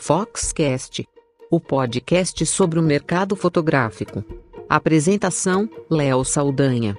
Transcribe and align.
Foxcast, 0.00 1.06
o 1.50 1.60
podcast 1.60 2.46
sobre 2.46 2.78
o 2.78 2.82
mercado 2.82 3.34
fotográfico. 3.36 4.24
Apresentação: 4.68 5.68
Léo 5.90 6.24
Saldanha. 6.24 6.96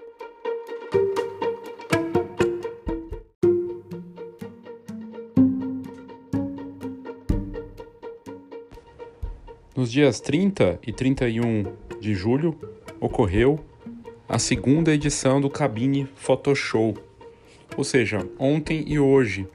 Nos 9.76 9.91
dias 9.91 10.20
30 10.20 10.80
e 10.86 10.91
31 10.91 11.63
de 12.00 12.13
julho 12.13 12.59
ocorreu 13.00 13.59
a 14.27 14.38
segunda 14.38 14.94
edição 14.94 15.41
do 15.41 15.50
Cabine 15.50 16.08
Photoshow, 16.16 16.95
ou 17.76 17.84
seja, 17.84 18.30
ontem 18.38 18.84
e 18.86 19.00
hoje. 19.00 19.48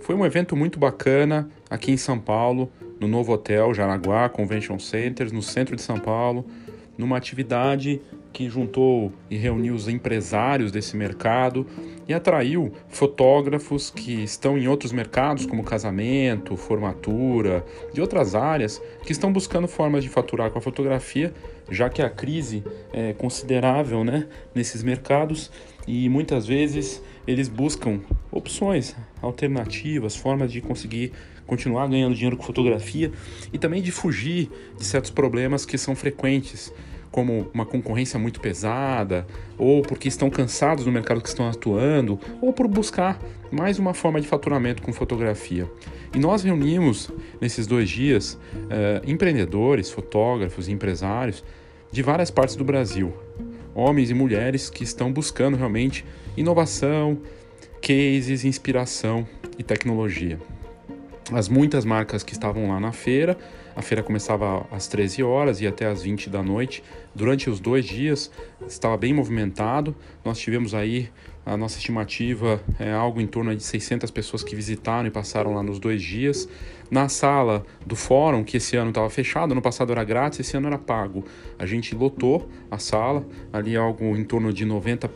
Foi 0.00 0.14
um 0.14 0.24
evento 0.24 0.56
muito 0.56 0.78
bacana 0.78 1.50
aqui 1.68 1.90
em 1.90 1.96
São 1.96 2.18
Paulo, 2.18 2.70
no 3.02 3.08
novo 3.08 3.32
hotel 3.32 3.74
Jaraguá 3.74 4.28
Convention 4.28 4.78
Center, 4.78 5.34
no 5.34 5.42
centro 5.42 5.74
de 5.74 5.82
São 5.82 5.98
Paulo, 5.98 6.46
numa 6.96 7.16
atividade 7.16 8.00
que 8.32 8.48
juntou 8.48 9.12
e 9.28 9.36
reuniu 9.36 9.74
os 9.74 9.88
empresários 9.88 10.70
desse 10.70 10.96
mercado 10.96 11.66
e 12.06 12.14
atraiu 12.14 12.72
fotógrafos 12.88 13.90
que 13.90 14.22
estão 14.22 14.56
em 14.56 14.68
outros 14.68 14.92
mercados, 14.92 15.44
como 15.44 15.64
casamento, 15.64 16.56
formatura, 16.56 17.64
de 17.92 18.00
outras 18.00 18.36
áreas, 18.36 18.80
que 19.04 19.10
estão 19.10 19.32
buscando 19.32 19.66
formas 19.66 20.04
de 20.04 20.08
faturar 20.08 20.50
com 20.50 20.58
a 20.58 20.62
fotografia, 20.62 21.34
já 21.70 21.90
que 21.90 22.02
a 22.02 22.08
crise 22.08 22.62
é 22.92 23.12
considerável 23.12 24.04
né, 24.04 24.28
nesses 24.54 24.82
mercados 24.82 25.50
e 25.86 26.08
muitas 26.08 26.46
vezes 26.46 27.02
eles 27.26 27.48
buscam 27.48 28.00
opções, 28.30 28.94
alternativas, 29.20 30.14
formas 30.16 30.52
de 30.52 30.60
conseguir 30.60 31.12
continuar 31.46 31.86
ganhando 31.88 32.14
dinheiro 32.14 32.36
com 32.36 32.42
fotografia 32.42 33.10
e 33.52 33.58
também 33.58 33.82
de 33.82 33.90
fugir 33.90 34.50
de 34.76 34.84
certos 34.84 35.10
problemas 35.10 35.64
que 35.64 35.76
são 35.76 35.94
frequentes 35.94 36.72
como 37.12 37.50
uma 37.52 37.66
concorrência 37.66 38.18
muito 38.18 38.40
pesada, 38.40 39.26
ou 39.58 39.82
porque 39.82 40.08
estão 40.08 40.30
cansados 40.30 40.86
no 40.86 40.90
mercado 40.90 41.20
que 41.20 41.28
estão 41.28 41.46
atuando, 41.46 42.18
ou 42.40 42.54
por 42.54 42.66
buscar 42.66 43.20
mais 43.50 43.78
uma 43.78 43.92
forma 43.92 44.18
de 44.18 44.26
faturamento 44.26 44.82
com 44.82 44.92
fotografia. 44.94 45.70
E 46.14 46.18
nós 46.18 46.42
reunimos 46.42 47.10
nesses 47.38 47.66
dois 47.66 47.90
dias 47.90 48.38
uh, 48.54 49.08
empreendedores, 49.08 49.90
fotógrafos 49.90 50.68
empresários 50.68 51.44
de 51.92 52.02
várias 52.02 52.30
partes 52.30 52.56
do 52.56 52.64
Brasil, 52.64 53.12
homens 53.74 54.10
e 54.10 54.14
mulheres 54.14 54.70
que 54.70 54.82
estão 54.82 55.12
buscando 55.12 55.56
realmente 55.56 56.06
inovação, 56.34 57.18
cases, 57.82 58.44
inspiração 58.44 59.28
e 59.58 59.62
tecnologia. 59.62 60.38
As 61.30 61.48
muitas 61.48 61.84
marcas 61.84 62.22
que 62.22 62.32
estavam 62.32 62.68
lá 62.68 62.80
na 62.80 62.92
feira 62.92 63.38
a 63.74 63.80
feira 63.80 64.02
começava 64.02 64.66
às 64.70 64.86
13 64.86 65.22
horas 65.22 65.60
e 65.60 65.66
até 65.66 65.86
às 65.86 66.02
20 66.02 66.28
da 66.28 66.42
noite. 66.42 66.82
Durante 67.14 67.48
os 67.48 67.58
dois 67.58 67.84
dias 67.84 68.30
estava 68.66 68.96
bem 68.96 69.14
movimentado. 69.14 69.96
Nós 70.24 70.38
tivemos 70.38 70.74
aí 70.74 71.08
a 71.44 71.56
nossa 71.56 71.78
estimativa 71.78 72.60
é 72.78 72.92
algo 72.92 73.20
em 73.20 73.26
torno 73.26 73.54
de 73.56 73.62
600 73.62 74.10
pessoas 74.10 74.44
que 74.44 74.54
visitaram 74.54 75.08
e 75.08 75.10
passaram 75.10 75.54
lá 75.54 75.62
nos 75.62 75.78
dois 75.78 76.02
dias. 76.02 76.48
Na 76.90 77.08
sala 77.08 77.64
do 77.86 77.96
fórum, 77.96 78.44
que 78.44 78.58
esse 78.58 78.76
ano 78.76 78.90
estava 78.90 79.08
fechado, 79.08 79.52
ano 79.52 79.62
passado 79.62 79.90
era 79.90 80.04
grátis, 80.04 80.40
esse 80.40 80.56
ano 80.56 80.66
era 80.66 80.78
pago. 80.78 81.24
A 81.58 81.64
gente 81.64 81.94
lotou 81.94 82.48
a 82.70 82.78
sala, 82.78 83.26
ali 83.50 83.74
algo 83.74 84.16
em 84.16 84.24
torno 84.24 84.52
de 84.52 84.64
90 84.66 85.10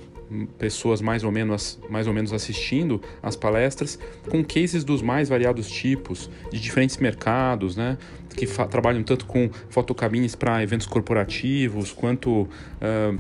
pessoas 0.58 1.00
mais 1.00 1.22
ou 1.22 1.30
menos 1.30 1.78
mais 1.88 2.06
ou 2.06 2.12
menos 2.12 2.32
assistindo 2.32 3.00
às 3.22 3.36
palestras 3.36 3.98
com 4.28 4.44
cases 4.44 4.84
dos 4.84 5.02
mais 5.02 5.28
variados 5.28 5.68
tipos 5.68 6.30
de 6.50 6.60
diferentes 6.60 6.96
mercados, 6.96 7.76
né, 7.76 7.96
que 8.36 8.46
trabalham 8.68 9.02
tanto 9.02 9.24
com 9.26 9.48
fotocabines 9.70 10.34
para 10.34 10.62
eventos 10.62 10.86
corporativos 10.86 11.92
quanto 11.92 12.42
uh, 12.42 13.18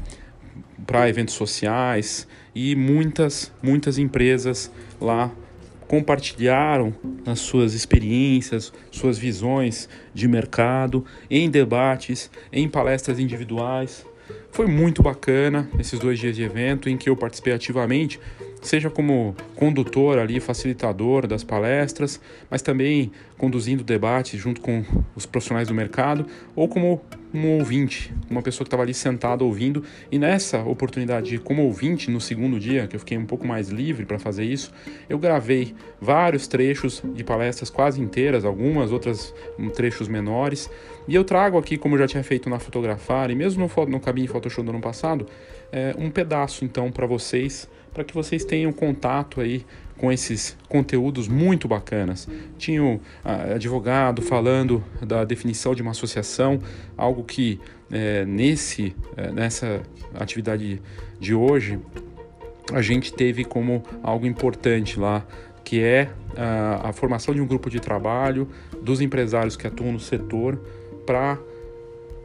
para 0.86 1.08
eventos 1.08 1.34
sociais 1.34 2.26
e 2.54 2.74
muitas 2.74 3.52
muitas 3.62 3.98
empresas 3.98 4.70
lá 5.00 5.32
compartilharam 5.86 6.92
as 7.24 7.38
suas 7.38 7.74
experiências, 7.74 8.72
suas 8.90 9.18
visões 9.18 9.88
de 10.12 10.26
mercado 10.26 11.04
em 11.30 11.48
debates, 11.48 12.30
em 12.52 12.68
palestras 12.68 13.18
individuais. 13.18 14.04
Foi 14.50 14.66
muito 14.66 15.02
bacana 15.02 15.68
esses 15.78 15.98
dois 15.98 16.18
dias 16.18 16.34
de 16.34 16.42
evento 16.42 16.88
em 16.88 16.96
que 16.96 17.08
eu 17.08 17.16
participei 17.16 17.52
ativamente, 17.52 18.18
seja 18.62 18.90
como 18.90 19.34
condutor 19.54 20.18
ali, 20.18 20.40
facilitador 20.40 21.26
das 21.26 21.44
palestras, 21.44 22.20
mas 22.50 22.62
também 22.62 23.12
conduzindo 23.38 23.84
debates 23.84 24.40
junto 24.40 24.60
com 24.60 24.84
os 25.14 25.26
profissionais 25.26 25.68
do 25.68 25.74
mercado, 25.74 26.26
ou 26.54 26.68
como 26.68 27.00
um 27.34 27.58
ouvinte, 27.58 28.12
uma 28.30 28.40
pessoa 28.40 28.64
que 28.64 28.68
estava 28.68 28.82
ali 28.82 28.94
sentada 28.94 29.44
ouvindo. 29.44 29.82
E 30.10 30.18
nessa 30.18 30.60
oportunidade, 30.60 31.38
como 31.38 31.62
ouvinte, 31.64 32.10
no 32.10 32.20
segundo 32.20 32.58
dia, 32.58 32.86
que 32.86 32.96
eu 32.96 33.00
fiquei 33.00 33.18
um 33.18 33.26
pouco 33.26 33.46
mais 33.46 33.68
livre 33.68 34.06
para 34.06 34.18
fazer 34.18 34.44
isso, 34.44 34.72
eu 35.08 35.18
gravei 35.18 35.74
vários 36.00 36.46
trechos 36.46 37.02
de 37.14 37.22
palestras 37.22 37.68
quase 37.68 38.00
inteiras, 38.00 38.44
algumas 38.44 38.90
outras 38.90 39.34
um, 39.58 39.68
trechos 39.68 40.08
menores. 40.08 40.70
E 41.06 41.14
eu 41.14 41.24
trago 41.24 41.58
aqui, 41.58 41.76
como 41.76 41.94
eu 41.94 41.98
já 42.00 42.06
tinha 42.08 42.24
feito 42.24 42.48
na 42.48 42.58
Fotografar, 42.58 43.30
e 43.30 43.34
mesmo 43.34 43.68
no, 43.76 43.86
no 43.86 44.00
Cabine 44.00 44.26
Photoshop 44.26 44.64
do 44.64 44.70
ano 44.70 44.80
passado, 44.80 45.26
é, 45.70 45.94
um 45.98 46.10
pedaço 46.10 46.64
então 46.64 46.90
para 46.90 47.06
vocês, 47.06 47.68
para 47.96 48.04
que 48.04 48.12
vocês 48.12 48.44
tenham 48.44 48.70
contato 48.74 49.40
aí 49.40 49.64
com 49.96 50.12
esses 50.12 50.54
conteúdos 50.68 51.28
muito 51.28 51.66
bacanas. 51.66 52.28
Tinha 52.58 52.84
o 52.84 53.00
advogado 53.54 54.20
falando 54.20 54.84
da 55.00 55.24
definição 55.24 55.74
de 55.74 55.80
uma 55.80 55.92
associação, 55.92 56.60
algo 56.94 57.24
que 57.24 57.58
é, 57.90 58.26
nesse, 58.26 58.94
é, 59.16 59.32
nessa 59.32 59.80
atividade 60.14 60.82
de 61.18 61.34
hoje 61.34 61.78
a 62.70 62.82
gente 62.82 63.14
teve 63.14 63.46
como 63.46 63.82
algo 64.02 64.26
importante 64.26 65.00
lá, 65.00 65.26
que 65.64 65.80
é 65.80 66.10
a, 66.36 66.90
a 66.90 66.92
formação 66.92 67.32
de 67.32 67.40
um 67.40 67.46
grupo 67.46 67.70
de 67.70 67.80
trabalho 67.80 68.46
dos 68.82 69.00
empresários 69.00 69.56
que 69.56 69.66
atuam 69.66 69.92
no 69.92 70.00
setor 70.00 70.60
para 71.06 71.38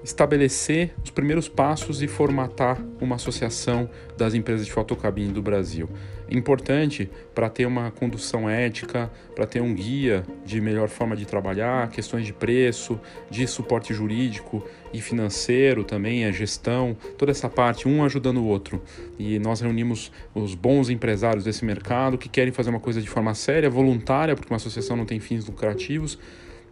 estabelecer 0.03 0.93
os 1.03 1.09
primeiros 1.09 1.47
passos 1.47 2.01
e 2.01 2.07
formatar 2.07 2.81
uma 2.99 3.15
associação 3.15 3.89
das 4.17 4.33
empresas 4.33 4.65
de 4.65 4.71
fotocabine 4.71 5.31
do 5.31 5.41
Brasil. 5.41 5.89
Importante 6.29 7.09
para 7.35 7.49
ter 7.49 7.65
uma 7.65 7.91
condução 7.91 8.49
ética, 8.49 9.11
para 9.35 9.45
ter 9.45 9.61
um 9.61 9.73
guia 9.75 10.23
de 10.45 10.61
melhor 10.61 10.87
forma 10.87 11.15
de 11.15 11.25
trabalhar, 11.25 11.89
questões 11.89 12.25
de 12.25 12.31
preço, 12.31 12.97
de 13.29 13.45
suporte 13.45 13.93
jurídico 13.93 14.65
e 14.93 15.01
financeiro 15.01 15.83
também, 15.83 16.25
a 16.25 16.31
gestão, 16.31 16.95
toda 17.17 17.31
essa 17.31 17.49
parte, 17.49 17.85
um 17.87 18.03
ajudando 18.03 18.37
o 18.37 18.45
outro. 18.45 18.81
E 19.19 19.39
nós 19.39 19.59
reunimos 19.59 20.09
os 20.33 20.55
bons 20.55 20.89
empresários 20.89 21.43
desse 21.43 21.65
mercado 21.65 22.17
que 22.17 22.29
querem 22.29 22.53
fazer 22.53 22.69
uma 22.69 22.79
coisa 22.79 23.01
de 23.01 23.09
forma 23.09 23.33
séria, 23.35 23.69
voluntária, 23.69 24.33
porque 24.33 24.51
uma 24.53 24.57
associação 24.57 24.95
não 24.95 25.05
tem 25.05 25.19
fins 25.19 25.45
lucrativos 25.45 26.17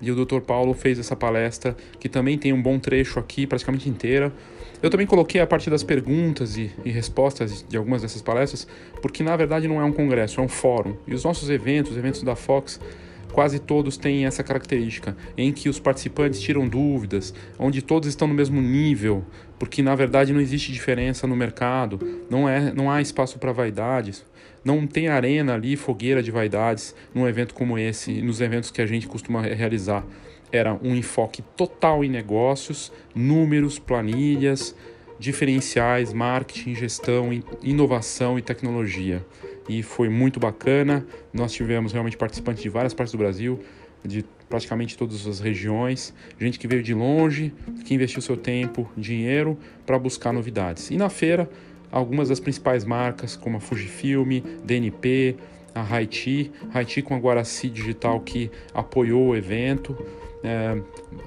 e 0.02 0.12
o 0.12 0.26
Dr. 0.26 0.40
Paulo 0.40 0.74
fez 0.74 1.00
essa 1.00 1.16
palestra, 1.16 1.76
que 2.00 2.08
também 2.08 2.38
tem 2.38 2.54
um 2.54 2.62
bom 2.62 2.80
trecho 2.80 3.20
aqui, 3.20 3.46
praticamente 3.46 3.90
inteira. 3.90 4.32
Eu 4.82 4.90
também 4.90 5.06
coloquei 5.06 5.42
a 5.42 5.48
parte 5.48 5.70
das 5.70 5.84
perguntas 5.84 6.58
e, 6.58 6.72
e, 6.86 6.90
respostas 6.90 7.66
de 7.68 7.76
algumas 7.76 8.02
dessas 8.02 8.22
palestras, 8.22 8.66
porque 9.02 9.22
na 9.24 9.36
verdade 9.36 9.68
não 9.68 9.82
é 9.82 9.84
um 9.84 9.92
congresso, 9.92 10.40
é 10.40 10.44
um 10.44 10.48
fórum. 10.48 10.96
E 11.06 11.14
os 11.14 11.24
nossos 11.24 11.50
eventos, 11.50 11.92
os 11.92 11.98
eventos 11.98 12.24
da 12.24 12.36
Fox, 12.36 12.80
quase 13.34 13.60
todos 13.60 13.98
têm 13.98 14.26
essa 14.26 14.44
característica, 14.44 15.16
em 15.38 15.52
que 15.52 15.70
os 15.70 15.80
participantes 15.80 16.40
tiram 16.40 16.68
dúvidas, 16.68 17.34
onde 17.58 17.82
todos 17.82 18.08
estão 18.08 18.28
no 18.28 18.34
mesmo 18.34 18.62
nível, 18.62 19.24
porque 19.58 19.82
na 19.82 19.96
verdade 19.96 20.34
não 20.34 20.42
existe 20.42 20.72
diferença 20.72 21.28
no 21.28 21.36
mercado, 21.36 22.00
não, 22.30 22.48
é, 22.48 22.74
não 22.74 22.90
há 22.90 23.02
espaço 23.02 23.38
para 23.38 23.52
vaidades. 23.52 24.26
Não 24.64 24.86
tem 24.86 25.08
arena 25.08 25.54
ali, 25.54 25.76
fogueira 25.76 26.22
de 26.22 26.32
vaidades 26.32 26.96
num 27.14 27.28
evento 27.28 27.54
como 27.54 27.78
esse, 27.78 28.22
nos 28.22 28.42
eventos 28.42 28.72
que 28.72 28.82
a 28.82 28.86
gente 28.86 29.08
costuma 29.08 29.42
realizar. 29.42 30.06
Era 30.52 30.74
um 30.82 30.96
enfoque 30.96 31.42
total 31.56 32.04
em 32.04 32.10
negócios, 32.10 32.92
números, 33.16 33.78
planilhas, 33.78 34.76
diferenciais, 35.20 36.14
marketing, 36.14 36.76
gestão, 36.76 37.30
inovação 37.62 38.40
e 38.40 38.42
tecnologia. 38.42 39.26
E 39.68 39.84
foi 39.84 40.10
muito 40.10 40.40
bacana. 40.40 41.06
Nós 41.32 41.52
tivemos 41.52 41.92
realmente 41.92 42.18
participantes 42.18 42.64
de 42.64 42.70
várias 42.70 42.94
partes 42.94 43.12
do 43.12 43.18
Brasil, 43.18 43.60
de 44.04 44.26
praticamente 44.48 44.98
todas 44.98 45.28
as 45.28 45.40
regiões, 45.40 46.14
gente 46.40 46.58
que 46.58 46.68
veio 46.68 46.82
de 46.82 46.94
longe, 46.94 47.54
que 47.86 47.94
investiu 47.94 48.22
seu 48.22 48.36
tempo, 48.36 48.90
dinheiro 48.98 49.58
para 49.86 50.00
buscar 50.00 50.34
novidades. 50.34 50.90
E 50.90 50.98
na 50.98 51.10
feira 51.10 51.48
algumas 51.92 52.30
das 52.30 52.40
principais 52.40 52.86
marcas, 52.86 53.36
como 53.36 53.58
a 53.58 53.60
Fujifilm, 53.60 54.42
DNP, 54.64 55.36
a 55.74 55.82
Haiti, 55.82 56.52
Haiti 56.74 57.02
com 57.02 57.16
a 57.16 57.20
Guaraci 57.20 57.70
Digital 57.70 58.20
que 58.22 58.52
apoiou 58.74 59.30
o 59.30 59.36
evento, 59.36 59.98
é, 60.44 60.82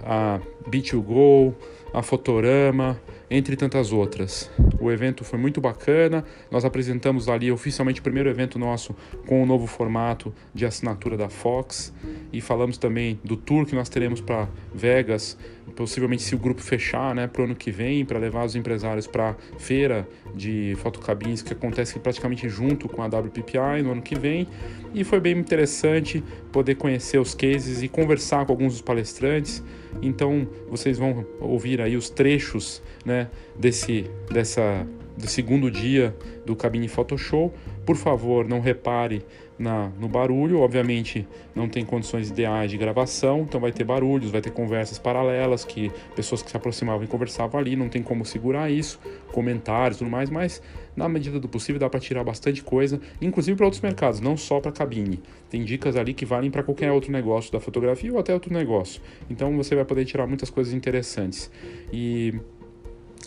a 0.04 0.40
B2Go, 0.68 1.54
a 1.92 2.02
Fotorama, 2.02 3.00
entre 3.30 3.56
tantas 3.56 3.92
outras. 3.92 4.50
O 4.78 4.90
evento 4.90 5.24
foi 5.24 5.38
muito 5.38 5.60
bacana, 5.60 6.24
nós 6.50 6.64
apresentamos 6.64 7.28
ali 7.28 7.50
oficialmente 7.50 8.00
o 8.00 8.02
primeiro 8.02 8.28
evento 8.28 8.58
nosso 8.58 8.94
com 9.26 9.42
o 9.42 9.46
novo 9.46 9.66
formato 9.66 10.34
de 10.54 10.66
assinatura 10.66 11.16
da 11.16 11.28
Fox. 11.28 11.92
E 12.32 12.40
falamos 12.40 12.76
também 12.76 13.18
do 13.24 13.36
tour 13.36 13.64
que 13.64 13.74
nós 13.74 13.88
teremos 13.88 14.20
para 14.20 14.48
Vegas, 14.74 15.38
possivelmente 15.76 16.22
se 16.22 16.34
o 16.34 16.38
grupo 16.38 16.60
fechar, 16.60 17.14
né, 17.14 17.26
para 17.26 17.42
o 17.42 17.44
ano 17.44 17.54
que 17.54 17.70
vem, 17.70 18.04
para 18.04 18.18
levar 18.18 18.44
os 18.44 18.54
empresários 18.54 19.06
para 19.06 19.30
a 19.30 19.34
feira 19.58 20.08
de 20.34 20.76
fotocabines 20.78 21.42
que 21.42 21.52
acontece 21.52 21.98
praticamente 21.98 22.48
junto 22.48 22.88
com 22.88 23.02
a 23.02 23.06
WPPI 23.06 23.82
no 23.82 23.92
ano 23.92 24.02
que 24.02 24.14
vem. 24.14 24.46
E 24.94 25.04
foi 25.04 25.20
bem 25.20 25.38
interessante 25.38 26.22
poder 26.50 26.74
conhecer 26.74 27.18
os 27.18 27.34
cases 27.34 27.82
e 27.82 27.88
conversar 27.88 28.44
com 28.44 28.52
alguns 28.52 28.74
dos 28.74 28.82
palestrantes. 28.82 29.62
Então 30.00 30.46
vocês 30.68 30.98
vão 30.98 31.26
ouvir 31.40 31.80
aí 31.80 31.96
os 31.96 32.10
trechos 32.10 32.82
né, 33.04 33.28
desse, 33.58 34.10
dessa, 34.30 34.86
do 35.16 35.26
segundo 35.26 35.70
dia 35.70 36.14
do 36.44 36.54
Cabine 36.54 36.88
Photoshow. 36.88 37.52
Por 37.86 37.96
favor, 37.96 38.46
não 38.46 38.60
repare 38.60 39.24
na, 39.62 39.90
no 39.98 40.08
barulho. 40.08 40.60
Obviamente, 40.60 41.26
não 41.54 41.68
tem 41.68 41.84
condições 41.84 42.30
ideais 42.30 42.70
de 42.70 42.76
gravação, 42.76 43.42
então 43.42 43.60
vai 43.60 43.72
ter 43.72 43.84
barulhos, 43.84 44.30
vai 44.30 44.40
ter 44.40 44.50
conversas 44.50 44.98
paralelas 44.98 45.64
que 45.64 45.90
pessoas 46.14 46.42
que 46.42 46.50
se 46.50 46.56
aproximavam 46.56 47.04
e 47.04 47.06
conversavam 47.06 47.58
ali, 47.58 47.76
não 47.76 47.88
tem 47.88 48.02
como 48.02 48.24
segurar 48.24 48.70
isso, 48.70 49.00
comentários, 49.30 49.98
tudo 49.98 50.10
mais, 50.10 50.28
mas 50.28 50.60
na 50.96 51.08
medida 51.08 51.38
do 51.38 51.48
possível 51.48 51.78
dá 51.78 51.88
para 51.88 52.00
tirar 52.00 52.24
bastante 52.24 52.62
coisa, 52.62 53.00
inclusive 53.20 53.56
para 53.56 53.66
outros 53.66 53.80
mercados, 53.80 54.20
não 54.20 54.36
só 54.36 54.60
para 54.60 54.72
cabine. 54.72 55.22
Tem 55.48 55.64
dicas 55.64 55.96
ali 55.96 56.12
que 56.12 56.26
valem 56.26 56.50
para 56.50 56.62
qualquer 56.62 56.90
outro 56.90 57.12
negócio 57.12 57.52
da 57.52 57.60
fotografia 57.60 58.12
ou 58.12 58.18
até 58.18 58.34
outro 58.34 58.52
negócio. 58.52 59.00
Então 59.30 59.56
você 59.56 59.74
vai 59.74 59.84
poder 59.84 60.04
tirar 60.04 60.26
muitas 60.26 60.50
coisas 60.50 60.74
interessantes. 60.74 61.50
E 61.92 62.34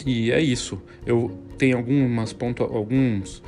e 0.06 0.32
é 0.32 0.42
isso. 0.42 0.82
Eu 1.06 1.32
tenho 1.58 1.78
algumas 1.78 2.36
alguns 2.60 3.42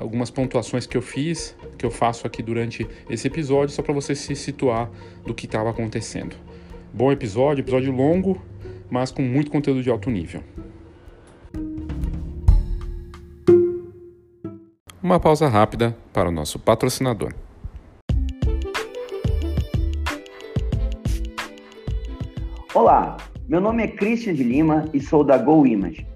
algumas 0.00 0.30
pontuações 0.30 0.86
que 0.86 0.96
eu 0.96 1.02
fiz, 1.02 1.56
que 1.78 1.86
eu 1.86 1.90
faço 1.90 2.26
aqui 2.26 2.42
durante 2.42 2.86
esse 3.08 3.26
episódio, 3.26 3.74
só 3.74 3.82
para 3.82 3.94
você 3.94 4.14
se 4.14 4.34
situar 4.34 4.90
do 5.24 5.34
que 5.34 5.46
estava 5.46 5.70
acontecendo. 5.70 6.36
Bom 6.92 7.12
episódio, 7.12 7.62
episódio 7.62 7.92
longo, 7.92 8.40
mas 8.90 9.10
com 9.10 9.22
muito 9.22 9.50
conteúdo 9.50 9.82
de 9.82 9.90
alto 9.90 10.10
nível. 10.10 10.42
Uma 15.02 15.20
pausa 15.20 15.46
rápida 15.48 15.96
para 16.12 16.28
o 16.28 16.32
nosso 16.32 16.58
patrocinador. 16.58 17.32
Olá, 22.74 23.16
meu 23.48 23.60
nome 23.60 23.84
é 23.84 23.86
Christian 23.86 24.34
de 24.34 24.42
Lima 24.42 24.88
e 24.92 25.00
sou 25.00 25.22
da 25.22 25.38
Go 25.38 25.66
Image. 25.66 26.15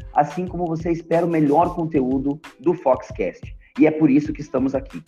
assim 0.13 0.45
como 0.45 0.65
você 0.65 0.91
espera 0.91 1.25
o 1.25 1.29
melhor 1.29 1.75
conteúdo 1.75 2.39
do 2.59 2.73
Foxcast. 2.73 3.55
E 3.79 3.87
é 3.87 3.91
por 3.91 4.09
isso 4.09 4.33
que 4.33 4.41
estamos 4.41 4.75
aqui. 4.75 5.01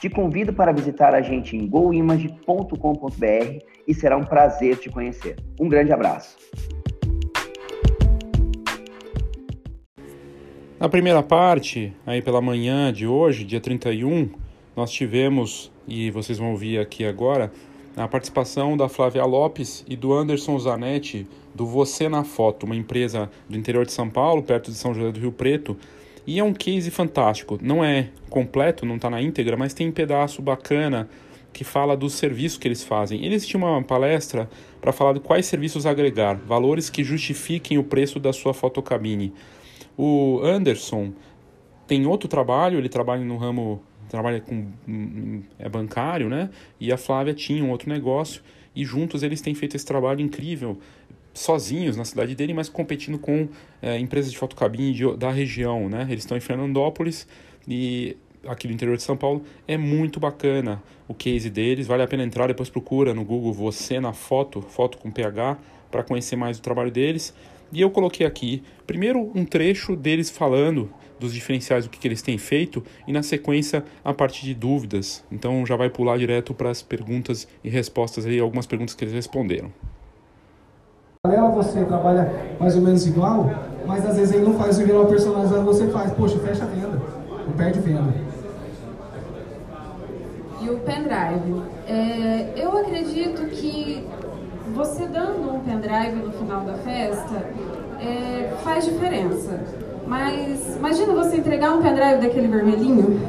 Te 0.00 0.08
convido 0.08 0.52
para 0.52 0.72
visitar 0.72 1.14
a 1.14 1.20
gente 1.20 1.56
em 1.56 1.66
goimage.com.br 1.66 3.64
e 3.86 3.94
será 3.94 4.16
um 4.16 4.24
prazer 4.24 4.78
te 4.78 4.88
conhecer. 4.88 5.36
Um 5.60 5.68
grande 5.68 5.92
abraço. 5.92 6.36
Na 10.78 10.88
primeira 10.88 11.22
parte, 11.22 11.94
aí 12.06 12.22
pela 12.22 12.40
manhã 12.40 12.90
de 12.90 13.06
hoje, 13.06 13.44
dia 13.44 13.60
31, 13.60 14.30
nós 14.74 14.90
tivemos, 14.90 15.70
e 15.86 16.10
vocês 16.10 16.38
vão 16.38 16.52
ouvir 16.52 16.78
aqui 16.78 17.04
agora, 17.04 17.52
a 17.96 18.06
participação 18.08 18.76
da 18.76 18.88
Flávia 18.88 19.24
Lopes 19.24 19.84
e 19.88 19.96
do 19.96 20.12
Anderson 20.12 20.58
Zanetti, 20.58 21.26
do 21.54 21.66
Você 21.66 22.08
na 22.08 22.24
Foto, 22.24 22.64
uma 22.64 22.76
empresa 22.76 23.30
do 23.48 23.56
interior 23.56 23.84
de 23.84 23.92
São 23.92 24.08
Paulo, 24.08 24.42
perto 24.42 24.70
de 24.70 24.76
São 24.76 24.94
José 24.94 25.12
do 25.12 25.20
Rio 25.20 25.32
Preto. 25.32 25.76
E 26.26 26.38
é 26.38 26.44
um 26.44 26.52
case 26.52 26.90
fantástico. 26.90 27.58
Não 27.60 27.84
é 27.84 28.10
completo, 28.28 28.86
não 28.86 28.96
está 28.96 29.10
na 29.10 29.20
íntegra, 29.20 29.56
mas 29.56 29.74
tem 29.74 29.88
um 29.88 29.92
pedaço 29.92 30.40
bacana 30.40 31.08
que 31.52 31.64
fala 31.64 31.96
dos 31.96 32.14
serviços 32.14 32.58
que 32.58 32.68
eles 32.68 32.84
fazem. 32.84 33.24
Eles 33.24 33.46
tinham 33.46 33.68
uma 33.68 33.82
palestra 33.82 34.48
para 34.80 34.92
falar 34.92 35.14
de 35.14 35.20
quais 35.20 35.46
serviços 35.46 35.86
agregar, 35.86 36.36
valores 36.36 36.88
que 36.88 37.02
justifiquem 37.02 37.76
o 37.78 37.84
preço 37.84 38.20
da 38.20 38.32
sua 38.32 38.54
fotocabine. 38.54 39.32
O 39.96 40.40
Anderson 40.42 41.12
tem 41.86 42.06
outro 42.06 42.28
trabalho, 42.28 42.78
ele 42.78 42.88
trabalha 42.88 43.24
no 43.24 43.36
ramo, 43.36 43.82
trabalha 44.10 44.40
com 44.40 44.66
é 45.58 45.68
bancário, 45.68 46.28
né? 46.28 46.50
E 46.78 46.92
a 46.92 46.98
Flávia 46.98 47.32
tinha 47.32 47.64
um 47.64 47.70
outro 47.70 47.88
negócio 47.88 48.42
e 48.74 48.84
juntos 48.84 49.22
eles 49.22 49.40
têm 49.40 49.54
feito 49.54 49.76
esse 49.76 49.86
trabalho 49.86 50.20
incrível, 50.20 50.78
sozinhos 51.32 51.96
na 51.96 52.04
cidade 52.04 52.34
dele, 52.34 52.52
mas 52.52 52.68
competindo 52.68 53.18
com 53.18 53.48
é, 53.80 53.98
empresas 53.98 54.32
de 54.32 54.36
fotocabine 54.36 54.92
de, 54.92 55.16
da 55.16 55.30
região, 55.30 55.88
né? 55.88 56.02
Eles 56.10 56.24
estão 56.24 56.36
em 56.36 56.40
Fernandópolis 56.40 57.26
e 57.66 58.16
aqui 58.46 58.66
no 58.66 58.74
interior 58.74 58.96
de 58.96 59.02
São 59.02 59.16
Paulo. 59.16 59.44
É 59.66 59.76
muito 59.76 60.18
bacana 60.18 60.82
o 61.06 61.14
case 61.14 61.48
deles, 61.48 61.86
vale 61.86 62.02
a 62.02 62.06
pena 62.06 62.24
entrar, 62.24 62.48
depois 62.48 62.68
procura 62.68 63.14
no 63.14 63.24
Google 63.24 63.52
você 63.52 64.00
na 64.00 64.12
foto, 64.12 64.60
foto 64.60 64.98
com 64.98 65.10
PH, 65.10 65.56
para 65.90 66.02
conhecer 66.02 66.36
mais 66.36 66.58
o 66.58 66.62
trabalho 66.62 66.90
deles. 66.90 67.34
E 67.72 67.80
eu 67.80 67.90
coloquei 67.90 68.26
aqui, 68.26 68.62
primeiro, 68.86 69.30
um 69.34 69.44
trecho 69.44 69.94
deles 69.94 70.28
falando 70.28 70.90
dos 71.20 71.34
diferenciais, 71.34 71.84
do 71.84 71.90
que, 71.90 71.98
que 71.98 72.08
eles 72.08 72.22
têm 72.22 72.38
feito, 72.38 72.82
e 73.06 73.12
na 73.12 73.22
sequência, 73.22 73.84
a 74.02 74.12
parte 74.12 74.44
de 74.44 74.54
dúvidas. 74.54 75.22
Então 75.30 75.64
já 75.66 75.76
vai 75.76 75.90
pular 75.90 76.18
direto 76.18 76.54
para 76.54 76.70
as 76.70 76.82
perguntas 76.82 77.46
e 77.62 77.68
respostas 77.68 78.24
aí, 78.26 78.40
algumas 78.40 78.66
perguntas 78.66 78.94
que 78.94 79.04
eles 79.04 79.14
responderam. 79.14 79.70
Você 81.54 81.84
trabalha 81.84 82.32
mais 82.58 82.74
ou 82.74 82.80
menos 82.80 83.06
igual, 83.06 83.50
mas 83.86 84.06
às 84.06 84.16
vezes 84.16 84.34
ele 84.34 84.44
não 84.44 84.54
faz 84.54 84.78
o 84.78 84.82
igual 84.82 85.06
personalizado, 85.06 85.62
você 85.62 85.86
faz. 85.88 86.10
Poxa, 86.12 86.38
fecha 86.38 86.64
a 86.64 86.66
venda, 86.66 86.98
não 87.46 87.52
perde 87.52 87.80
venda. 87.80 88.14
E 90.62 90.70
o 90.70 90.78
pendrive. 90.78 91.62
É, 91.86 92.52
eu 92.56 92.78
acredito 92.78 93.46
que 93.48 94.06
você 94.74 95.06
dando 95.06 95.54
um 95.54 95.60
pendrive 95.60 96.16
no 96.16 96.32
final 96.32 96.60
da 96.62 96.74
festa 96.74 97.44
é, 98.00 98.50
faz 98.62 98.84
diferença. 98.84 99.60
Mas 100.06 100.76
imagina 100.76 101.12
você 101.12 101.36
entregar 101.36 101.72
um 101.72 101.82
pendrive 101.82 102.20
daquele 102.20 102.48
vermelhinho 102.48 103.20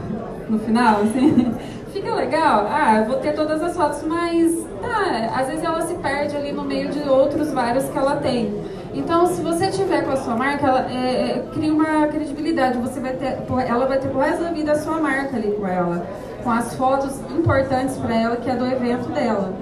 no 0.49 0.59
final, 0.59 1.01
assim. 1.01 1.53
Fica 1.93 2.13
legal. 2.15 2.67
Ah, 2.69 3.03
vou 3.05 3.17
ter 3.17 3.33
todas 3.33 3.61
as 3.61 3.75
fotos, 3.75 4.01
mas 4.03 4.65
tá, 4.81 5.33
às 5.35 5.47
vezes 5.47 5.63
ela 5.63 5.81
se 5.81 5.93
perde 5.95 6.35
ali 6.37 6.51
no 6.53 6.63
meio 6.63 6.89
de 6.89 7.07
outros 7.07 7.51
vários 7.51 7.85
que 7.85 7.97
ela 7.97 8.15
tem. 8.15 8.53
Então, 8.93 9.25
se 9.27 9.41
você 9.41 9.67
tiver 9.67 10.03
com 10.03 10.11
a 10.11 10.17
sua 10.17 10.35
marca, 10.35 10.67
ela 10.67 10.91
é, 10.91 11.31
é, 11.31 11.45
cria 11.53 11.73
uma 11.73 12.07
credibilidade. 12.07 12.77
Você 12.77 12.99
vai 12.99 13.13
ter, 13.13 13.37
ela 13.67 13.85
vai 13.85 13.99
ter 13.99 14.09
por 14.09 14.21
resto 14.21 14.43
da 14.43 14.51
vida 14.51 14.71
a 14.71 14.79
sua 14.79 14.99
marca 14.99 15.35
ali 15.35 15.51
com 15.51 15.67
ela, 15.67 16.05
com 16.43 16.49
as 16.49 16.73
fotos 16.75 17.19
importantes 17.29 17.97
para 17.97 18.15
ela, 18.15 18.35
que 18.37 18.49
é 18.49 18.55
do 18.55 18.65
evento 18.65 19.09
dela. 19.09 19.53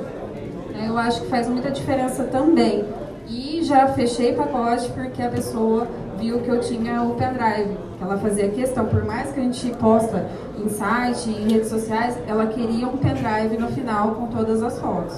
Eu 0.85 0.97
acho 0.97 1.21
que 1.21 1.27
faz 1.27 1.47
muita 1.47 1.69
diferença 1.71 2.23
também. 2.25 2.85
E 3.27 3.61
já 3.63 3.87
fechei 3.89 4.33
pacote 4.33 4.89
porque 4.91 5.21
a 5.21 5.29
pessoa 5.29 5.87
viu 6.17 6.39
que 6.39 6.49
eu 6.49 6.59
tinha 6.59 7.01
o 7.03 7.15
pendrive. 7.15 7.77
Ela 8.01 8.17
fazia 8.17 8.49
questão, 8.49 8.85
por 8.85 9.05
mais 9.05 9.31
que 9.31 9.39
a 9.39 9.43
gente 9.43 9.69
posta 9.75 10.27
em 10.57 10.67
site, 10.69 11.29
em 11.29 11.51
redes 11.51 11.69
sociais, 11.69 12.17
ela 12.27 12.47
queria 12.47 12.87
um 12.87 12.97
pendrive 12.97 13.57
no 13.57 13.67
final 13.67 14.15
com 14.15 14.27
todas 14.27 14.63
as 14.63 14.79
fotos. 14.79 15.15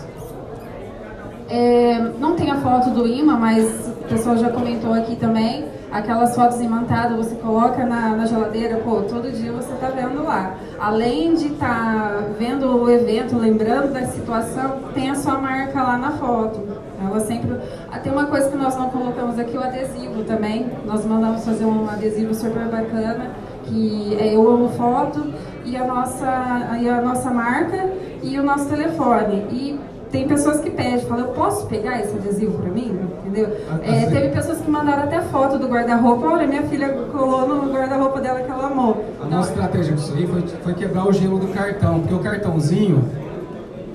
É, 1.50 2.00
não 2.20 2.36
tem 2.36 2.50
a 2.50 2.56
foto 2.58 2.89
do 2.91 3.08
imã, 3.08 3.38
mas 3.38 3.88
o 3.88 4.08
pessoal 4.08 4.38
já 4.38 4.50
comentou 4.50 4.94
aqui 4.94 5.15
também 5.15 5.71
aquelas 5.91 6.36
fotos 6.36 6.62
imantadas, 6.62 7.17
você 7.17 7.36
coloca 7.36 7.86
na, 7.86 8.15
na, 8.15 8.25
geladeira, 8.25 8.77
pô, 8.77 9.01
todo 9.01 9.31
dia 9.31 9.51
você 9.51 9.74
tá 9.75 9.88
vendo 9.88 10.24
lá. 10.24 10.55
Além 10.79 11.36
de 11.36 11.48
estar 11.48 11.67
tá 11.67 12.24
vendo 12.39 12.83
o 12.83 12.89
evento, 12.89 13.38
lembrando 13.38 13.91
da 13.93 14.05
situação, 14.05 14.79
tem 14.93 15.10
a 15.10 15.15
sua 15.15 15.38
marca 15.38 15.83
lá 15.83 15.98
na 15.98 16.12
foto. 16.12 16.62
Ela 17.03 17.19
sempre. 17.19 17.57
Ah, 17.91 18.00
tem 18.00 18.12
uma 18.12 18.25
coisa 18.25 18.50
que 18.50 18.55
nós 18.55 18.75
não 18.77 18.89
colocamos 18.89 19.38
aqui, 19.38 19.57
o 19.57 19.62
adesivo 19.62 20.24
também. 20.24 20.71
Nós 20.86 21.05
mandamos 21.05 21.43
fazer 21.43 21.65
um 21.65 21.89
adesivo 21.89 22.33
super 22.33 22.65
bacana, 22.65 23.31
que 23.65 24.15
é 24.19 24.36
Eu 24.36 24.48
Amo 24.48 24.69
Foto, 24.69 25.33
e 25.65 25.75
a 25.75 25.86
nossa, 25.86 26.77
e 26.79 26.89
a 26.89 27.01
nossa 27.01 27.31
marca 27.31 27.89
e 28.24 28.39
o 28.39 28.43
nosso 28.43 28.69
telefone. 28.69 29.45
E 29.51 29.79
tem 30.12 30.27
pessoas 30.27 30.60
que 30.60 30.70
pedem, 30.70 31.00
falam, 31.00 31.25
eu 31.25 31.32
posso 31.32 31.65
pegar 31.68 32.00
esse 32.00 32.15
adesivo 32.15 32.58
para 32.60 32.70
mim? 32.70 33.00
Entendeu? 33.25 33.58
É, 33.84 34.06
teve 34.08 34.30
pessoas 34.30 34.60
que 34.60 34.70
mandaram 34.70 35.03
até 35.03 35.22
foto 35.22 35.58
do 35.58 35.68
guarda-roupa, 35.68 36.27
olha, 36.27 36.46
minha 36.48 36.63
filha 36.63 36.89
colou 37.12 37.48
no 37.48 37.74
guarda-roupa 37.74 38.20
dela 38.20 38.41
que 38.41 38.51
ela 38.51 38.68
amou. 38.68 39.06
A 39.22 39.25
nossa 39.25 39.50
estratégia 39.50 39.96
disso 39.96 40.13
aí 40.15 40.27
foi, 40.27 40.41
foi 40.41 40.74
quebrar 40.74 41.08
o 41.08 41.13
gelo 41.13 41.39
do 41.39 41.48
cartão, 41.48 42.00
porque 42.00 42.13
o 42.13 42.20
cartãozinho 42.20 43.03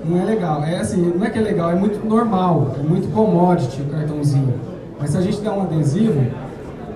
não 0.04 0.22
é 0.22 0.24
legal. 0.24 0.64
É 0.64 0.78
assim, 0.78 1.12
não 1.16 1.26
é 1.26 1.30
que 1.30 1.38
é 1.38 1.42
legal, 1.42 1.70
é 1.70 1.74
muito 1.74 2.04
normal, 2.06 2.74
é 2.78 2.82
muito 2.82 3.12
commodity 3.12 3.82
o 3.82 3.86
cartãozinho. 3.86 4.54
Mas 4.98 5.10
se 5.10 5.18
a 5.18 5.20
gente 5.20 5.40
der 5.40 5.50
um 5.50 5.62
adesivo, 5.62 6.24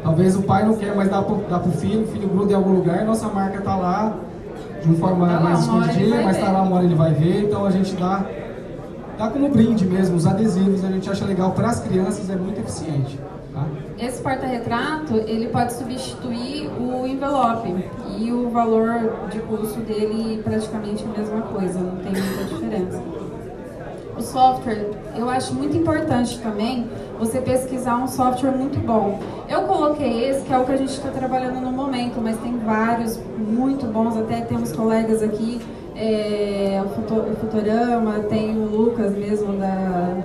talvez 0.02 0.34
o 0.36 0.42
pai 0.42 0.64
não 0.64 0.74
quer 0.74 0.94
mais 0.94 1.10
dar 1.10 1.22
pro, 1.22 1.36
dar 1.48 1.58
pro 1.58 1.72
filho, 1.72 2.04
o 2.04 2.06
filho 2.06 2.28
gruda 2.28 2.52
em 2.52 2.56
algum 2.56 2.72
lugar, 2.72 3.04
nossa 3.04 3.28
marca 3.28 3.60
tá 3.60 3.76
lá 3.76 4.14
de 4.80 4.88
uma 4.88 4.96
forma 4.96 5.28
Tá 5.28 5.40
mais 5.40 5.60
escondidinha, 5.60 6.22
mas 6.22 6.38
tá 6.38 6.50
lá 6.50 6.62
uma 6.62 6.76
hora 6.76 6.84
ele 6.84 6.94
vai 6.94 7.12
ver, 7.12 7.44
então 7.44 7.66
a 7.66 7.70
gente 7.70 7.94
dá, 7.96 8.24
dá 9.20 9.28
como 9.28 9.50
brinde 9.50 9.84
mesmo, 9.84 10.16
os 10.16 10.26
adesivos, 10.26 10.82
a 10.82 10.88
gente 10.88 11.10
acha 11.10 11.26
legal 11.26 11.52
para 11.52 11.68
as 11.68 11.80
crianças, 11.80 12.30
é 12.30 12.36
muito 12.36 12.58
eficiente. 12.58 13.18
Tá? 13.52 13.66
Esse 13.98 14.22
porta-retrato, 14.22 15.14
ele 15.14 15.48
pode 15.48 15.74
substituir 15.74 16.70
o 16.80 17.06
envelope 17.06 17.84
e 18.18 18.32
o 18.32 18.48
valor 18.48 19.28
de 19.30 19.38
custo 19.40 19.78
dele 19.80 20.40
praticamente 20.42 21.04
a 21.04 21.18
mesma 21.18 21.42
coisa, 21.42 21.78
não 21.80 21.96
tem 21.96 22.12
muita 22.12 22.44
diferença. 22.44 23.02
O 24.16 24.22
software, 24.22 24.90
eu 25.14 25.28
acho 25.28 25.54
muito 25.54 25.76
importante 25.76 26.38
também 26.38 26.88
você 27.18 27.42
pesquisar 27.42 27.96
um 27.96 28.08
software 28.08 28.52
muito 28.52 28.78
bom. 28.78 29.20
Eu 29.50 29.62
coloquei 29.62 30.30
esse, 30.30 30.46
que 30.46 30.52
é 30.52 30.58
o 30.58 30.64
que 30.64 30.72
a 30.72 30.76
gente 30.76 30.92
está 30.92 31.10
trabalhando 31.10 31.60
no 31.60 31.70
momento, 31.70 32.22
mas 32.22 32.38
tem 32.38 32.56
vários 32.58 33.20
muito 33.36 33.84
bons, 33.84 34.16
até 34.16 34.40
temos 34.40 34.72
colegas 34.72 35.22
aqui, 35.22 35.60
é, 36.00 36.82
o, 36.82 36.88
Futo- 36.88 37.30
o 37.30 37.36
Futurama, 37.36 38.20
tem 38.28 38.56
o 38.56 38.64
Lucas 38.64 39.14
mesmo, 39.14 39.52
da, 39.58 40.16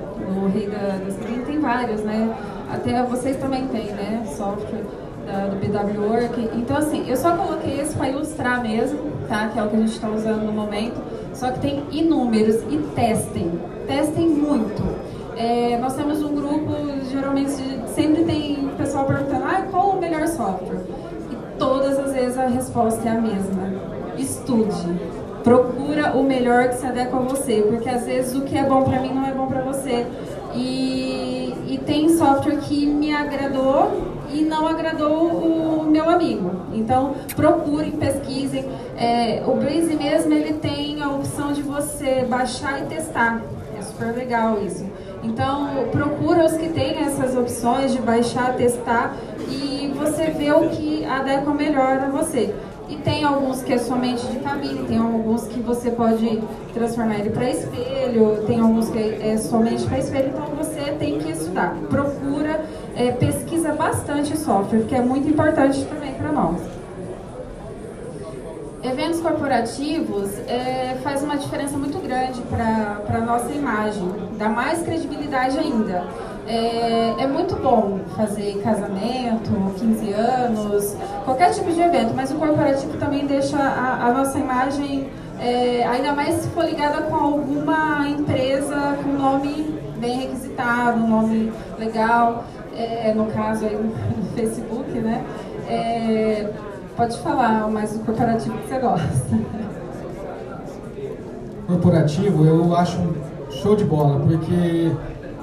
o 0.41 0.47
Rei 0.47 0.67
da, 0.67 0.77
Crianças, 1.19 1.45
tem 1.45 1.59
vários, 1.59 2.01
né? 2.01 2.33
Até 2.71 3.03
vocês 3.03 3.35
também 3.37 3.67
têm, 3.67 3.87
né? 3.87 4.23
Software 4.25 4.83
da, 5.27 5.47
do 5.47 5.57
BW 5.57 6.01
Work. 6.09 6.49
Então, 6.55 6.77
assim, 6.77 7.03
eu 7.09 7.17
só 7.17 7.35
coloquei 7.35 7.79
esse 7.81 7.95
para 7.95 8.09
ilustrar 8.09 8.61
mesmo, 8.63 8.99
tá? 9.27 9.49
Que 9.49 9.59
é 9.59 9.63
o 9.63 9.67
que 9.69 9.75
a 9.75 9.79
gente 9.79 9.91
está 9.91 10.09
usando 10.09 10.45
no 10.45 10.51
momento. 10.53 10.95
Só 11.33 11.51
que 11.51 11.59
tem 11.59 11.83
inúmeros 11.91 12.55
e 12.69 12.77
testem. 12.95 13.51
Testem 13.85 14.29
muito. 14.29 14.81
É, 15.35 15.77
nós 15.79 15.93
temos 15.95 16.23
um 16.23 16.33
grupo, 16.33 16.71
geralmente 17.11 17.51
sempre 17.87 18.23
tem 18.23 18.69
pessoal 18.77 19.05
perguntando, 19.05 19.43
ah, 19.43 19.65
qual 19.69 19.89
o 19.89 19.99
melhor 19.99 20.25
software? 20.27 20.79
E 21.29 21.35
todas 21.59 21.99
as 21.99 22.13
vezes 22.13 22.37
a 22.37 22.47
resposta 22.47 23.07
é 23.07 23.11
a 23.11 23.19
mesma. 23.19 23.73
Estude. 24.17 24.95
Procura 25.45 26.17
o 26.17 26.23
melhor 26.23 26.69
que 26.69 26.77
se 26.77 26.87
adequa 26.87 27.17
a 27.17 27.21
você, 27.21 27.63
porque 27.69 27.87
às 27.87 28.03
vezes 28.03 28.35
o 28.35 28.41
que 28.41 28.57
é 28.57 28.63
bom 28.63 28.81
para 28.83 28.99
mim 28.99 29.13
não 29.13 29.27
é 29.27 29.31
bom 29.31 29.45
para 29.45 29.61
você. 29.61 30.07
E, 30.55 31.53
e 31.67 31.79
tem 31.85 32.09
software 32.17 32.57
que 32.57 32.83
me 32.87 33.13
agradou 33.13 34.15
e 34.33 34.41
não 34.41 34.67
agradou 34.67 35.27
o 35.27 35.83
meu 35.83 36.09
amigo. 36.09 36.49
Então 36.73 37.13
procurem, 37.35 37.91
pesquisem. 37.91 38.65
É, 38.97 39.43
o 39.45 39.55
Breeze 39.55 39.95
mesmo 39.95 40.33
ele 40.33 40.53
tem 40.53 41.03
a 41.03 41.09
opção 41.09 41.53
de 41.53 41.61
você 41.61 42.25
baixar 42.27 42.81
e 42.81 42.85
testar. 42.87 43.39
É 43.77 43.83
super 43.83 44.15
legal 44.15 44.59
isso. 44.65 44.83
Então 45.21 45.67
procura 45.91 46.43
os 46.43 46.53
que 46.53 46.69
têm 46.69 47.03
essas 47.03 47.37
opções 47.37 47.91
de 47.91 48.01
baixar, 48.01 48.55
testar 48.55 49.15
e 49.47 49.93
você 49.95 50.31
vê 50.31 50.51
o 50.51 50.69
que 50.69 51.05
adequa 51.05 51.53
melhor 51.53 51.99
a 51.99 52.09
você. 52.09 52.51
E 52.87 52.97
tem 52.97 53.23
alguns 53.23 53.63
que 53.63 53.73
é 53.73 53.77
somente 53.79 54.25
de 54.27 54.39
cabine, 54.39 54.85
tem 54.85 54.97
alguns 54.97 55.47
que 55.47 55.59
você 55.59 55.89
pode 55.89 56.41
transformar 56.73 57.15
ele 57.15 57.31
para 57.31 57.49
espelho, 57.49 58.43
tem 58.45 58.59
alguns 58.59 58.89
que 58.89 58.99
é 58.99 59.37
somente 59.37 59.83
para 59.85 59.97
espelho, 59.97 60.29
então 60.29 60.45
você 60.55 60.91
tem 60.99 61.17
que 61.17 61.31
estudar. 61.31 61.75
Procura, 61.89 62.63
é, 62.95 63.11
pesquisa 63.11 63.73
bastante 63.73 64.37
software, 64.37 64.83
que 64.87 64.93
é 64.93 65.01
muito 65.01 65.27
importante 65.27 65.83
também 65.85 66.13
para 66.13 66.31
nós. 66.31 66.61
Eventos 68.83 69.19
corporativos 69.19 70.29
é, 70.47 70.95
faz 71.01 71.23
uma 71.23 71.37
diferença 71.37 71.75
muito 71.75 71.97
grande 71.97 72.39
para 72.43 73.17
a 73.17 73.21
nossa 73.21 73.51
imagem, 73.51 74.07
dá 74.37 74.47
mais 74.47 74.83
credibilidade 74.83 75.57
ainda. 75.57 76.05
É, 76.47 77.23
é 77.23 77.27
muito 77.27 77.55
bom 77.55 77.99
fazer 78.15 78.61
casamento, 78.61 79.49
15 79.79 80.13
anos, 80.13 80.95
qualquer 81.23 81.51
tipo 81.51 81.71
de 81.71 81.81
evento, 81.81 82.13
mas 82.15 82.31
o 82.31 82.35
corporativo 82.35 82.97
também 82.97 83.25
deixa 83.25 83.57
a, 83.57 84.07
a 84.07 84.13
nossa 84.13 84.37
imagem, 84.37 85.09
é, 85.39 85.83
ainda 85.87 86.13
mais 86.13 86.35
se 86.35 86.47
for 86.49 86.65
ligada 86.65 87.01
com 87.03 87.15
alguma 87.15 88.07
empresa 88.07 88.97
com 89.03 89.09
nome 89.13 89.75
bem 89.97 90.19
requisitado, 90.19 90.99
um 90.99 91.07
nome 91.07 91.51
legal, 91.79 92.45
é, 92.77 93.11
no 93.13 93.25
caso 93.27 93.65
aí 93.65 93.75
no 93.75 94.25
Facebook, 94.35 94.91
né? 94.99 95.23
É, 95.67 96.49
pode 96.95 97.17
falar 97.19 97.67
mais 97.69 97.93
do 97.93 98.05
corporativo 98.05 98.55
que 98.59 98.67
você 98.67 98.79
gosta. 98.79 99.65
corporativo 101.65 102.45
eu 102.45 102.75
acho 102.75 102.99
show 103.49 103.75
de 103.75 103.83
bola, 103.83 104.19
porque 104.19 104.91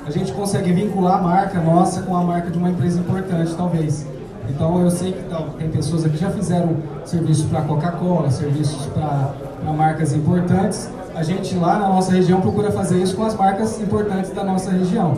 a 0.06 0.11
gente 0.11 0.32
consegue 0.32 0.73
vincular 0.73 1.18
a 1.18 1.23
marca 1.23 1.61
nossa 1.61 2.02
com 2.02 2.16
a 2.16 2.23
marca 2.23 2.50
de 2.50 2.59
uma 2.59 2.71
empresa 2.71 2.99
importante, 2.99 3.54
talvez. 3.54 4.06
Então 4.49 4.80
eu 4.80 4.90
sei 4.90 5.12
que 5.12 5.23
tal, 5.30 5.50
tem 5.59 5.71
pessoas 5.71 6.04
aqui 6.04 6.14
que 6.14 6.21
já 6.21 6.30
fizeram 6.30 6.76
serviços 7.04 7.47
para 7.47 7.62
Coca-Cola, 7.62 8.30
serviços 8.30 8.87
para 8.87 9.73
marcas 9.73 10.12
importantes. 10.12 10.90
A 11.14 11.23
gente 11.23 11.54
lá 11.54 11.78
na 11.78 11.88
nossa 11.88 12.11
região 12.12 12.40
procura 12.40 12.73
fazer 12.73 13.00
isso 13.00 13.14
com 13.14 13.25
as 13.25 13.35
marcas 13.37 13.80
importantes 13.80 14.30
da 14.32 14.42
nossa 14.42 14.71
região. 14.71 15.14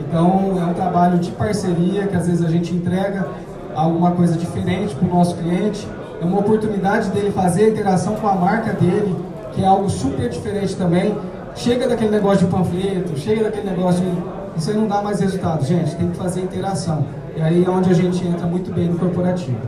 Então 0.00 0.56
é 0.58 0.64
um 0.64 0.74
trabalho 0.74 1.18
de 1.18 1.32
parceria 1.32 2.06
que 2.06 2.16
às 2.16 2.26
vezes 2.28 2.44
a 2.44 2.48
gente 2.48 2.72
entrega 2.72 3.26
alguma 3.74 4.12
coisa 4.12 4.36
diferente 4.36 4.94
para 4.94 5.06
o 5.06 5.10
nosso 5.10 5.36
cliente. 5.36 5.86
É 6.20 6.24
uma 6.24 6.38
oportunidade 6.38 7.10
dele 7.10 7.32
fazer 7.32 7.64
a 7.64 7.68
interação 7.68 8.14
com 8.16 8.28
a 8.28 8.34
marca 8.34 8.72
dele, 8.72 9.14
que 9.52 9.62
é 9.62 9.66
algo 9.66 9.90
super 9.90 10.28
diferente 10.28 10.76
também. 10.76 11.16
Chega 11.58 11.88
daquele 11.88 12.12
negócio 12.12 12.46
de 12.46 12.52
panfleto, 12.52 13.18
chega 13.18 13.42
daquele 13.42 13.70
negócio 13.70 14.00
de. 14.00 14.58
Isso 14.58 14.70
aí 14.70 14.76
não 14.76 14.86
dá 14.86 15.02
mais 15.02 15.18
resultado, 15.18 15.64
gente. 15.64 15.94
Tem 15.96 16.08
que 16.08 16.16
fazer 16.16 16.40
interação. 16.40 17.04
E 17.36 17.42
aí 17.42 17.64
é 17.64 17.68
onde 17.68 17.90
a 17.90 17.94
gente 17.94 18.24
entra 18.24 18.46
muito 18.46 18.72
bem 18.72 18.86
no 18.86 18.96
corporativo. 18.96 19.58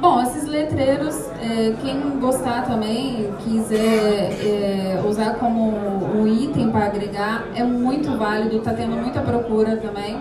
Bom, 0.00 0.20
esses 0.20 0.48
letreiros, 0.48 1.14
é, 1.40 1.74
quem 1.80 2.18
gostar 2.18 2.66
também, 2.66 3.32
quiser 3.38 4.32
é, 4.42 5.02
usar 5.08 5.34
como 5.34 5.70
um 6.16 6.26
item 6.26 6.72
para 6.72 6.86
agregar, 6.86 7.44
é 7.54 7.62
muito 7.62 8.18
válido, 8.18 8.56
está 8.56 8.72
tendo 8.72 8.96
muita 8.96 9.20
procura 9.20 9.76
também. 9.76 10.18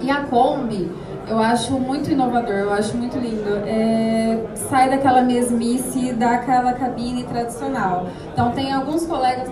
E 0.00 0.08
a 0.08 0.22
Kombi, 0.22 0.88
eu 1.30 1.38
acho 1.38 1.74
muito 1.74 2.10
inovador, 2.10 2.56
eu 2.56 2.72
acho 2.72 2.96
muito 2.96 3.16
lindo. 3.16 3.62
É, 3.64 4.36
sai 4.68 4.90
daquela 4.90 5.22
mesmice 5.22 6.12
daquela 6.12 6.72
cabine 6.72 7.22
tradicional. 7.22 8.08
Então 8.32 8.50
tem 8.50 8.72
alguns 8.72 9.06
colegas 9.06 9.48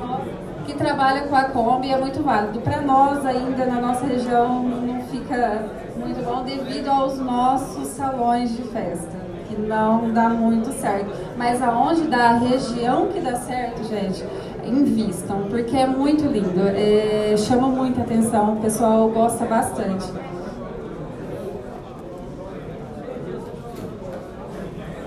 que 0.66 0.74
trabalham 0.74 1.28
com 1.28 1.36
a 1.36 1.44
Kombi, 1.44 1.92
é 1.92 1.96
muito 1.96 2.20
válido. 2.22 2.60
Para 2.60 2.80
nós 2.80 3.24
ainda 3.24 3.64
na 3.64 3.80
nossa 3.80 4.04
região 4.06 4.62
não 4.64 5.00
fica 5.02 5.66
muito 5.96 6.22
bom 6.24 6.42
devido 6.42 6.88
aos 6.88 7.18
nossos 7.18 7.86
salões 7.88 8.50
de 8.56 8.62
festa, 8.64 9.16
que 9.48 9.56
não 9.60 10.10
dá 10.12 10.28
muito 10.28 10.72
certo. 10.72 11.10
Mas 11.36 11.62
aonde 11.62 12.08
dá, 12.08 12.30
a 12.30 12.38
região 12.38 13.06
que 13.06 13.20
dá 13.20 13.36
certo, 13.36 13.84
gente, 13.84 14.24
invistam, 14.66 15.44
porque 15.48 15.76
é 15.76 15.86
muito 15.86 16.26
lindo, 16.26 16.68
é, 16.68 17.36
chama 17.36 17.68
muita 17.68 18.02
atenção, 18.02 18.54
o 18.54 18.56
pessoal 18.56 19.08
gosta 19.08 19.44
bastante. 19.46 20.06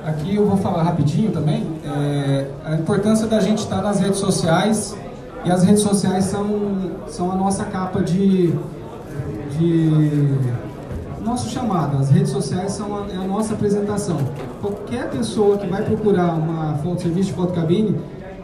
Aqui 0.05 0.36
eu 0.36 0.48
vou 0.48 0.58
falar 0.58 0.81
rapidinho 0.81 1.31
também 1.31 1.67
é, 1.86 2.48
a 2.65 2.75
importância 2.75 3.27
da 3.27 3.39
gente 3.39 3.60
estar 3.60 3.84
nas 3.84 4.00
redes 4.00 4.17
sociais 4.17 4.98
e 5.46 5.51
as 5.51 5.63
redes 5.63 5.84
sociais 5.84 6.25
são, 6.25 6.91
são 7.08 7.31
a 7.31 7.36
nossa 7.36 7.65
capa 7.65 8.01
de, 8.01 8.51
de 9.58 10.38
nosso 11.24 11.50
chamado. 11.50 11.98
As 11.98 12.10
redes 12.10 12.31
sociais 12.31 12.72
são 12.72 12.96
a, 12.96 13.12
é 13.12 13.15
a 13.15 13.27
nossa 13.27 13.53
apresentação. 13.53 14.17
Qualquer 14.60 15.08
pessoa 15.12 15.58
que 15.58 15.67
vai 15.67 15.84
procurar 15.84 16.34
uma 16.34 16.74
foto, 16.75 17.03
serviço 17.03 17.29
de 17.29 17.36
fotocabine, 17.36 17.96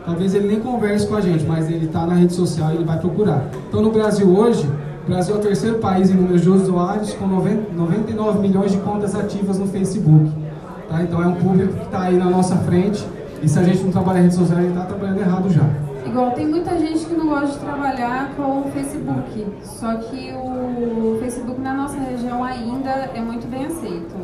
talvez 0.05 0.35
ele 0.35 0.47
nem 0.47 0.59
converse 0.59 1.07
com 1.07 1.15
a 1.15 1.21
gente, 1.21 1.43
mas 1.43 1.71
ele 1.71 1.87
está 1.87 2.05
na 2.05 2.13
rede 2.13 2.33
social 2.33 2.71
e 2.71 2.75
ele 2.75 2.85
vai 2.85 2.99
procurar. 2.99 3.47
Então 3.67 3.81
no 3.81 3.91
Brasil 3.91 4.29
hoje, 4.29 4.69
o 5.05 5.09
Brasil 5.09 5.33
é 5.35 5.37
o 5.39 5.41
terceiro 5.41 5.79
país 5.79 6.11
em 6.11 6.13
número 6.13 6.39
de 6.39 6.49
usuários 6.49 7.13
com 7.13 7.25
90, 7.25 7.73
99 7.73 8.39
milhões 8.39 8.71
de 8.71 8.77
contas 8.77 9.15
ativas 9.15 9.57
no 9.57 9.65
Facebook. 9.65 10.31
Tá? 10.89 11.03
Então 11.03 11.21
é 11.21 11.27
um 11.27 11.35
público 11.35 11.73
que 11.73 11.85
está 11.85 12.01
aí 12.03 12.17
na 12.17 12.29
nossa 12.29 12.55
frente 12.57 13.05
e 13.41 13.47
se 13.47 13.59
a 13.59 13.63
gente 13.63 13.83
não 13.83 13.91
trabalha 13.91 14.19
em 14.19 14.23
rede 14.23 14.35
social, 14.35 14.57
a 14.57 14.61
gente 14.61 14.71
está 14.71 14.85
trabalhando 14.85 15.19
errado 15.19 15.49
já. 15.49 15.63
Igual 16.05 16.31
tem 16.31 16.47
muita 16.47 16.77
gente 16.79 17.05
que 17.05 17.13
não 17.13 17.27
gosta 17.27 17.47
de 17.47 17.59
trabalhar 17.59 18.31
com 18.35 18.61
o 18.61 18.71
Facebook, 18.73 19.45
só 19.63 19.95
que 19.95 20.33
o 20.33 21.17
Facebook 21.19 21.59
na 21.59 21.73
nossa 21.73 21.97
região 21.99 22.43
ainda 22.43 22.89
é 23.13 23.19
muito 23.19 23.45
bem 23.47 23.65
aceito. 23.65 24.15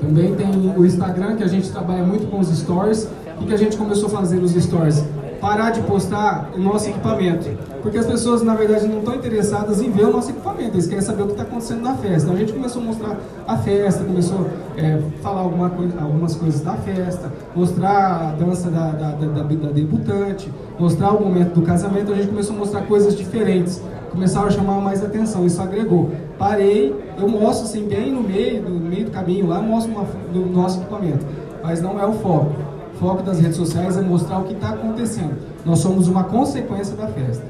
Também 0.00 0.34
tem 0.34 0.74
o 0.76 0.84
Instagram, 0.84 1.36
que 1.36 1.44
a 1.44 1.46
gente 1.46 1.70
trabalha 1.70 2.02
muito 2.02 2.28
com 2.28 2.40
os 2.40 2.48
stories. 2.48 3.08
o 3.40 3.46
que 3.46 3.54
a 3.54 3.56
gente 3.56 3.76
começou 3.76 4.08
a 4.08 4.10
fazer 4.10 4.36
nos 4.36 4.52
stories? 4.52 5.04
Parar 5.40 5.70
de 5.70 5.80
postar 5.82 6.50
o 6.54 6.58
nosso 6.58 6.88
equipamento. 6.88 7.48
Porque 7.82 7.96
as 7.96 8.06
pessoas, 8.06 8.42
na 8.42 8.54
verdade, 8.54 8.86
não 8.86 8.98
estão 8.98 9.14
interessadas 9.14 9.80
em 9.80 9.90
ver 9.90 10.04
o 10.04 10.12
nosso 10.12 10.30
equipamento, 10.30 10.74
eles 10.74 10.86
querem 10.86 11.02
saber 11.02 11.22
o 11.22 11.26
que 11.26 11.32
está 11.32 11.44
acontecendo 11.44 11.80
na 11.80 11.94
festa. 11.94 12.24
Então 12.24 12.34
a 12.34 12.36
gente 12.36 12.52
começou 12.52 12.82
a 12.82 12.84
mostrar 12.84 13.16
a 13.46 13.56
festa, 13.56 14.04
começou 14.04 14.46
a 14.76 14.80
é, 14.80 15.02
falar 15.22 15.40
alguma 15.40 15.70
coisa, 15.70 16.00
algumas 16.00 16.36
coisas 16.36 16.60
da 16.60 16.74
festa, 16.74 17.32
mostrar 17.56 18.28
a 18.28 18.32
dança 18.32 18.70
da, 18.70 18.90
da, 18.90 19.10
da, 19.12 19.42
da 19.42 19.70
debutante, 19.70 20.52
mostrar 20.78 21.12
o 21.12 21.24
momento 21.24 21.54
do 21.54 21.62
casamento, 21.62 22.12
a 22.12 22.16
gente 22.16 22.28
começou 22.28 22.54
a 22.54 22.58
mostrar 22.58 22.82
coisas 22.82 23.16
diferentes 23.16 23.80
começaram 24.10 24.48
a 24.48 24.50
chamar 24.50 24.80
mais 24.80 25.04
atenção, 25.04 25.46
isso 25.46 25.62
agregou. 25.62 26.10
Parei, 26.38 26.94
eu 27.16 27.28
mostro 27.28 27.66
assim, 27.66 27.86
bem 27.86 28.12
no 28.12 28.22
meio, 28.22 28.62
no 28.62 28.80
meio 28.80 29.04
do 29.04 29.10
caminho 29.10 29.46
lá, 29.46 29.60
mostro 29.60 29.92
uma, 29.92 30.04
do 30.32 30.46
nosso 30.46 30.80
equipamento, 30.80 31.24
mas 31.62 31.80
não 31.80 31.98
é 31.98 32.04
o 32.04 32.12
foco. 32.14 32.52
Foco 33.00 33.22
das 33.22 33.40
redes 33.40 33.56
sociais 33.56 33.96
é 33.96 34.02
mostrar 34.02 34.40
o 34.40 34.44
que 34.44 34.52
está 34.52 34.74
acontecendo. 34.74 35.34
Nós 35.64 35.78
somos 35.78 36.06
uma 36.06 36.24
consequência 36.24 36.94
da 36.94 37.06
festa. 37.06 37.42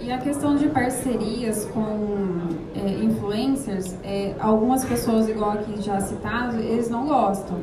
E 0.00 0.10
a 0.10 0.18
questão 0.18 0.56
de 0.56 0.66
parcerias 0.66 1.66
com 1.66 2.48
é, 2.74 3.04
influencers, 3.04 3.94
é, 4.02 4.34
algumas 4.40 4.84
pessoas, 4.84 5.28
igual 5.28 5.52
aqui 5.52 5.80
já 5.80 6.00
citado, 6.00 6.56
eles 6.56 6.90
não 6.90 7.06
gostam. 7.06 7.56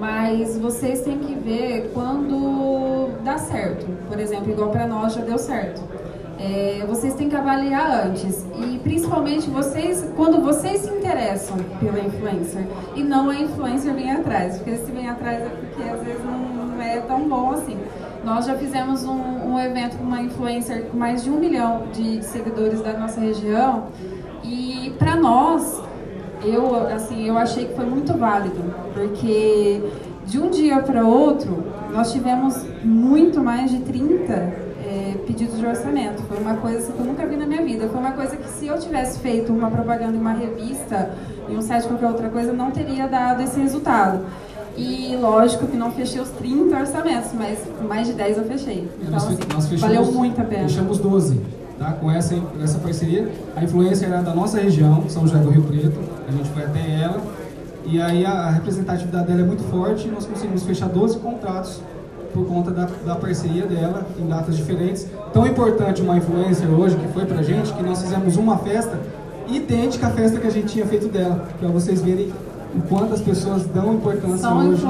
Mas 0.00 0.58
vocês 0.58 1.02
têm 1.02 1.20
que 1.20 1.32
ver 1.32 1.92
quando 1.94 3.10
dá 3.22 3.38
certo. 3.38 3.86
Por 4.08 4.18
exemplo, 4.18 4.50
igual 4.50 4.70
para 4.70 4.88
nós 4.88 5.14
já 5.14 5.20
deu 5.20 5.38
certo. 5.38 5.80
É, 6.40 6.84
vocês 6.88 7.14
têm 7.14 7.28
que 7.28 7.36
avaliar 7.36 8.06
antes 8.08 8.44
e 8.58 8.78
principalmente 8.80 9.48
vocês 9.48 10.04
quando 10.16 10.42
vocês 10.42 10.80
se 10.80 10.90
interessam 10.90 11.56
pela 11.78 12.00
influencer 12.00 12.66
e 12.96 13.02
não 13.04 13.30
a 13.30 13.36
influencer 13.36 13.94
vem 13.94 14.10
atrás 14.10 14.56
porque 14.56 14.76
se 14.76 14.90
vem 14.90 15.08
atrás 15.08 15.40
é 15.40 15.48
porque 15.48 15.82
às 15.88 16.02
vezes 16.02 16.24
não 16.24 16.31
tão 17.02 17.28
bom 17.28 17.52
assim 17.52 17.76
nós 18.24 18.46
já 18.46 18.54
fizemos 18.54 19.04
um, 19.04 19.52
um 19.52 19.58
evento 19.58 19.96
com 19.96 20.04
uma 20.04 20.20
influencer 20.22 20.84
com 20.84 20.96
mais 20.96 21.24
de 21.24 21.30
um 21.30 21.38
milhão 21.38 21.84
de 21.92 22.22
seguidores 22.24 22.80
da 22.80 22.92
nossa 22.94 23.20
região 23.20 23.88
e 24.44 24.94
para 24.98 25.16
nós 25.16 25.82
eu 26.44 26.74
assim 26.88 27.28
eu 27.28 27.38
achei 27.38 27.66
que 27.66 27.74
foi 27.74 27.86
muito 27.86 28.16
válido 28.16 28.62
porque 28.94 29.82
de 30.26 30.38
um 30.38 30.50
dia 30.50 30.80
para 30.80 31.04
outro 31.04 31.64
nós 31.92 32.12
tivemos 32.12 32.64
muito 32.82 33.42
mais 33.42 33.70
de 33.70 33.80
30 33.80 34.32
é, 34.32 35.14
pedidos 35.26 35.58
de 35.58 35.66
orçamento. 35.66 36.22
Foi 36.22 36.38
uma 36.38 36.56
coisa 36.56 36.78
assim, 36.78 36.92
que 36.92 36.98
eu 36.98 37.06
nunca 37.06 37.26
vi 37.26 37.36
na 37.36 37.46
minha 37.46 37.62
vida. 37.62 37.88
Foi 37.88 38.00
uma 38.00 38.12
coisa 38.12 38.36
que 38.36 38.48
se 38.48 38.66
eu 38.66 38.78
tivesse 38.78 39.20
feito 39.20 39.52
uma 39.52 39.70
propaganda 39.70 40.16
em 40.16 40.20
uma 40.20 40.32
revista, 40.32 41.14
em 41.48 41.56
um 41.56 41.62
site 41.62 41.86
qualquer 41.86 42.08
outra 42.08 42.28
coisa, 42.28 42.52
não 42.52 42.70
teria 42.70 43.06
dado 43.06 43.42
esse 43.42 43.58
resultado. 43.60 44.24
E 44.76 45.16
lógico 45.16 45.66
que 45.66 45.76
não 45.76 45.90
fechei 45.92 46.20
os 46.20 46.30
30 46.30 46.76
orçamentos, 46.78 47.30
mas 47.34 47.58
mais 47.86 48.06
de 48.06 48.14
10 48.14 48.38
eu 48.38 48.44
fechei. 48.44 48.88
Então, 49.00 49.12
nós, 49.12 49.26
assim, 49.26 49.38
nós 49.52 49.68
fechamos, 49.68 49.96
valeu 49.96 50.12
muito 50.12 50.40
a 50.40 50.44
pena. 50.44 50.62
Fechamos 50.62 50.98
12. 50.98 51.40
Tá? 51.78 51.92
Com 51.92 52.10
essa, 52.10 52.34
essa 52.62 52.78
parceria, 52.78 53.30
a 53.56 53.62
influência 53.64 54.06
era 54.06 54.22
da 54.22 54.34
nossa 54.34 54.60
região, 54.60 55.04
São 55.08 55.26
José 55.26 55.38
do 55.40 55.50
Rio 55.50 55.62
Preto, 55.62 55.98
a 56.28 56.30
gente 56.30 56.48
foi 56.50 56.62
até 56.64 57.02
ela, 57.02 57.20
e 57.84 58.00
aí 58.00 58.24
a 58.24 58.50
representatividade 58.50 59.26
dela 59.26 59.40
é 59.40 59.44
muito 59.44 59.64
forte, 59.64 60.06
e 60.06 60.10
nós 60.10 60.24
conseguimos 60.24 60.62
fechar 60.62 60.88
12 60.88 61.18
contratos 61.18 61.80
por 62.32 62.46
conta 62.46 62.70
da, 62.70 62.88
da 63.04 63.16
parceria 63.16 63.66
dela 63.66 64.06
em 64.18 64.26
datas 64.26 64.56
diferentes. 64.56 65.06
Tão 65.32 65.46
importante 65.46 66.00
uma 66.00 66.16
influencer 66.16 66.68
hoje 66.70 66.96
que 66.96 67.08
foi 67.08 67.26
pra 67.26 67.42
gente 67.42 67.72
que 67.72 67.82
nós 67.82 68.00
fizemos 68.00 68.36
uma 68.36 68.58
festa 68.58 68.98
idêntica 69.48 70.06
à 70.06 70.10
festa 70.10 70.40
que 70.40 70.46
a 70.46 70.50
gente 70.50 70.68
tinha 70.68 70.86
feito 70.86 71.08
dela, 71.08 71.48
para 71.58 71.68
vocês 71.68 72.00
verem 72.00 72.32
o 72.74 72.82
quanto 72.82 73.14
as 73.14 73.20
pessoas 73.20 73.64
dão 73.66 73.94
importância 73.94 74.38
São 74.38 74.68
hoje 74.68 74.86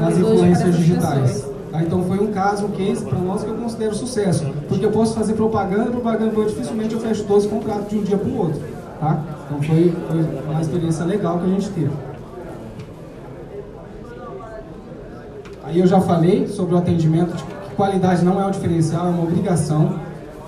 nas 0.00 0.16
influências 0.16 0.76
digitais. 0.76 1.56
Tá, 1.72 1.82
então 1.82 2.02
foi 2.04 2.18
um 2.18 2.32
caso, 2.32 2.66
um 2.66 2.70
case 2.70 3.04
para 3.04 3.18
nós 3.18 3.42
que 3.42 3.50
eu 3.50 3.54
considero 3.56 3.94
sucesso, 3.94 4.46
porque 4.68 4.84
eu 4.84 4.90
posso 4.90 5.14
fazer 5.14 5.34
propaganda, 5.34 5.90
propaganda 5.90 6.44
dificilmente 6.44 6.94
eu 6.94 7.00
fecho 7.00 7.24
12 7.24 7.48
contratos 7.48 7.88
de 7.88 7.98
um 7.98 8.02
dia 8.02 8.16
para 8.16 8.28
o 8.28 8.38
outro. 8.38 8.60
Tá? 9.00 9.20
Então 9.44 9.62
foi, 9.62 9.92
foi 10.08 10.52
uma 10.52 10.60
experiência 10.60 11.04
legal 11.04 11.38
que 11.38 11.44
a 11.44 11.48
gente 11.48 11.68
teve. 11.70 11.90
Aí 15.64 15.80
eu 15.80 15.86
já 15.86 16.00
falei 16.00 16.46
sobre 16.46 16.76
o 16.76 16.78
atendimento, 16.78 17.34
que 17.34 17.74
qualidade 17.74 18.24
não 18.24 18.40
é 18.40 18.46
um 18.46 18.50
diferencial, 18.50 19.08
é 19.08 19.10
uma 19.10 19.24
obrigação. 19.24 19.98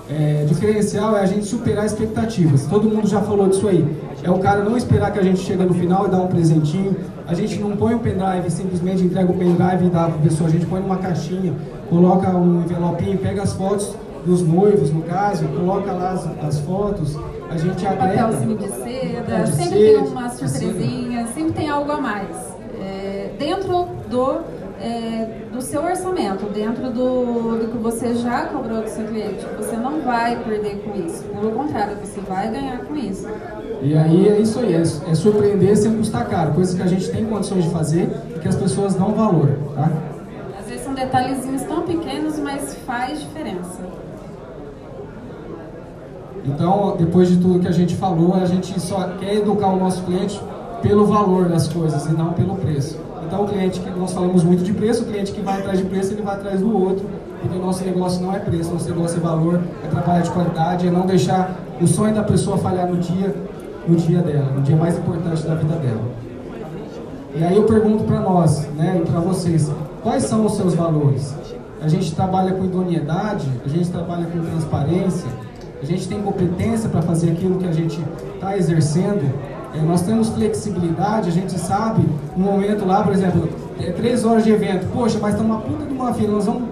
É, 0.09 0.47
diferencial 0.49 1.17
é 1.17 1.21
a 1.21 1.27
gente 1.27 1.45
superar 1.45 1.85
expectativas. 1.85 2.67
Todo 2.67 2.89
mundo 2.89 3.07
já 3.07 3.21
falou 3.21 3.49
disso 3.49 3.69
aí. 3.69 3.85
É 4.23 4.31
o 4.31 4.39
cara 4.39 4.63
não 4.63 4.77
esperar 4.77 5.13
que 5.13 5.19
a 5.19 5.23
gente 5.23 5.41
chega 5.41 5.65
no 5.65 5.75
final 5.75 6.07
e 6.07 6.11
dá 6.11 6.19
um 6.19 6.27
presentinho. 6.27 6.97
A 7.27 7.35
gente 7.35 7.59
não 7.59 7.77
põe 7.77 7.95
o 7.95 7.99
pendrive 7.99 8.51
simplesmente 8.51 9.03
entrega 9.05 9.31
o 9.31 9.37
pendrive 9.37 9.87
e 9.87 9.91
dá 9.91 10.07
para 10.07 10.19
pessoa. 10.19 10.49
A 10.49 10.53
gente 10.53 10.67
põe 10.67 10.81
numa 10.81 10.97
caixinha, 10.97 11.55
coloca 11.89 12.29
um 12.37 12.63
envelopinho, 12.63 13.19
pega 13.19 13.43
as 13.43 13.53
fotos 13.53 13.95
dos 14.25 14.43
noivos, 14.43 14.91
no 14.93 15.03
caso, 15.03 15.47
coloca 15.49 15.93
lá 15.93 16.11
as, 16.11 16.27
as 16.45 16.59
fotos. 16.61 17.17
A 17.51 17.57
gente 17.57 17.87
agrega. 17.87 18.25
Papelzinho 18.25 18.57
de 18.57 18.69
seda, 18.69 19.43
de 19.43 19.53
sempre 19.53 19.65
seda, 19.65 19.75
tem 19.75 19.97
uma 19.97 20.29
surpresinha, 20.29 21.27
sempre 21.29 21.53
tem 21.53 21.69
algo 21.71 21.93
a 21.93 22.01
mais. 22.01 22.37
É, 22.81 23.31
dentro 23.39 23.89
do 24.11 24.41
é, 24.81 25.49
do 25.53 25.61
seu 25.61 25.83
orçamento, 25.83 26.47
dentro 26.47 26.91
do, 26.91 27.59
do 27.59 27.73
que 27.73 27.79
você 27.79 28.15
já 28.15 28.47
cobrou 28.47 28.83
do 28.83 28.89
seu 28.89 29.05
cliente. 29.07 29.45
Você 29.57 29.77
não 29.77 30.01
vai 30.03 30.37
perder 30.45 30.83
com 30.83 30.95
isso. 30.95 31.25
Pelo 31.25 31.51
contrário, 31.53 31.97
você 31.97 32.21
vai 32.21 32.51
ganhar 32.51 32.79
com 32.85 32.95
isso. 32.97 33.27
E 33.81 33.97
aí 33.97 34.29
é 34.29 34.41
isso 34.41 34.59
aí, 34.59 34.75
é, 34.75 34.81
é 34.81 35.15
surpreender 35.15 35.77
sem 35.77 35.97
custar 35.97 36.27
caro, 36.29 36.53
coisas 36.53 36.75
que 36.75 36.83
a 36.83 36.87
gente 36.87 37.09
tem 37.11 37.25
condições 37.25 37.65
de 37.65 37.71
fazer 37.71 38.11
e 38.35 38.39
que 38.39 38.49
as 38.49 38.57
pessoas 38.57 38.95
dão 38.95 39.13
valor, 39.13 39.51
tá? 39.75 39.91
Às 40.59 40.67
vezes 40.67 40.85
são 40.85 40.95
detalhezinhos 40.95 41.63
tão 41.63 41.83
pequenos, 41.83 42.39
mas 42.41 42.75
faz 42.87 43.21
diferença. 43.21 43.79
Então, 46.45 46.97
depois 46.99 47.29
de 47.29 47.37
tudo 47.37 47.61
que 47.61 47.69
a 47.69 47.73
gente 47.73 47.95
falou, 47.95 48.35
a 48.35 48.47
gente 48.47 48.81
só 48.81 49.09
quer 49.21 49.37
educar 49.37 49.69
o 49.69 49.77
nosso 49.77 50.03
cliente 50.03 50.41
pelo 50.83 51.07
valor 51.07 51.49
das 51.49 51.69
coisas 51.69 52.07
e 52.07 52.13
não 52.13 52.33
pelo 52.33 52.57
preço. 52.57 52.99
Então, 53.27 53.45
o 53.45 53.49
cliente 53.49 53.79
que 53.81 53.91
nós 53.91 54.13
falamos 54.13 54.43
muito 54.43 54.65
de 54.65 54.73
preço, 54.73 55.03
o 55.03 55.07
cliente 55.07 55.33
que 55.33 55.41
vai 55.41 55.59
atrás 55.59 55.79
de 55.79 55.85
preço, 55.85 56.15
ele 56.15 56.23
vai 56.23 56.35
atrás 56.35 56.61
do 56.61 56.75
outro, 56.75 57.05
porque 57.41 57.57
o 57.57 57.61
nosso 57.61 57.85
negócio 57.85 58.23
não 58.23 58.35
é 58.35 58.39
preço, 58.39 58.73
nosso 58.73 58.89
negócio 58.89 59.19
é 59.19 59.21
valor, 59.21 59.61
é 59.85 59.89
trabalho 59.89 60.23
de 60.25 60.31
qualidade, 60.31 60.89
é 60.89 60.91
não 60.91 61.07
deixar 61.07 61.55
o 61.81 61.87
sonho 61.87 62.15
da 62.15 62.23
pessoa 62.23 62.57
falhar 62.57 62.89
no 62.89 62.97
dia, 62.97 63.35
no 63.87 63.97
dia 63.97 64.21
dela, 64.21 64.53
no 64.53 64.63
dia 64.63 64.77
mais 64.77 64.99
importante 64.99 65.47
da 65.47 65.55
vida 65.55 65.75
dela. 65.77 66.03
E 67.35 67.45
aí 67.45 67.57
eu 67.57 67.65
pergunto 67.65 68.05
para 68.05 68.21
nós, 68.21 68.67
né, 68.75 69.01
e 69.03 69.11
para 69.11 69.21
vocês, 69.21 69.71
quais 70.03 70.25
são 70.25 70.45
os 70.47 70.57
seus 70.57 70.75
valores? 70.75 71.35
A 71.81 71.87
gente 71.87 72.15
trabalha 72.15 72.53
com 72.53 72.65
idoneidade, 72.65 73.49
a 73.65 73.69
gente 73.69 73.89
trabalha 73.91 74.27
com 74.27 74.41
transparência, 74.41 75.29
a 75.81 75.87
gente 75.87 76.09
tem 76.09 76.21
competência 76.21 76.89
para 76.89 77.03
fazer 77.03 77.31
aquilo 77.31 77.59
que 77.59 77.67
a 77.67 77.73
gente 77.73 78.03
está 78.35 78.57
exercendo, 78.57 79.33
é, 79.75 79.81
nós 79.83 80.03
temos 80.03 80.31
flexibilidade, 80.31 81.29
a 81.29 81.33
gente 81.33 81.59
sabe, 81.59 82.03
no 82.37 82.45
momento 82.45 82.85
lá, 82.85 83.03
por 83.03 83.13
exemplo, 83.13 83.49
é, 83.79 83.93
três 83.93 84.25
horas 84.25 84.43
de 84.43 84.51
evento, 84.51 84.87
poxa, 84.93 85.19
mas 85.21 85.35
estamos 85.35 85.55
uma 85.55 85.61
puta 85.61 85.85
de 85.85 85.93
uma 85.93 86.13
fila, 86.15 86.33
nós 86.33 86.47
vamos 86.47 86.63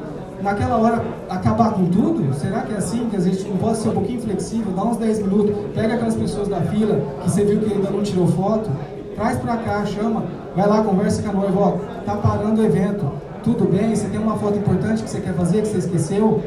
naquela 0.42 0.76
hora 0.76 1.04
acabar 1.28 1.72
com 1.72 1.86
tudo? 1.86 2.34
Será 2.34 2.62
que 2.62 2.72
é 2.72 2.76
assim? 2.76 3.08
Que 3.08 3.16
a 3.16 3.20
gente 3.20 3.46
não 3.48 3.56
pode 3.56 3.78
ser 3.78 3.88
um 3.88 3.92
pouquinho 3.92 4.20
flexível, 4.20 4.72
dá 4.72 4.84
uns 4.84 4.96
10 4.96 5.22
minutos, 5.22 5.56
pega 5.74 5.94
aquelas 5.94 6.14
pessoas 6.14 6.48
da 6.48 6.60
fila 6.60 7.00
que 7.22 7.30
você 7.30 7.44
viu 7.44 7.60
que 7.60 7.72
ainda 7.72 7.90
não 7.90 8.02
tirou 8.02 8.26
foto, 8.28 8.70
traz 9.14 9.38
pra 9.38 9.56
cá, 9.56 9.84
chama, 9.86 10.24
vai 10.54 10.68
lá, 10.68 10.82
conversa 10.82 11.22
com 11.22 11.30
a 11.30 11.32
noiva, 11.32 11.60
ó, 11.60 11.72
tá 12.04 12.16
parando 12.16 12.60
o 12.60 12.64
evento, 12.64 13.10
tudo 13.42 13.64
bem? 13.64 13.94
Você 13.94 14.08
tem 14.08 14.20
uma 14.20 14.36
foto 14.36 14.58
importante 14.58 15.02
que 15.02 15.10
você 15.10 15.20
quer 15.20 15.34
fazer, 15.34 15.62
que 15.62 15.68
você 15.68 15.78
esqueceu? 15.78 16.42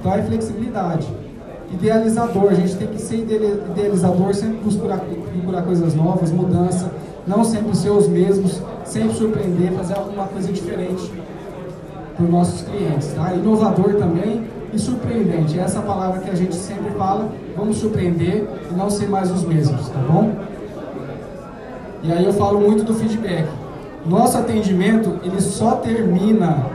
Então 0.00 0.12
é 0.14 0.22
flexibilidade 0.22 1.08
idealizador, 1.72 2.50
a 2.50 2.54
gente 2.54 2.76
tem 2.76 2.88
que 2.88 3.00
ser 3.00 3.16
idealizador, 3.16 4.34
sempre 4.34 4.58
procurar, 4.58 4.98
procurar 4.98 5.62
coisas 5.62 5.94
novas, 5.94 6.30
mudança, 6.30 6.90
não 7.26 7.44
sempre 7.44 7.74
ser 7.76 7.90
os 7.90 8.08
mesmos, 8.08 8.60
sempre 8.84 9.14
surpreender, 9.14 9.72
fazer 9.72 9.94
alguma 9.94 10.26
coisa 10.26 10.52
diferente 10.52 11.10
para 12.14 12.24
os 12.24 12.30
nossos 12.30 12.62
clientes. 12.62 13.12
Tá? 13.14 13.32
Inovador 13.34 13.94
também 13.94 14.42
e 14.72 14.78
surpreendente, 14.78 15.58
essa 15.58 15.80
é 15.80 15.82
palavra 15.82 16.20
que 16.20 16.30
a 16.30 16.34
gente 16.34 16.54
sempre 16.54 16.90
fala, 16.92 17.30
vamos 17.54 17.76
surpreender 17.76 18.48
e 18.70 18.74
não 18.74 18.88
ser 18.88 19.06
mais 19.06 19.30
os 19.30 19.44
mesmos, 19.44 19.88
tá 19.90 19.98
bom? 19.98 20.32
E 22.02 22.10
aí 22.10 22.24
eu 22.24 22.32
falo 22.32 22.58
muito 22.58 22.82
do 22.82 22.94
feedback. 22.94 23.46
Nosso 24.06 24.38
atendimento, 24.38 25.20
ele 25.22 25.40
só 25.40 25.72
termina, 25.72 26.66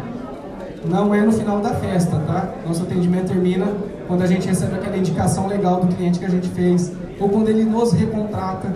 não 0.85 1.13
é 1.13 1.21
no 1.21 1.31
final 1.31 1.59
da 1.59 1.71
festa, 1.71 2.17
tá? 2.27 2.53
Nosso 2.65 2.83
atendimento 2.83 3.29
termina 3.29 3.65
quando 4.07 4.21
a 4.21 4.27
gente 4.27 4.47
recebe 4.47 4.75
aquela 4.75 4.95
indicação 4.95 5.47
legal 5.47 5.81
do 5.81 5.93
cliente 5.93 6.19
que 6.19 6.25
a 6.25 6.29
gente 6.29 6.47
fez, 6.49 6.93
ou 7.19 7.27
quando 7.27 7.49
ele 7.49 7.63
nos 7.63 7.93
recontrata. 7.93 8.73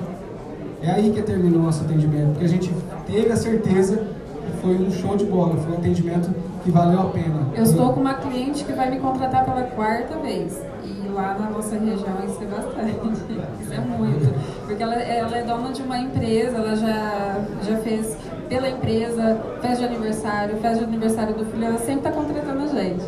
É 0.81 0.89
aí 0.89 1.11
que 1.11 1.21
termina 1.21 1.57
o 1.57 1.61
nosso 1.61 1.83
atendimento, 1.83 2.31
porque 2.31 2.45
a 2.45 2.49
gente 2.49 2.73
teve 3.05 3.31
a 3.31 3.35
certeza 3.35 3.97
que 3.97 4.61
foi 4.61 4.75
um 4.75 4.91
show 4.91 5.15
de 5.15 5.25
bola, 5.25 5.55
foi 5.57 5.73
um 5.73 5.77
atendimento 5.77 6.31
que 6.63 6.71
valeu 6.71 7.01
a 7.01 7.05
pena. 7.05 7.47
Eu 7.55 7.63
estou 7.63 7.93
com 7.93 7.99
uma 7.99 8.13
cliente 8.15 8.63
que 8.63 8.73
vai 8.73 8.89
me 8.89 8.99
contratar 8.99 9.45
pela 9.45 9.63
quarta 9.63 10.17
vez. 10.19 10.61
E 10.83 11.09
lá 11.09 11.37
na 11.39 11.49
nossa 11.49 11.75
região 11.75 12.17
isso 12.25 12.41
é 12.41 12.45
bastante. 12.45 13.41
Isso 13.61 13.73
é 13.73 13.79
muito. 13.79 14.65
Porque 14.65 14.81
ela, 14.81 14.95
ela 14.95 15.37
é 15.37 15.43
dona 15.43 15.71
de 15.71 15.81
uma 15.81 15.97
empresa, 15.97 16.57
ela 16.57 16.75
já, 16.75 17.41
já 17.63 17.77
fez 17.77 18.17
pela 18.47 18.69
empresa, 18.69 19.39
festa 19.61 19.77
de 19.77 19.85
aniversário, 19.85 20.57
festa 20.57 20.79
de 20.79 20.83
aniversário 20.83 21.35
do 21.35 21.45
filho, 21.45 21.65
ela 21.65 21.77
sempre 21.77 22.07
está 22.07 22.11
contratando 22.11 22.63
a 22.63 22.67
gente. 22.67 23.03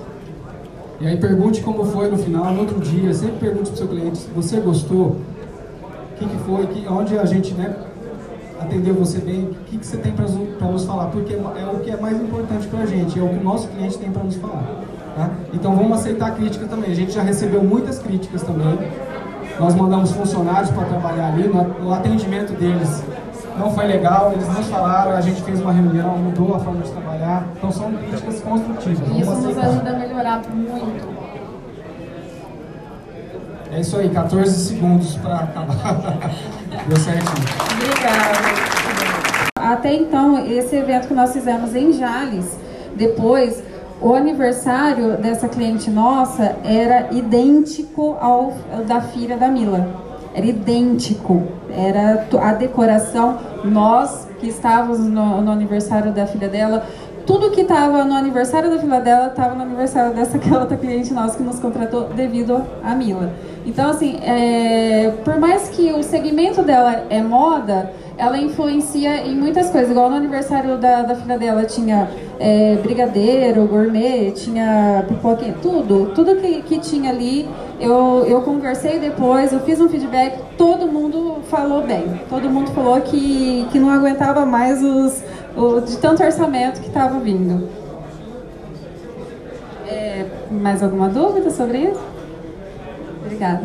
E 1.02 1.08
aí 1.08 1.18
pergunte 1.18 1.62
como 1.62 1.84
foi 1.86 2.10
no 2.10 2.18
final, 2.18 2.54
no 2.54 2.62
outro 2.62 2.80
dia, 2.80 3.13
sempre 3.13 3.38
pergunte 3.39 3.72
para 3.72 3.74
o 3.74 3.78
seu 3.78 3.88
cliente, 3.88 4.22
você 4.34 4.60
gostou? 4.60 5.08
O 5.08 6.16
que, 6.16 6.26
que 6.26 6.38
foi, 6.46 6.68
que, 6.68 6.88
onde 6.88 7.18
a 7.18 7.26
gente 7.26 7.54
né, 7.56 7.76
atendeu 8.63 8.93
você 8.93 9.19
bem, 9.19 9.45
o 9.45 9.54
que, 9.65 9.78
que 9.78 9.86
você 9.86 9.97
tem 9.97 10.12
para 10.12 10.26
nos 10.67 10.86
falar, 10.86 11.08
porque 11.08 11.34
é 11.34 11.69
o 11.71 11.80
que 11.80 11.91
é 11.91 11.97
mais 11.97 12.19
importante 12.19 12.67
para 12.67 12.80
a 12.80 12.86
gente, 12.86 13.19
é 13.19 13.21
o 13.21 13.30
que 13.30 13.38
o 13.38 13.43
nosso 13.43 13.67
cliente 13.67 13.97
tem 13.97 14.12
para 14.12 14.23
nos 14.23 14.36
falar. 14.36 14.63
Tá? 15.15 15.30
Então 15.54 15.76
vamos 15.76 15.99
aceitar 15.99 16.28
a 16.28 16.32
crítica 16.32 16.65
também, 16.65 16.91
a 16.91 16.95
gente 16.95 17.12
já 17.12 17.21
recebeu 17.21 17.63
muitas 17.63 17.99
críticas 17.99 18.41
também, 18.41 18.78
nós 19.60 19.76
mandamos 19.76 20.12
funcionários 20.12 20.71
para 20.71 20.86
trabalhar 20.86 21.28
ali, 21.28 21.47
no 21.47 21.93
atendimento 21.93 22.54
deles 22.54 23.04
não 23.58 23.71
foi 23.71 23.86
legal, 23.86 24.32
eles 24.34 24.47
nos 24.47 24.67
falaram, 24.67 25.12
a 25.12 25.21
gente 25.21 25.41
fez 25.43 25.60
uma 25.60 25.71
reunião, 25.71 26.17
mudou 26.17 26.56
a 26.56 26.60
forma 26.60 26.82
de 26.82 26.91
trabalhar, 26.91 27.47
então 27.56 27.71
são 27.71 27.91
críticas 27.93 28.41
construtivas. 28.41 29.08
Isso 29.17 29.32
nos 29.32 29.58
ajuda 29.58 29.89
a 29.91 29.99
melhorar 29.99 30.41
muito. 30.49 31.12
É 33.76 33.80
isso 33.80 33.98
aí, 33.98 34.08
14 34.08 34.52
segundos 34.52 35.16
para 35.16 35.36
acabar. 35.36 35.74
Deu 36.88 36.98
certinho. 36.98 37.48
Obrigada. 37.74 38.64
Até 39.56 39.96
então, 39.96 40.46
esse 40.46 40.76
evento 40.76 41.08
que 41.08 41.14
nós 41.16 41.34
fizemos 41.34 41.74
em 41.74 41.92
Jales, 41.92 42.56
depois, 42.96 43.64
o 44.00 44.14
aniversário 44.14 45.18
dessa 45.18 45.48
cliente 45.50 45.90
nossa 45.90 46.56
era 46.64 47.12
idêntico 47.12 48.16
ao 48.22 48.54
da 48.86 49.02
filha 49.02 49.38
da 49.38 49.48
Mila. 49.48 49.88
Era 50.36 50.46
idêntico. 50.46 51.42
Era 51.72 52.28
a 52.44 52.54
decoração. 52.54 53.40
Nós 53.64 54.28
que 54.40 54.50
estávamos 54.50 55.00
no, 55.00 55.42
no 55.42 55.52
aniversário 55.52 56.12
da 56.12 56.28
filha 56.28 56.50
dela, 56.50 56.86
tudo 57.26 57.52
que 57.52 57.62
estava 57.62 58.04
no 58.04 58.14
aniversário 58.14 58.70
da 58.70 58.78
filha 58.78 59.00
dela 59.00 59.28
estava 59.28 59.56
no 59.56 59.62
aniversário 59.62 60.14
dessa 60.14 60.38
outra 60.60 60.78
cliente 60.78 61.14
nossa 61.14 61.38
que 61.38 61.44
nos 61.44 61.60
contratou 61.60 62.10
devido 62.10 62.64
a 62.84 62.96
Mila. 62.96 63.32
Então, 63.66 63.90
assim, 63.90 64.20
é, 64.22 65.14
por 65.24 65.40
mais 65.40 65.70
que 65.70 65.92
o 65.94 66.04
segmento 66.04 66.62
dela 66.64 67.06
é 67.10 67.22
moda, 67.22 67.92
ela 68.18 68.38
influencia 68.38 69.26
em 69.26 69.36
muitas 69.36 69.70
coisas. 69.70 69.90
Igual 69.90 70.10
no 70.10 70.18
aniversário 70.18 70.78
da, 70.78 71.02
da 71.02 71.16
filha 71.16 71.38
dela 71.38 71.64
tinha 71.66 72.10
é, 72.40 72.76
brigadeiro, 72.76 73.66
gourmet, 73.66 74.32
tinha 74.32 75.06
pipoquinha, 75.08 75.56
tudo. 75.62 76.12
Tudo 76.14 76.36
que, 76.36 76.62
que 76.64 76.80
tinha 76.80 77.10
ali, 77.10 77.48
eu, 77.80 78.26
eu 78.28 78.42
conversei 78.42 79.00
depois, 79.00 79.52
eu 79.52 79.60
fiz 79.62 79.80
um 79.80 79.90
feedback, 79.90 80.38
todo 80.58 80.88
mundo 80.88 81.38
falou 81.50 81.84
bem. 81.84 82.22
Todo 82.30 82.50
mundo 82.50 82.72
falou 82.72 83.00
que, 83.02 83.68
que 83.72 83.80
não 83.80 83.90
aguentava 83.90 84.46
mais 84.46 84.84
os, 84.84 85.24
o, 85.56 85.82
de 85.82 85.98
tanto 85.98 86.24
orçamento 86.24 86.82
que 86.82 86.88
estava 86.88 87.20
vindo. 87.20 87.70
É, 89.88 90.26
mais 90.50 90.82
alguma 90.82 91.10
dúvida 91.10 91.50
sobre 91.50 91.80
isso? 91.80 92.02
Obrigada. 93.26 93.63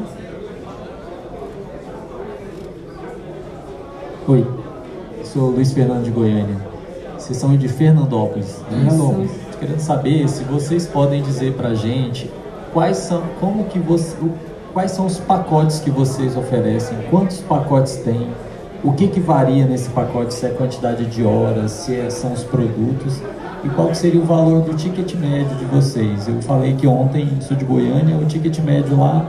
Oi, 4.27 4.47
sou 5.25 5.51
Luiz 5.51 5.73
Fernando 5.73 6.05
de 6.05 6.11
Goiânia. 6.11 6.57
Vocês 7.17 7.39
são 7.39 7.57
de 7.57 7.69
Fernandópolis. 7.69 8.59
Né? 8.71 8.85
Fernandópolis. 8.91 9.31
Querendo 9.59 9.81
saber 9.81 10.29
se 10.29 10.45
vocês 10.45 10.87
podem 10.87 11.23
dizer 11.23 11.55
pra 11.55 11.75
gente 11.75 12.31
quais 12.73 12.99
são, 12.99 13.23
como 13.41 13.65
que 13.65 13.79
você, 13.79 14.17
quais 14.73 14.93
são 14.93 15.07
os 15.07 15.19
pacotes 15.19 15.81
que 15.81 15.91
vocês 15.91 16.37
oferecem, 16.37 16.97
quantos 17.11 17.41
pacotes 17.41 17.97
tem, 17.97 18.29
o 18.83 18.93
que 18.93 19.09
que 19.09 19.21
varia 19.21 19.67
nesse 19.67 19.91
pacote, 19.91 20.35
se 20.35 20.47
é 20.47 20.51
a 20.51 20.55
quantidade 20.55 21.07
de 21.07 21.25
horas, 21.25 21.73
se 21.73 21.97
é, 21.97 22.09
são 22.11 22.33
os 22.33 22.45
produtos 22.45 23.21
e 23.65 23.69
qual 23.71 23.93
seria 23.95 24.21
o 24.21 24.25
valor 24.25 24.63
do 24.63 24.75
ticket 24.75 25.15
médio 25.15 25.57
de 25.57 25.65
vocês. 25.65 26.29
Eu 26.29 26.41
falei 26.43 26.75
que 26.75 26.87
ontem, 26.87 27.29
sou 27.41 27.57
de 27.57 27.65
Goiânia, 27.65 28.17
o 28.17 28.25
ticket 28.25 28.59
médio 28.61 28.99
lá 28.99 29.27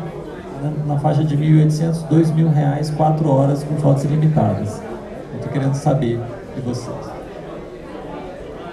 na, 0.62 0.94
na 0.94 1.00
faixa 1.00 1.24
de 1.24 1.36
1.800, 1.36 2.08
2.000 2.10 2.54
reais, 2.54 2.90
4 2.92 3.30
horas 3.30 3.64
com 3.64 3.76
fotos 3.78 4.04
ilimitadas. 4.04 4.82
Eu 5.32 5.38
estou 5.38 5.52
querendo 5.52 5.74
saber 5.74 6.20
de 6.56 6.62
vocês. 6.62 6.96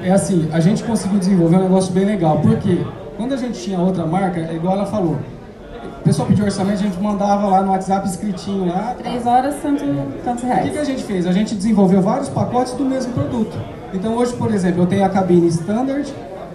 É 0.03 0.12
assim, 0.12 0.49
a 0.53 0.61
gente 0.61 0.85
conseguiu 0.85 1.19
desenvolver 1.19 1.57
um 1.57 1.62
negócio 1.62 1.93
bem 1.93 2.05
legal, 2.05 2.39
porque 2.41 2.85
quando 3.17 3.33
a 3.33 3.37
gente 3.37 3.59
tinha 3.59 3.79
outra 3.79 4.05
marca, 4.05 4.41
é 4.41 4.55
igual 4.55 4.75
ela 4.75 4.87
falou, 4.87 5.17
pessoal 6.07 6.29
pediu 6.29 6.45
orçamento, 6.45 6.75
a 6.75 6.85
gente 6.85 7.03
mandava 7.03 7.49
lá 7.49 7.62
no 7.62 7.73
WhatsApp 7.73 8.07
escritinho 8.09 8.69
lá. 8.69 8.95
Três 8.97 9.27
horas, 9.27 9.57
tanto, 9.61 9.85
tantos 10.25 10.45
reais. 10.45 10.61
O 10.61 10.69
que, 10.69 10.71
que 10.71 10.79
a 10.79 10.85
gente 10.85 11.03
fez? 11.03 11.27
A 11.27 11.33
gente 11.33 11.55
desenvolveu 11.57 12.01
vários 12.01 12.29
pacotes 12.29 12.75
do 12.75 12.85
mesmo 12.85 13.12
produto. 13.12 13.59
Então 13.92 14.16
hoje, 14.16 14.33
por 14.35 14.55
exemplo, 14.55 14.83
eu 14.83 14.87
tenho 14.87 15.05
a 15.05 15.09
cabine 15.09 15.49
standard, 15.49 16.14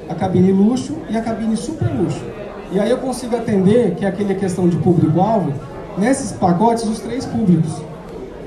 a 0.09 0.15
cabine 0.15 0.53
luxo 0.53 0.95
e 1.09 1.17
a 1.17 1.21
cabine 1.21 1.57
super 1.57 1.89
luxo. 1.89 2.23
E 2.71 2.79
aí 2.79 2.89
eu 2.89 2.97
consigo 2.99 3.35
atender, 3.35 3.95
que 3.95 4.05
é 4.05 4.07
aquele 4.07 4.35
questão 4.35 4.69
de 4.69 4.77
público-alvo, 4.77 5.53
nesses 5.97 6.31
pacotes 6.31 6.85
os 6.85 7.01
três 7.01 7.25
públicos. 7.25 7.81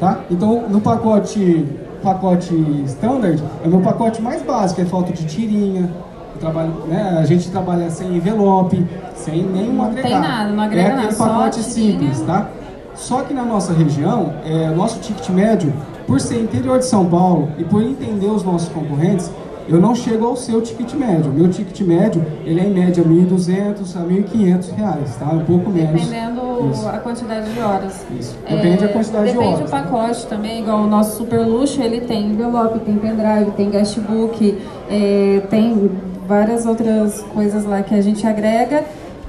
Tá? 0.00 0.20
Então 0.30 0.66
no 0.70 0.80
pacote, 0.80 1.66
pacote 2.02 2.54
standard, 2.86 3.42
é 3.62 3.66
o 3.66 3.70
meu 3.70 3.80
pacote 3.80 4.22
mais 4.22 4.40
básico, 4.40 4.80
é 4.80 4.86
foto 4.86 5.12
de 5.12 5.26
tirinha, 5.26 5.92
trabalho, 6.38 6.72
né, 6.86 7.18
a 7.18 7.24
gente 7.24 7.50
trabalha 7.50 7.90
sem 7.90 8.16
envelope, 8.16 8.86
sem 9.14 9.42
nenhum 9.42 9.74
não 9.74 9.84
agregado. 9.84 10.08
Tem 10.08 10.20
nada, 10.20 10.50
não 10.50 10.62
agrega 10.62 10.88
é 10.88 10.92
aquele 10.92 11.06
nada, 11.06 11.16
pacote 11.16 11.62
simples, 11.62 12.20
tá? 12.22 12.48
Só 12.94 13.22
que 13.22 13.34
na 13.34 13.44
nossa 13.44 13.72
região, 13.72 14.32
é, 14.44 14.70
nosso 14.70 15.00
ticket 15.00 15.28
médio, 15.30 15.72
por 16.06 16.20
ser 16.20 16.40
interior 16.40 16.78
de 16.78 16.86
São 16.86 17.06
Paulo 17.06 17.50
e 17.58 17.64
por 17.64 17.82
entender 17.82 18.26
os 18.26 18.44
nossos 18.44 18.68
concorrentes, 18.68 19.30
eu 19.66 19.80
não 19.80 19.94
chego 19.94 20.26
ao 20.26 20.36
seu 20.36 20.60
ticket 20.60 20.92
médio. 20.92 21.32
Meu 21.32 21.48
ticket 21.48 21.80
médio, 21.80 22.24
ele 22.44 22.60
é 22.60 22.64
em 22.64 22.74
média 22.74 23.02
1.200 23.02 23.96
a 23.96 24.00
1.500 24.00 24.74
reais, 24.74 25.16
tá? 25.16 25.26
Um 25.26 25.44
pouco 25.44 25.70
menos. 25.70 26.02
Dependendo 26.02 26.70
Isso. 26.70 26.86
a 26.86 26.98
quantidade 26.98 27.50
de 27.50 27.60
horas. 27.60 28.06
Isso. 28.18 28.36
Depende 28.48 28.84
é, 28.84 28.86
a 28.86 28.92
quantidade 28.92 29.32
de 29.32 29.38
horas. 29.38 29.50
Depende 29.50 29.64
do 29.64 29.70
pacote 29.70 30.26
também, 30.26 30.60
igual 30.60 30.80
o 30.80 30.86
nosso 30.86 31.16
super 31.16 31.40
luxo, 31.46 31.80
ele 31.82 32.02
tem 32.02 32.30
envelope, 32.30 32.78
tem 32.80 32.96
pendrive, 32.96 33.50
tem 33.52 33.70
guestbook, 33.70 34.58
é, 34.90 35.42
tem 35.48 35.90
várias 36.26 36.66
outras 36.66 37.20
coisas 37.34 37.64
lá 37.64 37.82
que 37.82 37.94
a 37.94 38.00
gente 38.00 38.26
agrega 38.26 38.84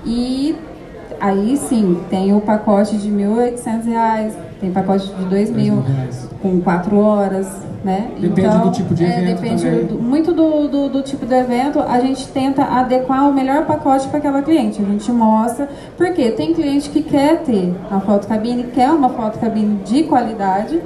e 0.06 0.56
aí 1.20 1.58
sim, 1.58 2.00
tem 2.10 2.34
o 2.34 2.42
pacote 2.42 2.98
de 2.98 3.10
R$ 3.10 3.24
1.800, 3.24 4.32
tem 4.60 4.72
pacote 4.72 5.08
de 5.08 5.36
R$ 5.36 5.46
2.000 5.46 6.30
com 6.42 6.62
4 6.62 6.98
horas, 6.98 7.48
né? 7.84 8.12
Depende 8.20 8.48
então, 8.48 8.62
do 8.62 8.72
tipo 8.72 8.94
de 8.94 9.04
evento 9.04 9.30
é, 9.30 9.34
depende. 9.34 9.70
Do, 9.86 10.00
muito 10.00 10.34
do, 10.34 10.68
do, 10.68 10.90
do, 10.90 11.02
tipo 11.02 11.26
de 11.26 11.34
evento, 11.36 11.80
a 11.80 12.00
gente 12.00 12.28
tenta 12.30 12.64
adequar 12.64 13.30
o 13.30 13.34
melhor 13.34 13.66
pacote 13.66 14.08
para 14.08 14.18
aquela 14.18 14.42
cliente. 14.42 14.82
A 14.82 14.86
gente 14.86 15.12
mostra, 15.12 15.70
porque 15.98 16.32
tem 16.32 16.54
cliente 16.54 16.90
que 16.90 17.04
quer 17.04 17.44
ter 17.44 17.74
a 17.92 18.00
foto 18.00 18.28
cabine, 18.28 18.64
quer 18.66 18.90
uma 18.90 19.10
foto 19.10 19.40
cabine 19.40 19.82
de 19.84 20.04
qualidade, 20.04 20.82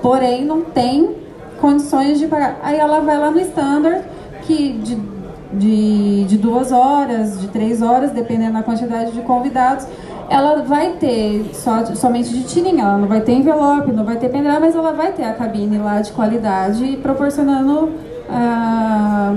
porém 0.00 0.44
não 0.44 0.62
tem 0.62 1.16
condições 1.60 2.18
de 2.18 2.26
pagar. 2.26 2.60
Aí 2.62 2.78
ela 2.78 3.00
vai 3.00 3.18
lá 3.18 3.30
no 3.30 3.40
standard, 3.40 4.02
que 4.42 4.72
de, 4.74 4.96
de, 5.52 6.24
de 6.24 6.36
duas 6.36 6.72
horas, 6.72 7.40
de 7.40 7.48
três 7.48 7.82
horas, 7.82 8.10
dependendo 8.10 8.54
da 8.54 8.62
quantidade 8.62 9.12
de 9.12 9.20
convidados, 9.22 9.86
ela 10.28 10.62
vai 10.62 10.92
ter 10.94 11.50
só, 11.52 11.84
somente 11.94 12.30
de 12.30 12.42
tirinha, 12.42 12.82
ela 12.82 12.98
não 12.98 13.08
vai 13.08 13.20
ter 13.20 13.32
envelope, 13.32 13.92
não 13.92 14.04
vai 14.04 14.16
ter 14.16 14.28
pendrive, 14.28 14.58
mas 14.58 14.74
ela 14.74 14.92
vai 14.92 15.12
ter 15.12 15.24
a 15.24 15.32
cabine 15.32 15.78
lá 15.78 16.00
de 16.00 16.12
qualidade, 16.12 16.98
proporcionando 17.00 17.92
a, 18.28 19.34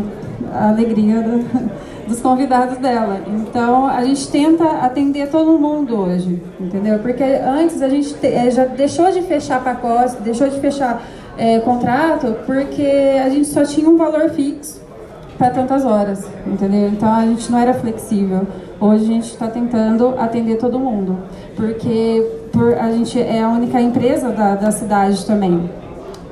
a 0.54 0.70
alegria 0.70 1.22
do, 1.22 1.70
dos 2.10 2.20
convidados 2.20 2.80
dela. 2.80 3.22
Então 3.28 3.88
a 3.88 4.04
gente 4.04 4.30
tenta 4.30 4.64
atender 4.64 5.30
todo 5.30 5.60
mundo 5.60 5.96
hoje, 5.96 6.42
entendeu? 6.60 6.98
Porque 7.00 7.24
antes 7.24 7.82
a 7.84 7.90
gente 7.90 8.16
te, 8.16 8.28
eh, 8.28 8.50
já 8.50 8.66
deixou 8.66 9.12
de 9.12 9.22
fechar 9.22 9.64
pacotes, 9.64 10.16
deixou 10.16 10.50
de 10.50 10.60
fechar 10.60 11.04
é, 11.38 11.60
contrato, 11.60 12.36
porque 12.48 13.16
a 13.24 13.30
gente 13.30 13.48
só 13.48 13.64
tinha 13.64 13.88
um 13.88 13.96
valor 13.96 14.32
fixo 14.32 14.89
para 15.40 15.52
tantas 15.52 15.86
horas, 15.86 16.30
entendeu? 16.46 16.90
Então 16.90 17.12
a 17.12 17.22
gente 17.22 17.50
não 17.50 17.58
era 17.58 17.74
flexível. 17.74 18.46
Hoje 18.78 19.04
a 19.06 19.08
gente 19.08 19.28
está 19.28 19.48
tentando 19.48 20.14
atender 20.20 20.58
todo 20.58 20.78
mundo, 20.78 21.18
porque 21.56 22.22
por, 22.52 22.74
a 22.74 22.92
gente 22.92 23.20
é 23.20 23.42
a 23.42 23.48
única 23.48 23.80
empresa 23.80 24.32
da, 24.32 24.56
da 24.56 24.70
cidade 24.70 25.26
também. 25.26 25.70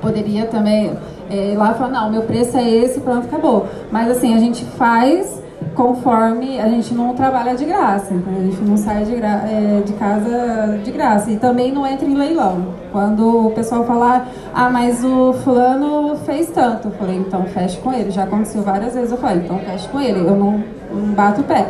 Poderia 0.02 0.44
também 0.44 0.92
é, 1.30 1.52
ir 1.52 1.56
lá 1.56 1.72
falar, 1.72 1.90
não, 1.90 2.10
meu 2.10 2.22
preço 2.22 2.58
é 2.58 2.70
esse, 2.70 3.00
pronto, 3.00 3.26
acabou. 3.26 3.66
Mas 3.90 4.10
assim, 4.10 4.34
a 4.34 4.38
gente 4.38 4.62
faz 4.62 5.42
conforme 5.78 6.60
a 6.60 6.68
gente 6.68 6.92
não 6.92 7.14
trabalha 7.14 7.54
de 7.54 7.64
graça, 7.64 8.12
então 8.12 8.32
a 8.36 8.40
gente 8.40 8.60
não 8.62 8.76
sai 8.76 9.04
de, 9.04 9.14
é, 9.14 9.80
de, 9.86 9.92
casa 9.92 10.76
de 10.82 10.90
graça 10.90 11.30
e 11.30 11.36
também 11.36 11.70
não 11.70 11.86
entra 11.86 12.04
em 12.04 12.14
leilão. 12.14 12.74
Quando 12.90 13.46
o 13.46 13.50
pessoal 13.52 13.84
falar, 13.84 14.26
ah, 14.52 14.68
mas 14.68 15.04
o 15.04 15.32
fulano 15.34 16.16
fez 16.26 16.50
tanto, 16.50 16.88
eu 16.88 16.92
falei, 16.94 17.18
então 17.18 17.44
feche 17.44 17.78
com 17.78 17.92
ele. 17.92 18.10
Já 18.10 18.24
aconteceu 18.24 18.62
várias 18.62 18.92
vezes, 18.92 19.12
eu 19.12 19.18
falei, 19.18 19.44
então 19.44 19.56
feche 19.60 19.86
com 19.88 20.00
ele, 20.00 20.18
eu 20.18 20.34
não, 20.34 20.64
não 20.92 21.14
bato 21.14 21.42
o 21.42 21.44
pé. 21.44 21.68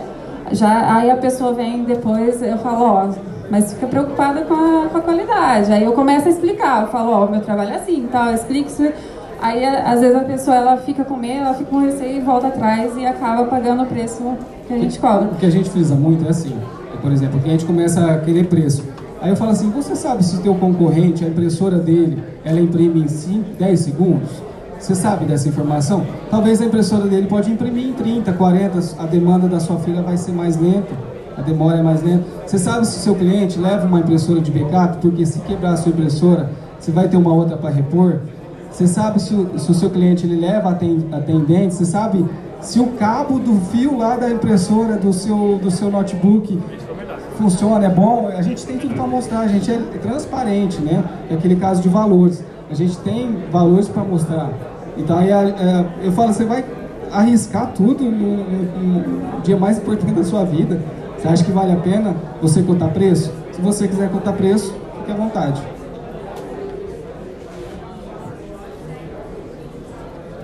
Já, 0.53 0.97
aí 0.97 1.11
a 1.11 1.17
pessoa 1.19 1.53
vem 1.53 1.85
depois, 1.85 2.43
eu 2.43 2.57
falo, 2.57 2.85
ó, 2.85 3.09
mas 3.51 3.75
fica 3.75 3.87
preocupada 3.89 4.41
com 4.41 4.55
a, 4.55 4.89
com 4.89 4.97
a 4.97 5.03
qualidade. 5.03 5.71
Aí 5.71 5.85
eu 5.85 5.93
começo 5.93 6.29
a 6.29 6.31
explicar, 6.31 6.81
eu 6.81 6.89
falo, 6.89 7.11
ó, 7.11 7.27
meu 7.27 7.43
trabalho 7.43 7.73
é 7.73 7.77
assim, 7.77 8.09
tal, 8.11 8.29
eu 8.29 8.35
explico 8.35 8.69
isso. 8.71 8.91
Aí, 9.41 9.65
às 9.65 10.01
vezes, 10.01 10.17
a 10.17 10.25
pessoa 10.25 10.57
ela 10.57 10.77
fica 10.79 11.05
com 11.05 11.17
medo, 11.17 11.45
ela 11.45 11.55
fica 11.55 11.71
com 11.71 11.79
receio 11.79 12.17
e 12.17 12.21
volta 12.21 12.49
atrás 12.49 12.97
e 12.97 13.07
acaba 13.07 13.45
pagando 13.45 13.85
o 13.85 13.87
preço 13.87 14.23
que 14.67 14.73
a 14.75 14.79
gente 14.79 14.99
cobra. 14.99 15.29
O 15.29 15.37
que 15.37 15.47
a 15.47 15.51
gente 15.51 15.71
frisa 15.71 15.95
muito 15.95 16.27
é 16.27 16.31
assim, 16.31 16.57
por 17.01 17.13
exemplo, 17.13 17.39
que 17.41 17.49
a 17.49 17.53
gente 17.53 17.65
começa 17.65 18.05
a 18.05 18.19
querer 18.19 18.49
preço. 18.49 18.85
Aí 19.21 19.31
eu 19.31 19.37
falo 19.37 19.51
assim, 19.51 19.71
você 19.71 19.97
sabe 19.97 20.25
se 20.25 20.37
o 20.37 20.41
teu 20.41 20.55
concorrente, 20.55 21.25
a 21.25 21.29
impressora 21.29 21.79
dele, 21.79 22.23
ela 22.45 22.61
imprime 22.61 23.01
em 23.01 23.09
5, 23.09 23.57
10 23.59 23.81
segundos? 23.81 24.29
Você 24.79 24.95
sabe 24.95 25.25
dessa 25.25 25.49
informação? 25.49 26.07
Talvez 26.31 26.61
a 26.61 26.65
impressora 26.65 27.07
dele 27.07 27.27
pode 27.27 27.51
imprimir 27.51 27.89
em 27.89 27.93
30, 27.93 28.33
40, 28.33 28.79
a 28.99 29.07
demanda 29.07 29.49
da 29.49 29.59
sua 29.59 29.79
filha 29.79 30.03
vai 30.03 30.17
ser 30.17 30.31
mais 30.31 30.57
lenta, 30.57 30.95
a 31.37 31.43
demora 31.43 31.79
é 31.79 31.83
mais 31.83 32.03
lenta. 32.03 32.25
Você 32.47 32.59
sabe 32.59 32.87
se 32.87 32.97
o 32.99 33.01
seu 33.01 33.15
cliente 33.15 33.59
leva 33.59 33.87
uma 33.87 34.01
impressora 34.01 34.41
de 34.41 34.53
backup, 34.53 34.99
porque 34.99 35.27
se 35.27 35.41
quebrar 35.41 35.73
a 35.73 35.77
sua 35.77 35.91
impressora, 35.91 36.51
você 36.79 36.93
vai 36.93 37.09
ter 37.09 37.17
uma 37.17 37.33
outra 37.33 37.57
para 37.57 37.71
repor? 37.71 38.21
Você 38.79 38.87
sabe 38.87 39.21
se 39.21 39.35
o, 39.35 39.59
se 39.59 39.73
o, 39.73 39.75
seu 39.75 39.91
cliente 39.91 40.25
ele 40.25 40.37
leva 40.37 40.71
atendente? 40.71 41.75
Você 41.75 41.85
sabe 41.85 42.25
se 42.61 42.79
o 42.79 42.87
cabo 42.93 43.41
do 43.41 43.61
fio 43.73 43.99
lá 43.99 44.15
da 44.15 44.31
impressora 44.31 44.95
do 44.95 45.13
seu, 45.13 45.59
do 45.61 45.69
seu 45.69 45.91
notebook 45.91 46.63
funciona, 47.37 47.87
é 47.87 47.89
bom? 47.89 48.29
A 48.29 48.41
gente 48.41 48.65
tem 48.65 48.79
tudo 48.79 48.95
para 48.95 49.05
mostrar, 49.05 49.41
a 49.41 49.49
gente 49.49 49.69
é 49.69 49.79
transparente, 50.01 50.81
né? 50.81 51.03
É 51.29 51.35
aquele 51.35 51.57
caso 51.57 51.83
de 51.83 51.89
valores. 51.89 52.45
A 52.71 52.75
gente 52.75 52.97
tem 52.99 53.39
valores 53.51 53.89
para 53.89 54.05
mostrar. 54.05 54.49
Então 54.97 55.19
aí 55.19 55.29
é, 55.33 55.85
eu 56.05 56.13
falo, 56.13 56.33
você 56.33 56.45
vai 56.45 56.65
arriscar 57.11 57.73
tudo 57.73 58.05
no, 58.05 58.45
no, 58.45 59.35
no, 59.35 59.41
dia 59.41 59.57
mais 59.57 59.79
importante 59.79 60.13
da 60.13 60.23
sua 60.23 60.45
vida. 60.45 60.81
Você 61.17 61.27
acha 61.27 61.43
que 61.43 61.51
vale 61.51 61.73
a 61.73 61.79
pena 61.79 62.15
você 62.41 62.63
contar 62.63 62.91
preço? 62.91 63.33
Se 63.51 63.61
você 63.61 63.89
quiser 63.89 64.09
contar 64.09 64.35
preço, 64.35 64.73
fique 65.01 65.11
à 65.11 65.17
vontade. 65.17 65.61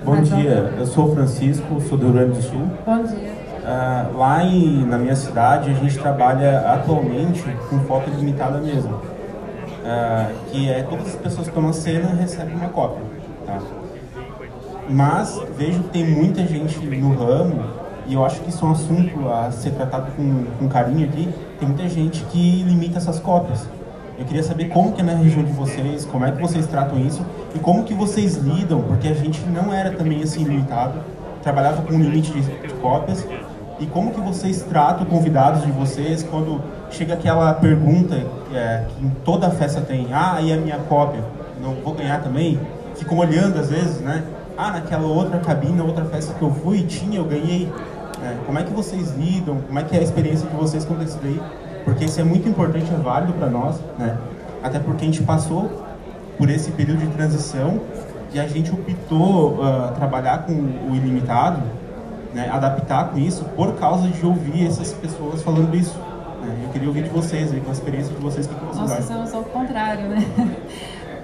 Bom 0.05 0.14
dia, 0.25 0.73
eu 0.77 0.85
sou 0.87 1.13
Francisco, 1.13 1.79
sou 1.81 1.97
do 1.97 2.05
Rio 2.05 2.13
Grande 2.13 2.37
do 2.37 2.41
Sul. 2.41 2.67
Bom 2.85 3.03
dia. 3.03 3.33
Uh, 3.61 4.17
lá 4.17 4.43
em, 4.43 4.85
na 4.85 4.97
minha 4.97 5.15
cidade, 5.15 5.69
a 5.69 5.73
gente 5.73 5.97
trabalha 5.97 6.59
atualmente 6.71 7.43
com 7.69 7.79
foto 7.81 8.09
limitada 8.09 8.59
mesmo. 8.59 8.93
Uh, 8.95 10.33
que 10.51 10.69
é 10.69 10.83
todas 10.83 11.07
as 11.07 11.15
pessoas 11.15 11.47
que 11.47 11.49
estão 11.49 11.63
na 11.63 11.73
cena 11.73 12.09
recebem 12.15 12.55
uma 12.55 12.69
cópia. 12.69 13.03
Tá? 13.45 13.59
Mas 14.89 15.39
vejo 15.57 15.83
que 15.83 15.89
tem 15.89 16.07
muita 16.07 16.45
gente 16.45 16.79
no 16.79 17.15
ramo, 17.15 17.63
e 18.07 18.13
eu 18.13 18.25
acho 18.25 18.41
que 18.41 18.49
isso 18.49 18.65
é 18.65 18.67
um 18.67 18.71
assunto 18.71 19.29
a 19.29 19.51
ser 19.51 19.71
tratado 19.71 20.11
com, 20.15 20.45
com 20.59 20.67
carinho 20.67 21.07
aqui, 21.07 21.29
tem 21.59 21.67
muita 21.67 21.87
gente 21.87 22.23
que 22.25 22.63
limita 22.63 22.97
essas 22.97 23.19
cópias. 23.19 23.67
Eu 24.17 24.23
queria 24.23 24.43
saber 24.43 24.69
como 24.69 24.93
que 24.93 25.01
é 25.01 25.03
na 25.03 25.13
região 25.13 25.43
de 25.43 25.51
vocês, 25.51 26.05
como 26.05 26.25
é 26.25 26.31
que 26.31 26.41
vocês 26.41 26.65
tratam 26.67 26.97
isso 26.99 27.25
e 27.53 27.59
como 27.59 27.83
que 27.83 27.93
vocês 27.93 28.35
lidam, 28.37 28.81
porque 28.81 29.09
a 29.09 29.13
gente 29.13 29.41
não 29.47 29.73
era 29.73 29.91
também 29.91 30.23
assim 30.23 30.43
limitado, 30.43 30.99
trabalhava 31.43 31.81
com 31.81 31.93
um 31.93 31.99
limite 31.99 32.31
de, 32.31 32.73
cópias. 32.75 33.27
E 33.77 33.85
como 33.87 34.11
que 34.11 34.21
vocês 34.21 34.63
tratam 34.63 35.05
convidados 35.05 35.65
de 35.65 35.71
vocês 35.71 36.23
quando 36.23 36.61
chega 36.89 37.13
aquela 37.13 37.53
pergunta 37.55 38.15
é, 38.53 38.85
que 38.87 39.05
em 39.05 39.09
toda 39.25 39.49
festa 39.51 39.81
tem, 39.81 40.07
ah, 40.13 40.39
e 40.41 40.53
a 40.53 40.55
minha 40.55 40.77
cópia, 40.77 41.21
não 41.61 41.73
vou 41.83 41.93
ganhar 41.93 42.23
também? 42.23 42.57
Ficam 42.95 43.17
olhando 43.17 43.59
às 43.59 43.69
vezes, 43.69 43.99
né? 43.99 44.23
Ah, 44.57 44.71
naquela 44.71 45.07
outra 45.07 45.39
cabine, 45.39 45.81
outra 45.81 46.05
festa 46.05 46.33
que 46.33 46.41
eu 46.41 46.51
fui, 46.51 46.83
tinha, 46.83 47.19
eu 47.19 47.25
ganhei. 47.25 47.69
É, 48.23 48.37
como 48.45 48.57
é 48.57 48.63
que 48.63 48.71
vocês 48.71 49.13
lidam? 49.17 49.57
Como 49.67 49.77
é 49.77 49.83
que 49.83 49.93
é 49.93 49.99
a 49.99 50.03
experiência 50.03 50.47
de 50.47 50.55
vocês 50.55 50.85
com 50.85 51.01
isso 51.03 51.19
daí? 51.21 51.41
Porque 51.85 52.05
isso 52.05 52.19
é 52.19 52.23
muito 52.23 52.49
importante, 52.49 52.91
é 52.91 52.97
válido 52.97 53.33
para 53.33 53.47
nós, 53.47 53.79
né? 53.97 54.17
Até 54.61 54.79
porque 54.79 55.03
a 55.03 55.05
gente 55.05 55.21
passou 55.21 55.85
por 56.37 56.49
esse 56.49 56.71
período 56.71 56.99
de 56.99 57.07
transição 57.07 57.79
e 58.33 58.39
a 58.39 58.47
gente 58.47 58.71
optou 58.71 59.53
uh, 59.53 59.93
trabalhar 59.95 60.39
com 60.39 60.51
o 60.51 60.95
ilimitado, 60.95 61.61
né? 62.33 62.49
adaptar 62.51 63.09
com 63.09 63.19
isso 63.19 63.45
por 63.55 63.75
causa 63.75 64.09
de 64.09 64.25
ouvir 64.25 64.65
essas 64.67 64.91
pessoas 64.91 65.41
falando 65.41 65.73
isso. 65.75 65.97
Né? 66.41 66.63
Eu 66.63 66.69
queria 66.69 66.87
ouvir 66.87 67.03
de 67.03 67.09
vocês, 67.09 67.51
com 67.51 67.69
a 67.69 67.71
experiência 67.71 68.13
de 68.13 68.21
vocês, 68.21 68.45
o 68.45 68.49
que, 68.49 68.55
que 68.55 68.65
vocês 68.65 68.77
Nossa, 68.81 68.93
acham? 68.95 69.19
Nossa, 69.19 69.27
eu 69.27 69.31
sou 69.31 69.41
o 69.41 69.45
contrário, 69.45 70.09
né? 70.09 70.25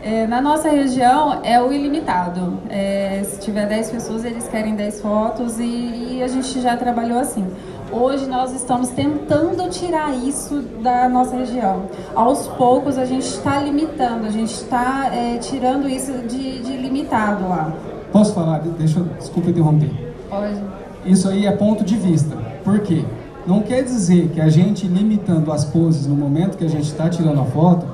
É, 0.03 0.25
na 0.25 0.41
nossa 0.41 0.67
região 0.67 1.41
é 1.43 1.61
o 1.61 1.71
ilimitado. 1.71 2.57
É, 2.71 3.21
se 3.23 3.39
tiver 3.39 3.67
10 3.67 3.91
pessoas, 3.91 4.25
eles 4.25 4.47
querem 4.47 4.75
10 4.75 4.99
fotos 4.99 5.59
e, 5.59 6.15
e 6.15 6.23
a 6.23 6.27
gente 6.27 6.59
já 6.59 6.75
trabalhou 6.75 7.19
assim. 7.19 7.47
Hoje 7.91 8.25
nós 8.25 8.53
estamos 8.53 8.87
tentando 8.89 9.69
tirar 9.69 10.15
isso 10.15 10.61
da 10.81 11.09
nossa 11.09 11.35
região. 11.35 11.83
Aos 12.15 12.47
poucos 12.47 12.97
a 12.97 13.03
gente 13.03 13.25
está 13.25 13.59
limitando, 13.59 14.25
a 14.25 14.29
gente 14.29 14.53
está 14.53 15.13
é, 15.13 15.37
tirando 15.37 15.89
isso 15.89 16.13
de, 16.19 16.61
de, 16.61 16.77
limitado 16.77 17.49
lá. 17.49 17.73
Posso 18.09 18.33
falar? 18.33 18.59
Deixa, 18.59 19.01
desculpa 19.19 19.49
interromper. 19.49 19.91
Pode. 20.29 20.61
Isso 21.05 21.27
aí 21.27 21.45
é 21.45 21.51
ponto 21.51 21.83
de 21.83 21.97
vista. 21.97 22.37
Por 22.63 22.79
quê? 22.79 23.03
Não 23.45 23.61
quer 23.61 23.83
dizer 23.83 24.29
que 24.29 24.39
a 24.39 24.47
gente 24.47 24.87
limitando 24.87 25.51
as 25.51 25.65
poses 25.65 26.07
no 26.07 26.15
momento 26.15 26.57
que 26.57 26.63
a 26.63 26.69
gente 26.69 26.85
está 26.85 27.09
tirando 27.09 27.41
a 27.41 27.45
foto, 27.45 27.85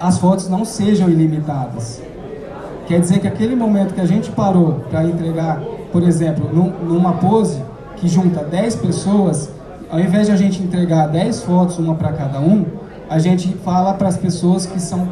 as 0.00 0.16
fotos 0.16 0.48
não 0.48 0.64
sejam 0.64 1.10
ilimitadas. 1.10 2.00
Quer 2.86 3.00
dizer 3.00 3.18
que 3.18 3.28
aquele 3.28 3.54
momento 3.54 3.92
que 3.92 4.00
a 4.00 4.06
gente 4.06 4.30
parou 4.30 4.84
para 4.88 5.04
entregar, 5.04 5.60
por 5.92 6.02
exemplo, 6.02 6.48
num, 6.50 6.70
numa 6.70 7.14
pose, 7.14 7.60
que 7.96 8.08
junta 8.08 8.42
10 8.42 8.76
pessoas, 8.76 9.50
ao 9.90 9.98
invés 9.98 10.26
de 10.26 10.32
a 10.32 10.36
gente 10.36 10.62
entregar 10.62 11.08
10 11.08 11.42
fotos, 11.42 11.78
uma 11.78 11.94
para 11.94 12.12
cada 12.12 12.40
um, 12.40 12.64
a 13.08 13.18
gente 13.18 13.48
fala 13.64 13.94
para 13.94 14.08
as 14.08 14.16
pessoas 14.16 14.66
que 14.66 14.80
são 14.80 15.08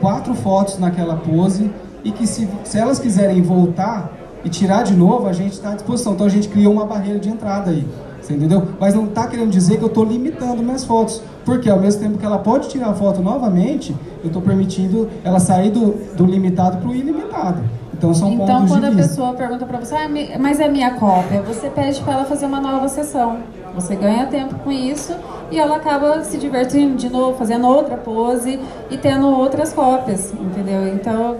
quatro 0.00 0.34
fotos 0.34 0.78
naquela 0.78 1.16
pose 1.16 1.70
e 2.04 2.12
que 2.12 2.26
se, 2.26 2.48
se 2.64 2.78
elas 2.78 2.98
quiserem 2.98 3.42
voltar 3.42 4.12
e 4.44 4.48
tirar 4.48 4.82
de 4.84 4.94
novo, 4.94 5.26
a 5.26 5.32
gente 5.32 5.52
está 5.52 5.72
à 5.72 5.74
disposição. 5.74 6.12
Então 6.12 6.26
a 6.26 6.30
gente 6.30 6.48
criou 6.48 6.72
uma 6.72 6.86
barreira 6.86 7.18
de 7.18 7.28
entrada 7.28 7.70
aí. 7.70 7.86
Você 8.20 8.34
entendeu? 8.34 8.68
Mas 8.78 8.94
não 8.94 9.06
está 9.06 9.26
querendo 9.26 9.50
dizer 9.50 9.78
que 9.78 9.82
eu 9.82 9.88
estou 9.88 10.04
limitando 10.04 10.62
minhas 10.62 10.84
fotos. 10.84 11.22
Porque 11.44 11.68
ao 11.68 11.80
mesmo 11.80 12.02
tempo 12.02 12.18
que 12.18 12.26
ela 12.26 12.38
pode 12.38 12.68
tirar 12.68 12.90
a 12.90 12.94
foto 12.94 13.22
novamente, 13.22 13.96
eu 14.22 14.26
estou 14.26 14.42
permitindo 14.42 15.08
ela 15.24 15.40
sair 15.40 15.70
do, 15.70 15.94
do 16.14 16.26
limitado 16.26 16.76
para 16.76 16.88
o 16.88 16.94
ilimitado. 16.94 17.62
Então 17.98 18.14
são 18.14 18.32
então, 18.32 18.46
pontos 18.46 18.70
quando 18.70 18.88
de 18.88 18.92
a 18.92 18.96
pessoa 18.96 19.32
pergunta 19.34 19.66
para 19.66 19.78
você, 19.80 19.96
ah, 19.96 20.08
mas 20.38 20.60
é 20.60 20.68
minha 20.68 20.92
cópia, 20.92 21.42
você 21.42 21.68
pede 21.68 22.00
para 22.00 22.14
ela 22.14 22.24
fazer 22.24 22.46
uma 22.46 22.60
nova 22.60 22.88
sessão. 22.88 23.38
Você 23.74 23.96
ganha 23.96 24.26
tempo 24.26 24.54
com 24.60 24.70
isso 24.70 25.14
e 25.50 25.58
ela 25.58 25.76
acaba 25.76 26.22
se 26.22 26.38
divertindo 26.38 26.96
de 26.96 27.10
novo, 27.10 27.36
fazendo 27.36 27.66
outra 27.66 27.96
pose 27.96 28.60
e 28.88 28.96
tendo 28.96 29.28
outras 29.28 29.72
cópias, 29.72 30.32
entendeu? 30.32 30.86
Então 30.86 31.36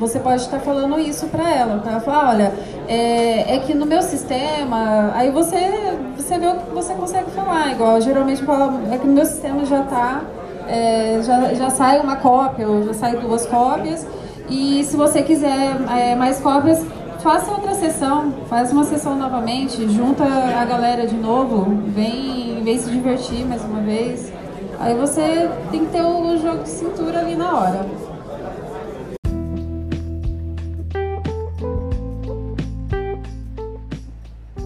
você 0.00 0.18
pode 0.18 0.42
estar 0.42 0.58
falando 0.58 0.98
isso 0.98 1.26
para 1.28 1.48
ela, 1.48 1.82
ela 1.86 2.00
falar, 2.00 2.30
olha, 2.30 2.52
é, 2.88 3.54
é, 3.54 3.58
que 3.60 3.72
no 3.72 3.86
meu 3.86 4.02
sistema, 4.02 5.12
aí 5.14 5.30
você 5.30 5.96
você 6.16 6.38
vê 6.38 6.46
o 6.48 6.56
que 6.56 6.74
você 6.74 6.92
consegue 6.94 7.30
falar, 7.30 7.70
igual 7.70 8.00
geralmente 8.00 8.42
fala, 8.42 8.80
é 8.90 8.98
que 8.98 9.06
no 9.06 9.12
meu 9.12 9.26
sistema 9.26 9.64
já 9.64 9.82
tá, 9.82 10.22
é, 10.66 11.20
já, 11.22 11.54
já 11.54 11.70
sai 11.70 12.00
uma 12.00 12.16
cópia, 12.16 12.68
ou 12.68 12.82
já 12.82 12.94
sai 12.94 13.16
duas 13.16 13.46
cópias 13.46 14.06
e 14.50 14.82
se 14.84 14.96
você 14.96 15.22
quiser 15.22 15.80
é, 15.90 16.14
mais 16.16 16.40
cópias, 16.40 16.84
faça 17.22 17.50
outra 17.50 17.74
sessão, 17.74 18.32
faz 18.48 18.72
uma 18.72 18.84
sessão 18.84 19.16
novamente, 19.16 19.88
junta 19.88 20.24
a 20.24 20.64
galera 20.64 21.06
de 21.06 21.16
novo, 21.16 21.64
vem, 21.86 22.62
vem 22.64 22.78
se 22.78 22.90
divertir 22.90 23.46
mais 23.46 23.62
uma 23.64 23.80
vez. 23.80 24.32
Aí 24.78 24.94
você 24.94 25.48
tem 25.70 25.84
que 25.86 25.92
ter 25.92 26.02
o 26.02 26.36
jogo 26.38 26.62
de 26.64 26.68
cintura 26.68 27.20
ali 27.20 27.36
na 27.36 27.54
hora. 27.54 27.86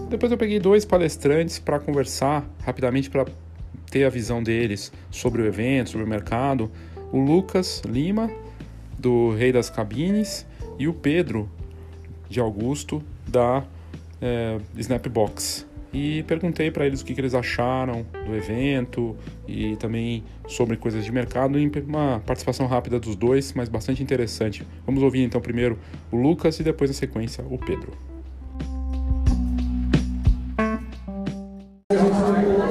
Depois 0.09 0.31
eu 0.31 0.37
peguei 0.37 0.59
dois 0.59 0.85
palestrantes 0.85 1.59
para 1.59 1.77
conversar 1.77 2.45
rapidamente 2.65 3.09
para 3.09 3.25
ter 3.91 4.05
a 4.05 4.09
visão 4.09 4.41
deles 4.41 4.91
sobre 5.11 5.41
o 5.41 5.45
evento, 5.45 5.89
sobre 5.89 6.05
o 6.05 6.09
mercado. 6.09 6.71
O 7.11 7.19
Lucas 7.19 7.81
Lima, 7.85 8.31
do 8.97 9.31
Rei 9.35 9.51
das 9.51 9.69
Cabines, 9.69 10.45
e 10.77 10.87
o 10.87 10.93
Pedro 10.93 11.49
de 12.29 12.39
Augusto, 12.39 13.01
da 13.27 13.63
é, 14.21 14.57
Snapbox. 14.77 15.65
E 15.93 16.23
perguntei 16.23 16.69
para 16.69 16.85
eles 16.85 16.99
o 16.99 17.05
que, 17.05 17.13
que, 17.13 17.21
eles 17.21 17.33
acharam 17.33 18.05
do 18.25 18.35
evento 18.35 19.15
e 19.47 19.77
também 19.77 20.25
sobre 20.45 20.75
coisas 20.75 21.05
de 21.05 21.11
mercado, 21.11 21.57
em 21.57 21.71
uma 21.87 22.21
participação 22.25 22.67
rápida 22.67 22.99
dos 22.99 23.15
dois, 23.15 23.53
mas 23.53 23.69
bastante 23.69 24.03
interessante. 24.03 24.67
Vamos 24.85 25.01
ouvir 25.01 25.23
então 25.23 25.39
primeiro 25.39 25.79
o 26.11 26.17
Lucas 26.17 26.59
e 26.59 26.63
depois, 26.63 26.89
na 26.89 26.93
sequência, 26.93 27.45
o 27.49 27.57
Pedro. 27.57 27.93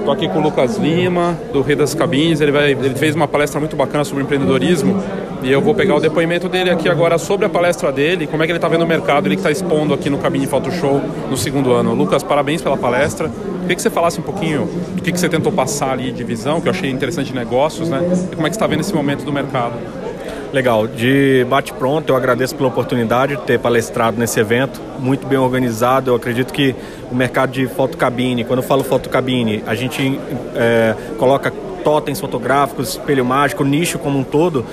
Estou 0.00 0.12
aqui 0.12 0.28
com 0.28 0.38
o 0.38 0.42
Lucas 0.42 0.76
Lima, 0.76 1.32
do 1.50 1.62
Rei 1.62 1.74
das 1.74 1.94
Cabines. 1.94 2.42
Ele, 2.42 2.52
vai, 2.52 2.72
ele 2.72 2.94
fez 2.94 3.14
uma 3.14 3.26
palestra 3.26 3.58
muito 3.58 3.74
bacana 3.74 4.04
sobre 4.04 4.22
empreendedorismo 4.22 5.02
e 5.44 5.52
eu 5.52 5.60
vou 5.60 5.74
pegar 5.74 5.94
o 5.94 6.00
depoimento 6.00 6.48
dele 6.48 6.70
aqui 6.70 6.88
agora 6.88 7.18
sobre 7.18 7.44
a 7.44 7.50
palestra 7.50 7.92
dele, 7.92 8.26
como 8.26 8.42
é 8.42 8.46
que 8.46 8.52
ele 8.52 8.56
está 8.56 8.66
vendo 8.66 8.82
o 8.82 8.86
mercado, 8.86 9.26
ele 9.26 9.36
que 9.36 9.40
está 9.40 9.50
expondo 9.50 9.92
aqui 9.92 10.08
no 10.08 10.16
Cabine 10.16 10.46
Photo 10.46 10.72
Show 10.72 11.02
no 11.28 11.36
segundo 11.36 11.70
ano. 11.72 11.92
Lucas, 11.94 12.22
parabéns 12.22 12.62
pela 12.62 12.78
palestra. 12.78 13.30
Queria 13.60 13.76
que 13.76 13.82
você 13.82 13.90
falasse 13.90 14.18
um 14.18 14.22
pouquinho 14.22 14.66
do 14.94 15.02
que, 15.02 15.12
que 15.12 15.20
você 15.20 15.28
tentou 15.28 15.52
passar 15.52 15.92
ali 15.92 16.12
de 16.12 16.24
visão, 16.24 16.62
que 16.62 16.68
eu 16.68 16.70
achei 16.72 16.90
interessante 16.90 17.26
de 17.26 17.34
negócios, 17.34 17.90
né? 17.90 18.00
E 18.32 18.34
como 18.34 18.46
é 18.46 18.50
que 18.50 18.54
você 18.54 18.58
está 18.58 18.66
vendo 18.66 18.80
esse 18.80 18.94
momento 18.94 19.22
do 19.22 19.32
mercado. 19.32 19.74
Legal, 20.50 20.86
de 20.86 21.44
bate-pronto, 21.50 22.12
eu 22.12 22.16
agradeço 22.16 22.54
pela 22.54 22.68
oportunidade 22.68 23.36
de 23.36 23.42
ter 23.42 23.58
palestrado 23.58 24.18
nesse 24.18 24.40
evento, 24.40 24.80
muito 24.98 25.26
bem 25.26 25.36
organizado. 25.36 26.10
Eu 26.10 26.14
acredito 26.14 26.54
que 26.54 26.74
o 27.10 27.14
mercado 27.14 27.50
de 27.50 27.66
fotocabine, 27.66 28.44
quando 28.44 28.60
eu 28.60 28.66
falo 28.66 28.82
fotocabine, 28.82 29.62
a 29.66 29.74
gente 29.74 30.18
é, 30.54 30.94
coloca 31.18 31.52
totens 31.84 32.18
fotográficos, 32.18 32.90
espelho 32.90 33.24
mágico, 33.24 33.62
nicho 33.62 33.98
como 33.98 34.18
um 34.18 34.24
todo, 34.24 34.64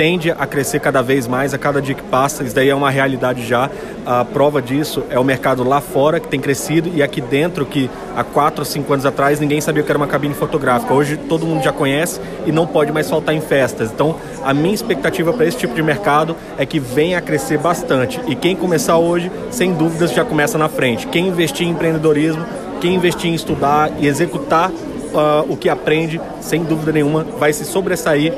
tende 0.00 0.30
a 0.30 0.46
crescer 0.46 0.80
cada 0.80 1.02
vez 1.02 1.28
mais 1.28 1.52
a 1.52 1.58
cada 1.58 1.82
dia 1.82 1.94
que 1.94 2.02
passa. 2.04 2.42
Isso 2.42 2.54
daí 2.54 2.70
é 2.70 2.74
uma 2.74 2.88
realidade 2.88 3.46
já. 3.46 3.68
A 4.06 4.24
prova 4.24 4.62
disso 4.62 5.04
é 5.10 5.18
o 5.18 5.22
mercado 5.22 5.62
lá 5.62 5.78
fora 5.78 6.18
que 6.18 6.26
tem 6.26 6.40
crescido 6.40 6.90
e 6.94 7.02
aqui 7.02 7.20
dentro 7.20 7.66
que 7.66 7.90
há 8.16 8.24
quatro 8.24 8.62
ou 8.62 8.64
cinco 8.64 8.90
anos 8.94 9.04
atrás 9.04 9.38
ninguém 9.38 9.60
sabia 9.60 9.82
que 9.82 9.92
era 9.92 9.98
uma 9.98 10.06
cabine 10.06 10.32
fotográfica. 10.32 10.94
Hoje 10.94 11.18
todo 11.18 11.44
mundo 11.44 11.62
já 11.62 11.70
conhece 11.70 12.18
e 12.46 12.50
não 12.50 12.66
pode 12.66 12.90
mais 12.92 13.10
faltar 13.10 13.34
em 13.34 13.42
festas. 13.42 13.90
Então 13.92 14.16
a 14.42 14.54
minha 14.54 14.74
expectativa 14.74 15.34
para 15.34 15.44
esse 15.44 15.58
tipo 15.58 15.74
de 15.74 15.82
mercado 15.82 16.34
é 16.56 16.64
que 16.64 16.80
venha 16.80 17.18
a 17.18 17.20
crescer 17.20 17.58
bastante. 17.58 18.22
E 18.26 18.34
quem 18.34 18.56
começar 18.56 18.96
hoje, 18.96 19.30
sem 19.50 19.74
dúvidas, 19.74 20.12
já 20.12 20.24
começa 20.24 20.56
na 20.56 20.70
frente. 20.70 21.06
Quem 21.08 21.28
investir 21.28 21.66
em 21.66 21.72
empreendedorismo, 21.72 22.42
quem 22.80 22.94
investir 22.94 23.30
em 23.30 23.34
estudar 23.34 23.90
e 23.98 24.06
executar 24.06 24.72
Uh, 25.10 25.42
o 25.52 25.56
que 25.56 25.68
aprende, 25.68 26.20
sem 26.40 26.62
dúvida 26.62 26.92
nenhuma, 26.92 27.24
vai 27.36 27.52
se 27.52 27.64
sobressair 27.64 28.32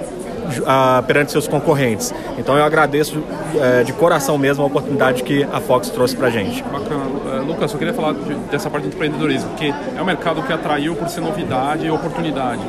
perante 1.06 1.32
seus 1.32 1.48
concorrentes. 1.48 2.14
Então 2.38 2.56
eu 2.56 2.64
agradeço 2.64 3.18
uh, 3.18 3.84
de 3.84 3.92
coração 3.92 4.38
mesmo 4.38 4.62
a 4.62 4.66
oportunidade 4.66 5.22
que 5.22 5.44
a 5.44 5.60
Fox 5.60 5.90
trouxe 5.90 6.16
para 6.16 6.30
gente. 6.30 6.62
Bacana. 6.64 7.04
Uh, 7.04 7.44
Lucas, 7.46 7.72
eu 7.72 7.78
queria 7.78 7.94
falar 7.94 8.12
de, 8.12 8.34
dessa 8.50 8.70
parte 8.70 8.88
de 8.88 8.94
empreendedorismo, 8.94 9.50
porque 9.50 9.72
é 9.96 10.00
um 10.00 10.04
mercado 10.04 10.42
que 10.42 10.52
atraiu 10.52 10.94
por 10.94 11.08
ser 11.08 11.20
novidade 11.20 11.86
e 11.86 11.90
oportunidade. 11.90 12.62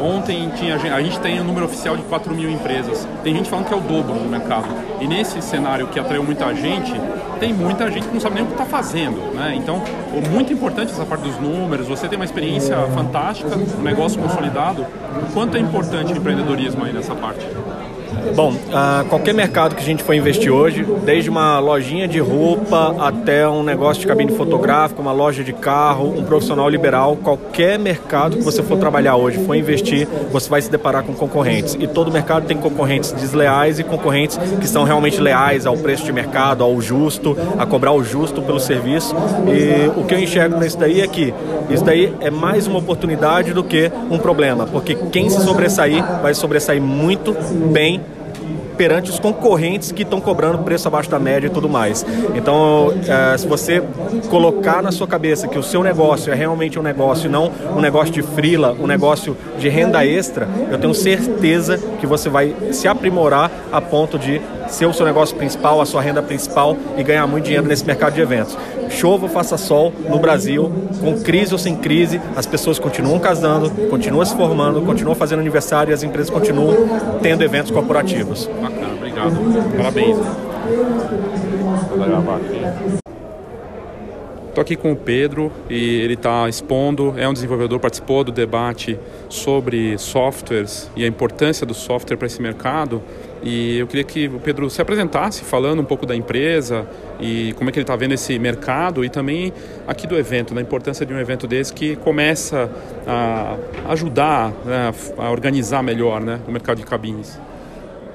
Ontem 0.00 0.50
tinha, 0.56 0.74
a 0.74 1.00
gente 1.00 1.20
tem 1.20 1.40
um 1.40 1.44
número 1.44 1.66
oficial 1.66 1.96
de 1.96 2.02
4 2.02 2.34
mil 2.34 2.50
empresas. 2.50 3.06
Tem 3.22 3.34
gente 3.34 3.48
falando 3.48 3.66
que 3.66 3.72
é 3.72 3.76
o 3.76 3.80
dobro 3.80 4.14
no 4.14 4.28
mercado. 4.28 4.66
E 5.00 5.06
nesse 5.06 5.40
cenário 5.40 5.86
que 5.86 6.00
atraiu 6.00 6.24
muita 6.24 6.52
gente, 6.54 6.92
tem 7.44 7.52
muita 7.52 7.90
gente 7.90 8.06
que 8.06 8.14
não 8.14 8.20
sabe 8.20 8.36
nem 8.36 8.44
o 8.44 8.46
que 8.46 8.52
está 8.52 8.64
fazendo. 8.64 9.20
Né? 9.34 9.54
Então, 9.56 9.82
muito 10.30 10.50
importante 10.50 10.92
essa 10.92 11.04
parte 11.04 11.22
dos 11.22 11.38
números. 11.38 11.86
Você 11.86 12.08
tem 12.08 12.16
uma 12.16 12.24
experiência 12.24 12.74
fantástica, 12.94 13.54
um 13.54 13.82
negócio 13.82 14.18
consolidado. 14.18 14.86
Quanto 15.34 15.54
é 15.58 15.60
importante 15.60 16.14
o 16.14 16.16
empreendedorismo 16.16 16.82
aí 16.84 16.92
nessa 16.92 17.14
parte? 17.14 17.46
Bom, 18.32 18.52
uh, 18.52 19.04
qualquer 19.08 19.32
mercado 19.34 19.74
que 19.74 19.82
a 19.82 19.84
gente 19.84 20.02
for 20.02 20.12
investir 20.12 20.52
hoje, 20.52 20.84
desde 21.04 21.30
uma 21.30 21.58
lojinha 21.60 22.08
de 22.08 22.18
roupa 22.18 22.96
até 22.98 23.48
um 23.48 23.62
negócio 23.62 24.00
de 24.00 24.06
cabine 24.06 24.32
fotográfica, 24.32 25.00
uma 25.00 25.12
loja 25.12 25.44
de 25.44 25.52
carro, 25.52 26.12
um 26.18 26.24
profissional 26.24 26.68
liberal, 26.68 27.16
qualquer 27.16 27.78
mercado 27.78 28.36
que 28.36 28.42
você 28.42 28.62
for 28.62 28.78
trabalhar 28.78 29.16
hoje, 29.16 29.44
for 29.44 29.54
investir, 29.54 30.08
você 30.32 30.48
vai 30.48 30.60
se 30.60 30.70
deparar 30.70 31.04
com 31.04 31.14
concorrentes. 31.14 31.76
E 31.78 31.86
todo 31.86 32.10
mercado 32.10 32.46
tem 32.46 32.56
concorrentes 32.56 33.12
desleais 33.12 33.78
e 33.78 33.84
concorrentes 33.84 34.36
que 34.60 34.66
são 34.66 34.84
realmente 34.84 35.20
leais 35.20 35.66
ao 35.66 35.76
preço 35.76 36.04
de 36.04 36.12
mercado, 36.12 36.64
ao 36.64 36.80
justo, 36.80 37.36
a 37.58 37.64
cobrar 37.64 37.92
o 37.92 38.02
justo 38.02 38.42
pelo 38.42 38.58
serviço. 38.58 39.14
E 39.46 39.88
o 39.98 40.04
que 40.04 40.14
eu 40.14 40.18
enxergo 40.18 40.58
nisso 40.58 40.78
daí 40.78 41.00
é 41.00 41.06
que 41.06 41.32
isso 41.70 41.84
daí 41.84 42.12
é 42.20 42.30
mais 42.30 42.66
uma 42.66 42.78
oportunidade 42.78 43.52
do 43.52 43.62
que 43.62 43.90
um 44.10 44.18
problema, 44.18 44.66
porque 44.66 44.94
quem 45.12 45.30
se 45.30 45.40
sobressair 45.42 46.04
vai 46.20 46.34
sobressair 46.34 46.82
muito 46.82 47.34
bem 47.70 48.00
perante 48.76 49.10
os 49.10 49.18
concorrentes 49.18 49.92
que 49.92 50.02
estão 50.02 50.20
cobrando 50.20 50.58
preço 50.58 50.88
abaixo 50.88 51.10
da 51.10 51.18
média 51.18 51.46
e 51.46 51.50
tudo 51.50 51.68
mais. 51.68 52.04
Então, 52.34 52.92
é, 53.06 53.36
se 53.38 53.46
você 53.46 53.82
colocar 54.28 54.82
na 54.82 54.92
sua 54.92 55.06
cabeça 55.06 55.48
que 55.48 55.58
o 55.58 55.62
seu 55.62 55.82
negócio 55.82 56.32
é 56.32 56.36
realmente 56.36 56.78
um 56.78 56.82
negócio 56.82 57.26
e 57.26 57.30
não 57.30 57.50
um 57.76 57.80
negócio 57.80 58.12
de 58.12 58.22
frila, 58.22 58.76
um 58.78 58.86
negócio 58.86 59.36
de 59.58 59.68
renda 59.68 60.04
extra, 60.04 60.48
eu 60.70 60.78
tenho 60.78 60.94
certeza 60.94 61.78
que 62.00 62.06
você 62.06 62.28
vai 62.28 62.54
se 62.72 62.88
aprimorar 62.88 63.50
a 63.72 63.80
ponto 63.80 64.18
de 64.18 64.40
ser 64.68 64.86
o 64.86 64.92
seu 64.92 65.06
negócio 65.06 65.36
principal, 65.36 65.80
a 65.80 65.86
sua 65.86 66.02
renda 66.02 66.22
principal 66.22 66.76
e 66.96 67.02
ganhar 67.02 67.26
muito 67.26 67.44
dinheiro 67.44 67.66
nesse 67.66 67.84
mercado 67.84 68.14
de 68.14 68.20
eventos. 68.20 68.56
Chova 68.90 69.24
ou 69.24 69.28
faça 69.30 69.56
sol 69.56 69.92
no 70.08 70.18
Brasil, 70.18 70.70
com 71.00 71.20
crise 71.20 71.52
ou 71.52 71.58
sem 71.58 71.76
crise, 71.76 72.20
as 72.36 72.46
pessoas 72.46 72.78
continuam 72.78 73.18
casando, 73.18 73.70
continuam 73.88 74.24
se 74.24 74.36
formando, 74.36 74.82
continuam 74.82 75.14
fazendo 75.14 75.40
aniversário 75.40 75.90
e 75.90 75.94
as 75.94 76.02
empresas 76.02 76.30
continuam 76.30 76.74
tendo 77.22 77.42
eventos 77.42 77.70
corporativos. 77.70 78.48
Bacana, 78.60 78.94
obrigado. 78.94 79.36
Parabéns. 79.76 80.18
Estou 84.54 84.62
aqui 84.62 84.76
com 84.76 84.92
o 84.92 84.96
Pedro 84.96 85.50
e 85.68 86.00
ele 86.00 86.14
está 86.14 86.48
expondo, 86.48 87.12
é 87.16 87.28
um 87.28 87.32
desenvolvedor, 87.32 87.80
participou 87.80 88.22
do 88.22 88.30
debate 88.30 88.96
sobre 89.28 89.98
softwares 89.98 90.88
e 90.94 91.02
a 91.02 91.08
importância 91.08 91.66
do 91.66 91.74
software 91.74 92.16
para 92.16 92.26
esse 92.26 92.40
mercado. 92.40 93.02
E 93.46 93.78
eu 93.78 93.86
queria 93.86 94.04
que 94.04 94.26
o 94.26 94.40
Pedro 94.40 94.70
se 94.70 94.80
apresentasse 94.80 95.44
falando 95.44 95.82
um 95.82 95.84
pouco 95.84 96.06
da 96.06 96.16
empresa 96.16 96.88
e 97.20 97.52
como 97.58 97.68
é 97.68 97.72
que 97.72 97.78
ele 97.78 97.84
está 97.84 97.94
vendo 97.94 98.14
esse 98.14 98.38
mercado 98.38 99.04
e 99.04 99.10
também 99.10 99.52
aqui 99.86 100.06
do 100.06 100.16
evento, 100.16 100.54
da 100.54 100.62
importância 100.62 101.04
de 101.04 101.12
um 101.12 101.20
evento 101.20 101.46
desse 101.46 101.70
que 101.70 101.94
começa 101.96 102.70
a 103.06 103.58
ajudar 103.92 104.50
né, 104.64 104.90
a 105.18 105.30
organizar 105.30 105.82
melhor 105.82 106.22
né, 106.22 106.40
o 106.48 106.50
mercado 106.50 106.78
de 106.78 106.86
cabines. 106.86 107.38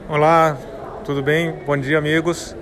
Olá, 0.09 0.57
tudo 1.05 1.21
bem? 1.21 1.53
Bom 1.63 1.77
dia, 1.77 1.99
amigos. 1.99 2.55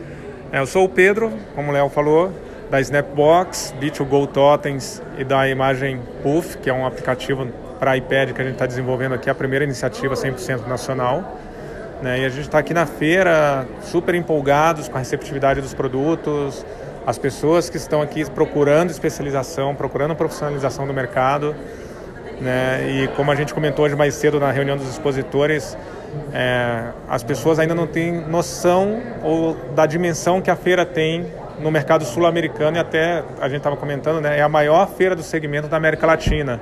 É, 0.52 0.60
eu 0.60 0.68
sou 0.68 0.84
o 0.84 0.90
Pedro, 0.90 1.32
como 1.56 1.70
o 1.70 1.74
Léo 1.74 1.88
falou, 1.88 2.34
da 2.70 2.82
Snapbox, 2.82 3.74
B2Go 3.80 4.28
Totems 4.28 5.02
e 5.18 5.24
da 5.24 5.48
Imagem 5.48 6.02
Puff, 6.22 6.58
que 6.58 6.70
é 6.70 6.74
um 6.74 6.86
aplicativo 6.86 7.48
para 7.80 7.96
iPad 7.96 8.34
que 8.34 8.42
a 8.42 8.44
gente 8.44 8.56
está 8.56 8.66
desenvolvendo 8.66 9.14
aqui, 9.14 9.30
a 9.30 9.36
primeira 9.36 9.64
iniciativa 9.64 10.16
100% 10.16 10.68
nacional. 10.68 11.40
Né? 12.02 12.20
E 12.22 12.26
a 12.26 12.30
gente 12.30 12.42
está 12.42 12.60
aqui 12.60 12.74
na 12.74 12.86
feira 12.86 13.66
super 13.82 14.14
empolgados 14.16 14.88
com 14.88 14.98
a 14.98 15.00
receptividade 15.00 15.62
dos 15.62 15.74
produtos, 15.74 16.66
as 17.06 17.18
pessoas 17.18 17.70
que 17.70 17.78
estão 17.78 18.02
aqui 18.02 18.30
procurando 18.30 18.92
especialização, 18.92 19.74
procurando 19.74 20.16
profissionalização 20.16 20.86
do 20.86 20.94
mercado. 20.94 21.56
Né? 22.40 22.88
E 22.90 23.08
como 23.16 23.32
a 23.32 23.36
gente 23.36 23.54
comentou 23.54 23.86
hoje 23.86 23.96
mais 23.96 24.14
cedo 24.14 24.40
na 24.40 24.52
reunião 24.52 24.78
dos 24.78 24.88
expositores, 24.90 25.78
é, 26.34 26.90
as 27.10 27.24
pessoas 27.24 27.60
ainda 27.60 27.74
não 27.74 27.88
têm 27.88 28.12
noção 28.12 29.02
ou 29.24 29.56
da 29.76 29.86
dimensão 29.86 30.42
que 30.42 30.52
a 30.52 30.56
feira 30.56 30.86
tem 30.86 31.26
no 31.60 31.72
mercado 31.72 32.06
sul-americano 32.06 32.78
e 32.78 32.80
até 32.80 33.24
a 33.42 33.48
gente 33.48 33.58
estava 33.58 33.76
comentando, 33.76 34.22
né, 34.22 34.38
é 34.38 34.42
a 34.42 34.50
maior 34.50 34.88
feira 34.88 35.16
do 35.16 35.24
segmento 35.24 35.68
da 35.68 35.78
América 35.78 36.06
Latina. 36.06 36.60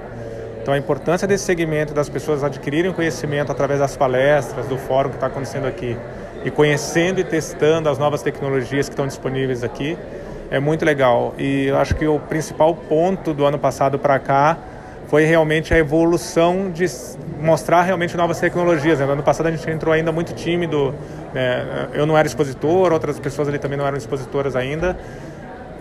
Então 0.65 0.73
a 0.73 0.80
importância 0.80 1.28
desse 1.28 1.43
segmento 1.43 1.93
das 1.93 2.10
pessoas 2.10 2.43
adquirirem 2.43 2.91
conhecimento 2.91 3.51
através 3.51 3.80
das 3.80 3.95
palestras, 3.95 4.65
do 4.65 4.80
fórum 4.80 5.10
que 5.10 5.17
está 5.17 5.28
acontecendo 5.28 5.67
aqui 5.67 5.95
e 6.43 6.49
conhecendo 6.49 7.19
e 7.19 7.23
testando 7.23 7.88
as 7.88 7.99
novas 7.99 8.23
tecnologias 8.23 8.89
que 8.89 8.93
estão 8.93 9.06
disponíveis 9.06 9.63
aqui 9.63 9.95
é 10.49 10.60
muito 10.60 10.84
legal. 10.84 11.36
E 11.38 11.67
eu 11.67 11.78
acho 11.78 11.93
que 11.93 12.08
o 12.08 12.19
principal 12.19 12.73
ponto 12.73 13.32
do 13.32 13.45
ano 13.45 13.60
passado 13.60 13.99
para 13.99 14.17
cá 14.17 14.58
foi 15.08 15.25
realmente 15.25 15.71
a 15.71 15.78
evolução 15.78 16.71
de 16.71 16.88
mostrar 17.39 17.84
realmente 17.84 18.17
novas 18.17 18.39
tecnologias. 18.39 18.99
No 19.01 19.12
ano 19.12 19.21
passado 19.21 19.45
a 19.45 19.51
gente 19.51 19.69
entrou 19.69 19.93
ainda 19.93 20.12
muito 20.12 20.34
tímido, 20.34 20.95
né? 21.32 21.89
eu 21.93 22.08
não 22.08 22.17
era 22.17 22.28
expositor, 22.28 22.91
outras 22.91 23.19
pessoas 23.19 23.47
ali 23.47 23.60
também 23.60 23.78
não 23.78 23.86
eram 23.86 23.97
expositoras 23.97 24.56
ainda, 24.56 24.97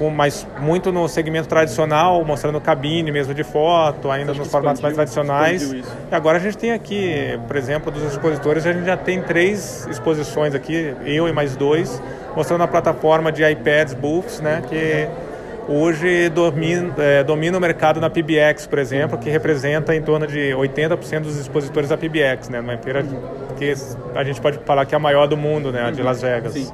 mas 0.00 0.46
muito 0.61 0.90
no 0.90 1.09
segmento 1.09 1.48
tradicional, 1.48 2.24
mostrando 2.24 2.61
cabine 2.61 3.12
mesmo 3.12 3.33
de 3.33 3.44
foto, 3.44 4.11
ainda 4.11 4.35
nos 4.35 4.48
formatos 4.48 4.83
mais 4.83 4.94
tradicionais. 4.94 5.72
E 5.72 6.14
agora 6.14 6.38
a 6.38 6.40
gente 6.40 6.59
tem 6.59 6.72
aqui, 6.72 7.38
por 7.46 7.57
exemplo, 7.57 7.90
dos 7.90 8.02
expositores, 8.02 8.66
a 8.66 8.72
gente 8.72 8.85
já 8.85 8.96
tem 8.96 9.22
três 9.22 9.87
exposições 9.90 10.54
aqui, 10.54 10.94
eu 11.04 11.28
e 11.28 11.33
mais 11.33 11.57
dois, 11.57 12.02
mostrando 12.35 12.64
a 12.64 12.68
plataforma 12.68 13.30
de 13.30 13.44
iPads 13.44 13.94
Books, 13.94 14.40
né, 14.40 14.62
que 14.68 15.09
hoje 15.68 16.28
domina, 16.28 16.92
é, 16.98 17.22
domina 17.22 17.57
o 17.57 17.61
mercado 17.61 18.00
na 18.00 18.11
PBX, 18.11 18.66
por 18.66 18.78
exemplo, 18.78 19.16
que 19.16 19.30
representa 19.30 19.94
em 19.94 20.02
torno 20.02 20.26
de 20.26 20.50
80% 20.50 21.20
dos 21.20 21.38
expositores 21.38 21.88
da 21.88 21.96
PBX, 21.96 22.48
né, 22.48 22.61
uma 22.61 22.76
feira 22.78 23.04
que 23.57 23.72
a 24.14 24.24
gente 24.24 24.40
pode 24.40 24.59
falar 24.64 24.85
que 24.85 24.94
é 24.94 24.96
a 24.96 25.00
maior 25.00 25.26
do 25.26 25.37
mundo, 25.37 25.70
né, 25.70 25.85
a 25.87 25.90
de 25.90 26.02
Las 26.02 26.20
Vegas. 26.20 26.52
Sim. 26.52 26.68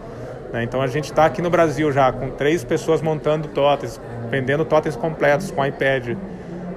Né? 0.53 0.65
Então 0.65 0.83
a 0.83 0.87
gente 0.87 1.05
está 1.05 1.25
aqui 1.25 1.41
no 1.41 1.51
Brasil 1.51 1.91
já 1.93 2.13
com 2.13 2.31
três 2.31 2.65
pessoas 2.65 3.01
montando 3.01 3.49
totens, 3.49 4.01
vendendo 4.31 4.65
totens 4.65 4.97
completos 4.97 5.51
com 5.51 5.65
iPad, 5.65 6.17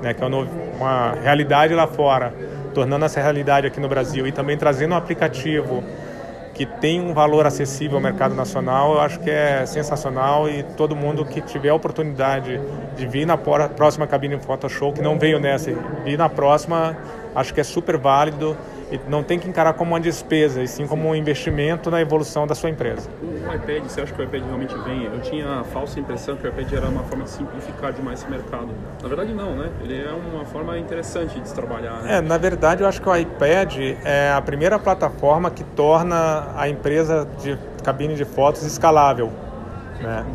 né? 0.02 0.14
que 0.14 0.24
é 0.24 0.28
uma 0.28 1.14
realidade 1.22 1.74
lá 1.74 1.88
fora, 1.88 2.34
tornando 2.74 3.06
essa 3.06 3.22
realidade 3.22 3.68
aqui 3.68 3.80
no 3.80 3.88
Brasil 3.88 4.28
e 4.28 4.32
também 4.32 4.58
trazendo 4.58 4.94
um 4.94 4.98
aplicativo 4.98 5.84
que 6.54 6.68
tem 6.68 7.02
um 7.02 7.14
valor 7.14 7.48
acessível 7.48 7.98
ao 7.98 8.04
mercado 8.04 8.36
nacional, 8.36 8.94
eu 8.94 9.02
acho 9.02 9.20
que 9.20 9.30
é 9.30 9.66
sensacional 9.66 10.48
e 10.48 10.62
todo 10.62 10.96
mundo 10.96 11.26
que 11.26 11.42
tiver 11.42 11.70
a 11.70 11.74
oportunidade 11.74 12.62
de 12.96 13.08
vir 13.08 13.26
na 13.26 13.36
próxima 13.36 14.06
cabine 14.06 14.38
Photoshop, 14.38 15.00
que 15.00 15.02
não 15.02 15.18
veio 15.18 15.40
nessa, 15.40 15.72
vir 16.06 16.16
na 16.16 16.30
próxima, 16.30 16.96
acho 17.34 17.54
que 17.54 17.60
é 17.60 17.64
super 17.64 17.98
válido 17.98 18.56
não 19.08 19.24
tem 19.24 19.40
que 19.40 19.48
encarar 19.48 19.74
como 19.74 19.92
uma 19.92 20.00
despesa, 20.00 20.62
e 20.62 20.68
sim 20.68 20.88
como 20.88 21.10
um 21.10 21.16
investimento 21.16 21.90
na 21.90 22.02
evolução 22.02 22.46
da 22.46 22.56
sua 22.56 22.70
empresa. 22.70 23.10
O 23.22 23.54
iPad, 23.54 23.84
você 23.84 24.02
acha 24.02 24.14
que 24.14 24.22
o 24.22 24.24
iPad 24.24 24.44
realmente 24.44 24.76
vem? 24.80 25.06
Eu 25.06 25.20
tinha 25.22 25.60
a 25.60 25.64
falsa 25.64 26.00
impressão 26.00 26.36
que 26.36 26.46
o 26.46 26.50
iPad 26.50 26.72
era 26.74 26.88
uma 26.88 27.04
forma 27.04 27.24
de 27.24 27.32
simplificar 27.32 27.94
demais 27.94 28.22
esse 28.22 28.30
mercado. 28.30 28.70
Na 29.02 29.08
verdade, 29.08 29.34
não, 29.34 29.56
né? 29.56 29.70
Ele 29.84 30.02
é 30.02 30.12
uma 30.12 30.46
forma 30.46 30.78
interessante 30.78 31.40
de 31.40 31.48
se 31.48 31.54
trabalhar. 31.54 32.02
Né? 32.02 32.18
É, 32.18 32.22
na 32.22 32.38
verdade, 32.38 32.84
eu 32.84 32.88
acho 32.88 33.02
que 33.02 33.10
o 33.10 33.16
iPad 33.16 33.78
é 34.04 34.32
a 34.32 34.42
primeira 34.42 34.78
plataforma 34.80 35.50
que 35.50 35.64
torna 35.64 36.52
a 36.56 36.70
empresa 36.70 37.28
de 37.42 37.58
cabine 37.84 38.16
de 38.16 38.26
fotos 38.26 38.64
escalável. 38.64 39.32
Né? 40.00 40.26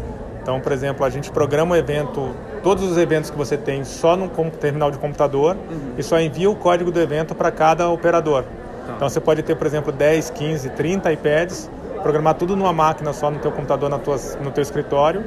Então, 0.49 0.63
por 0.63 0.73
exemplo, 0.73 1.05
a 1.05 1.11
gente 1.11 1.31
programa 1.31 1.75
o 1.75 1.77
evento, 1.77 2.35
todos 2.63 2.83
os 2.83 2.97
eventos 2.97 3.29
que 3.29 3.37
você 3.37 3.55
tem 3.55 3.85
só 3.85 4.17
no 4.17 4.31
terminal 4.51 4.91
de 4.91 4.97
computador 4.97 5.55
uhum. 5.71 5.93
e 5.99 6.03
só 6.03 6.19
envia 6.19 6.49
o 6.49 6.57
código 6.57 6.91
do 6.91 6.99
evento 6.99 7.35
para 7.35 7.51
cada 7.51 7.91
operador. 7.91 8.45
Tá. 8.45 8.95
Então 8.97 9.11
você 9.11 9.21
pode 9.21 9.43
ter, 9.43 9.55
por 9.57 9.67
exemplo, 9.67 9.93
10, 9.93 10.31
15, 10.31 10.71
30 10.71 11.13
iPads, 11.13 11.71
programar 12.03 12.33
tudo 12.33 12.57
numa 12.57 12.73
máquina 12.73 13.13
só 13.13 13.31
no 13.31 13.39
teu 13.41 13.53
computador, 13.53 13.91
na 13.91 13.99
tua, 13.99 14.17
no 14.43 14.51
teu 14.51 14.63
escritório. 14.63 15.23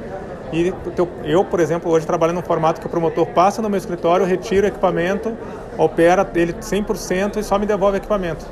E 0.52 0.74
eu, 1.22 1.44
por 1.44 1.60
exemplo, 1.60 1.88
hoje 1.92 2.04
trabalho 2.04 2.32
num 2.32 2.42
formato 2.42 2.80
que 2.80 2.88
o 2.88 2.90
promotor 2.90 3.26
passa 3.26 3.62
no 3.62 3.70
meu 3.70 3.78
escritório, 3.78 4.26
retira 4.26 4.66
o 4.66 4.68
equipamento, 4.70 5.32
opera 5.78 6.28
ele 6.34 6.52
100% 6.52 7.36
e 7.36 7.44
só 7.44 7.60
me 7.60 7.64
devolve 7.64 7.96
o 7.96 7.98
equipamento. 7.98 8.44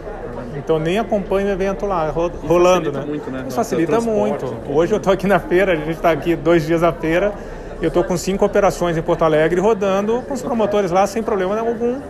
Então 0.63 0.79
nem 0.79 0.99
acompanho 0.99 1.49
o 1.49 1.51
evento 1.51 1.87
lá, 1.87 2.11
rolando, 2.11 2.93
né? 2.93 3.05
Muito, 3.07 3.31
né? 3.31 3.45
Isso 3.49 3.57
facilita 3.57 4.01
muito. 4.01 4.55
Hoje 4.69 4.93
eu 4.93 4.99
estou 4.99 5.13
aqui 5.13 5.27
na 5.27 5.41
feira, 5.41 5.73
a 5.73 5.77
gente 5.77 5.91
está 5.91 6.11
aqui 6.11 6.37
dois 6.37 6.67
dias 6.67 6.83
à 6.83 6.93
feira, 6.93 7.33
eu 7.81 7.89
estou 7.89 8.05
com 8.05 8.17
cinco 8.17 8.45
operações 8.45 8.97
em 8.97 9.03
Porto 9.03 9.25
Alegre 9.25 9.61
rodando 9.61 10.23
com 10.29 10.35
os 10.35 10.43
promotores 10.43 10.91
lá 10.91 11.07
sem 11.07 11.23
problema 11.23 11.59
algum. 11.59 12.01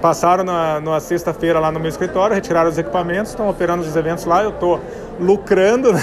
Passaram 0.00 0.42
na, 0.42 0.80
na 0.80 0.98
sexta-feira 0.98 1.60
lá 1.60 1.70
no 1.70 1.78
meu 1.78 1.88
escritório, 1.88 2.34
retiraram 2.34 2.68
os 2.68 2.78
equipamentos, 2.78 3.30
estão 3.30 3.48
operando 3.48 3.82
os 3.82 3.94
eventos 3.94 4.24
lá, 4.24 4.42
eu 4.42 4.50
estou 4.50 4.80
lucrando, 5.20 5.92
né? 5.94 6.00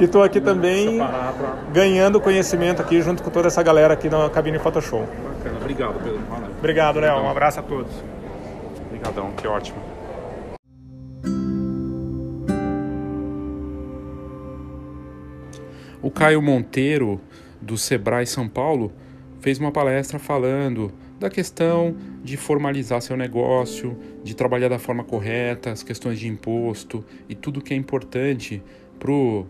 e 0.00 0.04
estou 0.04 0.22
aqui 0.22 0.40
também 0.40 0.98
ganhando 1.72 2.20
conhecimento 2.20 2.82
aqui 2.82 3.00
junto 3.02 3.22
com 3.22 3.30
toda 3.30 3.46
essa 3.46 3.62
galera 3.62 3.94
aqui 3.94 4.08
na 4.08 4.28
cabine 4.30 4.58
Photoshop. 4.58 5.06
Bacana, 5.06 5.58
obrigado 5.60 5.94
Pedro. 6.02 6.20
Obrigado, 6.58 7.00
Léo. 7.00 7.22
Um 7.22 7.30
abraço 7.30 7.60
a 7.60 7.62
todos. 7.62 7.92
Obrigadão, 8.88 9.30
que 9.32 9.46
ótimo. 9.46 9.89
O 16.02 16.10
Caio 16.10 16.40
Monteiro, 16.40 17.20
do 17.60 17.76
Sebrae 17.76 18.26
São 18.26 18.48
Paulo, 18.48 18.90
fez 19.40 19.58
uma 19.58 19.70
palestra 19.70 20.18
falando 20.18 20.90
da 21.18 21.28
questão 21.28 21.94
de 22.24 22.38
formalizar 22.38 23.02
seu 23.02 23.18
negócio, 23.18 23.98
de 24.24 24.34
trabalhar 24.34 24.68
da 24.68 24.78
forma 24.78 25.04
correta, 25.04 25.70
as 25.70 25.82
questões 25.82 26.18
de 26.18 26.26
imposto 26.26 27.04
e 27.28 27.34
tudo 27.34 27.60
que 27.60 27.74
é 27.74 27.76
importante 27.76 28.62
para 28.98 29.10
o 29.12 29.46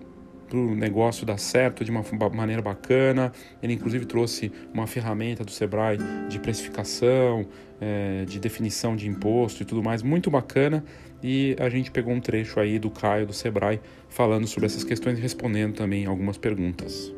negócio 0.75 1.25
dar 1.25 1.39
certo 1.39 1.85
de 1.85 1.91
uma 1.93 2.03
maneira 2.35 2.61
bacana. 2.61 3.31
Ele, 3.63 3.75
inclusive, 3.75 4.05
trouxe 4.05 4.51
uma 4.75 4.89
ferramenta 4.89 5.45
do 5.45 5.53
Sebrae 5.53 5.99
de 6.29 6.41
precificação, 6.41 7.47
é, 7.81 8.25
de 8.25 8.41
definição 8.41 8.97
de 8.97 9.09
imposto 9.09 9.63
e 9.63 9.65
tudo 9.65 9.85
mais, 9.85 10.03
muito 10.03 10.29
bacana. 10.31 10.85
E 11.23 11.55
a 11.61 11.69
gente 11.69 11.91
pegou 11.91 12.13
um 12.13 12.21
trecho 12.21 12.59
aí 12.59 12.79
do 12.79 12.91
Caio 12.91 13.27
do 13.27 13.33
Sebrae 13.33 13.81
falando 14.09 14.47
sobre 14.47 14.67
essas 14.67 14.85
questões 14.85 15.19
e 15.19 15.21
respondendo 15.21 15.75
também 15.75 16.07
algumas 16.07 16.39
perguntas. 16.39 17.13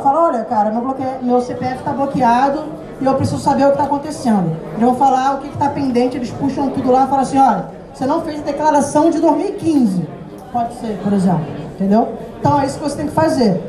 Fala, 0.00 0.28
olha, 0.28 0.44
cara, 0.44 0.70
meu, 0.70 0.82
bloque... 0.82 1.02
meu 1.22 1.40
CPF 1.40 1.76
está 1.76 1.92
bloqueado 1.92 2.64
e 3.00 3.04
eu 3.04 3.14
preciso 3.14 3.40
saber 3.40 3.64
o 3.64 3.68
que 3.68 3.72
está 3.72 3.84
acontecendo. 3.84 4.56
Eles 4.72 4.80
vão 4.80 4.94
falar 4.96 5.36
o 5.36 5.40
que 5.40 5.48
está 5.48 5.68
pendente, 5.70 6.16
eles 6.16 6.30
puxam 6.30 6.70
tudo 6.70 6.90
lá 6.90 7.04
e 7.04 7.08
falam 7.08 7.22
assim, 7.22 7.38
olha, 7.38 7.70
você 7.92 8.06
não 8.06 8.22
fez 8.22 8.40
a 8.40 8.42
declaração 8.42 9.10
de 9.10 9.20
2015. 9.20 10.06
Pode 10.52 10.74
ser, 10.74 10.98
por 11.02 11.12
exemplo. 11.12 11.46
Entendeu? 11.74 12.16
Então 12.38 12.60
é 12.60 12.66
isso 12.66 12.78
que 12.78 12.84
você 12.84 12.96
tem 12.96 13.06
que 13.06 13.12
fazer. 13.12 13.60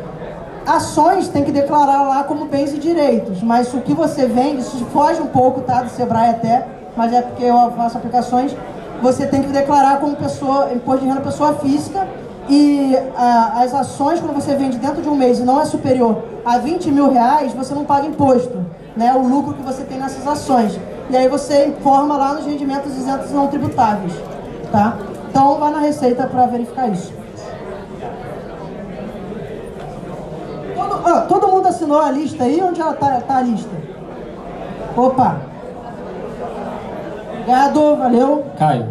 Ações 0.68 1.28
tem 1.28 1.44
que 1.44 1.52
declarar 1.52 2.02
lá 2.08 2.24
como 2.24 2.46
bens 2.46 2.74
e 2.74 2.80
direitos, 2.80 3.42
mas 3.42 3.72
o 3.74 3.82
que 3.82 3.94
você 3.94 4.26
vende, 4.26 4.62
isso 4.62 4.84
foge 4.86 5.22
um 5.22 5.28
pouco, 5.28 5.62
tá? 5.62 5.84
Do 5.84 5.90
Sebrae 5.90 6.32
até, 6.32 6.68
mas 6.96 7.14
é 7.14 7.22
porque 7.22 7.44
eu 7.44 7.72
faço 7.72 7.98
aplicações. 7.98 8.56
Você 9.02 9.26
tem 9.26 9.42
que 9.42 9.50
declarar 9.50 10.00
como 10.00 10.16
pessoa, 10.16 10.72
imposto 10.74 11.02
de 11.02 11.08
renda 11.08 11.22
pessoa 11.22 11.54
física 11.56 12.08
e 12.48 12.96
ah, 13.18 13.64
as 13.64 13.74
ações, 13.74 14.20
quando 14.20 14.34
você 14.34 14.56
vende 14.56 14.78
dentro 14.78 15.02
de 15.02 15.10
um 15.10 15.16
mês 15.16 15.40
e 15.40 15.44
não 15.44 15.60
é 15.60 15.66
superior 15.66 16.24
a 16.46 16.58
20 16.60 16.92
mil 16.92 17.12
reais, 17.12 17.54
você 17.54 17.74
não 17.74 17.84
paga 17.84 18.06
imposto, 18.06 18.64
né? 18.96 19.14
O 19.14 19.28
lucro 19.28 19.54
que 19.54 19.64
você 19.64 19.84
tem 19.84 19.98
nessas 19.98 20.28
ações. 20.28 20.80
E 21.10 21.18
aí 21.18 21.28
você 21.28 21.68
informa 21.68 22.18
lá 22.18 22.34
nos 22.34 22.46
rendimentos 22.46 22.96
isentos 22.96 23.32
não 23.32 23.48
tributáveis, 23.48 24.14
tá? 24.72 24.98
Então 25.30 25.58
vai 25.58 25.72
na 25.72 25.80
Receita 25.80 26.28
para 26.28 26.46
verificar 26.46 26.88
isso. 26.90 27.12
Todo, 30.76 31.08
ah, 31.08 31.22
todo 31.28 31.48
mundo 31.48 31.68
assinou 31.68 32.00
a 32.00 32.12
lista 32.12 32.44
aí? 32.44 32.62
Onde 32.62 32.80
ela 32.80 32.94
tá, 32.94 33.22
tá 33.22 33.38
a 33.38 33.42
lista? 33.42 33.76
Opa! 34.96 35.55
Obrigado, 37.46 37.96
valeu. 37.96 38.44
Caio. 38.58 38.88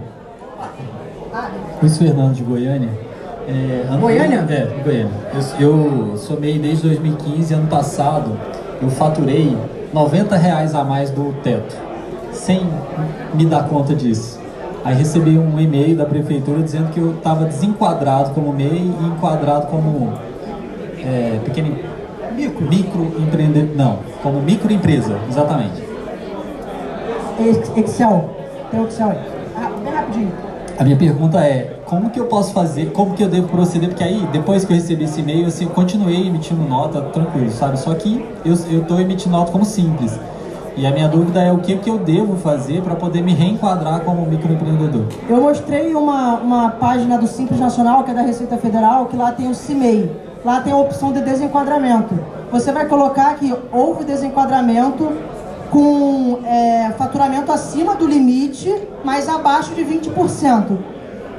Luiz 1.83 1.99
Fernando 1.99 2.35
de 2.35 2.45
Goiânia. 2.45 2.89
É, 3.49 3.87
ano, 3.89 4.01
Goiânia? 4.01 4.47
É, 4.49 4.83
Goiânia. 4.85 5.11
Eu, 5.59 6.11
eu 6.11 6.17
somei 6.17 6.57
desde 6.57 6.85
2015, 6.85 7.53
ano 7.53 7.67
passado, 7.67 8.39
eu 8.81 8.89
faturei 8.91 9.59
90 9.93 10.37
reais 10.37 10.73
a 10.73 10.85
mais 10.85 11.11
do 11.11 11.33
teto 11.43 11.75
sem 12.33 12.61
me 13.35 13.45
dar 13.45 13.69
conta 13.69 13.93
disso. 13.93 14.39
Aí 14.85 14.95
recebi 14.95 15.37
um 15.37 15.59
e-mail 15.59 15.97
da 15.97 16.05
prefeitura 16.05 16.63
dizendo 16.63 16.91
que 16.93 17.01
eu 17.01 17.15
estava 17.15 17.47
desenquadrado 17.47 18.31
como 18.31 18.53
MEI 18.53 18.93
e 19.01 19.07
enquadrado 19.07 19.67
como 19.67 20.13
é, 21.05 21.41
pequeno 21.45 21.77
micro, 22.37 22.63
micro 22.63 23.03
empreendedor, 23.19 23.77
não, 23.77 23.99
como 24.23 24.41
microempresa, 24.41 25.19
exatamente. 25.29 25.83
Excel, 27.77 28.31
tem 28.71 28.81
o 28.81 28.87
Excel 28.87 29.11
aí. 29.11 29.19
Ah, 29.57 29.71
bem 29.83 29.93
rapidinho. 29.93 30.33
A 30.77 30.83
minha 30.83 30.97
pergunta 30.97 31.39
é, 31.39 31.79
como 31.85 32.11
que 32.11 32.19
eu 32.19 32.27
posso 32.27 32.53
fazer, 32.53 32.91
como 32.91 33.15
que 33.15 33.23
eu 33.23 33.29
devo 33.29 33.47
proceder? 33.47 33.89
Porque 33.89 34.03
aí, 34.03 34.27
depois 34.33 34.65
que 34.65 34.73
eu 34.73 34.77
recebi 34.77 35.05
esse 35.05 35.21
e-mail, 35.21 35.47
assim, 35.47 35.65
eu 35.65 35.71
continuei 35.71 36.27
emitindo 36.27 36.61
nota 36.69 37.01
tranquilo, 37.01 37.51
sabe? 37.53 37.79
Só 37.79 37.95
que 37.95 38.25
eu 38.45 38.55
estou 38.55 39.01
emitindo 39.01 39.37
nota 39.37 39.53
como 39.53 39.65
simples. 39.65 40.19
E 40.77 40.85
a 40.85 40.91
minha 40.91 41.07
dúvida 41.07 41.41
é 41.41 41.53
o 41.53 41.59
que, 41.59 41.77
que 41.77 41.89
eu 41.89 41.99
devo 41.99 42.37
fazer 42.37 42.83
para 42.83 42.97
poder 42.97 43.23
me 43.23 43.33
reenquadrar 43.33 44.01
como 44.01 44.27
microempreendedor. 44.27 45.05
Eu 45.29 45.41
mostrei 45.41 45.95
uma, 45.95 46.41
uma 46.41 46.71
página 46.71 47.17
do 47.17 47.29
Simples 47.29 47.61
Nacional, 47.61 48.03
que 48.03 48.11
é 48.11 48.15
da 48.15 48.23
Receita 48.23 48.57
Federal, 48.57 49.07
que 49.07 49.17
lá 49.17 49.31
tem 49.31 49.49
o 49.49 49.55
CIMEI. 49.55 50.11
Lá 50.45 50.61
tem 50.61 50.73
a 50.73 50.77
opção 50.77 51.13
de 51.13 51.23
desenquadramento. 51.23 52.19
Você 52.51 52.73
vai 52.73 52.87
colocar 52.87 53.35
que 53.37 53.55
houve 53.73 54.05
desenquadramento 54.05 55.13
com 55.75 56.39
é, 56.45 56.93
faturamento 56.97 57.51
acima 57.51 57.97
do 57.97 58.07
limite, 58.07 58.73
mas 59.03 59.29
abaixo 59.29 59.75
de 59.75 59.85
20%. 59.85 60.79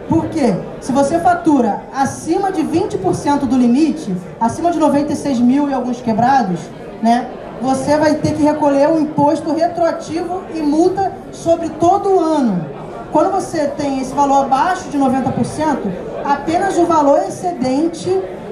Por 0.09 0.25
quê? 0.25 0.53
Se 0.81 0.91
você 0.91 1.17
fatura 1.19 1.83
acima 1.95 2.51
de 2.51 2.61
20% 2.61 3.45
do 3.45 3.57
limite, 3.57 4.13
acima 4.37 4.71
de 4.71 4.77
96 4.77 5.39
mil 5.39 5.69
e 5.69 5.73
alguns 5.73 6.01
quebrados, 6.01 6.59
né? 7.01 7.29
você 7.61 7.97
vai 7.97 8.15
ter 8.15 8.33
que 8.33 8.43
recolher 8.43 8.89
um 8.89 8.99
imposto 8.99 9.53
retroativo 9.53 10.43
e 10.53 10.61
multa 10.61 11.13
sobre 11.31 11.69
todo 11.69 12.09
o 12.09 12.19
ano. 12.19 12.65
Quando 13.13 13.31
você 13.31 13.69
tem 13.69 14.01
esse 14.01 14.13
valor 14.13 14.43
abaixo 14.43 14.89
de 14.89 14.97
90%, 14.97 15.77
apenas 16.25 16.77
o 16.77 16.85
valor 16.85 17.19
excedente 17.19 18.09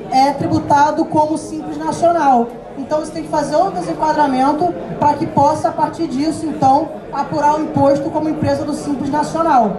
é 0.10 0.32
tributado 0.32 1.04
como 1.04 1.38
simples 1.38 1.78
nacional. 1.78 2.48
Então 2.78 3.00
você 3.00 3.12
tem 3.12 3.24
que 3.24 3.30
fazer 3.30 3.56
o 3.56 3.72
desenquadramento 3.72 4.74
para 5.00 5.14
que 5.14 5.28
possa, 5.28 5.70
a 5.70 5.72
partir 5.72 6.08
disso, 6.08 6.46
então, 6.46 6.90
apurar 7.12 7.58
o 7.58 7.62
imposto 7.62 8.10
como 8.10 8.30
empresa 8.30 8.64
do 8.64 8.74
Simples 8.74 9.10
Nacional. 9.10 9.78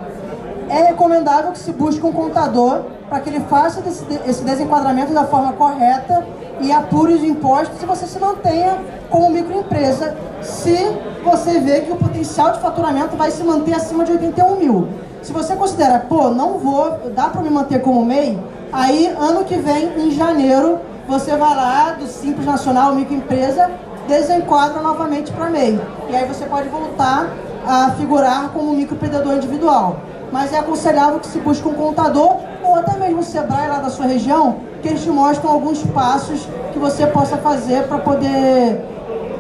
É 0.69 0.83
recomendável 0.85 1.53
que 1.53 1.59
se 1.59 1.73
busque 1.73 2.05
um 2.05 2.13
contador 2.13 2.83
para 3.09 3.21
que 3.21 3.29
ele 3.29 3.41
faça 3.41 3.83
esse 4.27 4.43
desenquadramento 4.43 5.13
da 5.13 5.25
forma 5.25 5.53
correta 5.53 6.25
e 6.61 6.73
apure 6.73 7.15
os 7.15 7.23
impostos 7.23 7.83
e 7.83 7.87
você 7.87 8.07
se 8.07 8.19
mantenha 8.19 8.79
como 9.11 9.31
microempresa 9.31 10.17
se 10.41 10.77
você 11.23 11.61
vê 11.61 11.81
que 11.83 11.93
o 11.93 11.97
potencial 11.97 12.53
de 12.53 12.61
faturamento 12.61 13.17
vai 13.17 13.31
se 13.31 13.43
manter 13.43 13.75
acima 13.75 14.05
de 14.05 14.13
81 14.13 14.57
mil. 14.57 14.89
Se 15.23 15.33
você 15.33 15.57
considera, 15.57 16.01
pô, 16.01 16.31
não 16.31 16.59
vou, 16.59 16.99
dá 17.15 17.29
para 17.29 17.43
me 17.43 17.51
manter 17.51 17.81
como 17.81 18.05
MEI, 18.05 18.39
aí 18.73 19.07
ano 19.07 19.45
que 19.45 19.57
vem, 19.57 19.99
em 19.99 20.11
janeiro, 20.11 20.79
você 21.07 21.37
vai 21.37 21.55
lá 21.55 21.93
do 21.93 22.07
Simples 22.07 22.47
Nacional 22.47 22.95
Microempresa, 22.95 23.71
desenquadra 24.09 24.81
novamente 24.81 25.33
para 25.33 25.51
MEI. 25.51 25.81
E 26.11 26.17
aí 26.17 26.27
você 26.27 26.47
pode 26.47 26.69
voltar 26.69 27.29
a 27.67 27.91
figurar 27.93 28.51
como 28.51 28.75
microempreendedor 28.75 29.35
individual. 29.35 29.97
Mas 30.33 30.53
é 30.53 30.59
aconselhável 30.59 31.21
que 31.21 31.27
se 31.27 31.39
busque 31.39 31.67
um 31.69 31.75
contador 31.75 32.37
ou 32.63 32.77
até 32.77 32.97
mesmo 32.97 33.21
o 33.21 33.23
Sebrae 33.23 33.69
lá 33.69 33.79
da 33.79 33.91
sua 33.91 34.07
região, 34.07 34.57
que 34.83 34.89
eles 34.89 35.03
te 35.03 35.11
mostram 35.11 35.51
alguns 35.53 35.83
passos 35.83 36.49
que 36.73 36.79
você 36.79 37.07
possa 37.07 37.37
fazer 37.37 37.85
para 37.85 37.99
poder 37.99 38.83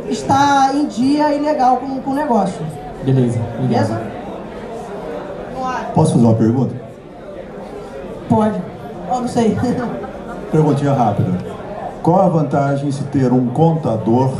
está 0.09 0.71
em 0.75 0.87
dia 0.87 1.35
e 1.35 1.41
legal 1.41 1.79
com, 1.79 2.01
com 2.01 2.11
o 2.11 2.15
negócio. 2.15 2.61
Beleza. 3.03 3.41
Beleza? 3.61 4.01
Posso 5.95 6.13
fazer 6.13 6.25
uma 6.25 6.35
pergunta? 6.35 6.75
Pode. 8.29 8.63
Oh, 9.11 9.21
não 9.21 9.29
sei. 9.29 9.57
Perguntinha 10.51 10.93
rápida. 10.93 11.54
Qual 12.05 12.21
a 12.21 12.29
vantagem 12.29 12.93
se 12.93 13.03
ter 13.05 13.33
um 13.33 13.47
contador 13.47 14.31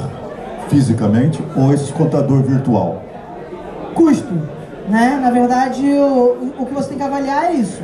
fisicamente 0.69 1.43
ou 1.57 1.73
esse 1.73 1.91
contador 1.95 2.43
virtual? 2.43 3.01
Custo, 3.95 4.35
né? 4.87 5.19
Na 5.19 5.31
verdade, 5.31 5.83
o, 5.83 6.53
o 6.59 6.67
que 6.67 6.75
você 6.75 6.91
tem 6.91 6.99
que 6.99 7.05
avaliar 7.05 7.47
é 7.47 7.53
isso. 7.55 7.81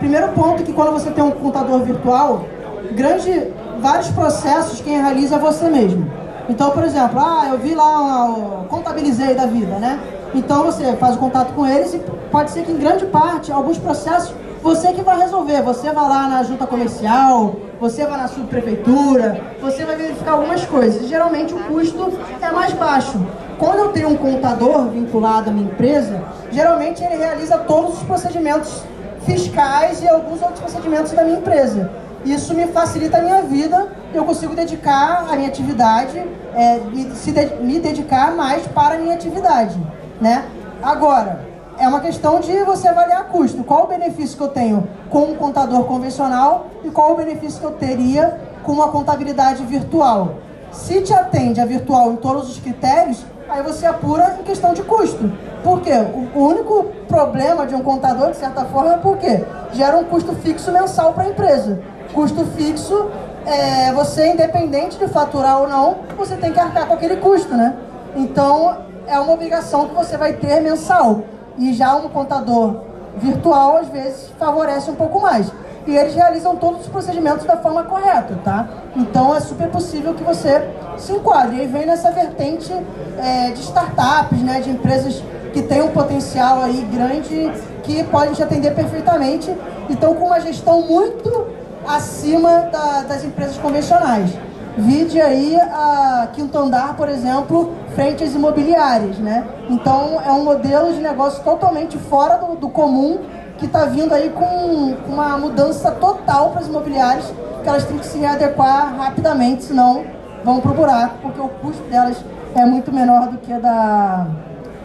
Primeiro 0.00 0.32
ponto 0.32 0.62
é 0.62 0.64
que 0.64 0.72
quando 0.72 0.90
você 0.90 1.12
tem 1.12 1.22
um 1.22 1.30
contador 1.30 1.78
virtual, 1.84 2.44
grande, 2.90 3.52
vários 3.80 4.08
processos 4.08 4.80
quem 4.80 5.00
realiza 5.00 5.36
é 5.36 5.38
você 5.38 5.70
mesmo. 5.70 6.10
Então, 6.48 6.72
por 6.72 6.82
exemplo, 6.82 7.20
ah, 7.20 7.50
eu 7.50 7.58
vi 7.58 7.72
lá, 7.72 8.34
eu 8.36 8.64
contabilizei 8.68 9.36
da 9.36 9.46
vida, 9.46 9.78
né? 9.78 10.00
Então 10.34 10.64
você 10.64 10.96
faz 10.96 11.14
o 11.14 11.18
contato 11.18 11.54
com 11.54 11.64
eles 11.64 11.94
e 11.94 12.00
pode 12.32 12.50
ser 12.50 12.64
que 12.64 12.72
em 12.72 12.78
grande 12.78 13.06
parte, 13.06 13.52
alguns 13.52 13.78
processos, 13.78 14.34
você 14.62 14.92
que 14.92 15.02
vai 15.02 15.18
resolver. 15.18 15.62
Você 15.62 15.90
vai 15.90 16.08
lá 16.08 16.28
na 16.28 16.42
junta 16.42 16.66
comercial, 16.66 17.56
você 17.80 18.06
vai 18.06 18.18
na 18.18 18.28
subprefeitura, 18.28 19.40
você 19.60 19.84
vai 19.84 19.96
verificar 19.96 20.32
algumas 20.32 20.64
coisas. 20.64 21.08
Geralmente 21.08 21.54
o 21.54 21.58
custo 21.64 22.12
é 22.40 22.50
mais 22.50 22.72
baixo. 22.72 23.20
Quando 23.58 23.78
eu 23.78 23.92
tenho 23.92 24.08
um 24.08 24.16
contador 24.16 24.88
vinculado 24.88 25.50
à 25.50 25.52
minha 25.52 25.66
empresa, 25.66 26.22
geralmente 26.50 27.02
ele 27.02 27.16
realiza 27.16 27.58
todos 27.58 27.98
os 27.98 28.02
procedimentos 28.04 28.82
fiscais 29.24 30.02
e 30.02 30.08
alguns 30.08 30.40
outros 30.40 30.60
procedimentos 30.60 31.12
da 31.12 31.22
minha 31.24 31.38
empresa. 31.38 31.90
Isso 32.24 32.54
me 32.54 32.66
facilita 32.66 33.18
a 33.18 33.22
minha 33.22 33.42
vida, 33.42 33.88
eu 34.12 34.24
consigo 34.24 34.54
dedicar 34.54 35.26
a 35.30 35.36
minha 35.36 35.48
atividade, 35.48 36.22
é, 36.54 36.78
me, 36.78 37.10
se 37.14 37.32
de, 37.32 37.46
me 37.62 37.78
dedicar 37.78 38.32
mais 38.34 38.66
para 38.66 38.96
a 38.96 38.98
minha 38.98 39.14
atividade, 39.14 39.78
né? 40.20 40.44
Agora, 40.82 41.49
é 41.80 41.88
uma 41.88 42.00
questão 42.00 42.40
de 42.40 42.62
você 42.62 42.86
avaliar 42.88 43.24
custo. 43.28 43.64
Qual 43.64 43.84
o 43.84 43.86
benefício 43.86 44.36
que 44.36 44.42
eu 44.42 44.48
tenho 44.48 44.86
com 45.08 45.22
um 45.22 45.34
contador 45.34 45.84
convencional 45.84 46.66
e 46.84 46.90
qual 46.90 47.12
o 47.12 47.16
benefício 47.16 47.58
que 47.58 47.64
eu 47.64 47.72
teria 47.72 48.38
com 48.62 48.72
uma 48.72 48.88
contabilidade 48.88 49.64
virtual. 49.64 50.34
Se 50.70 51.00
te 51.00 51.14
atende 51.14 51.58
a 51.58 51.64
virtual 51.64 52.12
em 52.12 52.16
todos 52.16 52.50
os 52.50 52.58
critérios, 52.60 53.24
aí 53.48 53.62
você 53.62 53.86
apura 53.86 54.36
em 54.38 54.42
questão 54.42 54.74
de 54.74 54.82
custo. 54.82 55.32
Por 55.64 55.80
quê? 55.80 55.94
O 56.34 56.44
único 56.44 56.84
problema 57.08 57.66
de 57.66 57.74
um 57.74 57.82
contador, 57.82 58.30
de 58.30 58.36
certa 58.36 58.66
forma, 58.66 58.92
é 58.92 58.98
porque 58.98 59.42
gera 59.72 59.96
um 59.96 60.04
custo 60.04 60.34
fixo 60.34 60.70
mensal 60.70 61.14
para 61.14 61.24
a 61.24 61.28
empresa. 61.28 61.80
Custo 62.12 62.44
fixo, 62.56 63.10
é, 63.46 63.90
você, 63.92 64.28
independente 64.28 64.98
de 64.98 65.08
faturar 65.08 65.62
ou 65.62 65.68
não, 65.68 65.96
você 66.16 66.36
tem 66.36 66.52
que 66.52 66.60
arcar 66.60 66.86
com 66.86 66.92
aquele 66.92 67.16
custo, 67.16 67.56
né? 67.56 67.74
Então, 68.14 68.76
é 69.06 69.18
uma 69.18 69.32
obrigação 69.32 69.88
que 69.88 69.94
você 69.94 70.18
vai 70.18 70.34
ter 70.34 70.60
mensal. 70.60 71.22
E 71.60 71.74
já 71.74 71.94
um 71.94 72.08
contador 72.08 72.76
virtual, 73.18 73.76
às 73.76 73.88
vezes, 73.88 74.32
favorece 74.38 74.90
um 74.90 74.94
pouco 74.94 75.20
mais. 75.20 75.52
E 75.86 75.94
eles 75.94 76.14
realizam 76.14 76.56
todos 76.56 76.80
os 76.80 76.86
procedimentos 76.86 77.44
da 77.44 77.58
forma 77.58 77.84
correta, 77.84 78.38
tá? 78.42 78.66
Então, 78.96 79.34
é 79.36 79.40
super 79.40 79.68
possível 79.68 80.14
que 80.14 80.24
você 80.24 80.66
se 80.96 81.12
enquadre. 81.12 81.56
E 81.56 81.60
aí 81.60 81.66
vem 81.66 81.84
nessa 81.84 82.10
vertente 82.10 82.72
é, 83.18 83.50
de 83.50 83.60
startups, 83.60 84.40
né? 84.40 84.60
De 84.60 84.70
empresas 84.70 85.22
que 85.52 85.60
têm 85.60 85.82
um 85.82 85.90
potencial 85.90 86.62
aí 86.62 86.80
grande, 86.90 87.52
que 87.82 88.04
podem 88.04 88.32
te 88.32 88.42
atender 88.42 88.74
perfeitamente. 88.74 89.54
Então, 89.90 90.14
com 90.14 90.26
uma 90.26 90.40
gestão 90.40 90.80
muito 90.80 91.46
acima 91.86 92.70
da, 92.72 93.02
das 93.02 93.22
empresas 93.22 93.58
convencionais. 93.58 94.30
Vide 94.76 95.20
aí 95.20 95.56
a 95.56 96.28
Quinto 96.32 96.56
Andar, 96.56 96.96
por 96.96 97.08
exemplo, 97.08 97.72
frente 97.94 98.22
às 98.22 98.34
imobiliárias, 98.34 99.18
né? 99.18 99.46
Então 99.68 100.20
é 100.24 100.30
um 100.30 100.44
modelo 100.44 100.92
de 100.92 101.00
negócio 101.00 101.42
totalmente 101.42 101.98
fora 101.98 102.36
do, 102.36 102.56
do 102.56 102.68
comum 102.68 103.18
que 103.58 103.66
está 103.66 103.84
vindo 103.84 104.14
aí 104.14 104.30
com, 104.30 104.96
uma 105.06 105.36
mudança 105.36 105.90
total 105.90 106.50
para 106.50 106.60
as 106.60 106.66
imobiliárias, 106.66 107.26
que 107.62 107.68
elas 107.68 107.84
têm 107.84 107.98
que 107.98 108.06
se 108.06 108.18
readequar 108.18 108.96
rapidamente, 108.96 109.64
senão 109.64 110.04
vão 110.42 110.60
para 110.60 110.70
o 110.70 110.74
buraco, 110.74 111.18
porque 111.20 111.40
o 111.40 111.48
custo 111.48 111.82
delas 111.84 112.16
é 112.54 112.64
muito 112.64 112.90
menor 112.90 113.28
do 113.28 113.38
que 113.38 113.52
da, 113.52 114.26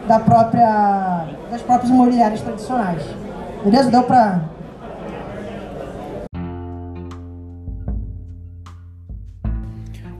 da 0.06 0.18
própria, 0.18 1.24
das 1.50 1.62
próprias 1.62 1.90
imobiliárias 1.90 2.42
tradicionais. 2.42 3.02
Beleza? 3.64 3.90
Deu 3.90 4.02
para 4.02 4.40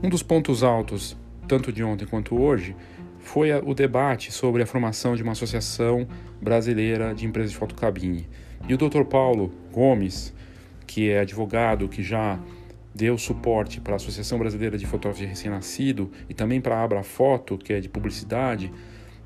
Um 0.01 0.09
dos 0.09 0.21
pontos 0.21 0.61
altos, 0.61 1.17
tanto 1.47 1.73
de 1.73 1.83
ontem 1.83 2.05
quanto 2.05 2.39
hoje, 2.39 2.75
foi 3.17 3.51
o 3.51 3.73
debate 3.73 4.31
sobre 4.31 4.61
a 4.61 4.65
formação 4.65 5.15
de 5.15 5.23
uma 5.23 5.31
associação 5.31 6.07
brasileira 6.39 7.15
de 7.15 7.25
empresas 7.25 7.51
de 7.51 7.57
fotocabine. 7.57 8.29
E 8.69 8.75
o 8.75 8.77
Dr. 8.77 9.03
Paulo 9.05 9.51
Gomes, 9.73 10.35
que 10.85 11.09
é 11.09 11.21
advogado, 11.21 11.89
que 11.89 12.03
já 12.03 12.39
deu 12.93 13.17
suporte 13.17 13.81
para 13.81 13.93
a 13.93 13.95
Associação 13.95 14.37
Brasileira 14.37 14.77
de 14.77 14.85
Fotógrafos 14.85 15.19
de 15.19 15.25
Recém-Nascido 15.25 16.11
e 16.29 16.33
também 16.33 16.61
para 16.61 16.77
a 16.77 16.83
Abra 16.83 17.01
Foto, 17.01 17.57
que 17.57 17.73
é 17.73 17.79
de 17.79 17.89
publicidade, 17.89 18.71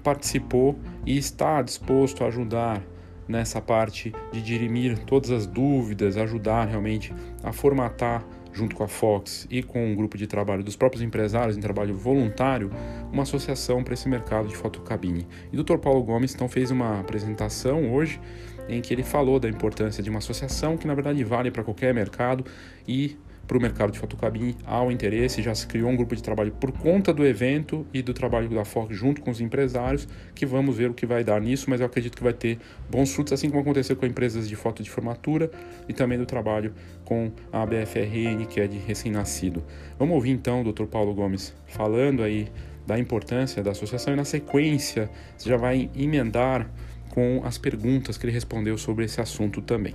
participou 0.01 0.79
e 1.05 1.17
está 1.17 1.61
disposto 1.61 2.23
a 2.23 2.27
ajudar 2.27 2.81
nessa 3.27 3.61
parte 3.61 4.13
de 4.31 4.41
dirimir 4.41 4.97
todas 4.99 5.31
as 5.31 5.45
dúvidas, 5.45 6.15
ajudar 6.15 6.65
realmente 6.65 7.13
a 7.43 7.51
formatar 7.51 8.25
junto 8.53 8.75
com 8.75 8.83
a 8.83 8.87
Fox 8.87 9.47
e 9.49 9.63
com 9.63 9.91
um 9.91 9.95
grupo 9.95 10.17
de 10.17 10.27
trabalho 10.27 10.63
dos 10.63 10.75
próprios 10.75 11.01
empresários 11.01 11.57
em 11.57 11.61
trabalho 11.61 11.95
voluntário, 11.95 12.71
uma 13.11 13.23
associação 13.23 13.83
para 13.83 13.93
esse 13.93 14.07
mercado 14.09 14.47
de 14.47 14.55
fotocabine. 14.55 15.27
E 15.51 15.59
o 15.59 15.63
Dr. 15.63 15.77
Paulo 15.77 16.03
Gomes 16.03 16.33
então 16.33 16.49
fez 16.49 16.71
uma 16.71 16.99
apresentação 16.99 17.93
hoje 17.93 18.19
em 18.67 18.81
que 18.81 18.93
ele 18.93 19.03
falou 19.03 19.39
da 19.39 19.49
importância 19.49 20.03
de 20.03 20.09
uma 20.09 20.19
associação 20.19 20.77
que 20.77 20.87
na 20.87 20.93
verdade 20.93 21.23
vale 21.23 21.51
para 21.51 21.63
qualquer 21.63 21.93
mercado 21.93 22.45
e 22.87 23.17
para 23.51 23.57
o 23.57 23.61
mercado 23.61 23.91
de 23.91 23.99
fotocabine 23.99 24.55
há 24.65 24.81
o 24.81 24.89
interesse, 24.89 25.41
já 25.41 25.53
se 25.53 25.67
criou 25.67 25.89
um 25.89 25.95
grupo 25.97 26.15
de 26.15 26.23
trabalho 26.23 26.53
por 26.53 26.71
conta 26.71 27.13
do 27.13 27.25
evento 27.25 27.85
e 27.93 28.01
do 28.01 28.13
trabalho 28.13 28.47
da 28.47 28.63
Fox 28.63 28.95
junto 28.95 29.19
com 29.19 29.29
os 29.29 29.41
empresários, 29.41 30.07
que 30.33 30.45
vamos 30.45 30.77
ver 30.77 30.89
o 30.89 30.93
que 30.93 31.05
vai 31.05 31.21
dar 31.21 31.41
nisso, 31.41 31.69
mas 31.69 31.81
eu 31.81 31.85
acredito 31.85 32.15
que 32.15 32.23
vai 32.23 32.31
ter 32.31 32.59
bons 32.89 33.13
frutos, 33.13 33.33
assim 33.33 33.49
como 33.49 33.61
aconteceu 33.61 33.97
com 33.97 34.05
empresas 34.05 34.47
de 34.47 34.55
foto 34.55 34.81
de 34.81 34.89
formatura 34.89 35.51
e 35.85 35.91
também 35.91 36.17
do 36.17 36.25
trabalho 36.25 36.73
com 37.03 37.29
a 37.51 37.65
BFRN, 37.65 38.45
que 38.49 38.61
é 38.61 38.67
de 38.67 38.77
recém-nascido. 38.77 39.61
Vamos 39.99 40.15
ouvir 40.15 40.29
então 40.29 40.61
o 40.61 40.71
Dr. 40.71 40.85
Paulo 40.85 41.13
Gomes 41.13 41.53
falando 41.67 42.23
aí 42.23 42.47
da 42.87 42.97
importância 42.97 43.61
da 43.61 43.71
associação 43.71 44.13
e 44.13 44.15
na 44.15 44.23
sequência 44.23 45.09
você 45.35 45.49
já 45.49 45.57
vai 45.57 45.89
emendar 45.93 46.71
com 47.09 47.41
as 47.43 47.57
perguntas 47.57 48.17
que 48.17 48.25
ele 48.25 48.31
respondeu 48.31 48.77
sobre 48.77 49.03
esse 49.03 49.19
assunto 49.19 49.61
também. 49.61 49.93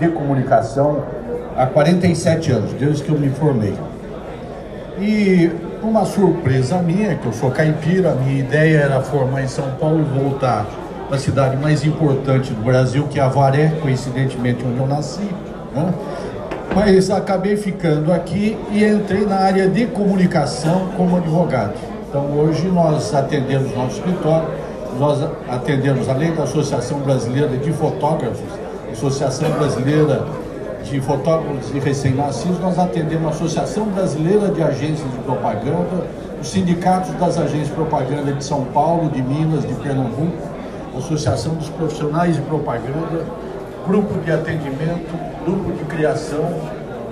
De 0.00 0.08
comunicação 0.08 1.04
há 1.56 1.64
47 1.64 2.50
anos, 2.50 2.72
desde 2.72 3.04
que 3.04 3.08
eu 3.08 3.16
me 3.16 3.30
formei. 3.30 3.72
E 4.98 5.48
uma 5.80 6.04
surpresa 6.04 6.78
minha, 6.78 7.14
que 7.14 7.24
eu 7.24 7.32
sou 7.32 7.52
caipira, 7.52 8.12
minha 8.16 8.40
ideia 8.40 8.78
era 8.78 9.00
formar 9.00 9.44
em 9.44 9.46
São 9.46 9.70
Paulo 9.80 10.00
e 10.00 10.18
voltar 10.20 10.66
para 11.06 11.16
a 11.16 11.20
cidade 11.20 11.56
mais 11.56 11.84
importante 11.84 12.52
do 12.52 12.64
Brasil, 12.64 13.06
que 13.06 13.20
é 13.20 13.22
Avaré, 13.22 13.74
coincidentemente 13.80 14.64
onde 14.66 14.76
eu 14.76 14.88
nasci. 14.88 15.30
Né? 15.72 15.94
Mas 16.74 17.08
acabei 17.08 17.56
ficando 17.56 18.12
aqui 18.12 18.58
e 18.72 18.84
entrei 18.84 19.24
na 19.24 19.36
área 19.36 19.68
de 19.68 19.86
comunicação 19.86 20.88
como 20.96 21.16
advogado. 21.16 21.74
Então 22.08 22.36
hoje 22.36 22.66
nós 22.66 23.14
atendemos 23.14 23.72
nosso 23.72 23.98
escritório, 23.98 24.48
nós 24.98 25.24
atendemos, 25.48 26.08
além 26.08 26.34
da 26.34 26.42
Associação 26.42 26.98
Brasileira 26.98 27.56
de 27.56 27.72
Fotógrafos, 27.72 28.65
Associação 28.96 29.50
Brasileira 29.50 30.26
de 30.82 30.98
Fotógrafos 31.02 31.70
e 31.74 31.78
Recém-Nascidos, 31.78 32.58
nós 32.60 32.78
atendemos 32.78 33.26
a 33.26 33.28
Associação 33.28 33.84
Brasileira 33.88 34.48
de 34.48 34.62
Agências 34.62 35.12
de 35.12 35.18
Propaganda, 35.18 36.06
os 36.40 36.48
sindicatos 36.48 37.10
das 37.16 37.36
agências 37.36 37.68
de 37.68 37.74
propaganda 37.74 38.32
de 38.32 38.42
São 38.42 38.64
Paulo, 38.64 39.10
de 39.10 39.20
Minas, 39.20 39.66
de 39.66 39.74
Pernambuco, 39.74 40.48
Associação 40.96 41.56
dos 41.56 41.68
Profissionais 41.68 42.36
de 42.36 42.42
Propaganda, 42.42 43.22
Grupo 43.86 44.18
de 44.20 44.32
Atendimento, 44.32 45.14
Grupo 45.44 45.72
de 45.72 45.84
Criação, 45.84 46.58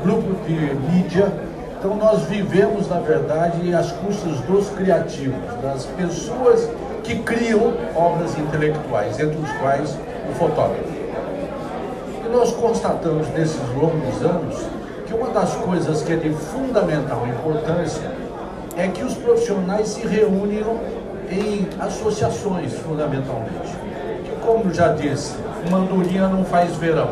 Grupo 0.02 0.42
de 0.46 0.54
Mídia. 0.90 1.30
Então 1.78 1.96
nós 1.96 2.22
vivemos, 2.22 2.88
na 2.88 3.00
verdade, 3.00 3.74
as 3.74 3.92
custas 3.92 4.40
dos 4.48 4.70
criativos, 4.70 5.36
das 5.60 5.84
pessoas 5.84 6.66
que 7.02 7.16
criam 7.16 7.74
obras 7.94 8.38
intelectuais, 8.38 9.20
entre 9.20 9.36
os 9.36 9.52
quais 9.58 9.94
o 10.30 10.34
fotógrafo 10.34 10.93
nós 12.34 12.50
constatamos 12.52 13.28
nesses 13.28 13.60
longos 13.76 14.20
anos 14.22 14.56
que 15.06 15.14
uma 15.14 15.30
das 15.30 15.54
coisas 15.54 16.02
que 16.02 16.12
é 16.12 16.16
de 16.16 16.30
fundamental 16.30 17.24
importância 17.28 18.10
é 18.76 18.88
que 18.88 19.04
os 19.04 19.14
profissionais 19.14 19.90
se 19.90 20.04
reúnem 20.04 20.64
em 21.30 21.68
associações, 21.78 22.72
fundamentalmente. 22.74 23.76
Que, 24.24 24.32
como 24.44 24.74
já 24.74 24.88
disse, 24.88 25.36
uma 25.68 25.78
andorinha 25.78 26.26
não 26.26 26.44
faz 26.44 26.76
verão. 26.76 27.10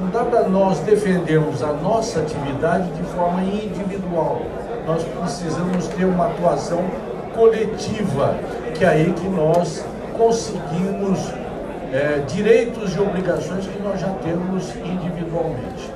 Não 0.00 0.08
dá 0.08 0.24
para 0.24 0.48
nós 0.48 0.78
defendermos 0.80 1.62
a 1.62 1.74
nossa 1.74 2.20
atividade 2.20 2.88
de 2.92 3.02
forma 3.14 3.42
individual. 3.42 4.40
Nós 4.86 5.02
precisamos 5.04 5.86
ter 5.88 6.06
uma 6.06 6.28
atuação 6.28 6.82
coletiva, 7.34 8.36
que 8.74 8.84
é 8.84 8.88
aí 8.88 9.12
que 9.12 9.28
nós 9.28 9.84
conseguimos 10.16 11.30
é, 11.96 12.22
direitos 12.26 12.94
e 12.94 13.00
obrigações 13.00 13.66
que 13.66 13.82
nós 13.82 13.98
já 13.98 14.10
temos 14.22 14.68
individualmente. 14.76 15.90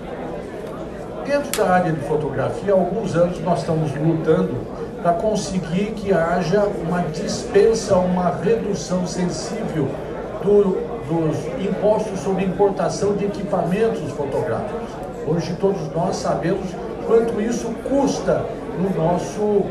Dentro 1.26 1.62
da 1.62 1.70
área 1.70 1.92
de 1.92 2.00
fotografia, 2.00 2.72
há 2.72 2.76
alguns 2.76 3.14
anos 3.14 3.38
nós 3.40 3.60
estamos 3.60 3.94
lutando 3.94 4.54
para 5.02 5.12
conseguir 5.12 5.92
que 5.92 6.10
haja 6.10 6.62
uma 6.62 7.02
dispensa, 7.02 7.96
uma 7.96 8.30
redução 8.42 9.06
sensível 9.06 9.88
do, 10.42 10.78
dos 11.06 11.36
impostos 11.62 12.18
sobre 12.20 12.46
importação 12.46 13.14
de 13.14 13.26
equipamentos 13.26 14.10
fotográficos. 14.12 14.88
Hoje 15.26 15.54
todos 15.60 15.86
nós 15.94 16.16
sabemos 16.16 16.66
quanto 17.06 17.38
isso 17.42 17.68
custa 17.86 18.46
no 18.78 18.88
nosso 18.98 19.66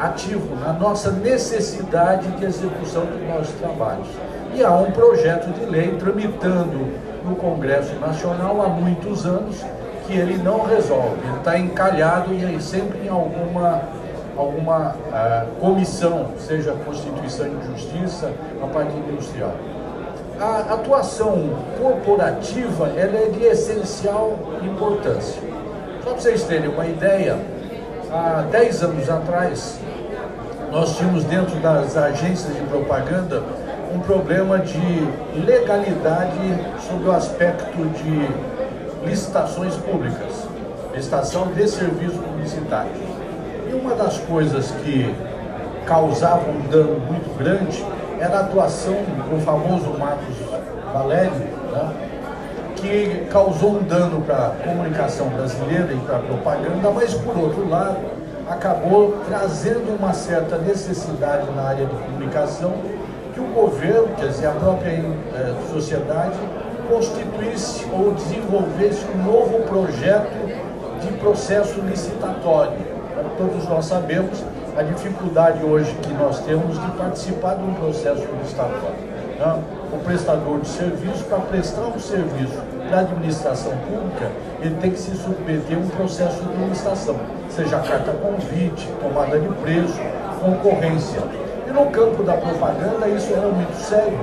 ativo, 0.00 0.56
na 0.56 0.72
nossa 0.72 1.12
necessidade 1.12 2.26
de 2.32 2.44
execução 2.44 3.06
dos 3.06 3.22
nossos 3.28 3.54
trabalhos. 3.54 4.08
E 4.54 4.62
há 4.62 4.70
um 4.70 4.92
projeto 4.92 5.52
de 5.52 5.66
lei 5.66 5.96
tramitando 5.98 6.86
no 7.24 7.34
Congresso 7.34 7.92
Nacional 7.96 8.62
há 8.62 8.68
muitos 8.68 9.26
anos 9.26 9.56
que 10.06 10.16
ele 10.16 10.36
não 10.36 10.64
resolve, 10.64 11.16
ele 11.24 11.38
está 11.38 11.58
encalhado 11.58 12.32
e 12.32 12.44
aí 12.44 12.60
sempre 12.60 13.04
em 13.04 13.08
alguma, 13.08 13.82
alguma 14.36 14.90
uh, 14.90 15.60
comissão, 15.60 16.28
seja 16.38 16.72
Constituição 16.84 17.48
e 17.48 17.66
Justiça, 17.66 18.30
a 18.62 18.66
parte 18.68 18.92
industrial. 18.94 19.54
A 20.38 20.74
atuação 20.74 21.50
corporativa 21.80 22.92
ela 22.96 23.16
é 23.16 23.30
de 23.32 23.42
essencial 23.46 24.38
importância. 24.62 25.42
Só 26.04 26.10
para 26.10 26.20
vocês 26.20 26.44
terem 26.44 26.68
uma 26.68 26.86
ideia, 26.86 27.38
há 28.12 28.44
10 28.52 28.84
anos 28.84 29.10
atrás, 29.10 29.80
nós 30.70 30.96
tínhamos 30.96 31.24
dentro 31.24 31.56
das 31.56 31.96
agências 31.96 32.54
de 32.54 32.62
propaganda 32.66 33.42
um 33.94 34.00
problema 34.00 34.58
de 34.58 35.08
legalidade 35.46 36.58
sobre 36.88 37.08
o 37.08 37.12
aspecto 37.12 37.76
de 37.76 39.08
licitações 39.08 39.76
públicas, 39.76 40.48
licitação 40.92 41.46
de 41.52 41.68
serviços 41.68 42.16
publicitários. 42.16 42.98
E 43.70 43.72
uma 43.72 43.94
das 43.94 44.18
coisas 44.18 44.72
que 44.82 45.14
causava 45.86 46.50
um 46.50 46.68
dano 46.68 46.98
muito 47.00 47.38
grande 47.38 47.84
era 48.18 48.38
a 48.38 48.40
atuação 48.40 48.94
do 48.94 49.40
famoso 49.44 49.96
Marcos 49.98 50.36
Valério, 50.92 51.32
né, 51.32 51.92
que 52.76 53.26
causou 53.30 53.76
um 53.76 53.82
dano 53.82 54.22
para 54.22 54.46
a 54.46 54.50
comunicação 54.50 55.28
brasileira 55.28 55.92
e 55.92 55.98
para 55.98 56.16
a 56.16 56.20
propaganda, 56.20 56.90
mas 56.90 57.14
por 57.14 57.36
outro 57.36 57.68
lado 57.68 57.96
acabou 58.48 59.18
trazendo 59.28 59.96
uma 59.96 60.12
certa 60.12 60.58
necessidade 60.58 61.50
na 61.52 61.62
área 61.62 61.86
de 61.86 61.94
comunicação 61.94 62.74
que 63.34 63.40
o 63.40 63.46
governo, 63.46 64.08
quer 64.16 64.28
dizer, 64.28 64.46
a 64.46 64.52
própria 64.52 64.90
eh, 64.90 65.54
sociedade, 65.72 66.38
constituísse 66.88 67.84
ou 67.92 68.12
desenvolvesse 68.12 69.04
um 69.12 69.24
novo 69.24 69.60
projeto 69.64 70.30
de 71.00 71.12
processo 71.18 71.80
licitatório. 71.80 72.94
Todos 73.36 73.68
nós 73.68 73.86
sabemos 73.86 74.44
a 74.76 74.82
dificuldade 74.82 75.64
hoje 75.64 75.92
que 76.02 76.12
nós 76.12 76.38
temos 76.40 76.80
de 76.80 76.90
participar 76.92 77.56
de 77.56 77.64
um 77.64 77.74
processo 77.74 78.24
licitatório. 78.40 79.14
Né? 79.38 79.62
O 79.92 79.98
prestador 80.04 80.60
de 80.60 80.68
serviço, 80.68 81.24
para 81.24 81.38
prestar 81.38 81.82
um 81.82 81.98
serviço 81.98 82.54
para 82.88 82.98
a 82.98 83.00
administração 83.00 83.72
pública, 83.88 84.30
ele 84.60 84.76
tem 84.80 84.90
que 84.92 84.98
se 84.98 85.16
submeter 85.16 85.76
a 85.76 85.80
um 85.80 85.88
processo 85.88 86.42
de 86.44 86.64
licitação, 86.68 87.16
seja 87.50 87.78
carta 87.80 88.12
convite, 88.12 88.88
tomada 89.00 89.38
de 89.38 89.48
preço, 89.48 90.00
concorrência. 90.40 91.43
No 91.74 91.86
campo 91.86 92.22
da 92.22 92.34
propaganda 92.34 93.08
isso 93.08 93.32
era 93.32 93.48
muito 93.48 93.76
sério, 93.76 94.16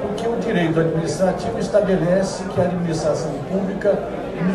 porque 0.00 0.28
o 0.28 0.36
direito 0.36 0.78
administrativo 0.78 1.58
estabelece 1.58 2.44
que 2.44 2.60
a 2.60 2.62
administração 2.62 3.32
pública 3.50 3.98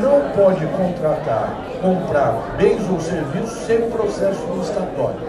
não 0.02 0.22
pode 0.32 0.66
contratar, 0.68 1.58
comprar 1.82 2.56
bens 2.58 2.90
ou 2.90 3.02
serviços 3.02 3.66
sem 3.66 3.90
processo 3.90 4.40
licitatório. 4.58 5.20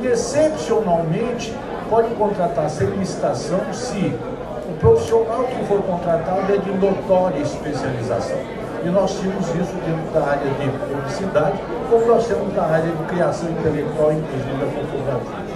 E, 0.00 0.06
excepcionalmente, 0.06 1.54
pode 1.90 2.08
contratar 2.14 2.70
sem 2.70 2.86
licitação 2.86 3.60
se 3.70 4.18
o 4.66 4.72
profissional 4.80 5.44
que 5.44 5.66
for 5.66 5.82
contratado 5.82 6.54
é 6.54 6.56
de 6.56 6.72
notória 6.72 7.38
especialização. 7.40 8.38
E 8.82 8.88
nós 8.88 9.14
tínhamos 9.20 9.46
isso 9.48 9.74
dentro 9.84 10.10
da 10.14 10.26
área 10.26 10.48
de 10.48 10.70
publicidade, 10.88 11.58
como 11.90 12.06
nós 12.06 12.26
temos 12.26 12.54
na 12.54 12.62
área 12.62 12.90
de 12.90 13.04
criação 13.04 13.50
intelectual, 13.50 14.10
inclusive 14.10 14.56
da 14.58 14.66
fotografia. 14.72 15.51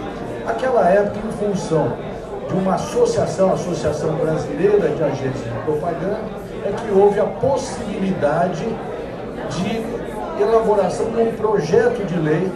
Aquela 0.46 0.88
época, 0.88 1.18
em 1.26 1.32
função 1.32 1.92
de 2.48 2.54
uma 2.54 2.74
associação, 2.74 3.50
a 3.50 3.54
Associação 3.54 4.14
Brasileira 4.14 4.88
de 4.90 5.02
Agências 5.02 5.42
de 5.42 5.58
Propaganda, 5.64 6.20
é 6.64 6.72
que 6.72 6.98
houve 6.98 7.18
a 7.18 7.24
possibilidade 7.24 8.64
de 9.50 10.42
elaboração 10.42 11.10
de 11.10 11.20
um 11.20 11.32
projeto 11.32 12.04
de 12.06 12.18
lei 12.18 12.50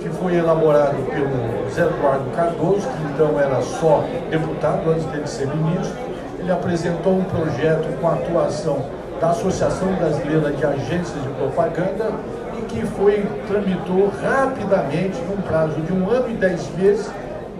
que 0.00 0.08
foi 0.08 0.36
elaborado 0.36 0.96
pelo 1.10 1.70
Zé 1.70 1.82
Eduardo 1.82 2.30
Cardoso, 2.34 2.88
que 2.88 3.02
então 3.12 3.38
era 3.38 3.60
só 3.60 4.04
deputado 4.30 4.90
antes 4.90 5.04
dele 5.06 5.26
ser 5.26 5.48
ministro. 5.48 5.96
Ele 6.38 6.52
apresentou 6.52 7.14
um 7.14 7.24
projeto 7.24 8.00
com 8.00 8.08
a 8.08 8.14
atuação 8.14 8.78
da 9.20 9.30
Associação 9.30 9.92
Brasileira 9.94 10.52
de 10.52 10.64
Agências 10.64 11.22
de 11.22 11.28
Propaganda 11.30 12.12
e 12.58 12.62
que 12.62 12.86
foi, 12.86 13.26
tramitou 13.48 14.10
rapidamente, 14.22 15.20
num 15.22 15.42
prazo 15.42 15.80
de 15.80 15.92
um 15.92 16.10
ano 16.10 16.30
e 16.30 16.34
dez 16.34 16.68
meses, 16.76 17.10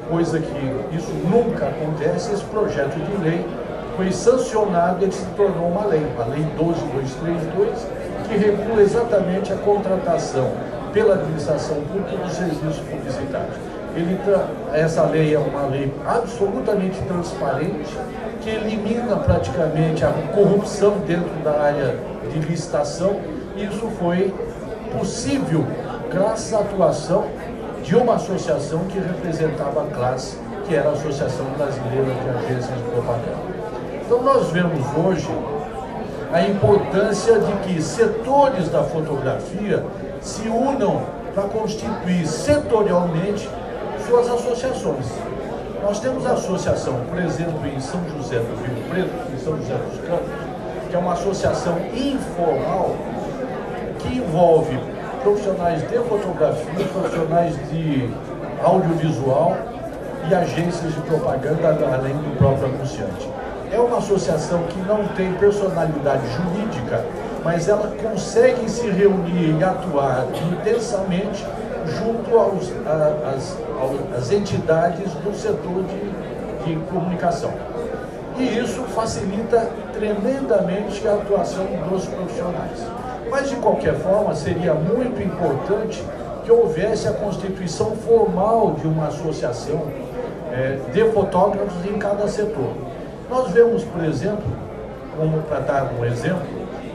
coisa 0.08 0.38
que 0.38 0.96
isso 0.96 1.10
nunca 1.28 1.66
acontece, 1.66 2.32
esse 2.32 2.44
projeto 2.44 2.94
de 2.94 3.22
lei 3.22 3.46
foi 3.96 4.12
sancionado 4.12 5.06
e 5.06 5.12
se 5.12 5.24
tornou 5.36 5.68
uma 5.68 5.86
lei, 5.86 6.06
a 6.18 6.24
Lei 6.24 6.44
12232, 6.56 7.86
que 8.28 8.36
regula 8.36 8.82
exatamente 8.82 9.52
a 9.52 9.56
contratação 9.56 10.52
pela 10.92 11.14
administração 11.14 11.76
pública 11.82 12.16
dos 12.16 12.32
serviços 12.32 12.78
publicitários. 12.78 13.56
Ele, 13.94 14.18
essa 14.74 15.04
lei 15.04 15.34
é 15.34 15.38
uma 15.38 15.66
lei 15.66 15.92
absolutamente 16.06 17.00
transparente, 17.02 17.96
que 18.42 18.50
elimina 18.50 19.16
praticamente 19.16 20.04
a 20.04 20.12
corrupção 20.34 20.98
dentro 21.06 21.32
da 21.42 21.52
área 21.52 21.96
de 22.30 22.38
licitação. 22.40 23.16
Isso 23.56 23.88
foi 23.98 24.34
possível 24.96 25.64
graças 26.10 26.52
à 26.52 26.60
atuação 26.60 27.24
de 27.86 27.94
uma 27.94 28.16
associação 28.16 28.80
que 28.86 28.98
representava 28.98 29.84
a 29.84 29.86
classe, 29.86 30.36
que 30.66 30.74
era 30.74 30.88
a 30.88 30.92
Associação 30.92 31.46
Brasileira 31.56 32.04
de 32.04 32.28
Agências 32.30 32.76
de 32.76 32.82
Propaganda. 32.90 33.38
Então 34.04 34.22
nós 34.22 34.50
vemos 34.50 34.84
hoje 34.96 35.28
a 36.32 36.42
importância 36.42 37.38
de 37.38 37.52
que 37.58 37.80
setores 37.80 38.68
da 38.70 38.82
fotografia 38.82 39.84
se 40.20 40.48
unam 40.48 41.04
para 41.32 41.44
constituir 41.44 42.26
setorialmente 42.26 43.48
suas 44.04 44.28
associações. 44.28 45.06
Nós 45.80 46.00
temos 46.00 46.26
a 46.26 46.32
associação, 46.32 46.94
por 47.08 47.20
exemplo, 47.20 47.64
em 47.68 47.78
São 47.78 48.00
José 48.16 48.40
do 48.40 48.64
Rio 48.64 48.90
Preto, 48.90 49.32
em 49.32 49.38
São 49.38 49.56
José 49.58 49.74
dos 49.74 50.00
Campos, 50.00 50.32
que 50.90 50.96
é 50.96 50.98
uma 50.98 51.12
associação 51.12 51.78
informal 51.94 52.96
que 54.00 54.18
envolve 54.18 54.76
profissionais 55.26 55.82
de 55.82 55.98
fotografia, 56.08 56.86
profissionais 56.92 57.56
de 57.68 58.08
audiovisual 58.62 59.56
e 60.30 60.34
agências 60.34 60.94
de 60.94 61.00
propaganda, 61.00 61.68
além 61.68 62.14
do 62.14 62.38
próprio 62.38 62.66
anunciante. 62.66 63.28
É 63.72 63.80
uma 63.80 63.98
associação 63.98 64.62
que 64.68 64.78
não 64.86 65.04
tem 65.16 65.32
personalidade 65.32 66.22
jurídica, 66.28 67.04
mas 67.42 67.68
ela 67.68 67.92
consegue 68.00 68.70
se 68.70 68.88
reunir 68.88 69.58
e 69.58 69.64
atuar 69.64 70.26
intensamente 70.52 71.44
junto 71.86 72.38
aos, 72.38 72.72
a, 72.86 73.34
as, 73.34 73.58
às 74.16 74.30
entidades 74.30 75.12
do 75.12 75.34
setor 75.34 75.82
de, 75.82 76.64
de 76.64 76.80
comunicação. 76.86 77.52
E 78.38 78.58
isso 78.58 78.82
facilita 78.94 79.68
tremendamente 79.92 81.06
a 81.08 81.14
atuação 81.14 81.66
dos 81.90 82.04
profissionais. 82.04 83.05
Mas, 83.30 83.50
de 83.50 83.56
qualquer 83.56 83.94
forma, 83.94 84.34
seria 84.34 84.74
muito 84.74 85.20
importante 85.22 86.02
que 86.44 86.52
houvesse 86.52 87.08
a 87.08 87.12
constituição 87.12 87.96
formal 87.96 88.76
de 88.80 88.86
uma 88.86 89.08
associação 89.08 89.82
é, 90.52 90.78
de 90.92 91.04
fotógrafos 91.12 91.84
em 91.84 91.98
cada 91.98 92.28
setor. 92.28 92.72
Nós 93.28 93.50
vemos, 93.50 93.82
por 93.82 94.04
exemplo, 94.04 94.44
como 95.16 95.42
para 95.42 95.60
dar 95.60 95.92
um 95.98 96.04
exemplo, 96.04 96.46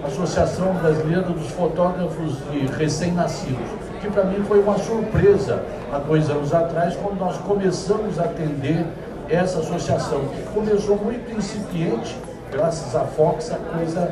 a 0.03 0.07
Associação 0.07 0.73
Brasileira 0.75 1.23
dos 1.23 1.49
Fotógrafos 1.51 2.37
de 2.49 2.65
Recém-Nascidos, 2.67 3.69
que 3.99 4.09
para 4.09 4.23
mim 4.23 4.43
foi 4.47 4.59
uma 4.61 4.77
surpresa 4.77 5.63
há 5.91 5.99
dois 5.99 6.29
anos 6.29 6.53
atrás, 6.53 6.95
quando 6.95 7.19
nós 7.19 7.37
começamos 7.37 8.19
a 8.19 8.23
atender 8.23 8.85
essa 9.29 9.59
associação, 9.59 10.21
que 10.33 10.41
começou 10.53 10.97
muito 10.97 11.31
incipiente, 11.37 12.17
graças 12.51 12.95
à 12.95 13.01
Fox, 13.01 13.51
a 13.51 13.57
coisa 13.57 14.11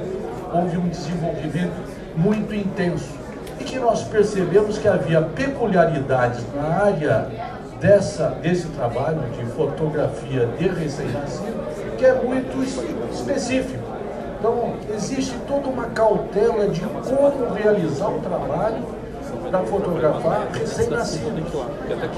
houve 0.53 0.77
um 0.77 0.87
desenvolvimento 0.87 1.88
muito 2.15 2.53
intenso 2.53 3.17
e 3.59 3.63
que 3.63 3.77
nós 3.77 4.03
percebemos 4.03 4.77
que 4.77 4.87
havia 4.87 5.21
peculiaridades 5.21 6.43
na 6.55 6.83
área 6.85 7.27
dessa, 7.79 8.29
desse 8.41 8.67
trabalho 8.69 9.21
de 9.37 9.45
fotografia 9.51 10.47
de 10.57 10.67
recém-nascido 10.67 11.59
que 11.97 12.05
é 12.05 12.13
muito 12.13 12.63
específico. 13.13 13.83
Então, 14.39 14.73
existe 14.95 15.35
toda 15.45 15.67
uma 15.67 15.87
cautela 15.87 16.69
de 16.69 16.79
como 16.79 17.53
realizar 17.53 18.07
o 18.07 18.21
trabalho 18.21 18.77
para 19.51 19.59
fotografar 19.63 20.47
recém-nascidos. 20.53 21.51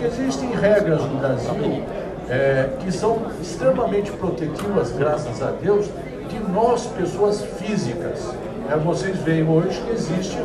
Existem 0.03 0.51
regras 0.51 1.01
no 1.01 1.17
Brasil 1.17 1.83
é, 2.29 2.69
que 2.79 2.91
são 2.91 3.23
extremamente 3.41 4.11
protetivas, 4.11 4.91
graças 4.91 5.41
a 5.41 5.49
Deus, 5.49 5.87
de 6.29 6.39
nós, 6.51 6.85
pessoas 6.85 7.41
físicas. 7.59 8.33
É, 8.71 8.77
vocês 8.77 9.17
veem 9.17 9.45
hoje 9.49 9.81
que 9.81 9.91
existe 9.91 10.37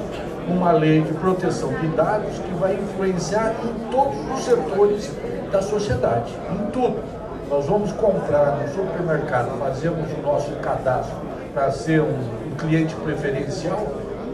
uma 0.48 0.72
lei 0.72 1.00
de 1.00 1.12
proteção 1.12 1.72
de 1.74 1.86
dados 1.88 2.36
que 2.38 2.52
vai 2.58 2.74
influenciar 2.74 3.54
em 3.62 3.88
todos 3.88 4.16
os 4.34 4.44
setores 4.44 5.12
da 5.52 5.62
sociedade, 5.62 6.32
em 6.50 6.70
tudo. 6.72 6.96
Nós 7.48 7.66
vamos 7.66 7.92
comprar 7.92 8.56
no 8.56 8.68
supermercado, 8.74 9.56
fazemos 9.60 10.10
o 10.10 10.22
nosso 10.22 10.50
cadastro 10.56 11.14
para 11.54 11.70
ser 11.70 12.00
um, 12.00 12.18
um 12.48 12.56
cliente 12.58 12.96
preferencial, 12.96 13.86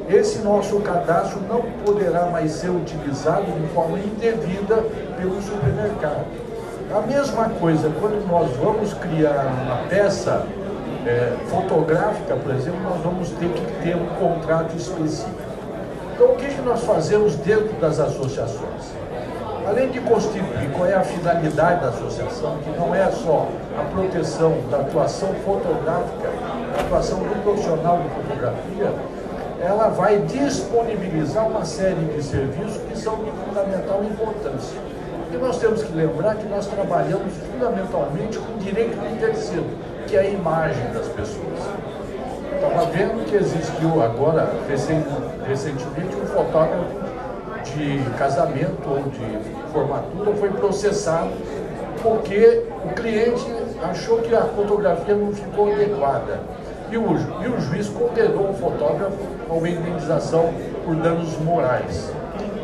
esse 0.09 0.39
nosso 0.39 0.81
cadastro 0.81 1.41
não 1.47 1.61
poderá 1.85 2.25
mais 2.27 2.53
ser 2.53 2.71
utilizado 2.71 3.45
de 3.45 3.67
forma 3.75 3.99
indevida 3.99 4.77
pelo 5.19 5.43
supermercado. 5.43 6.25
A 6.95 7.01
mesma 7.03 7.51
coisa, 7.61 7.93
quando 8.01 8.27
nós 8.27 8.57
vamos 8.57 8.95
criar 8.95 9.53
uma 9.65 9.87
peça 9.89 10.47
é, 11.07 11.37
fotográfica, 11.49 12.37
por 12.37 12.55
exemplo, 12.55 12.81
nós 12.83 13.01
vamos 13.03 13.31
ter 13.31 13.49
que 13.49 13.83
ter 13.83 13.97
um 13.97 14.07
contrato 14.07 14.77
específico. 14.77 15.53
Então, 16.15 16.27
o 16.27 16.37
que, 16.37 16.47
que 16.47 16.61
nós 16.63 16.85
fazemos 16.85 17.35
dentro 17.37 17.73
das 17.81 17.99
associações? 17.99 18.93
Além 19.67 19.91
de 19.91 20.01
constituir 20.01 20.71
qual 20.73 20.87
é 20.87 20.95
a 20.95 21.03
finalidade 21.03 21.81
da 21.81 21.89
associação, 21.89 22.59
que 22.59 22.71
não 22.71 22.95
é 22.95 23.11
só 23.11 23.49
a 23.79 23.85
proteção 23.85 24.59
da 24.71 24.79
atuação 24.79 25.33
fotográfica, 25.45 26.31
a 26.77 26.81
atuação 26.81 27.19
do 27.21 27.43
profissional 27.43 27.99
de 27.99 28.09
fotografia, 28.11 28.93
ela 29.61 29.89
vai 29.89 30.19
disponibilizar 30.19 31.47
uma 31.47 31.65
série 31.65 32.05
de 32.07 32.23
serviços 32.23 32.83
que 32.89 32.99
são 32.99 33.17
de 33.25 33.31
fundamental 33.31 34.03
importância. 34.03 34.77
E 35.33 35.37
nós 35.37 35.59
temos 35.59 35.83
que 35.83 35.93
lembrar 35.95 36.35
que 36.35 36.47
nós 36.49 36.67
trabalhamos 36.67 37.33
fundamentalmente 37.51 38.39
com 38.39 38.59
direito 38.59 38.99
de 38.99 39.19
terceiro, 39.19 39.67
que 40.13 40.17
é 40.19 40.21
a 40.21 40.29
imagem 40.29 40.93
das 40.93 41.09
pessoas. 41.09 41.59
Estava 42.55 42.85
vendo 42.91 43.25
que 43.25 43.35
existiu 43.35 44.03
agora, 44.03 44.47
recentemente, 44.69 46.17
um 46.17 46.27
fotógrafo 46.27 46.85
de 47.65 48.11
casamento 48.19 48.91
ou 48.91 49.05
de 49.05 49.73
formatura 49.73 50.35
foi 50.35 50.51
processado 50.51 51.31
porque 52.03 52.63
o 52.85 52.93
cliente 52.95 53.47
achou 53.83 54.19
que 54.19 54.35
a 54.35 54.43
fotografia 54.43 55.15
não 55.15 55.33
ficou 55.33 55.73
adequada. 55.73 56.41
E 56.91 56.99
o, 56.99 57.17
e 57.43 57.49
o 57.49 57.59
juiz 57.63 57.89
condenou 57.89 58.51
o 58.51 58.55
fotógrafo 58.55 59.17
a 59.49 59.55
uma 59.55 59.67
indenização 59.67 60.53
por 60.85 60.95
danos 60.97 61.39
morais. 61.39 62.13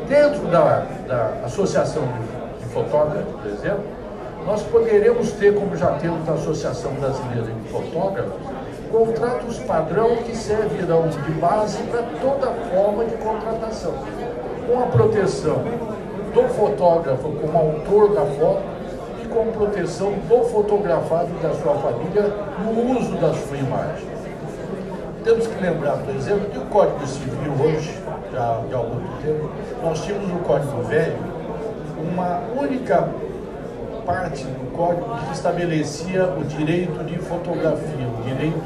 Dentro 0.07 0.47
da, 0.49 0.85
da 1.07 1.47
Associação 1.47 2.03
de, 2.03 2.67
de 2.67 2.75
Fotógrafos, 2.75 3.41
por 3.41 3.51
exemplo, 3.51 3.98
nós 4.47 4.63
poderemos 4.63 5.33
ter, 5.33 5.55
como 5.55 5.77
já 5.77 5.93
temos 5.93 6.27
na 6.27 6.35
Associação 6.35 6.93
Brasileira 6.95 7.53
de 7.53 7.69
Fotógrafos, 7.69 8.41
contratos 8.91 9.59
padrão 9.61 10.17
que 10.17 10.35
servirão 10.35 11.09
de 11.09 11.31
base 11.33 11.83
para 11.85 12.03
toda 12.21 12.47
forma 12.71 13.05
de 13.05 13.17
contratação 13.17 13.95
com 14.67 14.83
a 14.83 14.87
proteção 14.87 15.63
do 16.35 16.49
fotógrafo 16.55 17.31
como 17.33 17.59
autor 17.59 18.15
da 18.15 18.21
foto 18.21 18.63
e 19.23 19.27
com 19.29 19.47
proteção 19.53 20.13
do 20.29 20.45
fotografado 20.45 21.29
e 21.39 21.43
da 21.43 21.55
sua 21.55 21.75
família 21.75 22.33
no 22.63 22.99
uso 22.99 23.13
da 23.17 23.33
sua 23.33 23.57
imagem. 23.57 24.09
Temos 25.25 25.47
que 25.47 25.63
lembrar, 25.63 25.99
por 25.99 26.15
exemplo, 26.15 26.49
que 26.51 26.59
o 26.59 26.67
Código 26.67 27.07
Civil 27.07 27.53
hoje, 27.63 27.99
já 28.33 28.61
de 28.69 28.75
algum 28.75 29.01
tempo, 29.23 29.51
nós 29.83 30.01
tínhamos 30.03 30.29
no 30.29 30.39
Código 30.41 30.83
Velho 30.83 31.17
uma 31.99 32.41
única 32.61 33.09
parte 34.09 34.43
do 34.45 34.75
código 34.75 35.05
que 35.27 35.35
estabelecia 35.35 36.25
o 36.25 36.43
direito 36.43 37.05
de 37.05 37.19
fotografia, 37.19 38.09
o 38.09 38.23
direito 38.23 38.63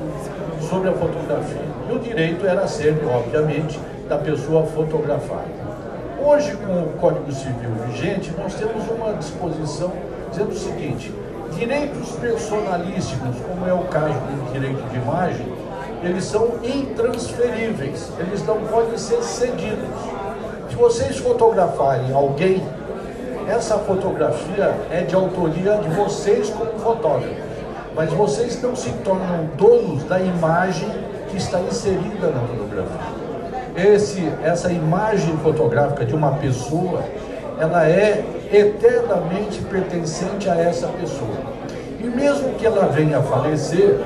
sobre 0.61 0.88
a 0.88 0.93
fotografia. 0.93 1.62
E 1.90 1.93
o 1.93 1.99
direito 1.99 2.47
era 2.47 2.68
sempre, 2.68 3.05
obviamente, 3.07 3.80
da 4.09 4.18
pessoa 4.18 4.64
fotografada. 4.66 5.51
Hoje, 6.24 6.57
com 6.64 6.84
o 6.84 6.93
Código 7.01 7.32
Civil 7.32 7.70
vigente, 7.88 8.32
nós 8.38 8.55
temos 8.55 8.88
uma 8.88 9.14
disposição 9.14 9.93
dizendo 10.30 10.51
o 10.51 10.57
seguinte: 10.57 11.12
direitos 11.59 12.12
personalíssimos, 12.12 13.36
como 13.40 13.66
é 13.66 13.72
o 13.72 13.82
caso 13.88 14.14
do 14.14 14.53
direito 14.53 14.88
de 14.90 14.97
imagem, 14.97 15.47
eles 16.05 16.24
são 16.24 16.51
intransferíveis, 16.62 18.12
eles 18.20 18.47
não 18.47 18.61
podem 18.66 18.97
ser 18.97 19.20
cedidos. 19.24 19.88
Se 20.70 20.76
vocês 20.76 21.18
fotografarem 21.18 22.12
alguém, 22.12 22.62
essa 23.49 23.78
fotografia 23.78 24.74
é 24.90 25.03
de 25.03 25.14
autoria 25.14 25.76
de 25.76 25.88
vocês 25.90 26.51
como 26.51 26.72
fotógrafos, 26.78 27.36
mas 27.95 28.11
vocês 28.12 28.61
não 28.62 28.74
se 28.74 28.90
tornam 29.05 29.49
donos 29.57 30.05
da 30.05 30.20
imagem 30.20 30.88
que 31.30 31.36
está 31.36 31.61
inserida 31.61 32.28
na 32.28 32.40
fotografia 32.40 33.22
esse, 33.76 34.30
essa 34.43 34.70
imagem 34.70 35.36
fotográfica 35.38 36.05
de 36.05 36.14
uma 36.14 36.32
pessoa, 36.32 37.03
ela 37.59 37.86
é 37.88 38.24
eternamente 38.53 39.61
pertencente 39.62 40.49
a 40.49 40.57
essa 40.57 40.88
pessoa. 40.88 41.53
E 42.01 42.05
mesmo 42.05 42.55
que 42.55 42.66
ela 42.66 42.86
venha 42.88 43.18
a 43.18 43.22
falecer, 43.22 43.99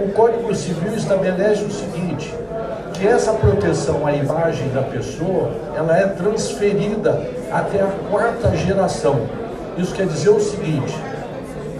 o 0.00 0.10
Código 0.12 0.54
Civil 0.54 0.94
estabelece 0.94 1.64
o 1.64 1.70
seguinte, 1.70 2.34
que 2.94 3.06
essa 3.06 3.32
proteção 3.32 4.06
à 4.06 4.12
imagem 4.12 4.68
da 4.68 4.82
pessoa, 4.82 5.50
ela 5.76 5.96
é 5.96 6.06
transferida 6.06 7.28
até 7.52 7.80
a 7.80 7.90
quarta 8.10 8.56
geração. 8.56 9.20
Isso 9.76 9.94
quer 9.94 10.06
dizer 10.06 10.30
o 10.30 10.40
seguinte, 10.40 10.94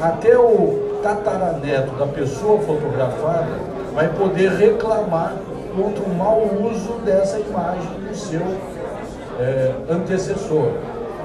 até 0.01 0.37
o 0.37 1.01
tataraneto 1.03 1.95
da 1.97 2.07
pessoa 2.07 2.61
fotografada 2.61 3.47
vai 3.95 4.09
poder 4.09 4.51
reclamar 4.51 5.35
contra 5.77 6.03
o 6.03 6.15
mau 6.15 6.43
uso 6.43 6.95
dessa 7.05 7.39
imagem 7.39 7.91
do 8.09 8.15
seu 8.15 8.43
é, 9.39 9.73
antecessor. 9.89 10.73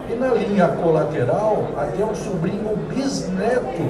E 0.10 0.16
na 0.16 0.30
linha 0.30 0.68
colateral, 0.68 1.64
até 1.78 2.04
o 2.04 2.16
sobrinho 2.16 2.76
bisneto 2.94 3.84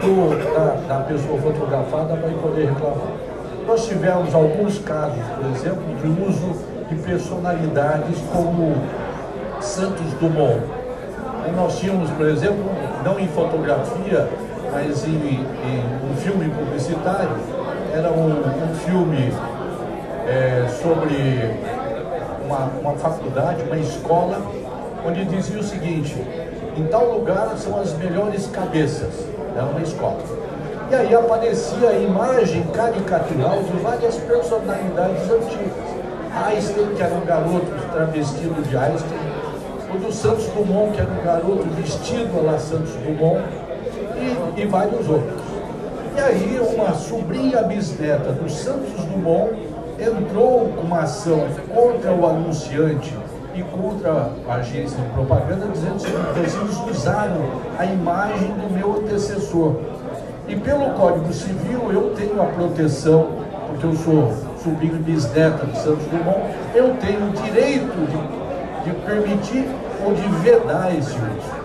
do, 0.00 0.54
da, 0.54 0.94
da 0.94 1.00
pessoa 1.04 1.40
fotografada 1.40 2.16
vai 2.16 2.32
poder 2.34 2.66
reclamar. 2.66 3.25
Nós 3.66 3.84
tivemos 3.84 4.32
alguns 4.32 4.78
casos, 4.78 5.24
por 5.34 5.50
exemplo, 5.50 5.82
de 6.00 6.06
uso 6.22 6.54
de 6.88 6.94
personalidades 6.94 8.16
como 8.32 8.76
Santos 9.60 10.12
Dumont. 10.20 10.62
Nós 11.56 11.76
tínhamos, 11.78 12.08
por 12.10 12.26
exemplo, 12.26 12.64
não 13.04 13.18
em 13.18 13.26
fotografia, 13.26 14.28
mas 14.72 15.04
em, 15.04 15.10
em 15.10 16.10
um 16.10 16.16
filme 16.16 16.48
publicitário, 16.48 17.36
era 17.92 18.12
um, 18.12 18.38
um 18.38 18.74
filme 18.84 19.32
é, 20.28 20.68
sobre 20.80 21.50
uma, 22.46 22.70
uma 22.80 22.92
faculdade, 22.92 23.64
uma 23.64 23.78
escola, 23.78 24.40
onde 25.04 25.24
dizia 25.24 25.58
o 25.58 25.64
seguinte, 25.64 26.14
em 26.76 26.84
tal 26.86 27.18
lugar 27.18 27.56
são 27.56 27.80
as 27.80 27.92
melhores 27.94 28.46
cabeças, 28.46 29.26
era 29.56 29.64
uma 29.64 29.80
escola. 29.80 30.35
E 30.88 30.94
aí 30.94 31.14
aparecia 31.14 31.88
a 31.88 31.98
imagem 31.98 32.62
caricatural 32.68 33.60
de 33.62 33.72
várias 33.82 34.16
personalidades 34.18 35.22
antigas. 35.24 35.96
Einstein, 36.46 36.94
que 36.94 37.02
era 37.02 37.14
um 37.14 37.24
garoto 37.24 37.66
travestido 37.90 38.62
de 38.68 38.76
Einstein, 38.76 39.18
o 39.92 39.98
do 39.98 40.12
Santos 40.12 40.46
Dumont, 40.48 40.92
que 40.92 41.00
era 41.00 41.10
um 41.10 41.24
garoto 41.24 41.64
vestido 41.70 42.44
lá 42.44 42.58
Santos 42.58 42.92
Dumont, 42.92 43.42
e, 44.16 44.60
e 44.60 44.66
vários 44.66 45.08
outros. 45.08 45.42
E 46.16 46.20
aí 46.20 46.60
uma 46.60 46.94
sobrinha 46.94 47.62
bisneta 47.62 48.32
do 48.32 48.48
Santos 48.48 49.04
Dumont 49.06 49.54
entrou 49.98 50.68
com 50.68 50.82
uma 50.82 51.00
ação 51.00 51.46
contra 51.74 52.12
o 52.12 52.26
anunciante 52.26 53.12
e 53.54 53.62
contra 53.62 54.30
a 54.48 54.54
agência 54.54 54.98
de 54.98 55.08
propaganda, 55.10 55.66
dizendo 55.72 55.96
que 55.96 56.10
vocês 56.40 56.78
usaram 56.90 57.40
a 57.78 57.86
imagem 57.86 58.48
do 58.48 58.72
meu 58.72 59.00
antecessor. 59.00 59.95
E 60.48 60.56
pelo 60.56 60.90
Código 60.90 61.32
Civil 61.32 61.92
eu 61.92 62.14
tenho 62.16 62.40
a 62.40 62.46
proteção, 62.46 63.28
porque 63.68 63.86
eu 63.86 63.94
sou 63.96 64.32
sobrinho 64.62 64.98
bisneta 64.98 65.66
de 65.66 65.78
Santos 65.78 66.06
Dumont, 66.06 66.54
eu 66.74 66.94
tenho 66.96 67.28
o 67.28 67.30
direito 67.30 67.94
de, 68.06 68.90
de 68.90 68.96
permitir 69.00 69.68
ou 70.04 70.14
de 70.14 70.28
vedar 70.42 70.96
esse 70.96 71.10
uso. 71.10 71.56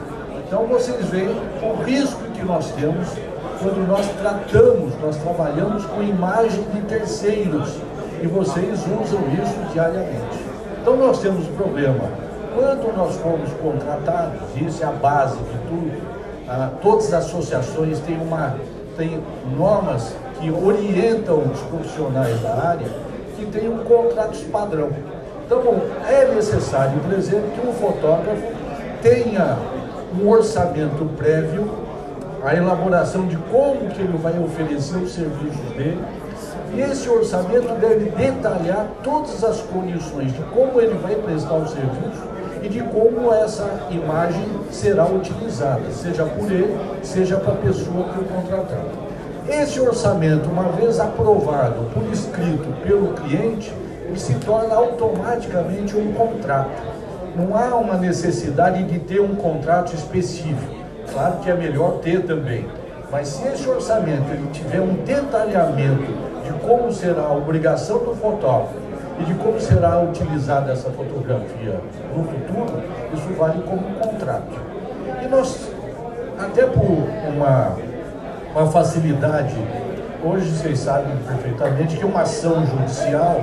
Então 0.45 0.65
vocês 0.65 1.05
veem 1.05 1.29
o 1.61 1.84
risco 1.84 2.21
que 2.34 2.43
nós 2.43 2.71
temos 2.71 3.07
quando 3.61 3.88
nós 3.88 4.07
tratamos, 4.19 4.99
nós 4.99 5.15
trabalhamos 5.17 5.86
com 5.86 6.01
imagem 6.01 6.63
de 6.73 6.82
terceiros. 6.82 7.75
e 8.21 8.27
vocês 8.27 8.79
usam 8.82 9.21
isso 9.34 9.73
diariamente. 9.73 10.39
Então 10.82 10.95
nós 10.95 11.19
temos 11.21 11.47
um 11.47 11.53
problema. 11.53 12.05
Quando 12.55 12.95
nós 12.97 13.15
fomos 13.17 13.49
contratados, 13.61 14.41
isso 14.55 14.84
é 14.84 14.88
a 14.88 14.91
base 14.91 15.38
de 15.38 15.57
tudo, 15.69 16.11
ah, 16.54 16.70
todas 16.82 17.14
as 17.14 17.26
associações 17.26 17.99
têm, 18.02 18.18
uma, 18.18 18.58
têm 18.97 19.24
normas 19.58 20.14
que 20.38 20.52
orientam 20.52 21.43
os 21.49 21.62
profissionais 21.62 22.41
da 22.41 22.54
área 22.54 22.88
que 23.38 23.45
tenham 23.45 23.78
contratos 23.78 24.41
padrão. 24.52 24.89
Então 25.45 25.62
é 26.10 26.26
necessário, 26.36 26.99
por 26.99 27.14
exemplo, 27.14 27.49
que 27.52 27.66
um 27.66 27.72
fotógrafo 27.72 28.43
tenha 29.02 29.58
um 30.22 30.28
orçamento 30.28 31.06
prévio, 31.16 31.72
a 32.43 32.54
elaboração 32.54 33.28
de 33.28 33.38
como 33.38 33.88
que 33.88 34.02
ele 34.02 34.18
vai 34.18 34.38
oferecer 34.38 34.97
os 34.97 35.14
serviços 35.14 35.70
dele, 35.78 36.04
e 36.74 36.82
esse 36.82 37.08
orçamento 37.08 37.74
deve 37.80 38.10
detalhar 38.10 38.88
todas 39.02 39.41
as 39.41 39.62
condições 39.62 40.34
de 40.34 40.41
como 40.54 40.82
ele 40.82 40.95
vai 40.95 41.16
prestar 41.16 41.54
o 41.54 41.68
serviço 41.68 42.30
e 42.62 42.70
de 42.70 42.82
como 42.82 43.34
essa 43.34 43.68
imagem 43.89 44.45
será 44.70 45.05
utilizada, 45.05 45.89
seja 45.91 46.26
por 46.26 46.51
ele, 46.51 46.78
seja 47.01 47.38
para 47.38 47.53
a 47.53 47.57
pessoa 47.57 48.05
que 48.09 48.20
o 48.20 48.26
contratar. 48.26 48.86
Esse 49.49 49.80
orçamento, 49.80 50.49
uma 50.49 50.70
vez 50.72 50.99
aprovado 50.99 51.89
por 51.93 52.03
escrito 52.12 52.72
pelo 52.84 53.14
cliente, 53.14 53.74
ele 54.05 54.20
se 54.20 54.36
torna 54.36 54.76
automaticamente 54.76 55.97
um 55.97 56.14
contrato. 56.14 56.70
Não 57.36 57.57
há 57.57 57.76
uma 57.76 57.97
necessidade 57.97 58.84
de 58.84 58.99
ter 58.99 59.20
um 59.20 59.36
contrato 59.36 59.95
específico. 59.95 60.76
Claro 61.12 61.38
que 61.39 61.49
é 61.49 61.55
melhor 61.55 61.99
ter 61.99 62.24
também. 62.24 62.68
Mas 63.12 63.30
se 63.30 63.47
esse 63.47 63.68
orçamento 63.68 64.32
ele 64.32 64.47
tiver 64.51 64.80
um 64.80 64.93
detalhamento 65.03 66.12
de 66.45 66.53
como 66.66 66.91
será 66.93 67.24
a 67.24 67.34
obrigação 67.34 67.99
do 67.99 68.16
fotógrafo 68.16 68.91
e 69.22 69.26
de 69.26 69.34
como 69.36 69.59
será 69.59 69.99
utilizada 70.01 70.72
essa 70.72 70.89
fotografia 70.89 71.80
no 72.15 72.24
futuro, 72.24 72.82
isso 73.13 73.28
vale 73.38 73.61
como 73.63 73.88
um 73.88 73.93
contrato. 73.93 74.59
E 75.24 75.28
nós, 75.28 75.69
até 76.39 76.65
por 76.65 77.07
uma, 77.36 77.76
uma 78.55 78.72
facilidade, 78.72 79.55
hoje 80.24 80.49
vocês 80.49 80.80
sabem 80.80 81.15
perfeitamente 81.28 81.97
que 81.97 82.05
uma 82.05 82.22
ação 82.22 82.65
judicial, 82.65 83.41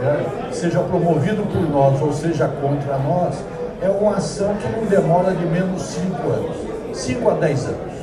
né, 0.00 0.50
seja 0.50 0.80
promovida 0.80 1.42
por 1.42 1.70
nós 1.70 2.00
ou 2.02 2.12
seja 2.12 2.48
contra 2.48 2.98
nós, 2.98 3.36
é 3.80 3.88
uma 3.88 4.16
ação 4.16 4.54
que 4.56 4.68
não 4.68 4.86
demora 4.86 5.32
de 5.32 5.46
menos 5.46 5.82
5 5.82 6.28
anos, 6.28 6.56
5 6.92 7.30
a 7.30 7.34
10 7.34 7.66
anos. 7.66 7.94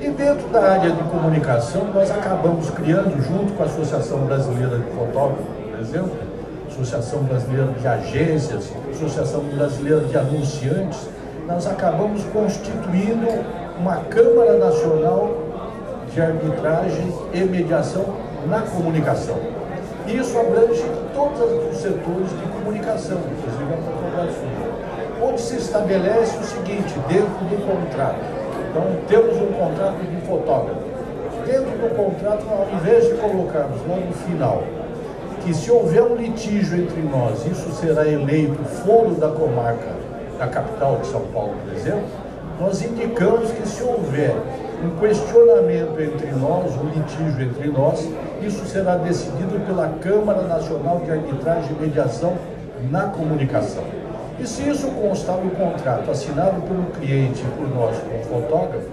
E 0.00 0.08
dentro 0.10 0.48
da 0.48 0.62
área 0.62 0.90
de 0.90 1.02
comunicação, 1.04 1.88
nós 1.92 2.10
acabamos 2.10 2.70
criando, 2.70 3.20
junto 3.22 3.52
com 3.54 3.62
a 3.62 3.66
Associação 3.66 4.18
Brasileira 4.20 4.78
de 4.78 4.90
Fotógrafos, 4.92 5.65
por 5.76 5.82
exemplo, 5.82 6.12
Associação 6.68 7.22
Brasileira 7.24 7.66
de 7.78 7.86
Agências, 7.86 8.72
Associação 8.90 9.42
Brasileira 9.54 10.00
de 10.00 10.16
Anunciantes, 10.16 11.06
nós 11.46 11.66
acabamos 11.66 12.24
constituindo 12.32 13.26
uma 13.78 13.96
Câmara 14.04 14.56
Nacional 14.56 15.36
de 16.12 16.20
Arbitragem 16.20 17.12
e 17.34 17.40
Mediação 17.40 18.06
na 18.46 18.62
Comunicação. 18.62 19.36
Isso 20.06 20.38
abrange 20.38 20.82
todos 21.14 21.40
os 21.70 21.76
setores 21.76 22.30
de 22.30 22.46
comunicação, 22.52 23.18
inclusive 23.18 23.74
a 23.74 23.76
fotografia, 23.76 25.22
onde 25.22 25.40
se 25.40 25.56
estabelece 25.56 26.38
o 26.38 26.44
seguinte, 26.44 26.94
dentro 27.06 27.44
do 27.44 27.66
contrato, 27.66 28.36
então, 28.70 28.84
temos 29.08 29.36
um 29.36 29.52
contrato 29.52 29.98
de 29.98 30.26
fotógrafo. 30.26 30.80
Dentro 31.46 31.70
do 31.70 31.96
contrato, 31.96 32.44
ao 32.50 32.78
invés 32.78 33.04
de 33.06 33.14
colocarmos 33.14 33.80
lá 33.88 33.96
no 33.96 34.12
final 34.12 34.62
que 35.46 35.54
se 35.54 35.70
houver 35.70 36.02
um 36.02 36.16
litígio 36.16 36.76
entre 36.76 37.00
nós, 37.02 37.46
isso 37.46 37.70
será 37.74 38.04
eleito 38.04 38.58
foro 38.84 39.14
da 39.14 39.28
comarca 39.28 39.94
da 40.36 40.48
capital 40.48 40.98
de 40.98 41.06
São 41.06 41.20
Paulo, 41.32 41.54
por 41.64 41.72
exemplo, 41.72 42.02
nós 42.60 42.82
indicamos 42.82 43.52
que 43.52 43.68
se 43.68 43.80
houver 43.84 44.34
um 44.82 44.98
questionamento 44.98 46.00
entre 46.00 46.32
nós, 46.32 46.74
um 46.76 46.88
litígio 46.88 47.48
entre 47.48 47.68
nós, 47.68 48.08
isso 48.42 48.66
será 48.66 48.96
decidido 48.96 49.64
pela 49.64 49.88
Câmara 50.00 50.42
Nacional 50.42 51.00
de 51.04 51.12
Arbitragem 51.12 51.76
e 51.78 51.82
Mediação 51.82 52.34
na 52.90 53.04
Comunicação. 53.04 53.84
E 54.40 54.46
se 54.46 54.68
isso 54.68 54.88
constar 54.88 55.36
no 55.36 55.50
contrato 55.52 56.10
assinado 56.10 56.60
pelo 56.62 56.86
cliente 56.86 57.42
e 57.42 57.56
por 57.56 57.72
nós 57.72 57.96
como 57.98 58.42
fotógrafos, 58.42 58.88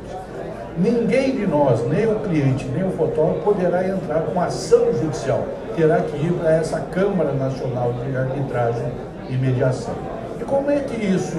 ninguém 0.78 1.36
de 1.36 1.48
nós, 1.48 1.86
nem 1.88 2.06
o 2.06 2.20
cliente, 2.20 2.66
nem 2.66 2.86
o 2.86 2.92
fotógrafo, 2.92 3.40
poderá 3.42 3.88
entrar 3.88 4.22
com 4.22 4.40
ação 4.40 4.94
judicial. 4.94 5.46
Terá 5.76 6.02
que 6.02 6.18
ir 6.18 6.34
para 6.34 6.52
essa 6.52 6.80
Câmara 6.80 7.34
Nacional 7.34 7.94
de 7.94 8.16
Arbitragem 8.16 8.92
e 9.30 9.34
Mediação. 9.34 9.96
E 10.40 10.44
como 10.44 10.70
é 10.70 10.80
que 10.80 11.04
isso 11.04 11.38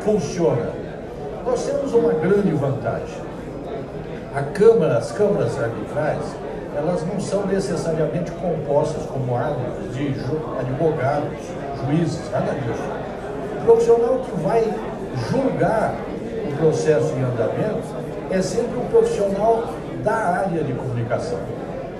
funciona? 0.00 0.70
Nós 1.44 1.64
temos 1.64 1.92
uma 1.92 2.12
grande 2.12 2.50
vantagem. 2.52 3.26
A 4.34 4.42
Câmara, 4.42 4.98
as 4.98 5.12
câmaras 5.12 5.58
arbitrais, 5.58 6.36
elas 6.76 7.06
não 7.06 7.18
são 7.18 7.46
necessariamente 7.46 8.30
compostas 8.32 9.02
como 9.06 9.34
árbitros 9.34 9.94
de 9.94 10.14
advogados, 10.60 11.38
juízes, 11.86 12.30
nada 12.30 12.52
disso 12.52 13.06
profissional 13.66 14.20
que 14.20 14.40
vai 14.40 14.62
julgar 15.28 15.96
o 16.48 16.56
processo 16.56 17.12
em 17.14 17.22
andamento 17.22 17.95
é 18.30 18.42
sempre 18.42 18.78
um 18.78 18.86
profissional 18.86 19.64
da 20.02 20.14
área 20.14 20.62
de 20.62 20.72
comunicação. 20.72 21.38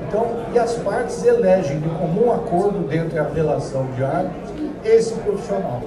Então, 0.08 0.26
e 0.54 0.58
as 0.58 0.74
partes 0.74 1.24
elegem 1.24 1.80
de 1.80 1.88
comum 1.88 2.32
acordo 2.32 2.86
dentro 2.86 3.16
da 3.16 3.24
relação 3.24 3.86
de 3.96 4.04
árbitros 4.04 4.50
esse 4.84 5.14
profissional. 5.14 5.82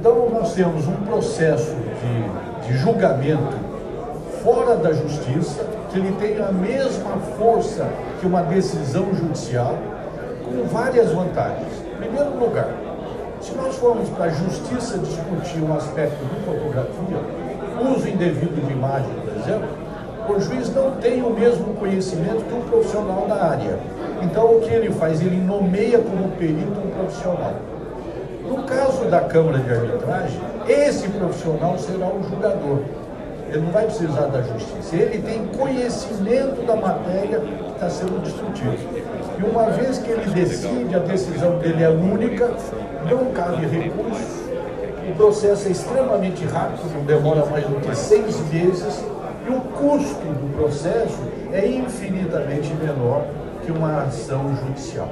Então, 0.00 0.30
nós 0.30 0.54
temos 0.54 0.86
um 0.86 0.96
processo 1.04 1.74
de, 1.74 2.68
de 2.68 2.78
julgamento 2.78 3.68
fora 4.42 4.76
da 4.76 4.92
justiça, 4.92 5.64
que 5.90 5.98
ele 5.98 6.12
tem 6.18 6.42
a 6.42 6.52
mesma 6.52 7.16
força 7.36 7.86
que 8.20 8.26
uma 8.26 8.42
decisão 8.42 9.12
judicial, 9.14 9.76
com 10.44 10.66
várias 10.68 11.12
vantagens. 11.12 11.72
Em 11.92 12.02
primeiro 12.02 12.38
lugar, 12.38 12.68
se 13.40 13.54
nós 13.54 13.76
formos 13.76 14.08
para 14.10 14.26
a 14.26 14.28
justiça 14.30 14.98
discutir 14.98 15.62
um 15.62 15.74
aspecto 15.76 16.24
de 16.24 16.44
fotografia, 16.44 17.18
uso 17.94 18.08
indevido 18.08 18.60
de 18.66 18.72
imagem, 18.72 19.10
exemplo, 19.48 19.68
o 20.28 20.40
juiz 20.40 20.74
não 20.74 20.90
tem 20.92 21.22
o 21.22 21.30
mesmo 21.30 21.74
conhecimento 21.74 22.44
que 22.44 22.54
um 22.54 22.60
profissional 22.60 23.26
da 23.26 23.44
área. 23.44 23.78
Então, 24.22 24.56
o 24.56 24.60
que 24.60 24.72
ele 24.72 24.92
faz? 24.92 25.20
Ele 25.22 25.40
nomeia 25.40 25.98
como 25.98 26.28
perito 26.32 26.78
um 26.78 26.90
profissional. 26.90 27.54
No 28.46 28.62
caso 28.64 29.04
da 29.06 29.20
Câmara 29.20 29.58
de 29.58 29.70
Arbitragem, 29.70 30.40
esse 30.68 31.08
profissional 31.08 31.78
será 31.78 32.08
o 32.08 32.22
julgador. 32.28 32.80
Ele 33.48 33.60
não 33.60 33.70
vai 33.70 33.84
precisar 33.84 34.26
da 34.26 34.42
justiça. 34.42 34.94
Ele 34.94 35.22
tem 35.22 35.46
conhecimento 35.58 36.66
da 36.66 36.76
matéria 36.76 37.40
que 37.40 37.72
está 37.72 37.88
sendo 37.88 38.22
discutida. 38.22 38.76
E 39.38 39.42
uma 39.42 39.70
vez 39.70 39.98
que 39.98 40.10
ele 40.10 40.30
decide, 40.30 40.94
a 40.94 40.98
decisão 40.98 41.58
dele 41.58 41.82
é 41.82 41.88
única, 41.88 42.50
não 43.08 43.32
cabe 43.32 43.64
recurso, 43.66 44.48
o 45.08 45.14
processo 45.14 45.68
é 45.68 45.70
extremamente 45.70 46.44
rápido, 46.44 46.92
não 46.94 47.04
demora 47.04 47.46
mais 47.46 47.64
do 47.64 47.80
que 47.80 47.96
seis 47.96 48.38
meses, 48.52 49.02
e 49.48 49.50
o 49.50 49.60
custo 49.60 50.26
do 50.26 50.56
processo 50.56 51.18
é 51.52 51.66
infinitamente 51.66 52.72
menor 52.74 53.24
que 53.64 53.72
uma 53.72 54.02
ação 54.02 54.54
judicial. 54.56 55.08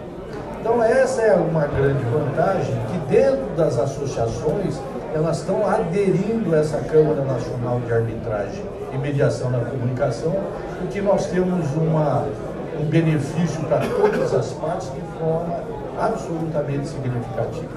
Então 0.61 0.83
essa 0.83 1.23
é 1.23 1.35
uma 1.37 1.67
grande 1.67 2.05
vantagem 2.05 2.75
que 2.91 2.99
dentro 3.09 3.47
das 3.57 3.79
associações 3.79 4.79
elas 5.15 5.39
estão 5.39 5.67
aderindo 5.67 6.55
a 6.55 6.59
essa 6.59 6.79
Câmara 6.79 7.23
Nacional 7.25 7.81
de 7.81 7.93
Arbitragem 7.93 8.65
e 8.93 8.99
Mediação 8.99 9.51
na 9.51 9.61
Comunicação, 9.61 10.35
porque 10.79 11.01
nós 11.01 11.27
temos 11.27 11.65
uma, 11.75 12.27
um 12.79 12.85
benefício 12.85 13.65
para 13.65 13.87
todas 13.87 14.35
as 14.35 14.53
partes 14.53 14.93
de 14.93 15.01
forma 15.19 15.61
absolutamente 15.99 16.89
significativa. 16.89 17.73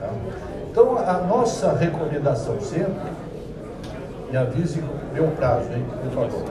Tá? 0.00 0.08
Então, 0.70 0.96
a 0.96 1.14
nossa 1.28 1.72
recomendação 1.72 2.58
sempre, 2.60 2.94
me 4.30 4.36
avise 5.18 5.20
meu 5.20 5.28
prazo, 5.32 5.72
hein, 5.72 5.84
por 6.02 6.12
favor. 6.12 6.44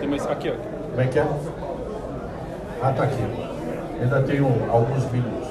Tem 0.00 0.08
mais 0.08 0.26
aqui, 0.26 0.50
ó. 0.50 0.54
Como 0.90 1.00
é 1.00 1.06
que 1.06 1.18
é? 1.18 1.26
Ah, 2.82 2.92
tá 2.92 3.02
aqui. 3.04 3.22
Ainda 4.00 4.22
tenho 4.22 4.46
alguns 4.70 5.10
minutos. 5.10 5.48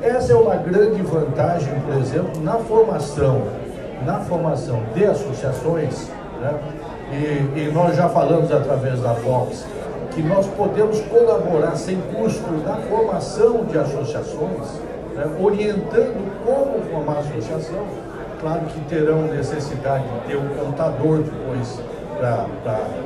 Essa 0.00 0.32
é 0.32 0.36
uma 0.36 0.56
grande 0.56 1.00
vantagem, 1.02 1.80
por 1.80 1.94
exemplo, 1.94 2.42
na 2.42 2.54
formação, 2.58 3.42
na 4.04 4.20
formação 4.20 4.82
de 4.94 5.04
associações, 5.04 6.10
né? 6.40 6.58
e, 7.12 7.60
e 7.60 7.70
nós 7.72 7.96
já 7.96 8.08
falamos 8.08 8.50
através 8.50 9.00
da 9.00 9.14
Fox 9.14 9.64
que 10.12 10.22
nós 10.22 10.46
podemos 10.46 11.00
colaborar 11.02 11.74
sem 11.76 11.98
custo 12.14 12.50
na 12.66 12.76
formação 12.76 13.64
de 13.64 13.78
associações, 13.78 14.80
né, 15.14 15.24
orientando 15.40 16.44
como 16.44 16.82
formar 16.90 17.20
associação. 17.20 18.01
Claro 18.42 18.62
que 18.66 18.80
terão 18.86 19.22
necessidade 19.22 20.02
de 20.02 20.26
ter 20.26 20.36
um 20.36 20.48
contador 20.48 21.18
depois 21.18 21.80
para 22.18 22.46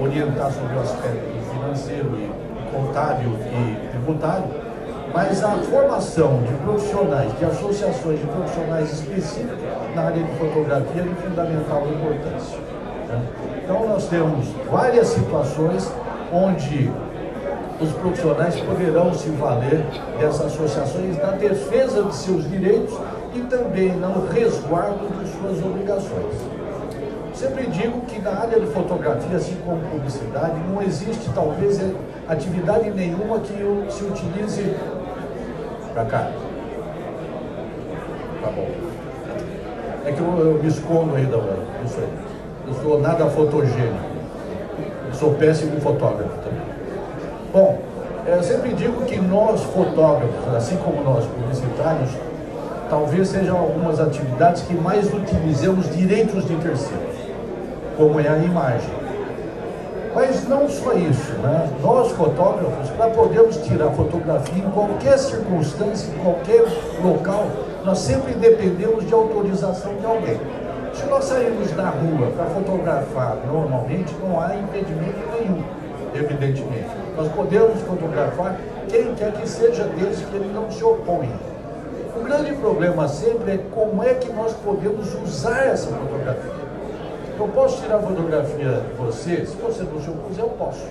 orientar 0.01 0.51
sobre 0.51 0.75
o 0.75 0.81
aspecto 0.81 1.21
financeiro 1.53 2.19
e 2.19 2.75
contábil 2.75 3.33
e 3.53 3.89
tributário, 3.91 4.47
mas 5.13 5.45
a 5.45 5.51
formação 5.59 6.43
de 6.43 6.55
profissionais, 6.65 7.39
de 7.39 7.45
associações 7.45 8.19
de 8.19 8.27
profissionais 8.27 8.91
específicos 8.91 9.59
na 9.95 10.05
área 10.05 10.23
de 10.23 10.39
fotografia 10.39 11.03
é 11.03 11.05
de 11.05 11.15
fundamental 11.17 11.87
importância. 11.87 12.59
Né? 13.07 13.23
Então 13.63 13.89
nós 13.89 14.09
temos 14.09 14.47
várias 14.71 15.09
situações 15.09 15.93
onde 16.33 16.91
os 17.79 17.93
profissionais 17.93 18.59
poderão 18.61 19.13
se 19.13 19.29
valer 19.33 19.85
dessas 20.19 20.47
associações 20.47 21.19
na 21.19 21.33
defesa 21.33 22.05
de 22.05 22.15
seus 22.15 22.49
direitos 22.49 22.99
e 23.37 23.41
também 23.43 23.93
no 23.93 24.27
resguardo 24.27 25.07
de 25.19 25.31
suas 25.31 25.65
obrigações. 25.65 26.35
Sempre 27.35 27.67
digo 27.67 28.01
que 28.03 28.19
na 28.19 28.31
área 28.31 28.59
de 28.59 28.67
fotografia, 28.69 29.37
assim 29.37 29.57
como 29.65 29.79
publicidade, 29.91 30.55
não 30.73 30.83
existe 30.83 31.29
talvez 31.35 31.79
atividade 32.27 32.91
nenhuma 32.91 33.41
que 33.41 33.93
se 33.93 34.05
utilize 34.05 34.75
para 35.93 36.05
cá. 36.07 36.31
Tá 38.43 38.51
bom. 38.51 38.69
É 40.07 40.13
que 40.13 40.21
eu, 40.21 40.39
eu 40.39 40.63
me 40.63 40.69
escondo 40.69 41.15
aí 41.15 41.27
da 41.27 41.37
isso 41.85 41.99
aí. 41.99 42.09
Eu 42.69 42.75
sou 42.75 43.01
nada 43.01 43.27
fotogênico. 43.27 44.17
Eu 45.09 45.15
sou 45.15 45.35
péssimo 45.35 45.79
fotógrafo 45.81 46.39
também. 46.39 46.63
Bom, 47.53 47.79
eu 48.27 48.43
sempre 48.43 48.73
digo 48.73 49.05
que 49.05 49.17
nós 49.21 49.63
fotógrafos, 49.63 50.55
assim 50.55 50.77
como 50.79 51.03
nós 51.03 51.25
publicitários, 51.27 52.11
talvez 52.89 53.29
sejam 53.29 53.57
algumas 53.57 54.01
atividades 54.01 54.63
que 54.63 54.75
mais 54.75 55.13
utilizamos 55.13 55.95
direitos 55.95 56.47
de 56.47 56.57
terceiros 56.57 57.17
como 57.97 58.21
é 58.21 58.29
a 58.29 58.37
imagem. 58.39 58.91
Mas 60.15 60.49
não 60.49 60.69
só 60.69 60.95
isso, 60.95 61.33
né? 61.43 61.69
nós 61.83 62.13
fotógrafos, 62.13 62.89
para 62.91 63.11
podermos 63.11 63.57
tirar 63.59 63.91
fotografia 63.91 64.65
em 64.65 64.71
qualquer 64.71 65.19
circunstância, 65.19 66.11
em 66.15 66.19
qualquer 66.19 66.65
local, 67.03 67.47
nós 67.85 67.99
sempre 67.99 68.33
dependemos 68.35 69.07
de 69.07 69.13
autorização 69.13 69.95
de 69.97 70.07
alguém. 70.07 70.41
Se 70.95 71.05
nós 71.07 71.25
sairmos 71.25 71.75
na 71.77 71.91
rua 71.91 72.31
para 72.35 72.47
fotografar 72.47 73.37
normalmente, 73.47 74.15
não 74.23 74.41
há 74.41 74.57
impedimento 74.57 75.19
nenhum, 75.39 75.63
evidentemente. 76.15 76.89
Nós 77.15 77.29
podemos 77.33 77.79
fotografar 77.83 78.57
quem 78.89 79.15
quer 79.15 79.33
que 79.33 79.47
seja, 79.47 79.85
desde 79.99 80.25
que 80.25 80.37
ele 80.37 80.51
não 80.55 80.71
se 80.71 80.83
oponha. 80.83 81.56
Grande 82.27 82.55
problema 82.55 83.07
sempre 83.07 83.53
é 83.53 83.59
como 83.73 84.03
é 84.03 84.15
que 84.15 84.33
nós 84.33 84.53
podemos 84.55 85.15
usar 85.23 85.67
essa 85.67 85.93
fotografia. 85.93 86.51
Eu 87.39 87.47
posso 87.47 87.81
tirar 87.81 88.01
fotografia 88.01 88.81
de 88.81 88.95
você, 88.99 89.47
se 89.47 89.55
você 89.55 89.85
não 89.85 90.03
se 90.03 90.11
opuser, 90.11 90.45
eu 90.45 90.49
posso. 90.51 90.85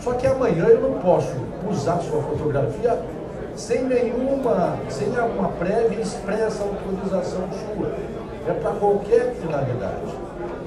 Só 0.00 0.14
que 0.14 0.26
amanhã 0.26 0.64
eu 0.64 0.80
não 0.80 0.94
posso 0.98 1.36
usar 1.70 1.98
sua 1.98 2.20
fotografia 2.22 2.98
sem 3.54 3.84
nenhuma, 3.84 4.76
sem 4.88 5.16
alguma 5.16 5.50
prévia 5.50 5.98
e 5.98 6.02
expressa 6.02 6.64
autorização 6.64 7.48
sua. 7.52 7.92
É 8.48 8.52
para 8.52 8.72
qualquer 8.72 9.34
finalidade. 9.40 10.00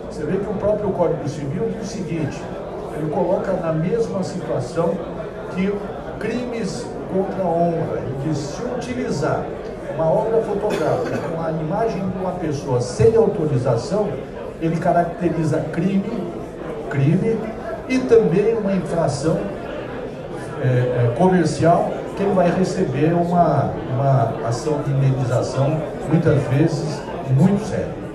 Você 0.10 0.24
vê 0.24 0.38
que 0.38 0.50
o 0.50 0.54
próprio 0.54 0.92
Código 0.92 1.28
Civil 1.28 1.72
diz 1.78 1.90
o 1.90 1.94
seguinte, 1.94 2.42
ele 2.96 3.12
coloca 3.12 3.52
na 3.52 3.74
mesma 3.74 4.24
situação 4.24 4.94
que 5.54 5.74
crimes 6.20 6.88
contra 7.12 7.44
a 7.44 7.48
honra. 7.48 7.98
Ele 7.98 8.30
diz, 8.30 8.38
se 8.38 8.64
utilizar 8.64 9.46
uma 9.96 10.12
obra 10.12 10.42
fotográfica 10.42 11.18
com 11.18 11.42
a 11.42 11.52
imagem 11.52 12.10
de 12.10 12.18
uma 12.18 12.32
pessoa 12.32 12.82
sem 12.82 13.16
autorização, 13.16 14.10
ele 14.62 14.78
caracteriza 14.78 15.60
crime, 15.72 16.32
crime 16.90 17.40
e 17.88 18.00
também 18.00 18.56
uma 18.58 18.74
infração 18.74 19.38
é, 20.62 20.68
é, 20.68 21.16
comercial 21.18 21.92
que 22.16 22.24
ele 22.24 22.34
vai 22.34 22.50
receber 22.52 23.14
uma, 23.14 23.72
uma 23.94 24.48
ação 24.48 24.82
de 24.82 24.92
indenização, 24.92 25.82
muitas 26.10 26.42
vezes 26.44 27.02
muito 27.38 27.66
séria. 27.66 28.06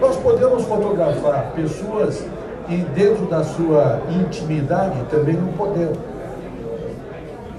Nós 0.00 0.16
podemos 0.16 0.64
fotografar 0.64 1.52
pessoas 1.54 2.24
e 2.68 2.76
dentro 2.76 3.26
da 3.26 3.42
sua 3.42 4.00
intimidade 4.10 5.00
também 5.10 5.34
não 5.34 5.48
podemos. 5.52 5.98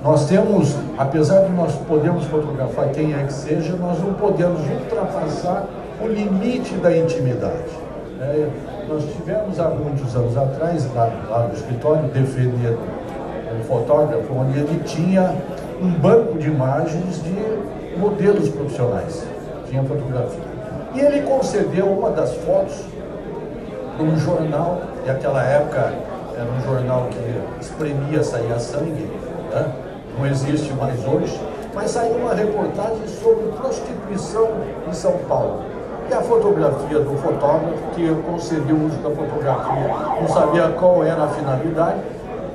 Nós 0.02 0.28
temos, 0.28 0.78
apesar 0.98 1.42
de 1.42 1.52
nós 1.52 1.76
podermos 1.76 2.24
fotografar 2.26 2.88
quem 2.90 3.14
é 3.14 3.24
que 3.24 3.34
seja, 3.34 3.76
nós 3.76 4.00
não 4.00 4.14
podemos 4.14 4.62
ultrapassar 4.62 5.66
o 6.02 6.08
limite 6.08 6.74
da 6.76 6.96
intimidade. 6.96 7.68
É, 8.22 8.48
nós 8.88 9.04
tivemos 9.14 9.60
há 9.60 9.68
muitos 9.68 10.16
anos 10.16 10.38
atrás, 10.38 10.88
lá, 10.96 11.10
lá 11.30 11.48
no 11.50 11.54
escritório, 11.54 12.04
defendendo 12.14 12.80
um 13.60 13.64
fotógrafo, 13.66 14.34
onde 14.34 14.60
ele 14.60 14.82
tinha 14.86 15.36
um 15.82 15.92
banco 15.92 16.38
de 16.38 16.48
imagens 16.48 17.22
de 17.22 17.98
modelos 18.00 18.48
profissionais, 18.48 19.26
tinha 19.70 19.84
fotografia. 19.84 20.40
E 20.96 21.02
ele 21.02 21.22
concedeu 21.24 21.88
uma 21.88 22.12
das 22.12 22.34
fotos 22.36 22.86
para 23.98 24.06
um 24.06 24.18
jornal, 24.18 24.82
e 25.04 25.08
naquela 25.10 25.44
época 25.44 25.94
era 26.36 26.48
um 26.50 26.62
jornal 26.64 27.10
que 27.12 27.62
espremia, 27.62 28.24
saía 28.24 28.58
sangue, 28.60 29.10
né? 29.52 29.89
Não 30.20 30.28
existe 30.28 30.74
mais 30.74 31.00
hoje, 31.08 31.40
mas 31.74 31.92
saiu 31.92 32.18
uma 32.18 32.34
reportagem 32.34 33.08
sobre 33.08 33.46
prostituição 33.58 34.50
em 34.88 34.94
São 34.94 35.14
Paulo. 35.30 35.62
E 36.10 36.14
a 36.14 36.22
fotografia 36.22 37.00
do 37.00 37.18
fotógrafo, 37.18 37.78
que 37.96 38.14
concedeu 38.30 38.76
o 38.76 38.86
uso 38.86 38.98
da 38.98 39.10
fotografia, 39.12 39.88
não 40.20 40.28
sabia 40.28 40.68
qual 40.78 41.06
era 41.06 41.24
a 41.24 41.28
finalidade, 41.28 42.00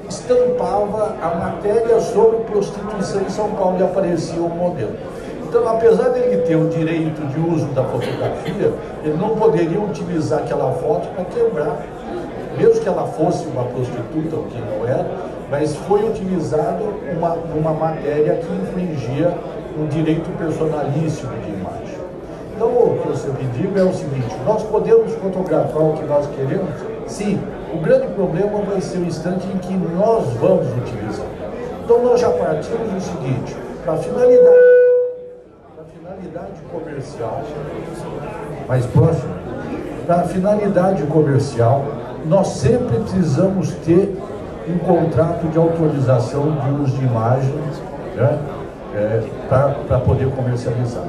estampava 0.08 1.16
a 1.22 1.34
matéria 1.36 1.98
sobre 2.00 2.38
prostituição 2.40 3.22
em 3.22 3.30
São 3.30 3.50
Paulo 3.50 3.78
e 3.80 3.82
aparecia 3.82 4.42
o 4.42 4.50
modelo. 4.50 4.92
Então, 5.42 5.66
apesar 5.68 6.10
dele 6.10 6.38
ter 6.42 6.56
o 6.56 6.68
direito 6.68 7.24
de 7.28 7.40
uso 7.40 7.66
da 7.66 7.84
fotografia, 7.84 8.72
ele 9.04 9.16
não 9.16 9.36
poderia 9.36 9.80
utilizar 9.80 10.40
aquela 10.40 10.72
foto 10.72 11.06
para 11.14 11.24
quebrar, 11.24 11.80
mesmo 12.58 12.80
que 12.80 12.88
ela 12.88 13.06
fosse 13.06 13.46
uma 13.46 13.64
prostituta, 13.64 14.36
o 14.36 14.44
que 14.44 14.58
não 14.58 14.86
era, 14.86 15.06
mas 15.51 15.74
foi 15.76 16.09
utilizado 16.09 16.84
uma, 17.16 17.34
uma 17.34 17.72
matéria 17.72 18.36
que 18.36 18.53
infringia 18.53 19.32
um 19.78 19.86
direito 19.86 20.30
personalíssimo 20.38 21.32
de 21.45 21.51
imagem. 21.51 22.05
Então, 22.55 22.68
o 22.68 23.01
que 23.03 23.09
eu 23.09 23.16
sempre 23.16 23.45
digo 23.49 23.76
é 23.76 23.82
o 23.82 23.92
seguinte, 23.92 24.36
nós 24.47 24.62
podemos 24.62 25.12
fotografar 25.14 25.82
o 25.82 25.92
que 25.95 26.05
nós 26.05 26.26
queremos? 26.36 26.70
Sim. 27.07 27.40
O 27.72 27.78
grande 27.78 28.07
problema 28.14 28.61
vai 28.61 28.80
ser 28.80 28.99
o 28.99 29.05
instante 29.05 29.47
em 29.49 29.59
que 29.59 29.74
nós 29.74 30.32
vamos 30.34 30.68
utilizar. 30.78 31.26
Então, 31.84 32.03
nós 32.05 32.20
já 32.20 32.30
partimos 32.30 32.92
do 32.92 33.01
seguinte, 33.01 33.57
para 33.84 33.97
finalidade, 33.97 34.57
para 35.74 35.84
finalidade 35.84 36.61
comercial, 36.70 37.42
mais 38.68 38.86
próximo, 38.86 39.34
para 40.07 40.22
finalidade 40.22 41.03
comercial, 41.05 41.84
nós 42.26 42.47
sempre 42.49 43.01
precisamos 43.01 43.72
ter 43.84 44.16
um 44.68 44.78
contrato 44.78 45.46
de 45.48 45.58
autorização 45.58 46.52
de 46.52 46.70
uso 46.82 46.96
de 46.96 47.04
imagens 47.04 47.82
né, 48.16 48.38
é, 48.94 49.22
para 49.48 49.98
poder 50.00 50.30
comercializar. 50.30 51.04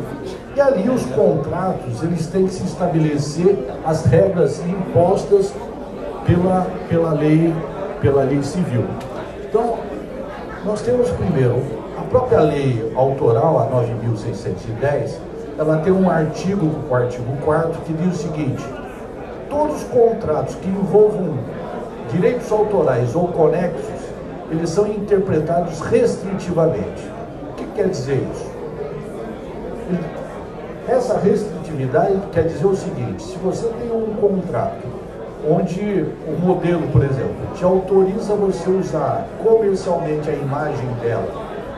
E 0.56 0.62
ali 0.62 0.90
os 0.90 1.06
contratos, 1.08 2.04
eles 2.04 2.28
têm 2.28 2.48
que 2.48 2.54
se 2.54 2.64
estabelecer 2.64 3.58
as 3.86 4.06
regras 4.06 4.62
impostas 4.66 5.54
pela, 6.26 6.68
pela, 6.90 7.12
lei, 7.14 7.54
pela 8.02 8.24
lei 8.24 8.42
civil. 8.42 8.86
Então, 9.48 9.78
nós 10.66 10.82
temos 10.82 11.10
primeiro, 11.12 11.62
a 11.98 12.02
própria 12.10 12.42
lei 12.42 12.92
autoral, 12.96 13.60
a 13.60 13.68
9.610, 13.68 15.18
ela 15.58 15.78
tem 15.78 15.94
um 15.94 16.10
artigo, 16.10 16.70
o 16.90 16.96
artigo 16.96 17.38
4 17.44 17.82
que 17.82 17.94
diz 17.94 18.16
o 18.16 18.18
seguinte, 18.18 18.64
todos 19.50 19.78
os 19.78 19.84
contratos 19.84 20.56
que 20.56 20.68
envolvam 20.68 21.38
direitos 22.12 22.52
autorais 22.52 23.16
ou 23.16 23.28
conexos, 23.30 24.06
eles 24.52 24.70
são 24.70 24.88
interpretados 24.88 25.80
restritivamente. 25.82 27.10
O 27.52 27.54
que 27.56 27.66
quer 27.76 27.90
dizer 27.90 28.28
isso? 28.32 28.56
Essa 30.88 31.18
restritividade 31.18 32.20
quer 32.32 32.44
dizer 32.44 32.66
o 32.66 32.76
seguinte, 32.76 33.24
se 33.24 33.38
você 33.38 33.68
tem 33.68 33.92
um 33.92 34.14
contrato 34.16 34.86
onde 35.50 36.06
o 36.28 36.40
modelo, 36.40 36.88
por 36.92 37.04
exemplo, 37.04 37.36
te 37.56 37.64
autoriza 37.64 38.36
você 38.36 38.70
usar 38.70 39.28
comercialmente 39.44 40.30
a 40.30 40.34
imagem 40.34 40.88
dela 41.02 41.28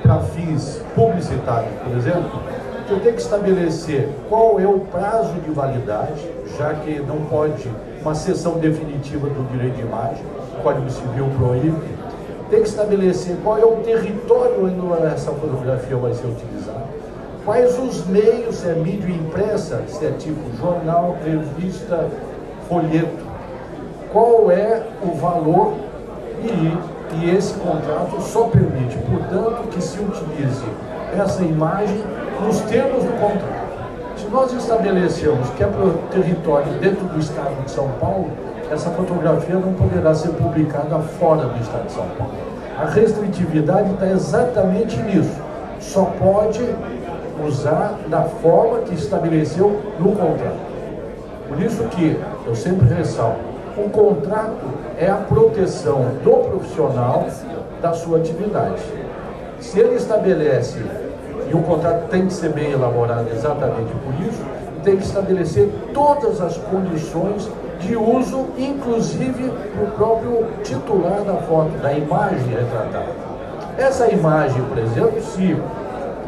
para 0.02 0.20
fins 0.20 0.82
publicitários, 0.96 1.74
por 1.84 1.98
exemplo, 1.98 2.42
você 2.88 3.00
tem 3.02 3.14
que 3.14 3.22
estabelecer 3.22 4.10
qual 4.30 4.60
é 4.60 4.68
o 4.68 4.80
prazo 4.80 5.34
de 5.42 5.52
validade, 5.52 6.26
já 6.58 6.74
que 6.74 7.00
não 7.00 7.18
pode 7.26 7.70
uma 8.02 8.16
sessão 8.16 8.60
definitiva 8.60 9.28
do 9.28 9.52
direito 9.52 9.76
de 9.76 9.82
imagem, 9.82 10.24
o 10.58 10.64
Código 10.64 10.90
Civil 10.90 11.28
proíbe, 11.38 11.98
tem 12.50 12.62
que 12.62 12.70
estabelecer 12.70 13.36
qual 13.44 13.58
é 13.58 13.66
o 13.66 13.78
território 13.78 14.66
onde 14.66 15.04
essa 15.06 15.32
fotografia 15.32 15.98
vai 15.98 16.14
ser 16.14 16.28
utilizada, 16.28 16.88
Quais 17.48 17.80
os 17.80 18.06
meios, 18.08 18.58
se 18.58 18.68
é 18.68 18.74
mídia 18.74 19.10
impressa, 19.10 19.82
se 19.88 20.06
é 20.06 20.12
tipo 20.12 20.42
jornal, 20.58 21.16
revista, 21.24 22.06
folheto. 22.68 23.26
Qual 24.12 24.52
é 24.52 24.84
o 25.02 25.16
valor 25.16 25.76
e 26.44 26.78
E 27.22 27.30
esse 27.30 27.54
contrato 27.54 28.22
só 28.22 28.50
permite, 28.50 28.98
portanto, 28.98 29.70
que 29.70 29.82
se 29.82 29.98
utilize 29.98 30.66
essa 31.18 31.42
imagem 31.42 32.04
nos 32.46 32.60
termos 32.64 33.02
do 33.02 33.12
contrato. 33.14 33.57
Nós 34.32 34.52
estabelecemos 34.52 35.50
que 35.52 35.64
é 35.64 35.68
para 35.68 35.86
o 35.86 35.94
território 36.12 36.74
dentro 36.80 37.06
do 37.06 37.18
estado 37.18 37.64
de 37.64 37.72
São 37.72 37.88
Paulo, 38.00 38.30
essa 38.70 38.90
fotografia 38.90 39.56
não 39.56 39.74
poderá 39.74 40.14
ser 40.14 40.30
publicada 40.30 41.00
fora 41.00 41.46
do 41.46 41.62
estado 41.62 41.86
de 41.86 41.94
São 41.94 42.06
Paulo. 42.18 42.34
A 42.78 42.86
restritividade 42.86 43.90
está 43.94 44.08
exatamente 44.08 44.98
nisso. 45.04 45.42
Só 45.80 46.12
pode 46.20 46.62
usar 47.48 47.98
da 48.10 48.24
forma 48.24 48.80
que 48.80 48.96
estabeleceu 48.96 49.82
no 49.98 50.12
contrato. 50.12 50.60
Por 51.48 51.62
isso 51.62 51.84
que 51.86 52.20
eu 52.46 52.54
sempre 52.54 52.94
ressalto, 52.94 53.40
o 53.78 53.90
contrato 53.90 54.66
é 55.00 55.10
a 55.10 55.16
proteção 55.16 56.06
do 56.24 56.50
profissional 56.50 57.28
da 57.82 57.94
sua 57.94 58.18
atividade. 58.18 58.82
Se 59.62 59.80
ele 59.80 59.96
estabelece, 59.96 60.80
e 61.50 61.56
o 61.56 61.62
contrato 61.64 62.10
tem 62.10 62.28
que 62.28 62.34
ser 62.34 62.50
bem 62.50 62.72
elaborado 62.72 63.28
exatamente 63.32 63.92
por 64.04 64.28
isso, 64.28 64.44
tem 64.84 64.98
que 64.98 65.04
estabelecer 65.04 65.70
todas 65.94 66.42
as 66.42 66.58
condições 66.58 67.50
de 67.80 67.96
uso, 67.96 68.48
inclusive 68.58 69.52
o 69.82 69.92
próprio 69.96 70.46
titular 70.64 71.22
da 71.22 71.36
foto, 71.36 71.70
da 71.82 71.94
imagem 71.94 72.48
retratada. 72.50 73.28
Essa 73.78 74.08
imagem, 74.12 74.62
por 74.64 74.78
exemplo, 74.78 75.22
se 75.22 75.56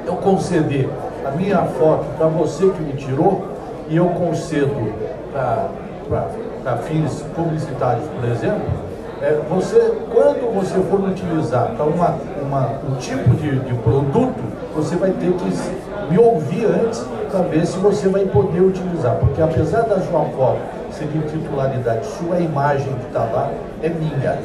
eu 0.06 0.16
conceder 0.18 0.90
a 1.26 1.32
minha 1.32 1.64
foto 1.66 2.06
para 2.18 2.28
você 2.28 2.70
que 2.70 2.82
me 2.82 2.94
tirou 2.94 3.44
e 3.88 3.98
eu 3.98 4.08
concedo 4.10 4.94
para 5.34 6.78
fins 6.78 7.24
publicitários, 7.36 8.06
por 8.08 8.30
exemplo, 8.30 8.89
é, 9.22 9.38
você, 9.50 9.92
quando 10.14 10.54
você 10.54 10.80
for 10.90 11.02
utilizar 11.02 11.72
para 11.76 11.86
uma, 11.86 12.18
uma, 12.42 12.70
um 12.90 12.96
tipo 12.96 13.30
de, 13.36 13.60
de 13.60 13.74
produto, 13.76 14.42
você 14.74 14.96
vai 14.96 15.12
ter 15.12 15.34
que 15.34 16.10
me 16.10 16.18
ouvir 16.18 16.66
antes 16.66 17.04
para 17.30 17.42
ver 17.42 17.66
se 17.66 17.78
você 17.80 18.08
vai 18.08 18.26
poder 18.26 18.62
utilizar. 18.62 19.16
Porque 19.18 19.42
apesar 19.42 19.82
da 19.82 20.00
sua 20.00 20.24
foto 20.26 20.60
ser 20.92 21.08
de 21.08 21.20
titularidade 21.30 22.06
sua, 22.06 22.36
a 22.36 22.40
imagem 22.40 22.94
que 22.94 23.08
está 23.08 23.24
lá 23.26 23.52
é 23.84 23.90
minha. 23.90 24.40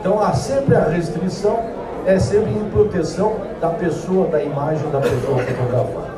Então 0.00 0.20
há 0.20 0.32
sempre 0.32 0.76
a 0.76 0.84
restrição, 0.84 1.58
é 2.06 2.18
sempre 2.18 2.52
em 2.52 2.70
proteção 2.70 3.34
da 3.60 3.70
pessoa, 3.70 4.28
da 4.28 4.42
imagem 4.42 4.88
da 4.90 5.00
pessoa 5.00 5.38
fotografada. 5.38 6.12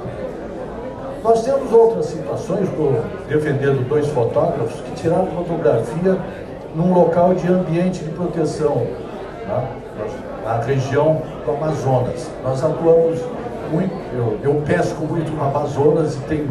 Nós 1.22 1.42
temos 1.42 1.72
outras 1.72 2.06
situações, 2.06 2.68
estou 2.68 3.00
defendendo 3.28 3.88
dois 3.88 4.06
fotógrafos 4.08 4.78
que 4.82 4.90
tiraram 4.92 5.26
fotografia 5.28 6.18
num 6.74 6.92
local 6.92 7.34
de 7.34 7.46
ambiente 7.48 8.04
de 8.04 8.10
proteção, 8.10 8.86
né? 9.46 9.68
na 10.44 10.58
região 10.58 11.22
do 11.44 11.52
Amazonas. 11.52 12.30
Nós 12.42 12.62
atuamos 12.62 13.20
muito, 13.70 13.94
eu, 14.14 14.38
eu 14.42 14.62
pesco 14.62 15.04
muito 15.04 15.30
no 15.30 15.42
Amazonas 15.42 16.16
e 16.16 16.20
tenho 16.20 16.48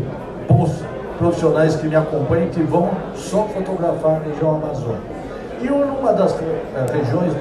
bons 0.47 0.83
profissionais 1.17 1.75
que 1.75 1.87
me 1.87 1.95
acompanham 1.95 2.49
que 2.49 2.61
vão 2.61 2.89
só 3.15 3.43
fotografar 3.45 4.15
a 4.15 4.19
região 4.19 4.55
amazônica. 4.55 5.13
E 5.61 5.69
uma 5.69 6.11
das 6.11 6.33
eh, 6.33 6.85
regiões 6.91 7.33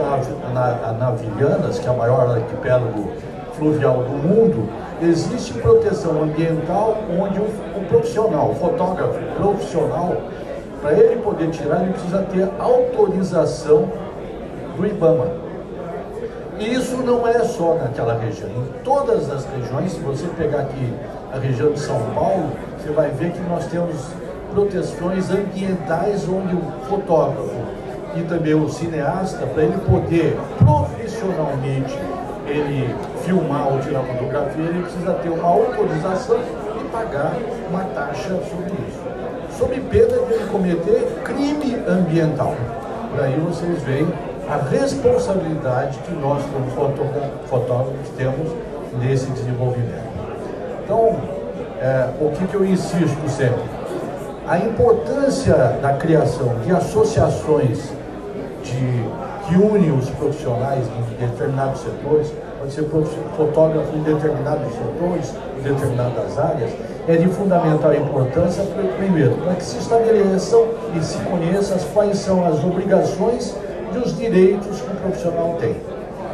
Naviganas, 0.99 1.79
que 1.81 1.89
é 1.89 1.91
a 1.91 1.95
maior 1.95 2.31
arquipélago 2.31 3.11
fluvial 3.59 4.05
do 4.05 4.11
mundo, 4.11 4.69
existe 5.03 5.55
proteção 5.55 6.23
ambiental 6.23 6.99
onde 7.19 7.41
o 7.41 7.85
profissional, 7.89 8.51
o 8.51 8.55
fotógrafo 8.55 9.19
profissional, 9.37 10.17
para 10.83 10.93
ele 10.95 11.23
poder 11.23 11.49
tirar, 11.51 11.83
ele 11.83 11.93
precisa 11.93 12.19
ter 12.25 12.49
autorização 12.59 13.89
do 14.77 14.87
IBAMA. 14.87 15.29
E 16.59 16.75
isso 16.75 16.97
não 16.99 17.27
é 17.27 17.45
só 17.45 17.75
naquela 17.75 18.19
região. 18.19 18.51
Em 18.51 18.83
todas 18.83 19.31
as 19.31 19.47
regiões, 19.47 19.93
se 19.93 20.01
você 20.01 20.27
pegar 20.37 20.61
aqui 20.63 20.93
a 21.33 21.39
região 21.39 21.73
de 21.73 21.81
São 21.81 22.01
Paulo, 22.15 22.51
você 22.77 22.91
vai 22.93 23.11
ver 23.11 23.33
que 23.33 23.41
nós 23.49 23.67
temos 23.67 23.97
proteções 24.53 25.31
ambientais 25.31 26.29
onde 26.29 26.55
o 26.55 26.63
fotógrafo 26.89 27.63
e 28.15 28.23
também 28.23 28.55
o 28.55 28.69
cineasta, 28.69 29.47
para 29.47 29.63
ele 29.63 29.79
poder 29.89 30.37
profissionalmente 30.59 31.97
ele 32.47 32.95
filmar 33.25 33.73
ou 33.73 33.81
tirar 33.81 34.03
fotografia, 34.03 34.65
ele 34.65 34.83
precisa 34.83 35.15
ter 35.15 35.31
uma 35.31 35.49
autorização 35.49 36.39
e 36.81 36.89
pagar 36.89 37.35
uma 37.71 37.85
taxa 37.85 38.29
sobre 38.51 38.73
isso. 38.89 38.92
Sob 39.63 39.79
pena 39.79 40.19
de 40.27 40.45
cometer 40.51 41.23
crime 41.23 41.77
ambiental. 41.87 42.53
Daí 43.17 43.39
vocês 43.39 43.81
veem 43.85 44.09
a 44.51 44.57
responsabilidade 44.57 46.01
que 46.01 46.13
nós, 46.15 46.43
como 46.47 46.69
fotógrafos, 47.47 48.09
temos 48.17 48.51
nesse 49.01 49.27
desenvolvimento. 49.31 50.11
Então, 50.83 51.17
é, 51.81 52.09
o 52.21 52.31
que, 52.31 52.45
que 52.49 52.55
eu 52.57 52.65
insisto 52.65 53.29
sempre? 53.29 53.63
A 54.49 54.59
importância 54.59 55.55
da 55.81 55.93
criação 55.93 56.57
de 56.65 56.73
associações 56.73 57.89
de, 58.65 59.05
que 59.47 59.55
unem 59.55 59.97
os 59.97 60.11
profissionais 60.11 60.85
em 60.89 61.25
determinados 61.25 61.83
setores 61.83 62.33
pode 62.59 62.73
ser 62.73 62.85
fotógrafo 63.37 63.97
em 63.97 64.03
determinados 64.03 64.73
setores, 64.73 65.33
em 65.57 65.63
determinadas 65.63 66.37
áreas, 66.37 66.73
é 67.09 67.17
de 67.17 67.29
fundamental 67.29 67.95
importância, 67.95 68.63
primeiro, 68.97 69.35
para 69.37 69.55
que 69.55 69.65
se 69.65 69.79
estabeleçam 69.79 70.67
e 70.97 71.03
se 71.03 71.19
conheçam 71.19 71.77
quais 71.93 72.19
são 72.19 72.47
as 72.47 72.63
obrigações 72.63 73.57
e 73.93 73.99
os 73.99 74.17
direitos 74.17 74.81
que 74.81 74.91
o 74.91 74.97
profissional 74.97 75.57
tem. 75.59 75.77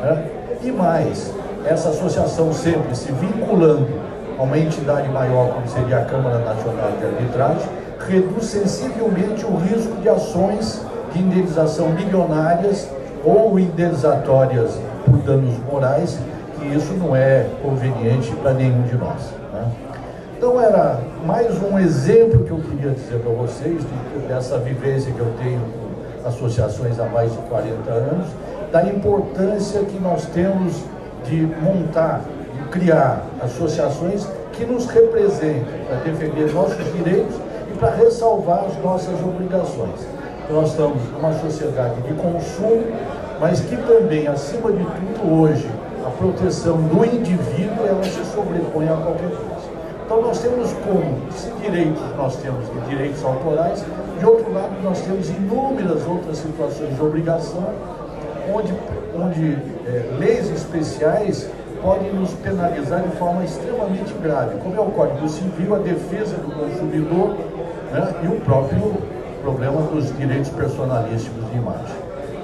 Né? 0.02 0.24
E 0.62 0.70
mais, 0.70 1.32
essa 1.64 1.88
associação 1.88 2.52
sempre 2.52 2.94
se 2.94 3.10
vinculando 3.12 3.88
a 4.38 4.42
uma 4.42 4.58
entidade 4.58 5.08
maior, 5.08 5.54
como 5.54 5.68
seria 5.68 5.98
a 5.98 6.04
Câmara 6.04 6.38
Nacional 6.38 6.92
de 6.98 7.06
Arbitragem, 7.06 7.68
reduz 8.06 8.44
sensivelmente 8.44 9.44
o 9.44 9.56
risco 9.56 9.96
de 10.00 10.08
ações 10.08 10.84
de 11.12 11.20
indenização 11.20 11.88
milionárias 11.88 12.88
ou 13.24 13.58
indenizatórias 13.58 14.78
por 15.04 15.16
danos 15.18 15.54
morais, 15.70 16.18
que 16.58 16.68
isso 16.68 16.92
não 16.94 17.16
é 17.16 17.46
conveniente 17.62 18.30
para 18.36 18.52
nenhum 18.52 18.82
de 18.82 18.96
nós. 18.96 19.37
Então 20.38 20.60
era 20.60 21.00
mais 21.26 21.60
um 21.60 21.76
exemplo 21.76 22.44
que 22.44 22.52
eu 22.52 22.60
queria 22.60 22.92
dizer 22.92 23.18
para 23.18 23.32
vocês 23.32 23.82
de, 23.82 24.28
dessa 24.28 24.56
vivência 24.58 25.12
que 25.12 25.18
eu 25.18 25.32
tenho 25.42 25.60
com 25.60 26.28
associações 26.28 27.00
há 27.00 27.06
mais 27.06 27.32
de 27.32 27.38
40 27.38 27.90
anos, 27.90 28.28
da 28.70 28.84
importância 28.84 29.80
que 29.80 29.98
nós 29.98 30.26
temos 30.26 30.84
de 31.24 31.44
montar, 31.60 32.20
de 32.54 32.68
criar 32.68 33.26
associações 33.42 34.28
que 34.52 34.64
nos 34.64 34.86
representem 34.86 35.84
para 35.88 35.96
defender 36.04 36.54
nossos 36.54 36.84
direitos 36.94 37.34
e 37.74 37.76
para 37.76 37.96
ressalvar 37.96 38.64
as 38.66 38.78
nossas 38.80 39.20
obrigações. 39.20 40.06
Nós 40.48 40.70
estamos 40.70 41.02
numa 41.10 41.32
sociedade 41.32 42.00
de 42.02 42.14
consumo 42.14 42.84
mas 43.40 43.60
que 43.60 43.76
também, 43.76 44.26
acima 44.26 44.72
de 44.72 44.84
tudo, 44.84 45.40
hoje, 45.40 45.68
a 46.04 46.10
proteção 46.10 46.76
do 46.76 47.04
indivíduo 47.04 47.86
ela 47.86 48.02
se 48.02 48.24
sobrepõe 48.34 48.88
a 48.88 48.96
qualquer 48.96 49.30
coisa. 49.30 49.57
Então 50.08 50.22
nós 50.22 50.40
temos 50.40 50.72
como, 50.72 51.30
se 51.32 51.50
direitos 51.60 52.00
nós 52.16 52.34
temos 52.36 52.64
de 52.72 52.80
direitos 52.88 53.22
autorais, 53.22 53.84
de 54.18 54.24
outro 54.24 54.50
lado 54.54 54.70
nós 54.82 55.02
temos 55.02 55.28
inúmeras 55.28 56.06
outras 56.06 56.38
situações 56.38 56.96
de 56.96 57.02
obrigação, 57.02 57.68
onde, 58.50 58.72
onde 59.14 59.58
é, 59.86 60.16
leis 60.18 60.50
especiais 60.50 61.50
podem 61.82 62.10
nos 62.14 62.32
penalizar 62.32 63.02
de 63.02 63.14
forma 63.18 63.44
extremamente 63.44 64.14
grave, 64.14 64.58
como 64.62 64.74
é 64.76 64.80
o 64.80 64.86
Código 64.92 65.28
Civil, 65.28 65.74
a 65.74 65.78
defesa 65.78 66.36
do 66.38 66.54
consumidor 66.54 67.36
né, 67.92 68.14
e 68.24 68.28
o 68.28 68.40
próprio 68.40 68.94
problema 69.42 69.82
dos 69.82 70.16
direitos 70.16 70.48
personalíssimos 70.48 71.50
de 71.50 71.58
imagem. 71.58 71.96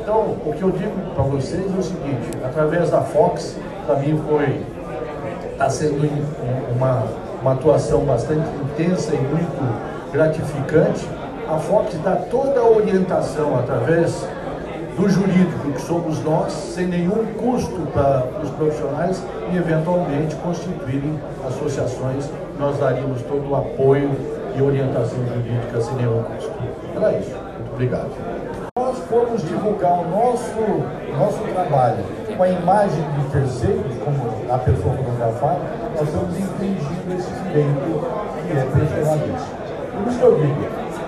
Então, 0.03 0.37
o 0.45 0.53
que 0.55 0.61
eu 0.61 0.71
digo 0.71 0.93
para 1.15 1.25
vocês 1.25 1.65
é 1.65 1.79
o 1.79 1.83
seguinte, 1.83 2.29
através 2.45 2.91
da 2.91 3.01
Fox, 3.01 3.57
para 3.87 3.97
mim 4.01 4.21
foi, 4.29 4.61
está 5.55 5.71
sendo 5.71 6.07
uma, 6.77 7.24
uma 7.45 7.53
atuação 7.53 8.01
bastante 8.07 8.49
intensa 8.63 9.15
e 9.15 9.19
muito 9.19 10.11
gratificante. 10.11 11.07
A 11.47 11.59
Fox 11.59 11.95
dá 12.03 12.17
toda 12.17 12.59
a 12.59 12.67
orientação 12.67 13.59
através 13.59 14.27
do 14.97 15.07
jurídico, 15.11 15.73
que 15.73 15.83
somos 15.83 16.23
nós, 16.25 16.53
sem 16.53 16.87
nenhum 16.87 17.35
custo 17.35 17.83
para 17.93 18.25
os 18.43 18.49
profissionais 18.51 19.23
e 19.53 19.59
eventualmente 19.59 20.35
constituírem 20.37 21.21
associações, 21.47 22.31
nós 22.59 22.79
daríamos 22.79 23.21
todo 23.23 23.51
o 23.51 23.57
apoio 23.57 24.11
e 24.57 24.63
orientação 24.63 25.19
jurídica 25.27 25.83
sem 25.83 25.97
nenhum 25.97 26.23
custo. 26.23 26.53
Era 26.97 27.13
isso. 27.19 27.37
Muito 27.59 27.73
obrigado 27.75 28.24
formos 29.15 29.43
divulgar 29.43 30.01
o 30.01 30.11
nosso, 30.11 30.59
nosso 31.17 31.39
trabalho 31.53 32.03
com 32.37 32.43
a 32.43 32.49
imagem 32.49 33.05
de 33.13 33.31
terceiros, 33.31 33.97
como 34.05 34.53
a 34.53 34.59
pessoa 34.59 34.97
fotografada, 34.97 35.61
nós 35.95 36.03
estamos 36.03 36.37
infringindo 36.37 37.15
esse 37.17 37.31
direito 37.45 38.03
que 38.45 38.59
é 38.59 38.65
personalista. 38.75 39.65
Por 39.95 40.11
isso 40.11 40.21
eu 40.21 40.35
digo, 40.35 40.67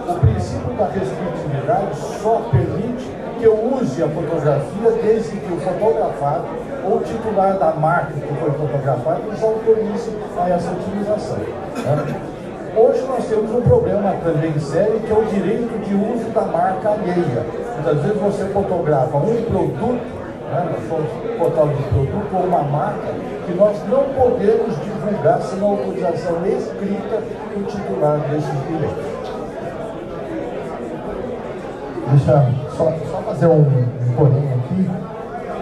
o 0.08 0.20
princípio 0.20 0.72
da 0.74 0.86
restritividade 0.86 1.96
só 2.22 2.48
permite 2.52 3.10
que 3.40 3.48
use 3.48 4.02
a 4.04 4.08
fotografia 4.08 4.90
desde 5.02 5.36
que 5.38 5.52
o 5.52 5.56
fotografado 5.56 6.44
ou 6.84 6.98
o 6.98 7.00
titular 7.00 7.58
da 7.58 7.72
marca 7.72 8.12
que 8.12 8.34
foi 8.34 8.50
fotografado 8.52 9.22
nos 9.22 9.42
autorize 9.42 10.16
a 10.40 10.48
essa 10.48 10.70
utilização. 10.70 11.38
Né? 11.38 12.20
Hoje 12.76 13.02
nós 13.08 13.26
temos 13.26 13.50
um 13.50 13.62
problema 13.62 14.14
também 14.22 14.56
sério 14.60 15.00
que 15.00 15.10
é 15.10 15.16
o 15.16 15.24
direito 15.24 15.76
de 15.84 15.94
uso 15.94 16.30
da 16.30 16.42
marca 16.42 16.90
alheia. 16.90 17.65
Muitas 17.86 18.02
vezes 18.02 18.20
você 18.20 18.44
fotografa 18.46 19.16
um 19.16 19.42
produto, 19.44 19.92
né, 19.92 20.72
nós 20.72 20.88
somos 20.88 21.38
fotógrafo 21.38 21.80
de 21.80 21.88
produto 21.88 22.34
ou 22.34 22.42
uma 22.46 22.62
marca, 22.64 23.14
que 23.46 23.54
nós 23.54 23.76
não 23.88 24.02
podemos 24.02 24.74
divulgar 24.82 25.40
sem 25.40 25.60
a 25.60 25.64
autorização 25.64 26.44
escrita 26.46 27.22
do 27.54 27.64
titular 27.64 28.18
desses 28.28 28.50
direitos. 28.66 29.04
Deixa 32.10 32.52
só, 32.76 32.92
só 33.08 33.18
fazer 33.18 33.46
um, 33.46 33.60
um 33.60 34.14
porém 34.16 34.52
aqui. 34.54 34.90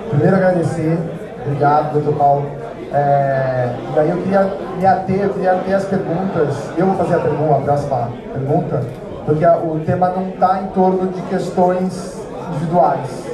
Primeiro 0.08 0.36
agradecer, 0.36 0.98
obrigado, 1.44 1.92
doutor 1.92 2.14
Paulo. 2.14 2.46
É, 2.90 3.68
e 3.94 3.98
aí 3.98 4.08
eu 4.08 4.16
queria 4.22 4.50
me 4.78 4.86
ater, 4.86 5.20
eu 5.24 5.30
queria 5.30 5.54
ter 5.56 5.74
as 5.74 5.84
perguntas. 5.84 6.56
Eu 6.78 6.86
vou 6.86 6.96
fazer 6.96 7.16
a 7.16 7.18
pergunta, 7.18 7.54
a 7.54 7.60
próxima 7.60 8.08
pergunta, 8.32 8.82
porque 9.24 9.46
o 9.46 9.80
tema 9.84 10.10
não 10.10 10.28
está 10.28 10.60
em 10.62 10.66
torno 10.68 11.08
de 11.08 11.20
questões 11.22 12.20
individuais, 12.50 13.24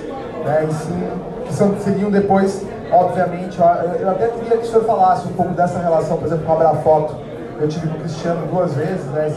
né, 0.44 0.66
e 0.68 0.72
sim 0.72 1.10
que 1.46 1.54
são, 1.54 1.76
seriam 1.80 2.10
depois, 2.10 2.64
obviamente, 2.92 3.58
eu, 3.58 3.66
eu 4.00 4.10
até 4.10 4.28
queria 4.28 4.56
que 4.56 4.64
o 4.64 4.66
senhor 4.66 4.84
falasse 4.84 5.26
um 5.26 5.32
pouco 5.32 5.52
dessa 5.52 5.80
relação, 5.80 6.16
por 6.16 6.26
exemplo, 6.26 6.46
com 6.46 6.52
a 6.52 6.54
Abrafoto. 6.54 7.16
Eu 7.60 7.68
tive 7.68 7.88
com 7.88 7.96
o 7.96 8.00
Cristiano 8.00 8.46
duas 8.46 8.72
vezes, 8.74 9.04
né, 9.06 9.34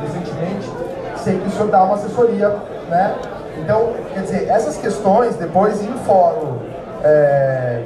recentemente, 0.00 0.70
sei 1.16 1.38
que 1.38 1.48
o 1.48 1.50
senhor 1.50 1.68
dá 1.68 1.82
uma 1.82 1.96
assessoria 1.96 2.56
né? 2.90 3.14
Então, 3.58 3.92
quer 4.12 4.22
dizer, 4.22 4.48
essas 4.48 4.76
questões 4.76 5.36
depois 5.36 5.80
em 5.82 5.92
fórum 6.04 6.58
é, 7.02 7.82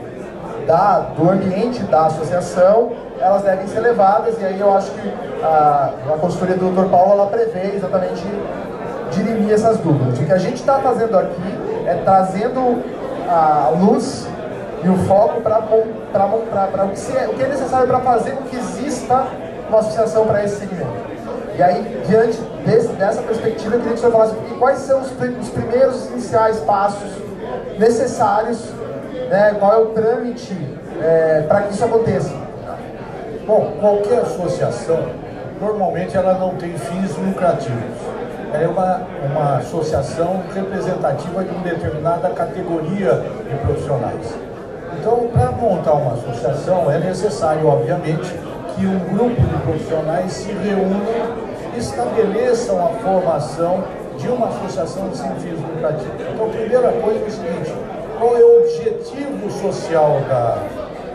da, 0.66 1.00
do 1.00 1.30
ambiente 1.30 1.82
da 1.84 2.06
associação, 2.06 2.92
elas 3.24 3.42
devem 3.42 3.66
ser 3.66 3.80
levadas 3.80 4.38
e 4.38 4.44
aí 4.44 4.60
eu 4.60 4.70
acho 4.74 4.90
que 4.90 5.14
a, 5.42 5.90
a 6.12 6.18
consultoria 6.18 6.56
do 6.56 6.70
Dr. 6.70 6.90
Paulo 6.90 7.12
ela 7.12 7.26
prevê 7.26 7.74
exatamente 7.74 8.22
dirimir 9.12 9.54
essas 9.54 9.78
dúvidas. 9.78 10.18
O 10.18 10.24
que 10.26 10.32
a 10.32 10.38
gente 10.38 10.56
está 10.56 10.78
fazendo 10.80 11.18
aqui 11.18 11.58
é 11.86 11.94
trazendo 12.04 12.82
a 13.26 13.70
luz 13.80 14.26
e 14.82 14.88
o 14.90 14.96
foco 15.06 15.40
para 15.40 15.56
é, 15.56 17.28
o 17.28 17.34
que 17.34 17.42
é 17.42 17.48
necessário 17.48 17.86
para 17.86 18.00
fazer 18.00 18.32
com 18.32 18.44
que 18.44 18.56
exista 18.56 19.24
uma 19.70 19.78
associação 19.78 20.26
para 20.26 20.44
esse 20.44 20.56
segmento. 20.56 21.14
E 21.56 21.62
aí, 21.62 22.04
diante 22.06 22.38
desse, 22.66 22.88
dessa 22.88 23.22
perspectiva, 23.22 23.76
eu 23.76 23.80
queria 23.80 23.94
que 23.94 23.98
o 23.98 24.00
senhor 24.00 24.12
falasse 24.12 24.34
quais 24.58 24.78
são 24.80 25.00
os, 25.00 25.10
os 25.10 25.48
primeiros 25.48 26.06
iniciais 26.10 26.58
passos 26.60 27.10
necessários, 27.78 28.70
né, 29.30 29.56
qual 29.58 29.72
é 29.72 29.78
o 29.78 29.86
trâmite 29.86 30.54
é, 31.00 31.44
para 31.48 31.62
que 31.62 31.72
isso 31.72 31.84
aconteça. 31.84 32.43
Bom, 33.46 33.72
qualquer 33.78 34.20
associação, 34.20 35.04
normalmente 35.60 36.16
ela 36.16 36.32
não 36.32 36.54
tem 36.54 36.72
fins 36.78 37.14
lucrativos. 37.14 38.00
é 38.54 38.66
uma, 38.66 39.02
uma 39.30 39.56
associação 39.58 40.42
representativa 40.54 41.44
de 41.44 41.50
uma 41.50 41.62
determinada 41.62 42.30
categoria 42.30 43.22
de 43.46 43.56
profissionais. 43.58 44.34
Então, 44.98 45.28
para 45.30 45.52
montar 45.52 45.92
uma 45.92 46.14
associação, 46.14 46.90
é 46.90 46.98
necessário, 46.98 47.66
obviamente, 47.66 48.32
que 48.74 48.86
um 48.86 48.98
grupo 49.14 49.38
de 49.38 49.56
profissionais 49.62 50.32
se 50.32 50.50
reúna 50.50 51.04
estabeleçam 51.76 52.82
a 52.82 52.88
formação 53.00 53.84
de 54.16 54.28
uma 54.28 54.46
associação 54.48 55.08
de 55.08 55.18
sem 55.18 55.34
fins 55.34 55.60
lucrativos. 55.60 56.14
Então, 56.32 56.46
a 56.46 56.48
primeira 56.48 56.92
coisa 56.92 57.20
é 57.20 57.26
o 57.26 57.30
seguinte, 57.30 57.74
qual 58.18 58.36
é 58.38 58.40
o 58.40 58.60
objetivo 58.60 59.50
social 59.50 60.20
da, 60.28 60.62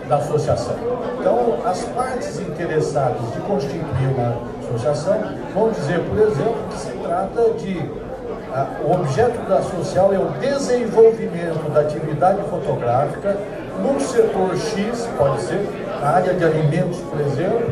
da 0.10 0.18
associação? 0.18 0.76
Então, 1.20 1.60
as 1.64 1.84
partes 1.84 2.40
interessadas 2.40 3.22
de 3.34 3.40
constituir 3.42 4.08
uma 4.18 4.36
associação 4.60 5.18
vão 5.54 5.70
dizer, 5.70 6.00
por 6.02 6.18
exemplo, 6.18 6.58
que 6.72 6.78
se 6.80 6.92
trata 6.92 7.50
de 7.52 8.10
a, 8.52 8.68
o 8.84 8.94
objeto 8.94 9.40
da 9.48 9.62
social 9.62 10.12
é 10.12 10.18
o 10.18 10.30
desenvolvimento 10.40 11.72
da 11.72 11.82
atividade 11.82 12.42
fotográfica 12.50 13.38
no 13.82 14.00
setor 14.02 14.58
X, 14.58 15.08
pode 15.18 15.42
ser, 15.42 15.70
na 16.02 16.08
área 16.10 16.34
de 16.34 16.44
alimentos, 16.44 16.98
por 17.00 17.20
exemplo, 17.22 17.68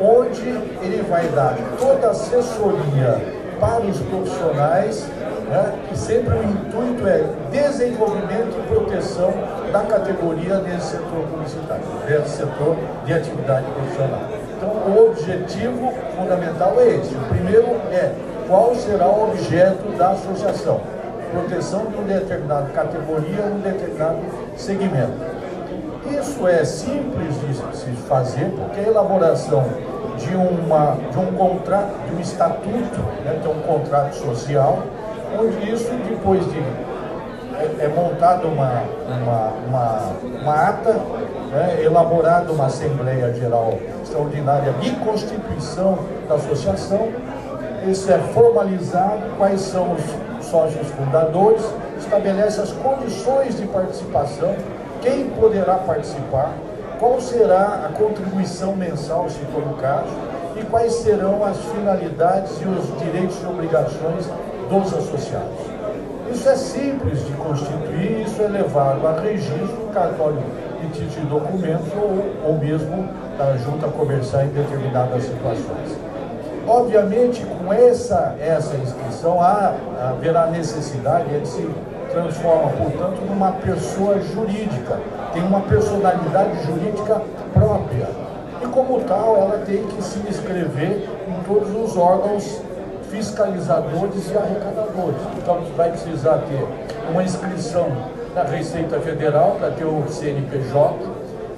onde 0.00 0.48
ele 0.82 1.04
vai 1.08 1.26
dar 1.28 1.56
toda 1.78 2.08
a 2.08 2.10
assessoria 2.10 3.20
para 3.60 3.84
os 3.84 3.98
profissionais, 4.00 5.06
né, 5.48 5.74
e 5.92 5.96
sempre 5.96 6.34
o 6.34 6.44
intuito 6.44 7.06
é 7.06 7.24
desenvolvimento 7.50 8.56
e 8.58 8.68
proteção 8.68 9.32
da 9.72 9.80
categoria 9.80 10.58
nesse 10.58 10.92
setor 10.92 11.26
publicitário, 11.30 11.84
nesse 12.08 12.36
setor 12.36 12.76
de 13.04 13.12
atividade 13.12 13.66
profissional. 13.70 14.20
Então, 14.56 14.68
o 14.68 15.10
objetivo 15.10 15.92
fundamental 16.16 16.74
é 16.78 16.96
esse. 16.96 17.14
O 17.14 17.20
primeiro 17.28 17.66
é 17.92 18.12
qual 18.48 18.74
será 18.74 19.06
o 19.06 19.30
objeto 19.30 19.96
da 19.96 20.10
associação. 20.10 20.80
Proteção 21.30 21.86
de 21.86 21.96
uma 21.96 22.04
determinada 22.04 22.68
categoria, 22.70 23.44
um 23.44 23.60
determinado 23.60 24.18
segmento. 24.56 25.12
Isso 26.10 26.48
é 26.48 26.64
simples 26.64 27.34
de 27.40 27.76
se 27.76 27.90
fazer, 28.08 28.50
porque 28.56 28.80
a 28.80 28.84
elaboração 28.84 29.64
de, 30.16 30.34
uma, 30.34 30.96
de 31.10 31.18
um 31.18 31.32
contrato, 31.36 31.92
de 32.08 32.16
um 32.16 32.20
estatuto, 32.20 33.00
né, 33.24 33.38
de 33.42 33.48
um 33.48 33.60
contrato 33.60 34.14
social, 34.14 34.82
onde 35.38 35.70
isso 35.70 35.90
depois 36.08 36.40
de 36.50 36.62
é, 37.58 37.84
é 37.84 37.88
montada 37.88 38.46
uma, 38.46 38.82
uma, 39.06 39.52
uma, 39.66 40.12
uma 40.42 40.54
ata, 40.54 40.92
né, 41.50 41.80
elaborada 41.82 42.52
uma 42.52 42.66
Assembleia 42.66 43.32
Geral 43.34 43.74
Extraordinária 44.02 44.72
de 44.74 44.90
Constituição 44.96 45.98
da 46.28 46.36
Associação, 46.36 47.08
isso 47.86 48.10
é 48.10 48.18
formalizado, 48.18 49.22
quais 49.36 49.60
são 49.60 49.92
os 49.92 50.44
sócios 50.44 50.88
fundadores, 50.88 51.64
estabelece 51.98 52.60
as 52.60 52.72
condições 52.72 53.56
de 53.56 53.66
participação, 53.66 54.54
quem 55.00 55.30
poderá 55.30 55.74
participar, 55.74 56.52
qual 56.98 57.20
será 57.20 57.86
a 57.86 57.92
contribuição 57.96 58.74
mensal, 58.74 59.28
se 59.28 59.38
for 59.46 59.62
o 59.62 59.74
caso, 59.74 60.10
e 60.56 60.64
quais 60.64 60.92
serão 60.94 61.44
as 61.44 61.56
finalidades 61.58 62.60
e 62.60 62.64
os 62.64 62.98
direitos 62.98 63.40
e 63.42 63.46
obrigações 63.46 64.26
dos 64.68 64.92
associados. 64.92 65.67
Isso 66.32 66.48
é 66.48 66.56
simples 66.56 67.24
de 67.26 67.32
constituir, 67.32 68.22
isso 68.26 68.42
é 68.42 68.48
levado 68.48 69.06
a 69.06 69.20
registro 69.20 69.88
cartório 69.92 70.42
de 70.80 70.88
título 70.88 71.10
de 71.10 71.26
documentos 71.26 71.92
ou, 71.94 72.50
ou 72.50 72.58
mesmo 72.58 73.08
da 73.36 73.56
junta 73.56 73.88
comercial 73.88 74.42
em 74.42 74.48
determinadas 74.48 75.24
situações. 75.24 75.96
Obviamente, 76.66 77.46
com 77.46 77.72
essa, 77.72 78.36
essa 78.40 78.76
inscrição, 78.76 79.40
há, 79.40 79.74
haverá 80.10 80.48
necessidade 80.48 81.40
de 81.40 81.48
se 81.48 81.66
transforma, 82.10 82.70
portanto, 82.72 83.20
numa 83.26 83.52
pessoa 83.52 84.20
jurídica, 84.20 84.98
tem 85.32 85.42
uma 85.42 85.60
personalidade 85.62 86.62
jurídica 86.66 87.22
própria. 87.54 88.08
E 88.62 88.66
como 88.66 89.00
tal, 89.04 89.36
ela 89.36 89.62
tem 89.64 89.82
que 89.84 90.02
se 90.02 90.18
inscrever 90.28 91.08
em 91.26 91.42
todos 91.44 91.74
os 91.74 91.96
órgãos 91.96 92.60
fiscalizadores 93.10 94.30
e 94.30 94.36
arrecadadores. 94.36 95.20
Então, 95.36 95.62
vai 95.76 95.90
precisar 95.90 96.38
ter 96.38 96.66
uma 97.10 97.22
inscrição 97.22 97.90
na 98.34 98.42
Receita 98.42 99.00
Federal, 99.00 99.56
para 99.58 99.70
ter 99.70 99.84
o 99.84 100.04
CNPJ, 100.08 100.94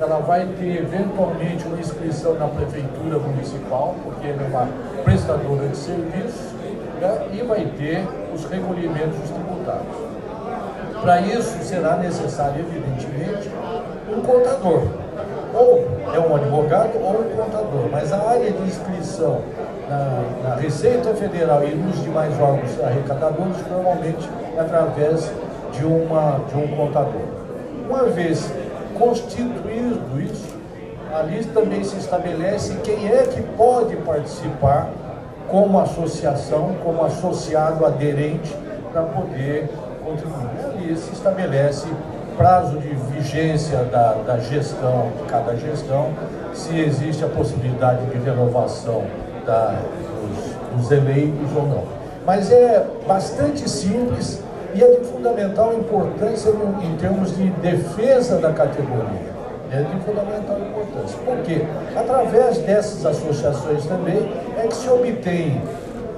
ela 0.01 0.19
vai 0.21 0.47
ter 0.59 0.79
eventualmente 0.79 1.67
uma 1.67 1.79
inscrição 1.79 2.35
na 2.35 2.49
Prefeitura 2.49 3.19
Municipal, 3.19 3.95
porque 4.03 4.29
ela 4.29 4.43
é 4.43 4.47
uma 4.47 4.69
prestadora 5.05 5.69
de 5.69 5.77
serviços, 5.77 6.53
né? 7.01 7.29
e 7.33 7.43
vai 7.43 7.67
ter 7.77 8.07
os 8.35 8.45
recolhimentos 8.47 9.29
tributários. 9.29 10.11
Para 11.03 11.21
isso 11.21 11.63
será 11.63 11.97
necessário, 11.97 12.61
evidentemente, 12.61 13.51
um 14.09 14.21
contador. 14.21 14.83
Ou 15.55 15.89
é 16.15 16.19
um 16.19 16.37
advogado 16.37 16.93
ou 17.01 17.21
um 17.21 17.37
contador. 17.37 17.89
Mas 17.91 18.13
a 18.13 18.29
área 18.29 18.51
de 18.51 18.63
inscrição 18.63 19.43
na, 19.91 20.49
na 20.49 20.55
Receita 20.55 21.13
Federal 21.15 21.65
e 21.65 21.75
nos 21.75 22.01
demais 22.01 22.33
órgãos 22.41 22.81
arrecadadores 22.81 23.57
normalmente 23.69 24.31
através 24.57 25.31
de, 25.73 25.85
uma, 25.85 26.41
de 26.49 26.57
um 26.57 26.69
contador. 26.77 27.23
Uma 27.89 28.05
vez 28.05 28.49
constituído 28.97 30.21
isso, 30.21 30.57
ali 31.13 31.45
também 31.47 31.83
se 31.83 31.97
estabelece 31.97 32.77
quem 32.85 33.09
é 33.09 33.25
que 33.25 33.43
pode 33.57 33.97
participar 33.97 34.91
como 35.49 35.81
associação, 35.81 36.77
como 36.85 37.05
associado 37.05 37.85
aderente, 37.85 38.55
para 38.93 39.03
poder 39.03 39.69
contribuir. 40.05 40.67
Ali 40.67 40.97
se 40.97 41.13
estabelece 41.13 41.89
prazo 42.37 42.79
de 42.79 42.89
vigência 42.89 43.79
da, 43.85 44.13
da 44.25 44.39
gestão, 44.39 45.11
de 45.19 45.25
cada 45.25 45.57
gestão, 45.57 46.11
se 46.55 46.79
existe 46.79 47.25
a 47.25 47.29
possibilidade 47.29 48.07
de 48.07 48.19
renovação 48.19 49.05
da, 49.45 49.81
dos, 50.73 50.83
dos 50.83 50.91
eleitos 50.91 51.57
ou 51.57 51.67
não. 51.67 51.85
Mas 52.27 52.51
é 52.51 52.87
bastante 53.07 53.69
simples 53.69 54.43
e 54.75 54.83
é 54.83 54.87
de 54.87 55.05
fundamental 55.07 55.75
importância 55.75 56.53
no, 56.53 56.83
em 56.83 56.97
termos 56.97 57.37
de 57.37 57.51
defesa 57.51 58.39
da 58.39 58.53
categoria. 58.53 59.31
É 59.73 59.83
de 59.83 60.05
fundamental 60.05 60.59
importância. 60.59 61.19
Por 61.25 61.39
quê? 61.39 61.65
Através 61.97 62.59
dessas 62.59 63.07
associações 63.07 63.87
também 63.87 64.31
é 64.59 64.67
que 64.67 64.75
se 64.75 64.89
obtém 64.89 65.63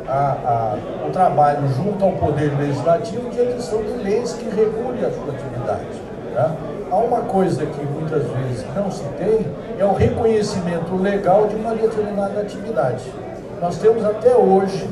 a, 0.09 0.37
a, 0.45 1.07
o 1.07 1.11
trabalho 1.11 1.69
junto 1.77 2.05
ao 2.05 2.13
Poder 2.13 2.53
Legislativo 2.59 3.31
de 3.31 3.41
edição 3.41 3.83
de 3.83 3.93
leis 4.03 4.33
que 4.33 4.45
regulem 4.45 5.05
a 5.05 5.11
sua 5.11 5.35
atividade. 5.35 5.87
Né? 6.35 6.57
Há 6.93 6.97
uma 6.97 7.23
coisa 7.23 7.65
que 7.65 7.87
muitas 7.87 8.23
vezes 8.23 8.67
não 8.77 8.91
se 8.91 9.03
tem, 9.17 9.47
é 9.79 9.85
o 9.87 9.95
reconhecimento 9.95 10.95
legal 10.95 11.47
de 11.47 11.57
uma 11.57 11.75
determinada 11.75 12.43
atividade. 12.43 13.03
Nós 13.63 13.79
temos 13.79 14.05
até 14.05 14.37
hoje, 14.37 14.87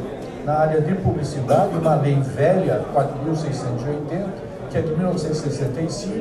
na 0.46 0.54
área 0.54 0.80
de 0.80 0.94
publicidade, 0.94 1.76
uma 1.76 1.96
lei 1.96 2.14
velha, 2.14 2.80
4.680, 2.94 4.28
que 4.70 4.78
é 4.78 4.80
de 4.80 4.96
1965, 4.96 6.14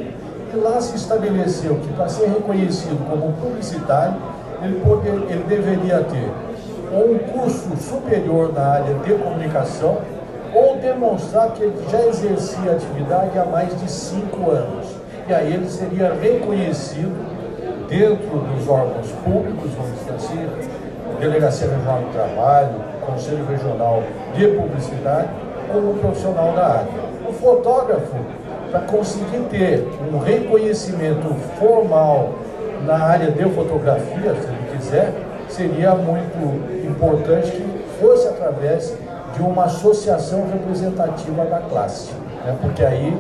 e 0.54 0.58
lá 0.58 0.82
se 0.82 0.98
estabeleceu 0.98 1.76
que 1.76 1.94
para 1.94 2.10
ser 2.10 2.28
reconhecido 2.28 3.00
como 3.10 3.32
publicitário, 3.32 4.18
ele, 4.62 4.82
poder, 4.82 5.14
ele 5.30 5.46
deveria 5.48 6.04
ter 6.04 6.30
ou 6.92 7.14
um 7.14 7.20
curso 7.20 7.70
superior 7.78 8.52
na 8.52 8.66
área 8.66 8.96
de 8.96 9.14
comunicação, 9.14 10.00
ou 10.54 10.76
demonstrar 10.76 11.52
que 11.52 11.64
ele 11.64 11.86
já 11.90 12.02
exercia 12.06 12.74
atividade 12.74 13.40
há 13.40 13.46
mais 13.46 13.80
de 13.80 13.90
cinco 13.90 14.52
anos. 14.52 14.79
E 15.30 15.34
aí 15.34 15.54
ele 15.54 15.70
seria 15.70 16.12
reconhecido 16.12 17.16
dentro 17.88 18.40
dos 18.40 18.68
órgãos 18.68 19.12
públicos, 19.24 19.70
vamos 19.78 20.00
dizer 20.00 20.16
assim, 20.16 20.50
Delegacia 21.20 21.68
Regional 21.68 22.00
do 22.00 22.12
Trabalho, 22.12 22.74
Conselho 23.06 23.46
Regional 23.46 24.02
de 24.34 24.48
Publicidade, 24.48 25.28
como 25.72 25.94
profissional 26.00 26.52
da 26.54 26.66
área. 26.66 26.88
O 27.30 27.32
fotógrafo, 27.32 28.16
para 28.72 28.80
conseguir 28.80 29.42
ter 29.52 29.88
um 30.12 30.18
reconhecimento 30.18 31.32
formal 31.60 32.32
na 32.84 32.98
área 32.98 33.30
de 33.30 33.44
fotografia, 33.52 34.34
se 34.34 34.48
ele 34.48 34.78
quiser, 34.78 35.14
seria 35.48 35.94
muito 35.94 36.88
importante 36.88 37.52
que 37.52 37.84
fosse 38.02 38.28
através 38.28 38.98
de 39.36 39.44
uma 39.44 39.66
associação 39.66 40.48
representativa 40.52 41.46
da 41.46 41.60
classe, 41.60 42.10
né? 42.44 42.58
porque 42.64 42.84
aí 42.84 43.16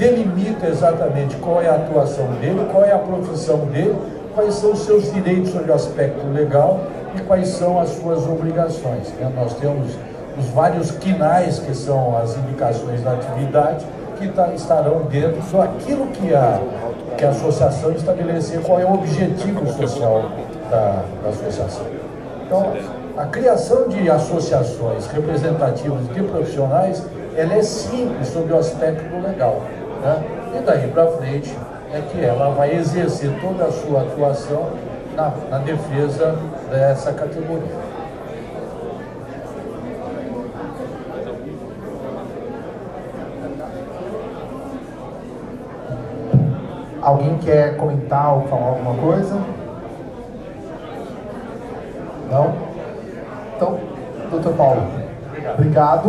delimita 0.00 0.66
exatamente 0.66 1.36
qual 1.36 1.60
é 1.60 1.68
a 1.68 1.74
atuação 1.74 2.26
dele, 2.40 2.66
qual 2.72 2.82
é 2.82 2.92
a 2.92 2.98
profissão 2.98 3.58
dele, 3.66 3.94
quais 4.34 4.54
são 4.54 4.72
os 4.72 4.80
seus 4.80 5.12
direitos 5.12 5.50
sobre 5.50 5.70
o 5.70 5.74
aspecto 5.74 6.26
legal 6.32 6.80
e 7.14 7.20
quais 7.20 7.48
são 7.48 7.78
as 7.78 7.90
suas 7.90 8.26
obrigações. 8.26 9.12
Né? 9.20 9.30
Nós 9.36 9.52
temos 9.54 9.92
os 10.38 10.46
vários 10.46 10.90
quinais, 10.92 11.58
que 11.58 11.74
são 11.74 12.16
as 12.16 12.34
indicações 12.38 13.02
da 13.02 13.12
atividade, 13.12 13.84
que 14.18 14.28
tá, 14.28 14.48
estarão 14.54 15.02
dentro 15.02 15.42
daquilo 15.52 16.06
que 16.06 16.34
a, 16.34 16.60
que 17.18 17.24
a 17.24 17.28
associação 17.28 17.92
estabelecer, 17.92 18.60
qual 18.62 18.80
é 18.80 18.86
o 18.86 18.94
objetivo 18.94 19.66
social 19.70 20.30
da, 20.70 21.02
da 21.22 21.28
associação. 21.28 21.84
Então, 22.46 22.72
a 23.18 23.26
criação 23.26 23.86
de 23.88 24.10
associações 24.10 25.06
representativas 25.08 26.08
de 26.08 26.22
profissionais, 26.22 27.02
ela 27.36 27.54
é 27.54 27.62
simples 27.62 28.28
sobre 28.28 28.54
o 28.54 28.56
aspecto 28.56 29.14
legal. 29.20 29.60
Né? 30.02 30.24
E 30.58 30.62
daí 30.62 30.88
para 30.88 31.06
frente 31.12 31.56
é 31.92 32.00
que 32.00 32.24
ela 32.24 32.50
vai 32.50 32.74
exercer 32.74 33.30
toda 33.40 33.64
a 33.64 33.72
sua 33.72 34.02
atuação 34.02 34.70
na, 35.14 35.32
na 35.50 35.58
defesa 35.58 36.36
dessa 36.70 37.12
categoria. 37.12 37.90
Alguém 47.02 47.38
quer 47.38 47.76
comentar 47.76 48.34
ou 48.34 48.42
falar 48.46 48.66
alguma 48.66 48.94
coisa? 48.94 49.34
Não? 52.30 52.54
Então, 53.56 53.80
doutor 54.30 54.54
Paulo, 54.54 54.82
obrigado. 55.54 56.08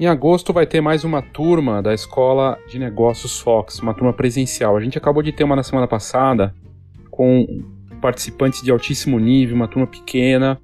Em 0.00 0.06
agosto 0.06 0.52
vai 0.52 0.64
ter 0.64 0.80
mais 0.80 1.02
uma 1.02 1.20
turma 1.20 1.82
da 1.82 1.92
Escola 1.92 2.56
de 2.68 2.78
Negócios 2.78 3.40
Fox, 3.40 3.80
uma 3.80 3.92
turma 3.92 4.12
presencial. 4.12 4.76
A 4.76 4.80
gente 4.80 4.96
acabou 4.96 5.24
de 5.24 5.32
ter 5.32 5.42
uma 5.42 5.56
na 5.56 5.64
semana 5.64 5.88
passada 5.88 6.54
com 7.10 7.64
participantes 8.00 8.62
de 8.62 8.70
altíssimo 8.70 9.18
nível, 9.18 9.56
uma 9.56 9.66
turma 9.66 9.88
pequena 9.88 10.56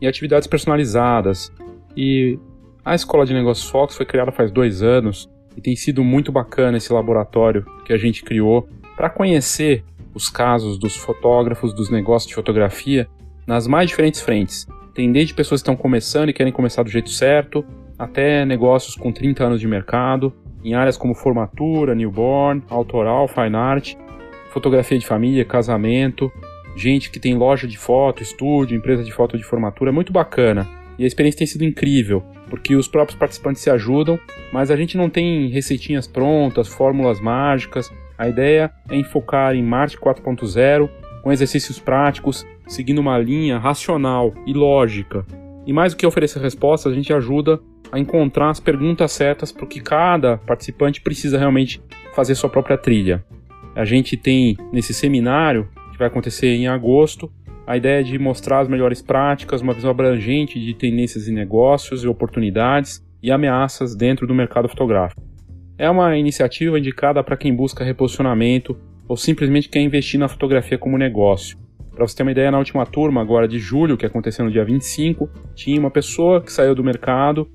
e 0.00 0.08
atividades 0.08 0.48
personalizadas. 0.48 1.52
E 1.96 2.36
a 2.84 2.92
Escola 2.92 3.24
de 3.24 3.32
Negócios 3.32 3.70
Fox 3.70 3.96
foi 3.96 4.04
criada 4.04 4.32
faz 4.32 4.50
dois 4.50 4.82
anos 4.82 5.30
e 5.56 5.60
tem 5.60 5.76
sido 5.76 6.02
muito 6.02 6.32
bacana 6.32 6.76
esse 6.76 6.92
laboratório 6.92 7.64
que 7.84 7.92
a 7.92 7.96
gente 7.96 8.24
criou 8.24 8.68
para 8.96 9.08
conhecer 9.08 9.84
os 10.12 10.28
casos 10.28 10.76
dos 10.76 10.96
fotógrafos, 10.96 11.72
dos 11.72 11.90
negócios 11.90 12.28
de 12.28 12.34
fotografia 12.34 13.08
nas 13.46 13.68
mais 13.68 13.88
diferentes 13.88 14.20
frentes. 14.20 14.66
Tem 14.92 15.12
desde 15.12 15.32
pessoas 15.32 15.60
que 15.60 15.70
estão 15.70 15.76
começando 15.76 16.30
e 16.30 16.32
querem 16.32 16.52
começar 16.52 16.82
do 16.82 16.90
jeito 16.90 17.10
certo, 17.10 17.64
até 18.00 18.46
negócios 18.46 18.96
com 18.96 19.12
30 19.12 19.44
anos 19.44 19.60
de 19.60 19.68
mercado, 19.68 20.32
em 20.64 20.72
áreas 20.72 20.96
como 20.96 21.14
formatura, 21.14 21.94
newborn, 21.94 22.62
autoral, 22.70 23.28
fine 23.28 23.54
art, 23.54 23.94
fotografia 24.50 24.98
de 24.98 25.06
família, 25.06 25.44
casamento, 25.44 26.32
gente 26.74 27.10
que 27.10 27.20
tem 27.20 27.36
loja 27.36 27.68
de 27.68 27.76
foto, 27.76 28.22
estúdio, 28.22 28.74
empresa 28.74 29.04
de 29.04 29.12
foto 29.12 29.36
de 29.36 29.44
formatura, 29.44 29.90
é 29.90 29.92
muito 29.92 30.14
bacana. 30.14 30.66
E 30.98 31.04
a 31.04 31.06
experiência 31.06 31.38
tem 31.40 31.46
sido 31.46 31.62
incrível, 31.62 32.22
porque 32.48 32.74
os 32.74 32.88
próprios 32.88 33.18
participantes 33.18 33.60
se 33.60 33.68
ajudam, 33.68 34.18
mas 34.50 34.70
a 34.70 34.76
gente 34.76 34.96
não 34.96 35.10
tem 35.10 35.48
receitinhas 35.48 36.06
prontas, 36.06 36.68
fórmulas 36.68 37.20
mágicas. 37.20 37.92
A 38.16 38.28
ideia 38.28 38.72
é 38.88 38.96
enfocar 38.96 39.54
em 39.54 39.62
Marte 39.62 39.98
4.0 39.98 40.88
com 41.22 41.30
exercícios 41.30 41.78
práticos, 41.78 42.46
seguindo 42.66 42.98
uma 42.98 43.18
linha 43.18 43.58
racional 43.58 44.32
e 44.46 44.54
lógica. 44.54 45.24
E 45.66 45.72
mais 45.72 45.92
do 45.92 45.98
que 45.98 46.06
oferecer 46.06 46.40
respostas, 46.40 46.92
a 46.92 46.94
gente 46.94 47.12
ajuda 47.12 47.60
a 47.92 47.98
encontrar 47.98 48.50
as 48.50 48.60
perguntas 48.60 49.12
certas 49.12 49.50
para 49.52 49.64
o 49.64 49.68
que 49.68 49.80
cada 49.80 50.38
participante 50.38 51.00
precisa 51.00 51.38
realmente 51.38 51.82
fazer 52.14 52.34
sua 52.34 52.50
própria 52.50 52.78
trilha. 52.78 53.24
A 53.74 53.84
gente 53.84 54.16
tem 54.16 54.56
nesse 54.72 54.92
seminário, 54.92 55.68
que 55.92 55.98
vai 55.98 56.08
acontecer 56.08 56.48
em 56.48 56.68
agosto, 56.68 57.30
a 57.66 57.76
ideia 57.76 58.02
de 58.02 58.18
mostrar 58.18 58.60
as 58.60 58.68
melhores 58.68 59.00
práticas, 59.00 59.60
uma 59.60 59.72
visão 59.72 59.90
abrangente 59.90 60.58
de 60.58 60.74
tendências 60.74 61.28
e 61.28 61.32
negócios 61.32 62.02
e 62.02 62.08
oportunidades 62.08 63.04
e 63.22 63.30
ameaças 63.30 63.94
dentro 63.94 64.26
do 64.26 64.34
mercado 64.34 64.68
fotográfico. 64.68 65.22
É 65.78 65.88
uma 65.88 66.16
iniciativa 66.16 66.78
indicada 66.78 67.22
para 67.22 67.36
quem 67.36 67.54
busca 67.54 67.84
reposicionamento 67.84 68.76
ou 69.08 69.16
simplesmente 69.16 69.68
quer 69.68 69.80
investir 69.80 70.18
na 70.18 70.28
fotografia 70.28 70.78
como 70.78 70.98
negócio. 70.98 71.58
Para 71.94 72.06
você 72.06 72.16
ter 72.16 72.22
uma 72.22 72.32
ideia, 72.32 72.50
na 72.50 72.58
última 72.58 72.86
turma, 72.86 73.20
agora 73.20 73.46
de 73.46 73.58
julho, 73.58 73.96
que 73.96 74.06
aconteceu 74.06 74.44
no 74.44 74.50
dia 74.50 74.64
25, 74.64 75.28
tinha 75.54 75.78
uma 75.78 75.90
pessoa 75.90 76.40
que 76.40 76.52
saiu 76.52 76.74
do 76.74 76.82
mercado 76.82 77.50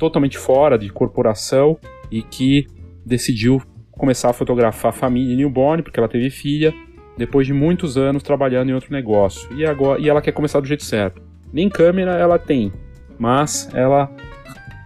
totalmente 0.00 0.38
fora 0.38 0.78
de 0.78 0.88
corporação 0.88 1.78
e 2.10 2.22
que 2.22 2.66
decidiu 3.04 3.62
começar 3.92 4.30
a 4.30 4.32
fotografar 4.32 4.88
a 4.88 4.92
família 4.92 5.36
newborn, 5.36 5.82
porque 5.82 6.00
ela 6.00 6.08
teve 6.08 6.30
filha, 6.30 6.72
depois 7.18 7.46
de 7.46 7.52
muitos 7.52 7.98
anos 7.98 8.22
trabalhando 8.22 8.70
em 8.70 8.72
outro 8.72 8.90
negócio. 8.90 9.52
E 9.54 9.66
agora 9.66 10.00
e 10.00 10.08
ela 10.08 10.22
quer 10.22 10.32
começar 10.32 10.58
do 10.58 10.66
jeito 10.66 10.82
certo. 10.82 11.22
Nem 11.52 11.68
câmera 11.68 12.12
ela 12.12 12.38
tem, 12.38 12.72
mas 13.18 13.68
ela 13.74 14.10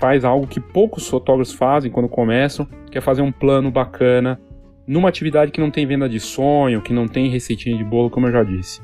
faz 0.01 0.25
algo 0.25 0.49
que 0.49 0.59
poucos 0.59 1.09
fotógrafos 1.09 1.55
fazem 1.55 1.93
quando 1.93 2.09
começam, 2.09 2.67
que 2.91 2.99
é 2.99 3.01
fazer 3.01 3.23
um 3.23 3.31
plano 3.31 3.71
bacana 3.71 4.41
numa 4.87 5.09
atividade 5.09 5.53
que 5.53 5.61
não 5.61 5.71
tem 5.71 5.87
venda 5.87 6.09
de 6.09 6.19
sonho, 6.19 6.83
que 6.83 6.93
não 6.93 7.07
tem 7.07 7.31
receitinha 7.31 7.77
de 7.77 7.85
bolo, 7.85 8.11
como 8.11 8.27
eu 8.27 8.33
já 8.33 8.43
disse. 8.43 8.83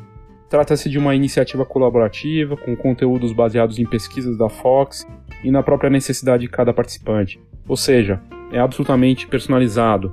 Trata-se 0.50 0.90
de 0.90 0.98
uma 0.98 1.14
iniciativa 1.14 1.64
colaborativa 1.64 2.56
com 2.56 2.74
conteúdos 2.74 3.32
baseados 3.32 3.78
em 3.78 3.86
pesquisas 3.86 4.36
da 4.36 4.48
Fox 4.48 5.06
e 5.44 5.50
na 5.50 5.62
própria 5.62 5.88
necessidade 5.88 6.42
de 6.42 6.48
cada 6.48 6.74
participante. 6.74 7.40
Ou 7.68 7.76
seja, 7.76 8.20
é 8.50 8.58
absolutamente 8.58 9.28
personalizado. 9.28 10.12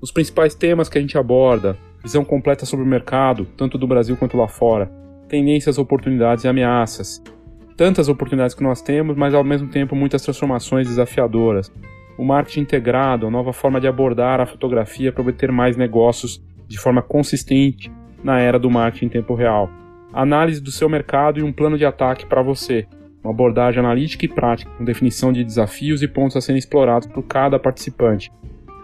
Os 0.00 0.10
principais 0.10 0.54
temas 0.54 0.88
que 0.88 0.96
a 0.96 1.00
gente 1.02 1.18
aborda, 1.18 1.76
visão 2.02 2.24
completa 2.24 2.64
sobre 2.64 2.82
o 2.82 2.88
mercado, 2.88 3.46
tanto 3.58 3.76
do 3.76 3.86
Brasil 3.86 4.16
quanto 4.16 4.38
lá 4.38 4.48
fora, 4.48 4.90
tendências, 5.28 5.76
oportunidades 5.76 6.44
e 6.44 6.48
ameaças. 6.48 7.22
tantas 7.76 8.08
oportunidades 8.08 8.54
que 8.54 8.62
nós 8.62 8.80
temos, 8.80 9.16
mas 9.16 9.34
ao 9.34 9.44
mesmo 9.44 9.68
tempo 9.68 9.94
muitas 9.94 10.22
transformações 10.22 10.88
desafiadoras. 10.88 11.70
O 12.16 12.24
marketing 12.24 12.60
integrado, 12.60 13.26
a 13.26 13.30
nova 13.30 13.52
forma 13.52 13.80
de 13.80 13.88
abordar 13.88 14.40
a 14.40 14.46
fotografia 14.46 15.12
para 15.12 15.20
obter 15.20 15.52
mais 15.52 15.76
negócios 15.76 16.42
de 16.68 16.78
forma 16.78 17.02
consistente 17.02 17.90
na 18.24 18.40
era 18.40 18.58
do 18.58 18.70
marketing 18.70 19.06
em 19.06 19.10
tempo 19.10 19.34
real. 19.34 19.70
Análise 20.12 20.60
do 20.60 20.72
seu 20.72 20.88
mercado 20.88 21.38
e 21.38 21.42
um 21.42 21.52
plano 21.52 21.76
de 21.76 21.84
ataque 21.84 22.24
para 22.24 22.42
você. 22.42 22.86
Uma 23.22 23.32
abordagem 23.32 23.80
analítica 23.80 24.24
e 24.24 24.28
prática, 24.28 24.70
com 24.76 24.84
definição 24.84 25.32
de 25.32 25.44
desafios 25.44 26.02
e 26.02 26.08
pontos 26.08 26.36
a 26.36 26.40
serem 26.40 26.58
explorados 26.58 27.06
por 27.06 27.22
cada 27.22 27.58
participante. 27.58 28.32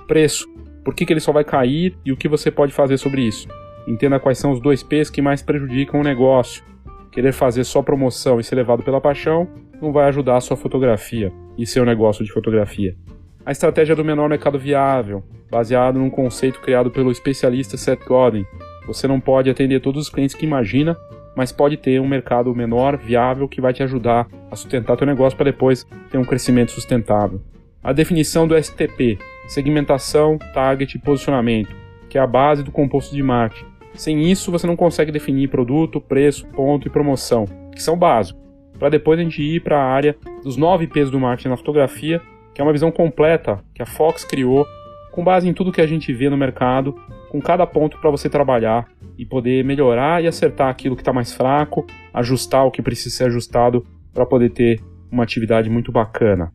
Preço. 0.07 0.47
Por 0.85 0.95
que, 0.95 1.05
que 1.05 1.12
ele 1.12 1.21
só 1.21 1.33
vai 1.33 1.45
cair 1.45 1.97
e 2.05 2.12
o 2.12 2.17
que 2.17 2.29
você 2.29 2.51
pode 2.51 2.73
fazer 2.73 2.97
sobre 2.97 3.23
isso? 3.23 3.49
Entenda 3.87 4.21
quais 4.21 4.39
são 4.39 4.51
os 4.51 4.61
dois 4.61 4.83
P's 4.83 5.11
que 5.11 5.23
mais 5.23 5.43
prejudicam 5.43 6.01
o 6.01 6.05
negócio. 6.05 6.65
Querer 7.12 7.33
fazer 7.33 7.65
só 7.65 7.83
promoção 7.83 8.39
e 8.39 8.45
ser 8.45 8.55
levado 8.55 8.83
pela 8.83 9.01
paixão 9.01 9.49
não 9.81 9.93
vai 9.93 10.09
ajudar 10.09 10.37
a 10.37 10.41
sua 10.41 10.57
fotografia 10.57 11.33
e 11.57 11.67
seu 11.67 11.85
negócio 11.85 12.25
de 12.25 12.33
fotografia. 12.33 12.97
A 13.45 13.53
estratégia 13.53 13.97
do 13.97 14.05
menor 14.05 14.29
mercado 14.29 14.59
viável, 14.59 15.25
baseado 15.51 15.99
num 15.99 16.11
conceito 16.11 16.61
criado 16.61 16.91
pelo 16.91 17.11
especialista 17.11 17.77
Seth 17.77 18.05
Godin. 18.07 18.45
Você 18.91 19.07
não 19.07 19.21
pode 19.21 19.49
atender 19.49 19.79
todos 19.79 20.03
os 20.03 20.11
clientes 20.11 20.35
que 20.35 20.45
imagina, 20.45 20.97
mas 21.37 21.53
pode 21.53 21.77
ter 21.77 22.01
um 22.01 22.09
mercado 22.09 22.53
menor, 22.53 22.97
viável, 22.97 23.47
que 23.47 23.61
vai 23.61 23.73
te 23.73 23.85
ajudar 23.85 24.27
a 24.51 24.57
sustentar 24.57 24.97
teu 24.97 25.07
negócio 25.07 25.37
para 25.37 25.53
depois 25.53 25.87
ter 26.11 26.19
um 26.19 26.25
crescimento 26.25 26.73
sustentável. 26.73 27.41
A 27.85 27.93
definição 27.93 28.49
do 28.49 28.61
STP, 28.61 29.17
segmentação, 29.47 30.39
target 30.53 30.97
e 30.97 31.01
posicionamento, 31.01 31.73
que 32.09 32.19
é 32.19 32.21
a 32.21 32.27
base 32.27 32.65
do 32.65 32.73
composto 32.73 33.15
de 33.15 33.23
marketing. 33.23 33.65
Sem 33.95 34.29
isso, 34.29 34.51
você 34.51 34.67
não 34.67 34.75
consegue 34.75 35.12
definir 35.12 35.49
produto, 35.49 36.01
preço, 36.01 36.45
ponto 36.49 36.89
e 36.89 36.91
promoção, 36.91 37.45
que 37.73 37.81
são 37.81 37.97
básicos, 37.97 38.43
para 38.77 38.89
depois 38.89 39.21
a 39.21 39.23
gente 39.23 39.41
ir 39.41 39.61
para 39.61 39.79
a 39.79 39.87
área 39.87 40.17
dos 40.43 40.57
nove 40.57 40.89
P's 40.89 41.11
do 41.11 41.21
marketing 41.21 41.51
na 41.51 41.57
fotografia, 41.57 42.21
que 42.53 42.61
é 42.61 42.65
uma 42.65 42.73
visão 42.73 42.91
completa 42.91 43.62
que 43.73 43.83
a 43.83 43.87
Fox 43.87 44.25
criou, 44.25 44.67
com 45.11 45.24
base 45.24 45.49
em 45.49 45.53
tudo 45.53 45.73
que 45.73 45.81
a 45.81 45.87
gente 45.87 46.12
vê 46.12 46.28
no 46.28 46.37
mercado, 46.37 46.95
com 47.28 47.41
cada 47.41 47.66
ponto 47.66 47.99
para 48.01 48.11
você 48.11 48.28
trabalhar 48.28 48.89
e 49.19 49.24
poder 49.24 49.65
melhorar 49.65 50.23
e 50.23 50.27
acertar 50.27 50.69
aquilo 50.69 50.97
que 50.97 51.03
está 51.03 51.12
mais 51.12 51.32
fraco, 51.32 51.87
ajustar 52.12 52.65
o 52.66 52.70
que 52.70 52.82
precisa 52.82 53.16
ser 53.16 53.24
ajustado 53.24 53.87
para 54.12 54.27
poder 54.27 54.51
ter 54.51 54.81
uma 55.11 55.23
atividade 55.23 55.69
muito 55.69 55.93
bacana. 55.93 56.53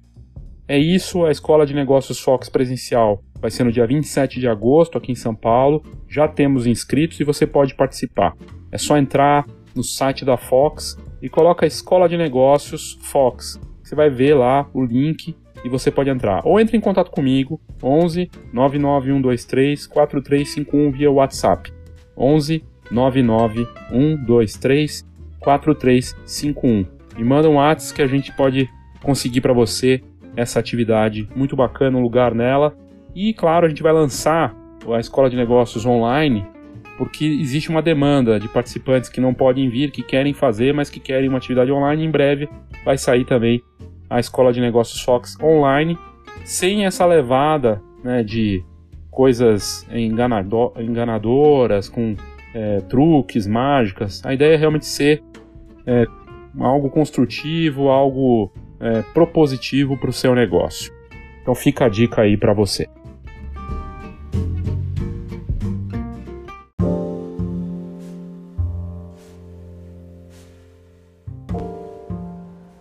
É 0.68 0.80
isso, 0.80 1.26
a 1.26 1.32
Escola 1.32 1.66
de 1.66 1.76
Negócios 1.76 2.20
Fox 2.20 2.50
presencial 2.50 3.24
vai 3.40 3.52
ser 3.52 3.64
no 3.64 3.72
dia 3.72 3.86
27 3.86 4.40
de 4.40 4.48
agosto 4.48 4.98
aqui 4.98 5.12
em 5.12 5.16
São 5.16 5.36
Paulo. 5.36 5.84
Já 6.10 6.28
temos 6.28 6.66
inscritos 6.66 7.20
e 7.20 7.24
você 7.24 7.46
pode 7.46 7.76
participar. 7.76 8.34
É 8.72 8.78
só 8.78 8.98
entrar 8.98 9.46
no 9.76 9.84
site 9.84 10.26
da 10.26 10.38
Fox 10.38 10.98
e 11.22 11.30
coloca 11.30 11.68
Escola 11.68 12.10
de 12.10 12.18
Negócios 12.18 12.98
Fox. 13.02 13.60
Você 13.84 13.94
vai 13.94 14.10
ver 14.10 14.34
lá 14.34 14.68
o 14.74 14.84
link 14.84 15.36
e 15.66 15.70
você 15.70 15.90
pode 15.90 16.12
entrar. 16.12 16.42
Ou 16.46 16.60
entre 16.60 16.78
em 16.78 16.80
contato 16.80 17.10
comigo, 17.10 17.60
11 17.82 18.30
99123 18.54 19.88
4351 19.88 20.92
via 20.92 21.10
WhatsApp. 21.10 21.74
11 22.16 22.64
99123 22.92 25.04
4351. 25.40 26.86
E 27.18 27.24
manda 27.24 27.50
um 27.50 27.56
WhatsApp 27.56 27.96
que 27.96 28.02
a 28.04 28.08
gente 28.08 28.32
pode 28.36 28.70
conseguir 29.02 29.42
para 29.42 29.54
você 29.54 30.04
essa 30.38 30.60
atividade 30.60 31.28
muito 31.36 31.56
bacana, 31.56 31.98
um 31.98 32.02
lugar 32.02 32.36
nela. 32.36 32.78
E 33.16 33.34
claro, 33.34 33.66
a 33.66 33.70
gente 33.70 33.82
vai 33.82 33.92
lançar 33.92 34.56
a 34.88 35.00
Escola 35.00 35.32
de 35.32 35.36
Negócios 35.36 35.84
online, 35.84 36.46
porque 36.96 37.26
existe 37.26 37.72
uma 37.72 37.82
demanda 37.82 38.40
de 38.40 38.48
participantes 38.48 39.10
que 39.10 39.20
não 39.20 39.34
podem 39.34 39.68
vir, 39.68 39.90
que 39.90 40.04
querem 40.04 40.32
fazer, 40.32 40.76
mas 40.76 40.92
que 40.92 41.00
querem 41.00 41.28
uma 41.28 41.40
atividade 41.40 41.72
online. 41.72 42.06
Em 42.06 42.12
breve 42.12 42.48
vai 42.84 43.00
sair 43.00 43.26
também 43.26 43.64
a 44.10 44.20
Escola 44.20 44.52
de 44.54 44.62
Negócios 44.62 45.02
Fox 45.02 45.38
online, 45.42 45.98
sem 46.44 46.86
essa 46.86 47.06
levada 47.06 47.82
né, 48.04 48.24
de 48.24 48.64
coisas 49.10 49.88
enganado 49.92 50.74
enganadoras, 50.78 51.90
com 51.90 52.16
é, 52.54 52.82
truques, 52.82 53.48
mágicas. 53.48 54.22
A 54.26 54.34
ideia 54.34 54.54
é 54.54 54.58
realmente 54.58 54.86
ser 54.86 55.24
é, 55.86 56.06
algo 56.60 56.90
construtivo, 56.90 57.90
algo 57.90 58.52
é, 58.80 59.02
propositivo 59.14 59.98
para 59.98 60.10
o 60.10 60.14
seu 60.14 60.36
negócio. 60.36 60.94
Então 61.42 61.56
fica 61.56 61.86
a 61.86 61.90
dica 61.90 62.22
aí 62.22 62.38
para 62.38 62.54
você. 62.54 62.88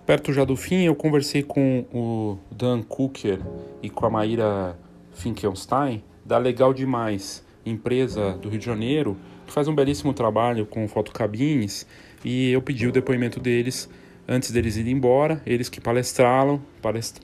Perto 0.07 0.35
já 0.35 0.45
do 0.45 0.55
fim, 0.55 0.83
eu 0.85 0.95
conversei 0.95 1.43
com 1.43 1.87
o 1.93 2.39
Dan 2.51 2.83
Cooker 2.83 3.41
e 3.83 3.89
com 3.89 4.05
a 4.05 4.11
Maíra 4.11 4.79
Finkelstein, 5.15 6.05
da 6.23 6.37
Legal 6.37 6.75
Demais, 6.75 7.43
empresa 7.65 8.33
do 8.33 8.51
Rio 8.51 8.59
de 8.59 8.67
Janeiro, 8.67 9.17
que 9.47 9.53
faz 9.53 9.67
um 9.67 9.75
belíssimo 9.75 10.13
trabalho 10.13 10.67
com 10.67 10.87
fotocabines, 10.89 11.87
e 12.23 12.51
eu 12.51 12.61
pedi 12.61 12.87
o 12.87 12.93
depoimento 12.93 13.41
deles 13.41 13.89
antes 14.29 14.51
deles 14.51 14.77
irem 14.77 14.93
embora, 14.93 15.41
eles 15.47 15.71
que 15.71 15.81
palestraram, 15.81 16.61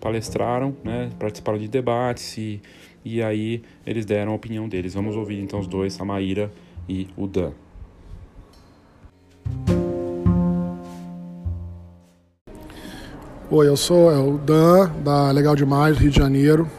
palestraram, 0.00 0.74
né, 0.82 1.10
participaram 1.18 1.58
de 1.58 1.68
debates 1.68 2.36
e, 2.38 2.62
e 3.04 3.22
aí 3.22 3.62
eles 3.86 4.06
deram 4.06 4.32
a 4.32 4.34
opinião 4.34 4.68
deles. 4.68 4.94
Vamos 4.94 5.16
ouvir 5.16 5.40
então 5.40 5.60
os 5.60 5.66
dois, 5.66 6.00
a 6.00 6.04
Maíra 6.04 6.50
e 6.88 7.08
o 7.16 7.26
Dan. 7.26 7.52
Oi, 13.52 13.66
eu 13.66 13.76
sou 13.76 14.12
é, 14.12 14.16
o 14.16 14.38
Dan, 14.38 14.88
da 15.02 15.32
Legal 15.32 15.56
Demais, 15.56 15.98
Rio 15.98 16.08
de 16.08 16.16
Janeiro. 16.16 16.70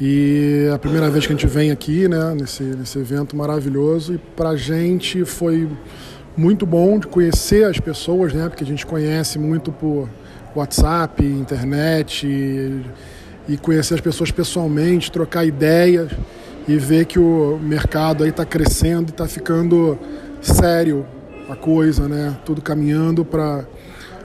E 0.00 0.66
é 0.68 0.74
a 0.74 0.78
primeira 0.78 1.08
vez 1.08 1.24
que 1.24 1.32
a 1.32 1.36
gente 1.36 1.46
vem 1.46 1.70
aqui, 1.70 2.08
né, 2.08 2.34
nesse, 2.34 2.64
nesse 2.64 2.98
evento 2.98 3.36
maravilhoso. 3.36 4.14
E 4.14 4.18
pra 4.18 4.56
gente 4.56 5.24
foi 5.24 5.68
muito 6.36 6.66
bom 6.66 6.98
de 6.98 7.06
conhecer 7.06 7.64
as 7.64 7.78
pessoas, 7.78 8.34
né? 8.34 8.48
Porque 8.48 8.64
a 8.64 8.66
gente 8.66 8.84
conhece 8.84 9.38
muito 9.38 9.70
por 9.70 10.08
WhatsApp, 10.56 11.24
internet 11.24 12.26
e, 12.26 13.52
e 13.52 13.56
conhecer 13.56 13.94
as 13.94 14.00
pessoas 14.00 14.32
pessoalmente, 14.32 15.12
trocar 15.12 15.44
ideias 15.44 16.10
e 16.66 16.76
ver 16.76 17.04
que 17.04 17.20
o 17.20 17.56
mercado 17.62 18.24
aí 18.24 18.30
está 18.30 18.44
crescendo 18.44 19.10
e 19.10 19.12
está 19.12 19.28
ficando 19.28 19.96
sério 20.42 21.06
a 21.48 21.54
coisa, 21.54 22.08
né? 22.08 22.36
Tudo 22.44 22.60
caminhando 22.60 23.24
para 23.24 23.64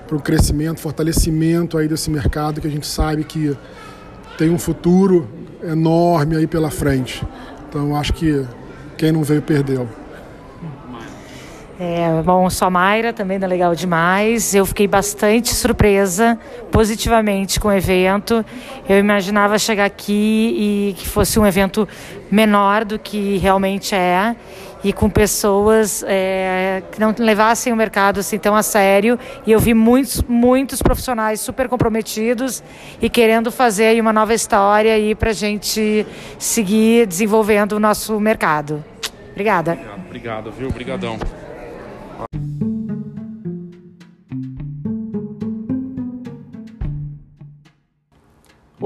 para 0.09 0.17
um 0.17 0.21
crescimento, 0.21 0.79
fortalecimento 0.79 1.77
aí 1.77 1.87
desse 1.87 2.09
mercado 2.09 2.59
que 2.59 2.67
a 2.67 2.71
gente 2.71 2.87
sabe 2.87 3.23
que 3.23 3.55
tem 4.39 4.49
um 4.49 4.57
futuro 4.57 5.29
enorme 5.63 6.35
aí 6.35 6.47
pela 6.47 6.71
frente. 6.71 7.23
Então 7.69 7.95
acho 7.95 8.13
que 8.13 8.43
quem 8.97 9.11
não 9.11 9.21
veio 9.21 9.43
perdeu. 9.43 9.87
É, 11.79 12.21
bom, 12.23 12.49
sou 12.49 12.67
a 12.67 12.71
Mayra, 12.71 13.13
também 13.13 13.39
da 13.39 13.45
Legal 13.45 13.73
Demais. 13.75 14.53
Eu 14.53 14.65
fiquei 14.65 14.87
bastante 14.87 15.53
surpresa 15.53 16.37
positivamente 16.71 17.59
com 17.59 17.67
o 17.67 17.71
evento. 17.71 18.43
Eu 18.87 18.97
imaginava 18.97 19.57
chegar 19.59 19.85
aqui 19.85 20.89
e 20.91 20.93
que 20.97 21.07
fosse 21.07 21.39
um 21.39 21.45
evento 21.45 21.87
menor 22.31 22.83
do 22.83 22.97
que 22.97 23.37
realmente 23.37 23.95
é 23.95 24.35
e 24.83 24.93
com 24.93 25.09
pessoas 25.09 26.03
é, 26.07 26.81
que 26.91 26.99
não 26.99 27.13
levassem 27.17 27.71
o 27.71 27.75
mercado 27.75 28.19
assim 28.19 28.37
tão 28.37 28.55
a 28.55 28.63
sério. 28.63 29.19
E 29.45 29.51
eu 29.51 29.59
vi 29.59 29.73
muitos, 29.73 30.21
muitos 30.23 30.81
profissionais 30.81 31.39
super 31.41 31.67
comprometidos 31.67 32.63
e 33.01 33.09
querendo 33.09 33.51
fazer 33.51 33.99
uma 33.99 34.13
nova 34.13 34.33
história 34.33 34.93
aí 34.93 35.13
para 35.15 35.31
a 35.31 35.33
gente 35.33 36.05
seguir 36.37 37.05
desenvolvendo 37.05 37.73
o 37.73 37.79
nosso 37.79 38.19
mercado. 38.19 38.83
Obrigada. 39.31 39.71
Obrigado, 39.73 39.99
obrigado 40.07 40.51
viu? 40.51 40.67
Obrigadão. 40.69 41.19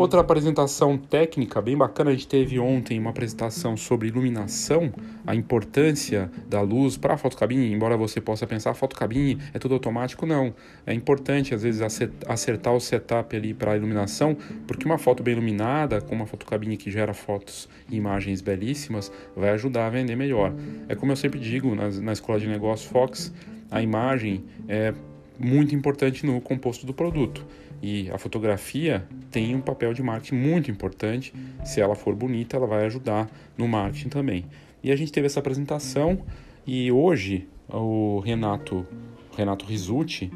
Outra 0.04 0.20
apresentação 0.20 0.98
técnica 0.98 1.62
bem 1.62 1.78
bacana, 1.78 2.10
a 2.10 2.14
gente 2.14 2.28
teve 2.28 2.60
ontem 2.60 3.00
uma 3.00 3.12
apresentação 3.12 3.78
sobre 3.78 4.10
iluminação, 4.10 4.92
a 5.26 5.34
importância 5.34 6.30
da 6.46 6.60
luz 6.60 6.98
para 6.98 7.14
a 7.14 7.18
fotocabine, 7.18 7.72
embora 7.72 7.96
você 7.96 8.20
possa 8.20 8.46
pensar, 8.46 8.72
a 8.72 8.74
fotocabine 8.74 9.38
é 9.54 9.60
tudo 9.60 9.76
automático, 9.76 10.26
não. 10.26 10.54
É 10.86 10.94
importante 10.94 11.56
às 11.56 11.64
vezes 11.64 11.82
acertar 12.28 12.74
o 12.74 12.82
setup 12.82 13.34
ali 13.34 13.54
para 13.54 13.72
a 13.72 13.78
iluminação, 13.78 14.36
porque 14.68 14.86
uma 14.86 14.98
foto 14.98 15.24
bem 15.24 15.36
iluminada, 15.36 16.02
com 16.02 16.14
uma 16.14 16.26
fotocabine 16.26 16.76
que 16.76 16.92
gera 16.92 17.14
fotos 17.14 17.70
e 17.90 17.96
imagens 17.96 18.42
belíssimas, 18.42 19.10
vai 19.34 19.52
ajudar 19.52 19.88
a 19.88 19.90
vender 19.90 20.18
melhor. 20.18 20.54
É 20.90 20.96
como 20.96 21.14
eu 21.14 21.16
sempre 21.16 21.40
digo 21.40 21.74
na, 21.76 21.90
na 21.90 22.12
escola 22.12 22.38
de 22.42 22.48
negócio 22.50 22.90
Fox, 22.90 23.34
a 23.72 23.82
imagem 23.82 24.44
é 24.68 24.94
muito 25.40 25.74
importante 25.74 26.26
no 26.26 26.42
composto 26.42 26.86
do 26.86 26.94
produto. 26.94 27.46
E 27.84 28.10
a 28.12 28.18
fotografia 28.18 29.06
tem 29.30 29.54
um 29.54 29.60
papel 29.60 29.94
de 29.94 30.02
marketing 30.02 30.36
muito 30.36 30.72
importante. 30.72 31.34
Se 31.66 31.82
ela 31.82 31.96
for 31.96 32.16
bonita, 32.16 32.56
ela 32.56 32.66
vai 32.66 32.86
ajudar 32.86 33.30
no 33.58 33.68
marketing 33.68 34.08
também. 34.08 34.46
E 34.82 34.90
a 34.90 34.96
gente 34.96 35.12
teve 35.12 35.28
essa 35.28 35.42
apresentação 35.42 36.20
e 36.66 36.90
hoje 36.90 37.46
o 37.68 38.20
Renato 38.20 38.88
Renato 39.36 39.66
Risucci 39.66 40.32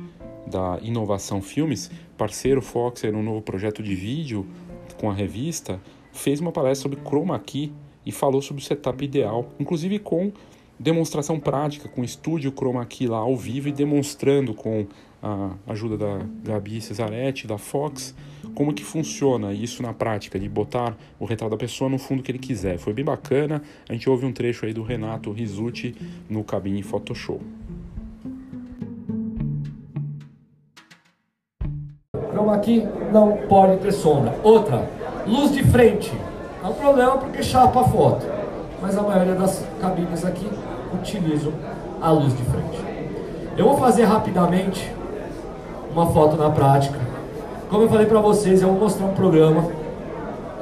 da 0.45 0.77
Inovação 0.81 1.41
Filmes, 1.41 1.89
parceiro 2.17 2.61
Foxer 2.61 3.13
no 3.13 3.23
novo 3.23 3.41
projeto 3.41 3.81
de 3.81 3.95
vídeo 3.95 4.45
com 4.99 5.09
a 5.09 5.13
revista, 5.13 5.79
fez 6.11 6.41
uma 6.41 6.51
palestra 6.51 6.83
sobre 6.89 6.99
chroma 6.99 7.39
key 7.39 7.71
e 8.05 8.11
falou 8.11 8.41
sobre 8.41 8.61
o 8.61 8.65
setup 8.65 9.05
ideal, 9.05 9.53
inclusive 9.57 9.99
com 9.99 10.33
demonstração 10.77 11.39
prática, 11.39 11.87
com 11.87 12.03
estúdio 12.03 12.51
chroma 12.51 12.85
key 12.85 13.07
lá 13.07 13.19
ao 13.19 13.37
vivo 13.37 13.69
e 13.69 13.71
demonstrando 13.71 14.53
com 14.53 14.85
a 15.21 15.51
ajuda 15.67 15.97
da 15.97 16.19
Gabi 16.43 16.81
Cesaretti, 16.81 17.47
da 17.47 17.57
Fox, 17.57 18.15
como 18.53 18.73
que 18.73 18.83
funciona 18.83 19.53
isso 19.53 19.81
na 19.83 19.93
prática, 19.93 20.39
de 20.39 20.47
botar 20.47 20.95
o 21.19 21.25
retrato 21.25 21.51
da 21.51 21.57
pessoa 21.57 21.89
no 21.89 21.97
fundo 21.97 22.23
que 22.23 22.31
ele 22.31 22.39
quiser. 22.39 22.77
Foi 22.77 22.93
bem 22.93 23.05
bacana, 23.05 23.61
a 23.87 23.93
gente 23.93 24.09
ouve 24.09 24.25
um 24.25 24.31
trecho 24.31 24.65
aí 24.65 24.73
do 24.73 24.83
Renato 24.83 25.31
Risucci 25.31 25.95
no 26.29 26.43
Cabine 26.43 26.83
Photoshop. 26.83 27.43
Chroma 32.31 32.59
key 32.59 32.87
não 33.11 33.37
pode 33.47 33.81
ter 33.81 33.91
sombra. 33.91 34.39
Outra, 34.43 34.89
luz 35.25 35.51
de 35.51 35.63
frente. 35.63 36.11
É 36.63 36.67
um 36.67 36.73
problema 36.73 37.17
porque 37.17 37.41
chapa 37.41 37.81
a 37.81 37.83
foto. 37.83 38.25
Mas 38.81 38.97
a 38.97 39.01
maioria 39.01 39.33
das 39.33 39.65
cabines 39.81 40.23
aqui 40.23 40.47
utilizam 40.93 41.51
a 41.99 42.11
luz 42.11 42.35
de 42.37 42.43
frente. 42.43 42.77
Eu 43.57 43.65
vou 43.65 43.77
fazer 43.77 44.03
rapidamente 44.03 44.96
uma 45.97 46.05
foto 46.11 46.37
na 46.37 46.51
prática. 46.51 46.99
Como 47.71 47.83
eu 47.83 47.89
falei 47.89 48.05
para 48.05 48.21
vocês, 48.21 48.61
eu 48.61 48.69
vou 48.69 48.77
mostrar 48.77 49.07
um 49.07 49.15
programa 49.15 49.67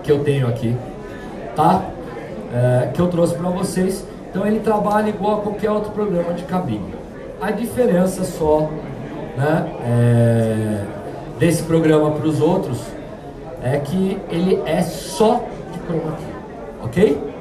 que 0.01 0.09
eu 0.09 0.23
tenho 0.23 0.47
aqui, 0.47 0.75
tá? 1.57 1.83
É, 2.53 2.87
que 2.93 3.01
eu 3.01 3.09
trouxe 3.09 3.35
para 3.35 3.49
vocês. 3.49 4.07
Então 4.29 4.47
ele 4.47 4.61
trabalha 4.61 5.09
igual 5.09 5.39
a 5.39 5.41
qualquer 5.41 5.69
outro 5.71 5.91
programa 5.91 6.33
de 6.33 6.43
cabine. 6.43 6.95
A 7.41 7.51
diferença 7.51 8.23
só, 8.23 8.69
né, 9.35 9.67
é, 9.83 10.85
desse 11.37 11.63
programa 11.63 12.11
para 12.11 12.27
os 12.27 12.39
outros 12.39 12.79
é 13.61 13.77
que 13.77 14.17
ele 14.29 14.61
é 14.65 14.81
só 14.81 15.43
de 15.73 15.79
chroma 15.85 16.13
key, 16.13 16.25
ok? 16.81 17.33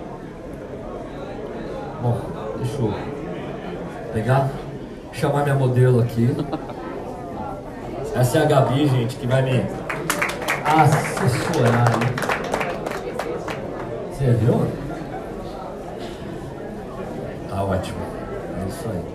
Bom, 2.02 2.16
deixa 2.58 2.82
eu 2.82 2.92
pegar, 4.12 4.50
chamar 5.12 5.44
minha 5.44 5.54
modelo 5.54 6.00
aqui. 6.00 6.28
Essa 8.14 8.38
é 8.38 8.42
a 8.42 8.44
Gabi, 8.44 8.86
gente, 8.86 9.16
que 9.16 9.26
vai 9.26 9.42
me 9.42 9.66
assessorar. 10.64 11.84
Você 14.08 14.30
viu? 14.34 14.66
Tá 17.50 17.64
ótimo. 17.64 17.98
É 18.62 18.68
isso 18.68 18.88
aí. 18.88 19.14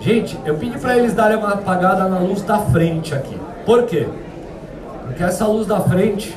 Gente, 0.00 0.38
eu 0.44 0.56
pedi 0.56 0.78
para 0.78 0.96
eles 0.98 1.14
darem 1.14 1.36
uma 1.36 1.54
apagada 1.54 2.08
na 2.08 2.18
luz 2.18 2.42
da 2.42 2.58
frente 2.58 3.14
aqui. 3.14 3.38
Por 3.64 3.84
quê? 3.84 4.08
Porque 5.06 5.22
essa 5.22 5.46
luz 5.46 5.66
da 5.66 5.80
frente 5.80 6.36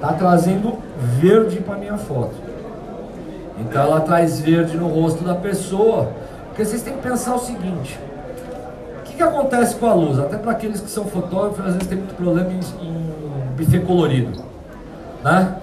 tá 0.00 0.12
trazendo 0.12 0.78
verde 1.18 1.60
para 1.60 1.76
minha 1.76 1.98
foto. 1.98 2.34
Então 3.58 3.82
ela 3.82 4.00
traz 4.00 4.40
verde 4.40 4.76
no 4.76 4.88
rosto 4.88 5.22
da 5.22 5.34
pessoa. 5.34 6.10
Porque 6.48 6.64
vocês 6.64 6.82
têm 6.82 6.94
que 6.94 7.02
pensar 7.02 7.34
o 7.34 7.38
seguinte: 7.38 7.98
o 8.98 9.02
que, 9.02 9.14
que 9.14 9.22
acontece 9.22 9.76
com 9.76 9.86
a 9.86 9.94
luz? 9.94 10.18
Até 10.18 10.36
para 10.38 10.52
aqueles 10.52 10.80
que 10.80 10.90
são 10.90 11.04
fotógrafos, 11.04 11.60
às 11.60 11.74
vezes 11.74 11.88
tem 11.88 11.98
muito 11.98 12.14
problema 12.14 12.50
em, 12.50 12.86
em 12.86 13.10
buffet 13.56 13.80
colorido, 13.80 14.42
né? 15.22 15.56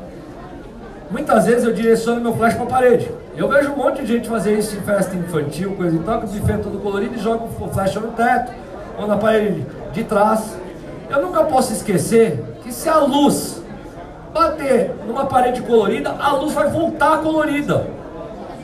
Muitas 1.10 1.46
vezes 1.46 1.64
eu 1.64 1.74
direciono 1.74 2.20
meu 2.20 2.36
flash 2.36 2.54
para 2.54 2.64
a 2.64 2.68
parede. 2.68 3.10
Eu 3.36 3.48
vejo 3.48 3.72
um 3.72 3.78
monte 3.78 4.02
de 4.02 4.08
gente 4.08 4.28
fazer 4.28 4.58
isso 4.58 4.76
em 4.76 4.82
festa 4.82 5.16
infantil, 5.16 5.74
coisa 5.76 5.96
e 5.96 6.00
tal, 6.00 6.20
que 6.20 6.26
o 6.26 6.30
buffet 6.30 6.54
é 6.54 6.58
todo 6.58 6.80
colorido 6.80 7.16
e 7.16 7.18
joga 7.18 7.46
o 7.46 7.70
flash 7.70 7.96
no 7.96 8.10
teto 8.10 8.52
ou 9.00 9.08
na 9.08 9.16
parede 9.16 9.66
de 9.94 10.04
trás. 10.04 10.58
Eu 11.10 11.22
nunca 11.22 11.44
posso 11.46 11.72
esquecer 11.74 12.44
que 12.64 12.72
se 12.72 12.90
a 12.90 12.98
luz 12.98 13.62
bater 14.34 14.94
numa 15.08 15.26
parede 15.26 15.62
colorida, 15.62 16.16
a 16.20 16.34
luz 16.34 16.54
vai 16.54 16.70
voltar 16.70 17.20
colorida. 17.20 17.88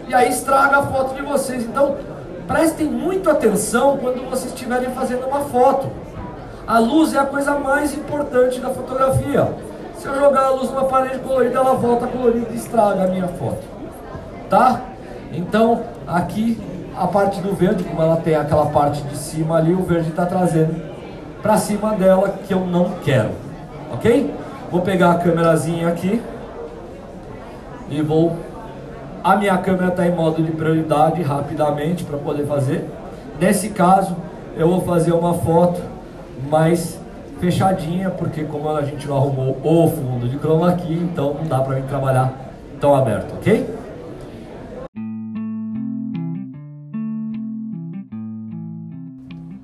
E 0.08 0.14
aí 0.14 0.30
estraga 0.30 0.78
a 0.78 0.84
foto 0.84 1.16
de 1.16 1.22
vocês. 1.22 1.64
Então, 1.64 1.96
prestem 2.48 2.88
muito 2.88 3.30
atenção 3.30 3.98
quando 3.98 4.30
vocês 4.30 4.54
estiverem 4.54 4.90
fazendo 4.92 5.26
uma 5.26 5.42
foto. 5.42 5.90
A 6.68 6.80
luz 6.80 7.14
é 7.14 7.20
a 7.20 7.26
coisa 7.26 7.58
mais 7.58 7.94
importante 7.94 8.60
da 8.60 8.70
fotografia. 8.70 9.50
Se 9.98 10.08
eu 10.08 10.16
jogar 10.16 10.48
a 10.48 10.50
luz 10.50 10.70
numa 10.70 10.86
parede 10.86 11.20
colorida, 11.20 11.60
ela 11.60 11.76
volta 11.76 12.08
colorida 12.08 12.48
e 12.52 12.56
estraga 12.56 13.06
a 13.06 13.08
minha 13.08 13.28
foto. 13.30 13.64
Tá? 14.50 14.82
Então, 15.32 15.84
aqui 16.06 16.62
a 16.96 17.08
parte 17.08 17.40
do 17.42 17.56
verde, 17.56 17.84
como 17.84 18.02
ela 18.02 18.18
tem 18.18 18.36
aquela 18.36 18.66
parte 18.68 19.02
de 19.04 19.18
cima 19.18 19.58
ali, 19.58 19.74
o 19.74 19.84
verde 19.84 20.10
está 20.10 20.26
trazendo 20.26 20.93
para 21.44 21.58
cima 21.58 21.94
dela 21.94 22.36
que 22.48 22.54
eu 22.54 22.62
não 22.62 22.94
quero. 23.04 23.32
Ok? 23.92 24.34
Vou 24.72 24.82
pegar 24.82 25.12
a 25.12 25.16
câmerazinha 25.16 25.90
aqui 25.90 26.20
e 27.90 28.02
vou. 28.02 28.36
A 29.24 29.36
minha 29.36 29.58
câmera 29.58 29.90
está 29.90 30.08
em 30.08 30.12
modo 30.12 30.42
de 30.42 30.52
prioridade 30.52 31.22
rapidamente 31.22 32.04
para 32.04 32.18
poder 32.18 32.48
fazer. 32.48 32.90
Nesse 33.40 33.70
caso, 33.70 34.16
eu 34.58 34.68
vou 34.68 34.82
fazer 34.82 35.12
uma 35.12 35.34
foto 35.34 35.82
mais 36.50 37.00
fechadinha, 37.40 38.10
porque 38.10 38.44
como 38.44 38.70
a 38.70 38.82
gente 38.82 39.08
não 39.08 39.18
arrumou 39.18 39.58
o 39.62 39.90
fundo 39.90 40.28
de 40.28 40.38
chroma 40.38 40.70
aqui, 40.70 40.94
então 40.94 41.36
não 41.36 41.46
dá 41.46 41.60
para 41.60 41.76
mim 41.76 41.84
trabalhar 41.84 42.34
tão 42.80 42.96
aberto, 42.96 43.34
ok? 43.36 43.70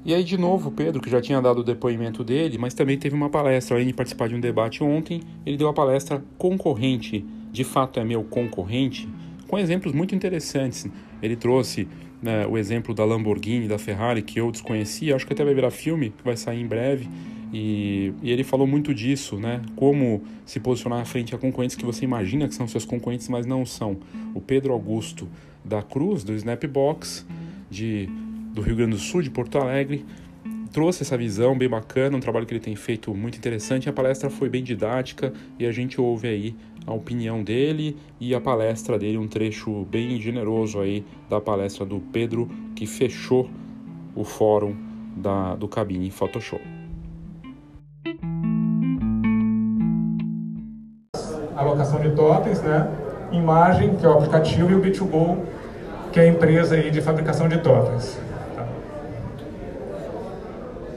E 0.10 0.14
aí, 0.16 0.24
de 0.24 0.40
novo, 0.40 0.72
Pedro, 0.72 1.00
que 1.00 1.08
já 1.08 1.22
tinha 1.22 1.40
dado 1.40 1.60
o 1.60 1.64
depoimento 1.64 2.24
dele, 2.24 2.58
mas 2.58 2.74
também 2.74 2.98
teve 2.98 3.14
uma 3.14 3.30
palestra, 3.30 3.76
além 3.76 3.86
de 3.86 3.94
participar 3.94 4.28
de 4.28 4.34
um 4.34 4.40
debate 4.40 4.84
ontem, 4.84 5.22
ele 5.46 5.56
deu 5.56 5.68
a 5.68 5.74
palestra 5.74 6.24
concorrente, 6.36 7.24
de 7.52 7.64
fato 7.64 8.00
é 8.00 8.04
meu 8.04 8.24
concorrente, 8.24 9.08
com 9.48 9.56
exemplos 9.56 9.94
muito 9.94 10.16
interessantes. 10.16 10.88
Ele 11.22 11.36
trouxe 11.36 11.88
né, 12.24 12.48
o 12.48 12.58
exemplo 12.58 12.92
da 12.92 13.06
Lamborghini, 13.06 13.68
da 13.68 13.78
Ferrari, 13.78 14.24
que 14.24 14.40
eu 14.40 14.52
desconhecia, 14.52 15.16
acho 15.16 15.28
que 15.28 15.34
até 15.34 15.46
vai 15.46 15.54
virar 15.54 15.70
filme, 15.70 16.10
que 16.10 16.24
vai 16.24 16.36
sair 16.36 16.60
em 16.60 16.66
breve. 16.66 17.08
E, 17.54 18.12
e, 18.24 18.32
ele 18.32 18.44
falou 18.44 18.66
muito 18.66 18.96
disso, 18.96 19.36
né? 19.36 19.62
Como 19.76 20.24
se 20.44 20.60
posicionar 20.60 21.06
frente 21.06 21.36
a 21.36 21.38
concorrentes 21.38 21.76
que 21.76 21.86
você 21.86 22.04
imagina 22.04 22.48
que 22.48 22.56
são 22.56 22.68
seus 22.68 22.84
concorrentes, 22.84 23.30
mas 23.30 23.46
não 23.46 23.64
são. 23.64 23.98
O 24.34 24.42
Pedro 24.42 24.74
Augusto 24.74 25.30
da 25.64 25.84
Cruz, 25.84 26.24
do 26.24 26.34
Snapbox, 26.34 27.28
de 27.70 28.10
do 28.60 28.66
Rio 28.66 28.76
Grande 28.76 28.92
do 28.92 29.02
Sul, 29.02 29.22
de 29.22 29.30
Porto 29.30 29.58
Alegre, 29.58 30.06
trouxe 30.74 31.04
essa 31.04 31.18
visão 31.18 31.58
bem 31.58 31.70
bacana, 31.70 32.18
um 32.18 32.20
trabalho 32.20 32.46
que 32.46 32.54
ele 32.54 32.60
tem 32.60 32.76
feito 32.76 33.16
muito 33.16 33.38
interessante. 33.38 33.88
A 33.88 33.94
palestra 33.94 34.30
foi 34.30 34.50
bem 34.50 34.62
didática 34.62 35.32
e 35.58 35.66
a 35.66 35.72
gente 35.72 36.00
ouve 36.00 36.28
aí 36.28 36.56
a 36.86 36.94
opinião 36.94 37.42
dele 37.42 37.96
e 38.20 38.36
a 38.36 38.42
palestra 38.42 39.00
dele, 39.00 39.18
um 39.18 39.28
trecho 39.28 39.86
bem 39.86 40.20
generoso 40.20 40.80
aí 40.80 41.06
da 41.30 41.40
palestra 41.40 41.86
do 41.86 42.02
Pedro, 42.12 42.50
que 42.76 42.86
fechou 42.86 43.50
o 44.14 44.26
fórum 44.26 44.76
da, 45.16 45.56
do 45.56 45.68
Cabine 45.68 46.12
Photoshop. 46.12 46.62
Alocação 51.56 52.02
de 52.02 52.12
totens, 52.12 52.62
né? 52.62 52.90
Imagem, 53.32 53.96
que 53.96 54.06
é 54.06 54.10
o 54.10 54.14
aplicativo, 54.14 54.72
e 54.72 54.76
o 54.76 54.82
B2Go, 54.82 55.38
que 56.12 56.20
é 56.20 56.24
a 56.24 56.28
empresa 56.28 56.76
aí 56.76 56.90
de 56.90 57.02
fabricação 57.02 57.48
de 57.48 57.58
totens. 57.60 58.29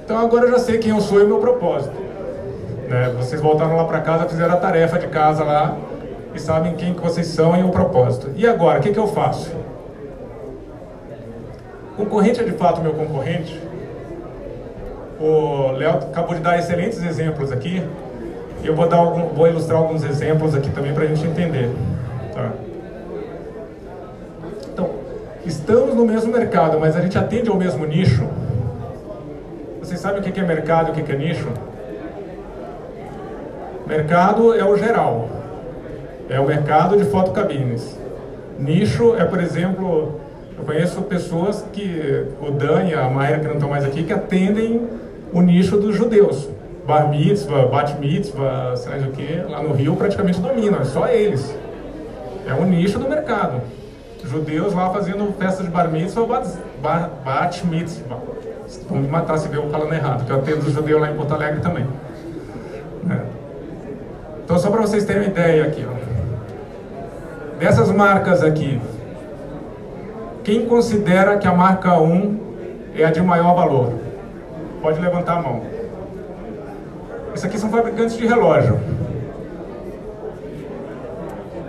Então 0.04 0.18
agora 0.18 0.46
eu 0.46 0.50
já 0.52 0.58
sei 0.58 0.78
quem 0.78 0.90
eu 0.90 1.00
sou 1.00 1.20
e 1.20 1.24
o 1.24 1.28
meu 1.28 1.38
propósito. 1.38 1.94
Né? 2.88 3.14
Vocês 3.16 3.40
voltaram 3.40 3.76
lá 3.76 3.84
para 3.84 4.00
casa, 4.00 4.28
fizeram 4.28 4.54
a 4.54 4.56
tarefa 4.56 4.98
de 4.98 5.06
casa 5.06 5.44
lá 5.44 5.76
e 6.34 6.40
sabem 6.40 6.74
quem 6.74 6.94
que 6.94 7.00
vocês 7.00 7.26
são 7.26 7.56
e 7.56 7.62
o 7.62 7.70
propósito. 7.70 8.30
E 8.36 8.46
agora, 8.46 8.78
o 8.78 8.82
que, 8.82 8.92
que 8.92 8.98
eu 8.98 9.06
faço? 9.06 9.50
Concorrente 11.96 12.40
é 12.40 12.44
de 12.44 12.52
fato 12.52 12.80
meu 12.80 12.94
concorrente. 12.94 13.60
O 15.20 15.72
Léo 15.72 15.98
acabou 15.98 16.34
de 16.34 16.40
dar 16.40 16.58
excelentes 16.58 17.02
exemplos 17.02 17.52
aqui. 17.52 17.82
E 18.62 18.66
eu 18.66 18.74
vou, 18.74 18.88
dar 18.88 18.98
algum, 18.98 19.28
vou 19.28 19.46
ilustrar 19.46 19.78
alguns 19.78 20.02
exemplos 20.04 20.54
aqui 20.54 20.70
também 20.70 20.92
para 20.92 21.04
a 21.04 21.06
gente 21.06 21.26
entender. 21.26 21.70
Tá? 22.32 22.50
Então, 24.72 24.90
estamos 25.44 25.94
no 25.94 26.04
mesmo 26.04 26.32
mercado, 26.32 26.78
mas 26.80 26.96
a 26.96 27.00
gente 27.00 27.16
atende 27.18 27.48
ao 27.48 27.56
mesmo 27.56 27.84
nicho. 27.84 28.26
Vocês 29.92 30.00
sabem 30.00 30.20
o 30.20 30.22
que 30.22 30.40
é 30.40 30.42
mercado 30.42 30.88
e 30.88 31.02
o 31.02 31.04
que 31.04 31.12
é 31.12 31.14
nicho? 31.14 31.46
Mercado 33.86 34.54
é 34.54 34.64
o 34.64 34.74
geral. 34.74 35.28
É 36.30 36.40
o 36.40 36.46
mercado 36.46 36.96
de 36.96 37.04
fotocabines. 37.04 37.98
Nicho 38.58 39.14
é, 39.18 39.26
por 39.26 39.38
exemplo, 39.38 40.18
eu 40.58 40.64
conheço 40.64 41.02
pessoas 41.02 41.62
que, 41.74 42.26
o 42.40 42.52
Dan 42.52 42.84
e 42.84 42.94
a 42.94 43.06
Maia, 43.10 43.40
que 43.40 43.46
não 43.46 43.56
estão 43.56 43.68
mais 43.68 43.84
aqui, 43.84 44.02
que 44.02 44.14
atendem 44.14 44.88
o 45.30 45.42
nicho 45.42 45.76
dos 45.76 45.94
judeus. 45.94 46.48
bar 46.86 47.10
mitzvah, 47.10 47.66
bat 47.66 48.00
mitzvah, 48.00 48.74
sei 48.76 48.98
lá 48.98 49.06
o 49.06 49.10
que, 49.10 49.42
lá 49.46 49.62
no 49.62 49.74
Rio 49.74 49.94
praticamente 49.94 50.40
dominam, 50.40 50.80
é 50.80 50.84
só 50.84 51.06
eles. 51.06 51.54
É 52.48 52.54
um 52.54 52.64
nicho 52.64 52.98
do 52.98 53.06
mercado. 53.06 53.60
Judeus 54.24 54.72
lá 54.72 54.88
fazendo 54.88 55.36
festa 55.38 55.62
de 55.62 55.68
bar 55.68 55.90
mitzvah, 55.90 56.24
bat, 56.80 57.10
bat 57.22 57.66
mitzvah. 57.66 58.31
Vão 58.88 59.00
me 59.00 59.08
matar 59.08 59.38
se 59.38 59.48
ver 59.48 59.58
eu 59.58 59.70
falando 59.70 59.92
errado, 59.92 60.24
que 60.24 60.32
eu 60.32 60.36
atendo 60.36 60.70
judeu 60.70 60.98
lá 60.98 61.10
em 61.10 61.14
Porto 61.14 61.34
Alegre 61.34 61.60
também. 61.60 61.86
É. 63.10 63.20
Então 64.44 64.58
só 64.58 64.70
para 64.70 64.80
vocês 64.80 65.04
terem 65.04 65.22
uma 65.22 65.28
ideia 65.28 65.64
aqui, 65.64 65.86
ó. 65.88 66.12
Dessas 67.58 67.90
marcas 67.92 68.42
aqui, 68.42 68.80
quem 70.42 70.66
considera 70.66 71.36
que 71.38 71.46
a 71.46 71.54
marca 71.54 71.96
1 72.00 72.40
é 72.96 73.04
a 73.04 73.10
de 73.10 73.20
maior 73.20 73.54
valor? 73.54 73.92
Pode 74.80 75.00
levantar 75.00 75.38
a 75.38 75.42
mão. 75.42 75.62
Isso 77.34 77.46
aqui 77.46 77.58
são 77.58 77.70
fabricantes 77.70 78.16
de 78.16 78.26
relógio. 78.26 78.78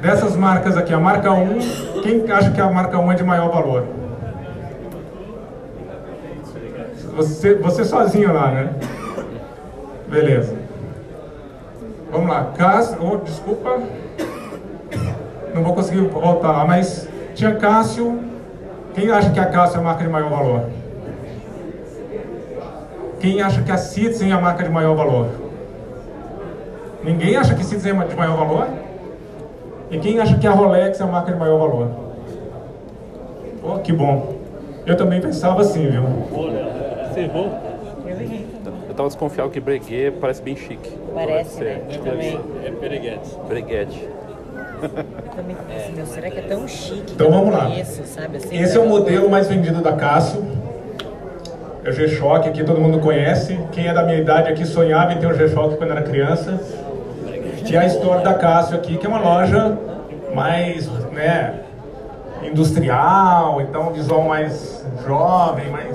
Dessas 0.02 0.36
marcas 0.36 0.76
aqui, 0.76 0.94
a 0.94 1.00
marca 1.00 1.32
1, 1.32 2.02
quem 2.02 2.30
acha 2.32 2.52
que 2.52 2.60
a 2.60 2.70
marca 2.70 2.98
1 2.98 3.12
é 3.12 3.16
de 3.16 3.24
maior 3.24 3.50
valor? 3.50 4.03
Você, 7.16 7.56
você 7.56 7.86
sozinho 7.86 8.34
lá, 8.34 8.52
né? 8.52 8.74
Beleza. 10.08 10.56
Vamos 12.12 12.28
lá. 12.28 12.52
Cássio, 12.58 12.98
oh, 13.02 13.18
desculpa. 13.18 13.80
Não 15.54 15.64
vou 15.64 15.74
conseguir 15.76 16.02
voltar 16.08 16.52
lá, 16.52 16.66
mas 16.66 17.08
tinha 17.36 17.56
Cássio. 17.56 18.20
Quem 18.94 19.12
acha 19.12 19.30
que 19.30 19.40
a 19.40 19.46
Cássio 19.46 19.78
é 19.78 19.80
a 19.80 19.84
marca 19.84 20.04
de 20.04 20.10
maior 20.10 20.30
valor? 20.30 20.70
Quem 23.20 23.42
acha 23.42 23.62
que 23.62 23.72
a 23.72 23.78
Citizen 23.78 24.32
é 24.32 24.34
a 24.34 24.42
marca 24.42 24.64
de 24.64 24.70
maior 24.70 24.96
valor? 24.96 25.30
Ninguém 27.04 27.36
acha 27.36 27.54
que 27.54 27.64
Citizen 27.64 28.00
é 28.02 28.06
de 28.06 28.16
maior 28.16 28.38
valor? 28.38 28.68
E 29.92 30.00
quem 30.00 30.20
acha 30.20 30.38
que 30.38 30.48
a 30.48 30.52
Rolex 30.52 31.00
é 31.00 31.04
a 31.04 31.08
marca 31.08 31.32
de 31.32 31.38
maior 31.38 31.60
valor? 31.60 31.92
Oh, 33.64 33.80
que 33.80 33.94
bom. 33.94 34.36
Eu 34.86 34.98
também 34.98 35.22
pensava 35.22 35.62
assim, 35.62 35.90
viu? 35.90 36.04
Você 37.14 37.20
errou? 37.22 37.52
Eu 38.90 38.96
tava 38.96 39.08
desconfiado 39.08 39.50
que 39.52 39.60
Breguet 39.60 40.18
parece 40.20 40.42
bem 40.42 40.56
chique. 40.56 40.92
Parece, 41.14 41.64
né? 41.64 41.82
Eu 41.92 42.02
também. 42.02 42.40
É 42.66 42.72
Breguet. 42.72 43.20
Breguet. 43.48 44.10
Eu 44.82 45.36
também 45.36 45.56
pensei, 45.68 45.94
meu, 45.96 46.06
será 46.06 46.30
que 46.30 46.40
é 46.40 46.42
tão 46.42 46.68
chique? 46.68 47.14
Então 47.14 47.30
vamos 47.30 47.54
lá. 47.54 47.66
Conheço, 47.66 48.04
sabe? 48.06 48.38
Assim, 48.38 48.58
Esse 48.58 48.78
é 48.78 48.80
o 48.80 48.88
modelo 48.88 49.30
mais 49.30 49.48
vendido 49.48 49.82
da 49.82 49.94
Cássio. 49.94 50.44
É 51.84 51.90
o 51.90 51.94
G-Shock, 51.94 52.50
aqui 52.50 52.64
todo 52.64 52.82
mundo 52.82 53.00
conhece. 53.00 53.60
Quem 53.72 53.88
é 53.88 53.94
da 53.94 54.04
minha 54.04 54.18
idade 54.18 54.50
aqui 54.50 54.66
sonhava 54.66 55.14
em 55.14 55.18
ter 55.20 55.28
o 55.28 55.34
G-Shock 55.34 55.78
quando 55.78 55.92
era 55.92 56.02
criança. 56.02 56.60
É 57.72 57.78
a 57.78 57.86
história 57.86 58.24
da 58.24 58.34
Cássio 58.34 58.76
aqui, 58.76 58.98
que 58.98 59.06
é 59.06 59.10
uma 59.10 59.20
loja 59.20 59.78
mais, 60.34 60.88
né, 61.12 61.62
industrial, 62.44 63.62
então 63.62 63.92
visual 63.92 64.24
mais 64.24 64.86
jovem, 65.06 65.70
mais. 65.70 65.93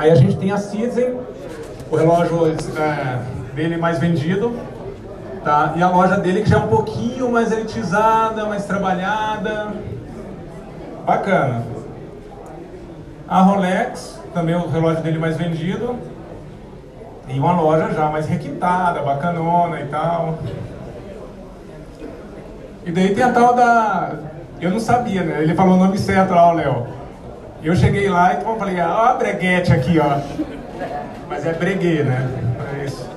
Aí 0.00 0.10
a 0.10 0.14
gente 0.14 0.34
tem 0.38 0.50
a 0.50 0.56
Citizen, 0.56 1.14
o 1.90 1.94
relógio 1.94 2.46
é, 2.48 3.18
dele 3.54 3.76
mais 3.76 3.98
vendido, 3.98 4.58
tá? 5.44 5.74
E 5.76 5.82
a 5.82 5.90
loja 5.90 6.16
dele 6.16 6.40
que 6.40 6.48
já 6.48 6.56
é 6.56 6.60
um 6.60 6.68
pouquinho 6.68 7.30
mais 7.30 7.52
elitizada, 7.52 8.46
mais 8.46 8.64
trabalhada. 8.64 9.74
Bacana. 11.04 11.66
A 13.28 13.42
Rolex, 13.42 14.18
também 14.32 14.54
o 14.54 14.70
relógio 14.70 15.02
dele 15.02 15.18
mais 15.18 15.36
vendido. 15.36 15.94
E 17.28 17.38
uma 17.38 17.60
loja 17.60 17.92
já 17.92 18.08
mais 18.08 18.26
requintada, 18.26 19.02
bacanona 19.02 19.82
e 19.82 19.86
tal. 19.88 20.38
E 22.86 22.90
daí 22.90 23.14
tem 23.14 23.22
a 23.22 23.32
tal 23.32 23.54
da. 23.54 24.12
Eu 24.62 24.70
não 24.70 24.80
sabia, 24.80 25.24
né? 25.24 25.42
Ele 25.42 25.54
falou 25.54 25.74
o 25.74 25.78
nome 25.78 25.98
certo 25.98 26.32
lá, 26.32 26.54
o 26.54 26.54
Léo. 26.54 26.99
Eu 27.62 27.76
cheguei 27.76 28.08
lá 28.08 28.34
e 28.34 28.58
falei, 28.58 28.80
ó, 28.80 29.04
a 29.04 29.14
breguete 29.14 29.72
aqui, 29.72 29.98
ó. 29.98 30.20
Mas 31.28 31.46
é 31.46 31.52
breguet, 31.52 32.02
né? 32.04 32.28
É 32.80 32.84
isso. 32.84 33.08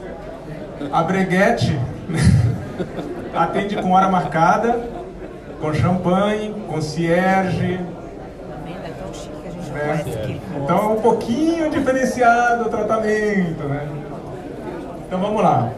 A 0.92 1.04
breguete 1.04 1.80
atende 3.34 3.76
com 3.78 3.92
hora 3.92 4.10
marcada, 4.10 4.80
com 5.62 5.74
champanhe, 5.74 6.54
com 6.68 6.82
cierge. 6.82 7.80
né? 9.74 10.04
Então 10.56 10.78
é 10.78 10.88
um 10.88 11.02
pouquinho 11.02 11.70
diferenciado 11.70 12.66
o 12.66 12.70
tratamento, 12.70 13.64
né? 13.64 13.88
Então 15.08 15.20
vamos 15.20 15.42
lá. 15.42 15.70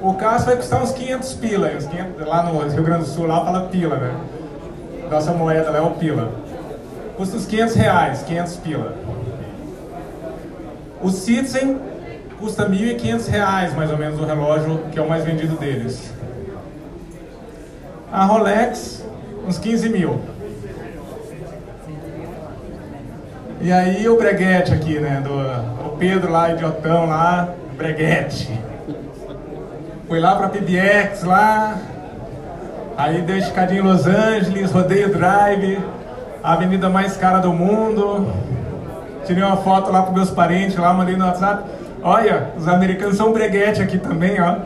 O 0.00 0.14
caso 0.14 0.46
vai 0.46 0.56
custar 0.56 0.82
uns 0.82 0.92
500 0.92 1.34
pila. 1.34 1.68
Uns 1.76 1.86
500, 1.86 2.26
lá 2.26 2.42
no 2.42 2.66
Rio 2.68 2.82
Grande 2.82 3.04
do 3.04 3.08
Sul, 3.08 3.26
lá 3.26 3.44
fala 3.44 3.68
pila, 3.68 3.96
né? 3.96 4.14
Nossa 5.10 5.32
moeda 5.32 5.70
lá 5.70 5.78
é 5.78 5.82
o 5.82 5.90
pila. 5.90 6.32
Custa 7.16 7.36
uns 7.36 7.46
500 7.46 7.74
reais, 7.76 8.22
500 8.22 8.56
pila. 8.56 8.96
O 11.00 11.10
Citizen 11.10 11.78
custa 12.38 12.68
1.500 12.68 13.28
reais, 13.28 13.74
mais 13.74 13.90
ou 13.90 13.98
menos, 13.98 14.20
o 14.20 14.24
relógio, 14.24 14.80
que 14.90 14.98
é 14.98 15.02
o 15.02 15.08
mais 15.08 15.24
vendido 15.24 15.56
deles. 15.56 16.12
A 18.12 18.24
Rolex, 18.24 19.04
uns 19.46 19.58
15 19.58 19.88
mil. 19.88 20.20
E 23.60 23.72
aí 23.72 24.08
o 24.08 24.16
breguete 24.16 24.74
aqui, 24.74 24.98
né, 24.98 25.22
do 25.22 25.86
o 25.86 25.96
Pedro 25.96 26.30
lá, 26.30 26.52
idiotão 26.52 27.06
lá, 27.06 27.54
breguete. 27.76 28.60
Fui 30.06 30.20
lá 30.20 30.36
pra 30.36 30.48
PBX 30.48 31.22
lá, 31.22 31.78
aí 32.96 33.22
dei 33.22 33.38
escadinha 33.38 33.80
em 33.80 33.84
Los 33.84 34.06
Angeles, 34.06 34.70
rodei 34.70 35.04
o 35.06 35.12
drive, 35.12 35.78
a 36.44 36.52
avenida 36.52 36.90
mais 36.90 37.16
cara 37.16 37.38
do 37.38 37.54
mundo. 37.54 38.30
Tirei 39.24 39.42
uma 39.42 39.56
foto 39.56 39.90
lá 39.90 40.02
pros 40.02 40.14
meus 40.14 40.30
parentes 40.30 40.76
lá, 40.76 40.92
mandei 40.92 41.16
no 41.16 41.24
WhatsApp. 41.24 41.64
Olha, 42.02 42.50
os 42.54 42.68
americanos 42.68 43.16
são 43.16 43.32
breguete 43.32 43.80
aqui 43.80 43.96
também, 43.96 44.38
ó. 44.38 44.58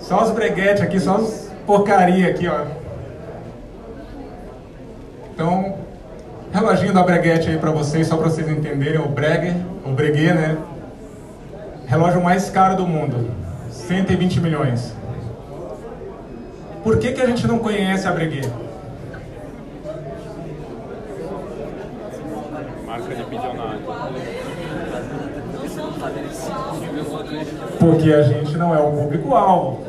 Só 0.00 0.24
os 0.24 0.32
breguete 0.32 0.82
aqui, 0.82 0.98
só 0.98 1.18
os 1.18 1.48
porcaria 1.64 2.28
aqui, 2.28 2.48
ó. 2.48 2.64
Então, 5.32 5.76
reloginho 6.52 6.92
da 6.92 7.04
breguete 7.04 7.48
aí 7.48 7.58
pra 7.58 7.70
vocês, 7.70 8.08
só 8.08 8.16
pra 8.16 8.28
vocês 8.28 8.48
entenderem, 8.48 8.98
o 8.98 9.06
bregue, 9.06 9.54
o 9.84 9.90
breguet, 9.90 10.32
né? 10.32 10.56
Relógio 11.86 12.20
mais 12.20 12.50
caro 12.50 12.74
do 12.74 12.86
mundo, 12.88 13.30
120 13.70 14.40
milhões. 14.40 14.92
Por 16.82 16.98
que 16.98 17.12
que 17.12 17.20
a 17.20 17.26
gente 17.26 17.46
não 17.46 17.60
conhece 17.60 18.08
a 18.08 18.10
breguet? 18.10 18.65
Marca 22.96 23.14
de 23.14 23.24
bilionário. 23.24 23.80
Porque 27.78 28.12
a 28.12 28.22
gente 28.22 28.56
não 28.56 28.74
é 28.74 28.78
o 28.78 28.90
público-alvo. 28.90 29.84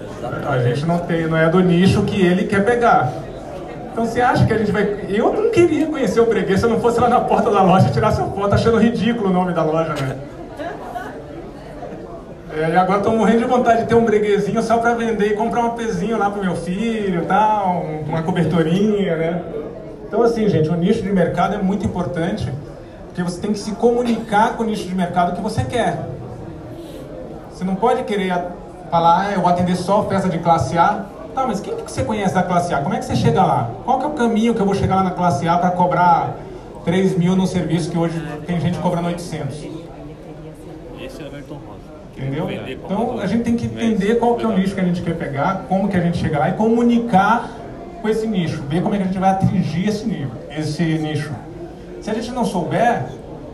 A 0.46 0.60
gente 0.60 0.86
não, 0.86 1.00
tem, 1.00 1.28
não 1.28 1.38
é 1.38 1.50
do 1.50 1.62
nicho 1.62 2.04
que 2.04 2.20
ele 2.20 2.46
quer 2.46 2.66
pegar. 2.66 3.14
Então 3.92 4.06
você 4.06 4.20
acha 4.20 4.46
que 4.46 4.54
a 4.54 4.58
gente 4.58 4.72
vai. 4.72 5.06
Eu 5.08 5.34
não 5.34 5.52
queria 5.52 5.88
conhecer 5.88 6.20
o 6.20 6.26
breguet 6.26 6.60
se 6.60 6.66
eu 6.66 6.70
não 6.70 6.82
fosse 6.82 7.00
lá 7.00 7.08
na 7.08 7.22
porta 7.22 7.50
da 7.50 7.64
loja 7.64 7.90
tirar 7.90 8.10
essa 8.10 8.26
foto 8.26 8.54
achando 8.54 8.78
ridículo 8.78 9.30
o 9.30 9.34
nome 9.34 9.54
da 9.54 9.64
loja, 9.64 9.94
né? 9.94 10.18
É, 12.56 12.70
e 12.72 12.76
agora 12.76 13.00
estou 13.00 13.16
morrendo 13.16 13.40
de 13.40 13.46
vontade 13.46 13.84
de 13.84 13.88
ter 13.88 13.96
um 13.96 14.04
breguezinho 14.04 14.62
só 14.64 14.78
para 14.78 14.96
vender 14.96 15.28
e 15.28 15.36
comprar 15.36 15.64
um 15.64 15.72
pezinho 15.72 16.18
lá 16.18 16.30
pro 16.30 16.44
meu 16.44 16.56
filho, 16.56 17.26
tal, 17.26 17.86
uma 18.08 18.24
cobertorinha, 18.24 19.16
né? 19.16 19.42
Então 20.08 20.24
assim, 20.24 20.48
gente, 20.50 20.68
o 20.70 20.76
nicho 20.76 21.04
de 21.04 21.12
mercado 21.12 21.56
é 21.56 21.58
muito 21.62 21.86
importante, 21.86 22.52
porque 23.18 23.32
você 23.32 23.42
tem 23.42 23.52
que 23.52 23.58
se 23.58 23.72
comunicar 23.72 24.56
com 24.56 24.62
o 24.62 24.66
nicho 24.68 24.88
de 24.88 24.94
mercado 24.94 25.36
que 25.36 25.42
você 25.42 25.64
quer. 25.64 26.08
Você 27.50 27.64
não 27.64 27.74
pode 27.74 28.04
querer 28.04 28.32
falar, 28.92 29.22
ah, 29.22 29.32
eu 29.34 29.42
vou 29.42 29.50
atender 29.50 29.76
só 29.76 30.04
festa 30.04 30.30
de 30.30 30.38
classe 30.38 30.78
A. 30.78 31.04
Tá, 31.34 31.48
mas 31.48 31.60
quem 31.60 31.76
que 31.76 31.92
você 31.92 32.04
conhece 32.04 32.36
da 32.36 32.44
classe 32.44 32.76
A? 32.76 32.78
Como 32.80 32.94
é 32.94 33.00
que 33.00 33.06
você 33.06 33.16
chega 33.16 33.44
lá? 33.44 33.72
Qual 33.84 33.98
que 33.98 34.06
é 34.06 34.08
o 34.08 34.12
caminho 34.12 34.54
que 34.54 34.62
eu 34.62 34.68
vou 34.68 34.76
chegar 34.76 34.98
lá 34.98 35.04
na 35.04 35.12
classe 35.12 35.48
A 35.48 35.58
para 35.58 35.72
cobrar 35.72 36.36
3 36.86 37.18
mil 37.18 37.36
no 37.36 37.48
serviço 37.48 37.90
que 37.90 37.98
hoje 37.98 38.22
tem 38.46 38.62
gente 38.62 38.78
cobrando 38.78 39.08
800? 39.08 39.58
Esse 41.02 41.24
é 41.24 41.26
Everton 41.26 41.56
Rosa. 41.56 41.80
Entendeu? 42.16 42.48
Então 42.52 43.20
a 43.20 43.26
gente 43.26 43.44
tem 43.44 43.56
que 43.56 43.66
entender 43.66 44.20
qual 44.20 44.36
que 44.36 44.46
é 44.46 44.48
o 44.48 44.56
nicho 44.56 44.76
que 44.76 44.82
a 44.82 44.86
gente 44.86 45.02
quer 45.02 45.18
pegar, 45.18 45.66
como 45.68 45.90
que 45.90 45.98
a 45.98 46.02
gente 46.02 46.20
chega 46.20 46.38
lá 46.38 46.50
e 46.50 46.54
comunicar 46.54 47.50
com 48.00 48.08
esse 48.08 48.28
nicho, 48.28 48.62
ver 48.70 48.84
como 48.84 48.94
é 48.94 49.00
que 49.00 49.06
a 49.06 49.08
gente 49.08 49.18
vai 49.18 49.32
atingir 49.32 49.90
esse 49.90 50.06
nível, 50.06 50.38
esse 50.56 50.84
nicho. 50.84 51.47
Se 52.08 52.12
a 52.12 52.14
gente 52.14 52.32
não 52.32 52.46
souber, 52.46 53.04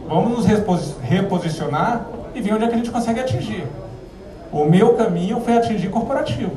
vamos 0.07 0.29
nos 0.37 0.45
reposi- 0.45 0.93
reposicionar 1.01 2.01
e 2.35 2.39
ver 2.39 2.53
onde 2.53 2.65
é 2.65 2.67
que 2.67 2.75
a 2.75 2.77
gente 2.77 2.91
consegue 2.91 3.19
atingir. 3.19 3.65
O 4.51 4.63
meu 4.65 4.93
caminho 4.93 5.41
foi 5.41 5.57
atingir 5.57 5.87
corporativo. 5.87 6.51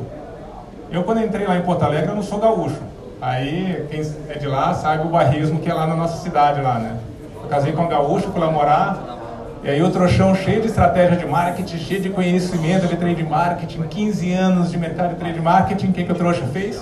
Eu 0.93 1.05
quando 1.05 1.25
entrei 1.25 1.47
lá 1.47 1.57
em 1.57 1.63
Porto 1.63 1.85
Alegre, 1.85 2.11
eu 2.11 2.15
não 2.15 2.23
sou 2.23 2.39
gaúcho. 2.39 2.77
Aí 3.19 3.87
quem 3.91 4.03
é 4.29 4.39
de 4.39 4.47
lá 4.47 4.75
sabe 4.75 5.07
o 5.07 5.11
barrismo 5.11 5.59
que 5.59 5.71
é 5.71 5.73
lá 5.73 5.87
na 5.87 5.97
nossa 5.97 6.19
cidade 6.23 6.61
lá, 6.61 6.79
né? 6.79 6.99
Eu 7.43 7.49
casei 7.49 7.73
com 7.73 7.85
um 7.85 7.89
gaúcho, 7.89 8.29
fui 8.31 8.41
lá 8.43 8.51
morar, 8.51 9.17
E 9.65 9.71
aí 9.71 9.83
o 9.83 9.91
trouxão 9.91 10.35
cheio 10.35 10.61
de 10.61 10.67
estratégia 10.67 11.17
de 11.17 11.25
marketing, 11.25 11.79
cheio 11.79 12.03
de 12.03 12.11
conhecimento 12.11 12.87
de 12.89 12.97
trade 12.97 13.23
marketing, 13.23 13.85
15 13.85 14.33
anos 14.35 14.71
de 14.71 14.77
mercado 14.77 15.15
de 15.15 15.17
trade 15.17 15.41
marketing, 15.41 15.87
o 15.89 15.93
que, 15.95 16.05
que 16.05 16.13
o 16.13 16.15
trouxa 16.15 16.45
fez? 16.53 16.77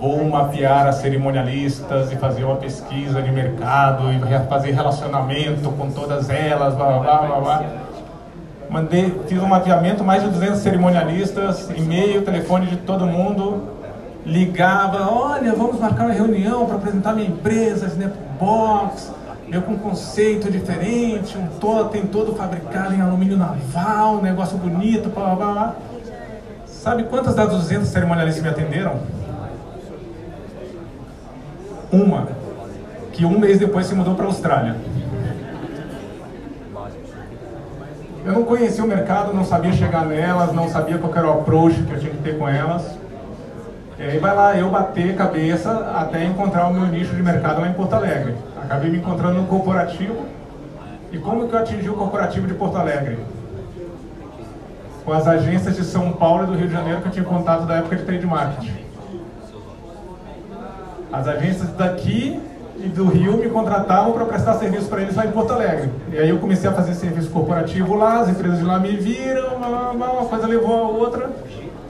Vou 0.00 0.24
mapear 0.28 0.86
as 0.86 0.96
cerimonialistas 0.96 2.12
e 2.12 2.16
fazer 2.16 2.44
uma 2.44 2.54
pesquisa 2.56 3.20
de 3.20 3.32
mercado 3.32 4.04
e 4.12 4.48
fazer 4.48 4.70
relacionamento 4.70 5.70
com 5.72 5.90
todas 5.90 6.30
elas, 6.30 6.74
blá 6.74 6.98
blá 7.00 7.16
blá 7.18 7.40
blá. 7.40 7.64
Mandei, 8.70 9.12
fiz 9.26 9.42
um 9.42 9.46
mapeamento, 9.46 10.04
mais 10.04 10.22
de 10.22 10.28
200 10.28 10.58
cerimonialistas, 10.60 11.68
e-mail, 11.74 12.22
telefone 12.22 12.66
de 12.66 12.76
todo 12.76 13.06
mundo, 13.06 13.62
ligava, 14.24 15.10
olha, 15.10 15.52
vamos 15.54 15.80
marcar 15.80 16.04
uma 16.04 16.12
reunião 16.12 16.66
para 16.66 16.76
apresentar 16.76 17.14
minha 17.14 17.28
empresa, 17.28 17.86
Snapbox, 17.86 19.10
eu 19.50 19.62
com 19.62 19.72
um 19.72 19.78
conceito 19.78 20.50
diferente, 20.50 21.36
um 21.36 21.46
totem 21.58 22.02
todo 22.06 22.36
fabricado 22.36 22.94
em 22.94 23.00
alumínio 23.00 23.36
naval, 23.36 24.16
um 24.16 24.22
negócio 24.22 24.58
bonito, 24.58 25.08
blá 25.08 25.34
blá 25.34 25.52
blá. 25.52 25.76
Sabe 26.66 27.04
quantas 27.04 27.34
das 27.34 27.48
200 27.48 27.88
cerimonialistas 27.88 28.42
me 28.42 28.50
atenderam? 28.50 29.17
Uma, 31.90 32.28
que 33.12 33.24
um 33.24 33.38
mês 33.38 33.58
depois 33.58 33.86
se 33.86 33.94
mudou 33.94 34.14
para 34.14 34.24
a 34.24 34.28
Austrália. 34.28 34.76
Eu 38.24 38.32
não 38.32 38.44
conhecia 38.44 38.84
o 38.84 38.86
mercado, 38.86 39.32
não 39.32 39.44
sabia 39.44 39.72
chegar 39.72 40.04
nelas, 40.04 40.52
não 40.52 40.68
sabia 40.68 40.98
qual 40.98 41.14
era 41.16 41.26
o 41.26 41.40
approach 41.40 41.82
que 41.82 41.92
eu 41.92 41.98
tinha 41.98 42.12
que 42.12 42.18
ter 42.18 42.38
com 42.38 42.46
elas. 42.46 42.98
E 43.98 44.02
aí 44.02 44.18
vai 44.18 44.34
lá, 44.34 44.56
eu 44.56 44.70
bater 44.70 45.16
cabeça 45.16 45.72
até 45.96 46.24
encontrar 46.24 46.68
o 46.68 46.74
meu 46.74 46.86
nicho 46.86 47.16
de 47.16 47.22
mercado 47.22 47.60
lá 47.60 47.68
em 47.68 47.72
Porto 47.72 47.94
Alegre. 47.94 48.36
Acabei 48.62 48.90
me 48.90 48.98
encontrando 48.98 49.40
no 49.40 49.46
corporativo. 49.46 50.26
E 51.10 51.18
como 51.18 51.48
que 51.48 51.54
eu 51.54 51.58
atingi 51.58 51.88
o 51.88 51.94
corporativo 51.94 52.46
de 52.46 52.54
Porto 52.54 52.76
Alegre? 52.76 53.18
Com 55.04 55.12
as 55.12 55.26
agências 55.26 55.74
de 55.74 55.84
São 55.84 56.12
Paulo 56.12 56.44
e 56.44 56.46
do 56.46 56.54
Rio 56.54 56.68
de 56.68 56.74
Janeiro 56.74 57.00
que 57.00 57.08
eu 57.08 57.12
tinha 57.12 57.24
contato 57.24 57.64
da 57.64 57.76
época 57.76 57.96
de 57.96 58.04
trade 58.04 58.26
marketing. 58.26 58.77
As 61.12 61.26
agências 61.26 61.70
daqui 61.70 62.40
e 62.76 62.88
do 62.88 63.06
Rio 63.06 63.38
me 63.38 63.48
contratavam 63.48 64.12
para 64.12 64.24
prestar 64.24 64.54
serviço 64.54 64.86
para 64.86 65.02
eles 65.02 65.16
lá 65.16 65.26
em 65.26 65.32
Porto 65.32 65.52
Alegre. 65.52 65.90
E 66.12 66.18
aí 66.18 66.28
eu 66.28 66.38
comecei 66.38 66.68
a 66.68 66.72
fazer 66.72 66.94
serviço 66.94 67.30
corporativo 67.30 67.94
lá, 67.96 68.20
as 68.20 68.28
empresas 68.28 68.58
de 68.58 68.64
lá 68.64 68.78
me 68.78 68.96
viram, 68.96 69.56
uma, 69.56 70.26
coisa 70.26 70.46
levou 70.46 70.74
a 70.74 70.88
outra. 70.88 71.30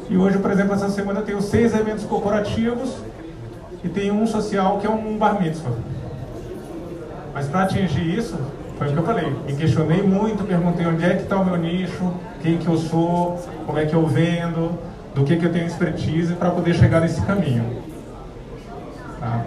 E 0.08 0.16
hoje, 0.16 0.38
por 0.38 0.50
exemplo, 0.50 0.74
essa 0.74 0.88
semana 0.88 1.20
eu 1.20 1.24
tenho 1.26 1.42
seis 1.42 1.74
eventos 1.74 2.04
corporativos 2.04 2.96
e 3.84 3.88
tenho 3.88 4.14
um 4.14 4.26
social 4.26 4.78
que 4.78 4.86
é 4.86 4.90
um 4.90 5.18
bar 5.18 5.40
mitzvah. 5.40 5.72
Mas 7.34 7.46
para 7.46 7.64
atingir 7.64 8.18
isso, 8.18 8.38
foi 8.78 8.88
o 8.88 8.92
que 8.92 8.98
eu 8.98 9.02
falei. 9.02 9.30
Me 9.46 9.54
questionei 9.54 10.02
muito, 10.02 10.44
perguntei 10.44 10.86
onde 10.86 11.04
é 11.04 11.14
que 11.16 11.22
está 11.24 11.36
o 11.36 11.44
meu 11.44 11.56
nicho, 11.56 12.14
quem 12.40 12.56
que 12.56 12.66
eu 12.66 12.78
sou, 12.78 13.38
como 13.66 13.78
é 13.78 13.84
que 13.84 13.94
eu 13.94 14.06
vendo, 14.06 14.78
do 15.14 15.24
que, 15.24 15.36
que 15.36 15.44
eu 15.44 15.52
tenho 15.52 15.66
expertise 15.66 16.32
para 16.34 16.50
poder 16.50 16.74
chegar 16.74 17.00
nesse 17.00 17.20
caminho. 17.22 17.87
Tá? 19.20 19.44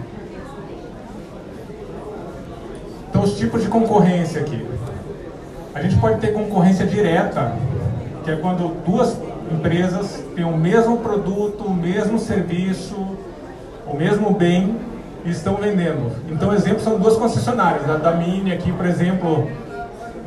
Então, 3.09 3.23
os 3.23 3.37
tipos 3.37 3.61
de 3.61 3.67
concorrência 3.67 4.41
aqui. 4.41 4.65
A 5.73 5.81
gente 5.81 5.97
pode 5.97 6.19
ter 6.19 6.33
concorrência 6.33 6.85
direta, 6.85 7.53
que 8.23 8.31
é 8.31 8.35
quando 8.35 8.75
duas 8.85 9.17
empresas 9.51 10.23
têm 10.35 10.45
o 10.45 10.55
mesmo 10.55 10.97
produto, 10.97 11.65
o 11.65 11.73
mesmo 11.73 12.19
serviço, 12.19 12.95
o 13.85 13.95
mesmo 13.95 14.31
bem 14.31 14.77
e 15.25 15.29
estão 15.29 15.55
vendendo. 15.55 16.11
Então, 16.29 16.53
exemplo 16.53 16.81
são 16.81 16.97
duas 16.97 17.15
concessionárias, 17.17 17.89
a 17.89 17.97
da 17.97 18.11
Mini 18.13 18.51
aqui, 18.51 18.71
por 18.71 18.85
exemplo, 18.85 19.49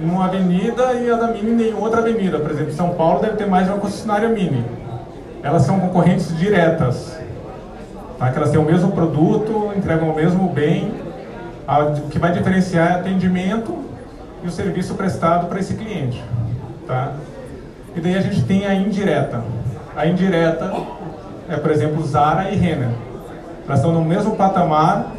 numa 0.01 0.27
avenida 0.27 0.93
e 0.95 1.11
a 1.11 1.17
da 1.17 1.29
Mini 1.29 1.71
em 1.71 1.75
outra 1.75 2.01
avenida. 2.01 2.39
Por 2.39 2.51
exemplo, 2.51 2.73
São 2.73 2.91
Paulo 2.91 3.21
deve 3.21 3.37
ter 3.37 3.47
mais 3.47 3.67
de 3.67 3.73
uma 3.73 3.81
concessionária 3.81 4.29
Mini. 4.29 4.65
Elas 5.43 5.63
são 5.63 5.79
concorrentes 5.79 6.37
diretas, 6.39 7.14
tá? 8.27 8.33
que 8.33 8.39
elas 8.39 8.51
têm 8.51 8.61
o 8.61 8.65
mesmo 8.65 8.93
produto, 8.93 9.73
entregam 9.77 10.11
o 10.11 10.15
mesmo 10.15 10.49
bem. 10.49 10.93
O 12.05 12.09
que 12.09 12.19
vai 12.19 12.33
diferenciar 12.33 12.93
é 12.93 12.95
atendimento 12.97 13.77
e 14.43 14.47
o 14.47 14.51
serviço 14.51 14.95
prestado 14.95 15.47
para 15.47 15.59
esse 15.59 15.75
cliente. 15.75 16.23
Tá? 16.87 17.13
E 17.97 18.01
daí 18.01 18.17
a 18.17 18.21
gente 18.21 18.43
tem 18.45 18.67
a 18.67 18.75
indireta. 18.75 19.43
A 19.97 20.07
indireta 20.07 20.73
é, 21.49 21.57
por 21.57 21.71
exemplo, 21.71 22.03
Zara 22.05 22.51
e 22.51 22.57
Renner. 22.57 22.91
Elas 23.67 23.79
estão 23.79 23.93
no 23.93 24.05
mesmo 24.05 24.37
patamar, 24.37 25.13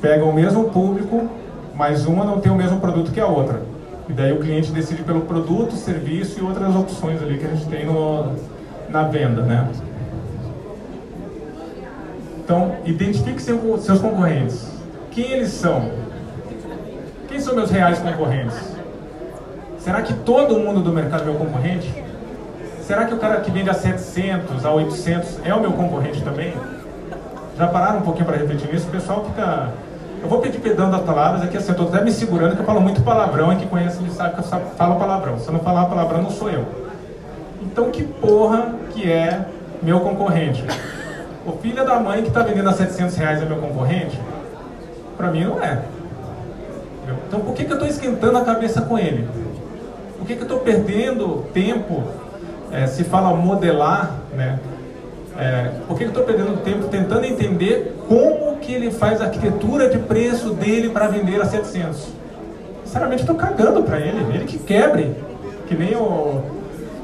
pegam 0.00 0.28
o 0.28 0.34
mesmo 0.34 0.70
público, 0.70 1.28
mas 1.74 2.06
uma 2.06 2.24
não 2.24 2.40
tem 2.40 2.50
o 2.50 2.54
mesmo 2.54 2.80
produto 2.80 3.10
que 3.12 3.20
a 3.20 3.26
outra. 3.26 3.62
E 4.08 4.12
daí 4.12 4.32
o 4.32 4.40
cliente 4.40 4.72
decide 4.72 5.02
pelo 5.02 5.22
produto, 5.22 5.74
serviço 5.74 6.40
e 6.40 6.42
outras 6.42 6.74
opções 6.74 7.22
ali 7.22 7.38
que 7.38 7.46
a 7.46 7.50
gente 7.50 7.66
tem 7.66 7.86
no, 7.86 8.32
na 8.88 9.04
venda, 9.04 9.42
né? 9.42 9.68
Então, 12.48 12.76
identifique 12.86 13.42
seus 13.42 14.00
concorrentes. 14.00 14.66
Quem 15.10 15.32
eles 15.32 15.50
são? 15.50 15.90
Quem 17.28 17.38
são 17.38 17.54
meus 17.54 17.70
reais 17.70 17.98
concorrentes? 17.98 18.56
Será 19.78 20.00
que 20.00 20.14
todo 20.14 20.58
mundo 20.58 20.80
do 20.80 20.90
mercado 20.90 21.24
é 21.24 21.26
meu 21.26 21.34
concorrente? 21.34 22.02
Será 22.80 23.04
que 23.04 23.12
o 23.12 23.18
cara 23.18 23.42
que 23.42 23.50
vende 23.50 23.68
a 23.68 23.74
700, 23.74 24.64
a 24.64 24.72
800 24.72 25.40
é 25.44 25.52
o 25.52 25.60
meu 25.60 25.72
concorrente 25.72 26.22
também? 26.22 26.54
Já 27.58 27.66
pararam 27.66 27.98
um 27.98 28.02
pouquinho 28.02 28.24
para 28.24 28.38
refletir 28.38 28.72
nisso? 28.72 28.88
O 28.88 28.92
pessoal 28.92 29.26
fica... 29.26 29.68
Eu 30.22 30.28
vou 30.30 30.40
pedir 30.40 30.58
perdão 30.58 30.90
das 30.90 31.02
palavras, 31.02 31.42
aqui 31.42 31.58
assim, 31.58 31.68
eu 31.68 31.72
estou 31.72 31.88
até 31.88 32.02
me 32.02 32.10
segurando 32.10 32.54
que 32.54 32.62
eu 32.62 32.64
falo 32.64 32.80
muito 32.80 33.02
palavrão 33.02 33.52
e 33.52 33.56
que 33.56 33.66
conhece 33.66 34.02
me 34.02 34.08
sabe 34.08 34.36
que 34.36 34.40
eu 34.40 34.44
falo 34.44 34.94
palavrão. 34.98 35.38
Se 35.38 35.48
eu 35.48 35.52
não 35.52 35.60
falar 35.60 35.84
palavrão, 35.84 36.22
não 36.22 36.30
sou 36.30 36.48
eu. 36.48 36.64
Então 37.60 37.90
que 37.90 38.04
porra 38.04 38.74
que 38.94 39.12
é 39.12 39.44
meu 39.82 40.00
concorrente? 40.00 40.64
O 41.48 41.52
filho 41.62 41.82
da 41.82 41.98
mãe 41.98 42.20
que 42.20 42.28
está 42.28 42.42
vendendo 42.42 42.68
a 42.68 42.74
700 42.74 43.16
reais 43.16 43.40
é 43.40 43.46
meu 43.46 43.56
concorrente? 43.56 44.20
Para 45.16 45.30
mim 45.30 45.44
não 45.44 45.62
é. 45.62 45.80
Então 47.26 47.40
por 47.40 47.54
que, 47.54 47.64
que 47.64 47.72
eu 47.72 47.76
estou 47.76 47.88
esquentando 47.88 48.36
a 48.36 48.44
cabeça 48.44 48.82
com 48.82 48.98
ele? 48.98 49.26
Por 50.18 50.26
que, 50.26 50.34
que 50.34 50.40
eu 50.40 50.44
estou 50.44 50.58
perdendo 50.60 51.46
tempo? 51.54 52.02
É, 52.70 52.86
se 52.86 53.02
fala 53.02 53.34
modelar, 53.34 54.12
né? 54.34 54.58
É, 55.38 55.70
por 55.86 55.96
que 55.96 56.04
eu 56.04 56.08
estou 56.08 56.24
perdendo 56.24 56.62
tempo 56.62 56.86
tentando 56.88 57.24
entender 57.24 57.96
como 58.06 58.58
que 58.58 58.74
ele 58.74 58.90
faz 58.90 59.22
a 59.22 59.24
arquitetura 59.24 59.88
de 59.88 59.98
preço 59.98 60.50
dele 60.50 60.90
para 60.90 61.08
vender 61.08 61.40
a 61.40 61.46
700? 61.46 62.08
Sinceramente, 62.84 63.22
estou 63.22 63.36
cagando 63.36 63.82
para 63.84 63.98
ele, 63.98 64.18
ele 64.34 64.44
que 64.44 64.58
quebre. 64.58 65.16
Que 65.66 65.74
nem 65.74 65.96
o, 65.96 66.42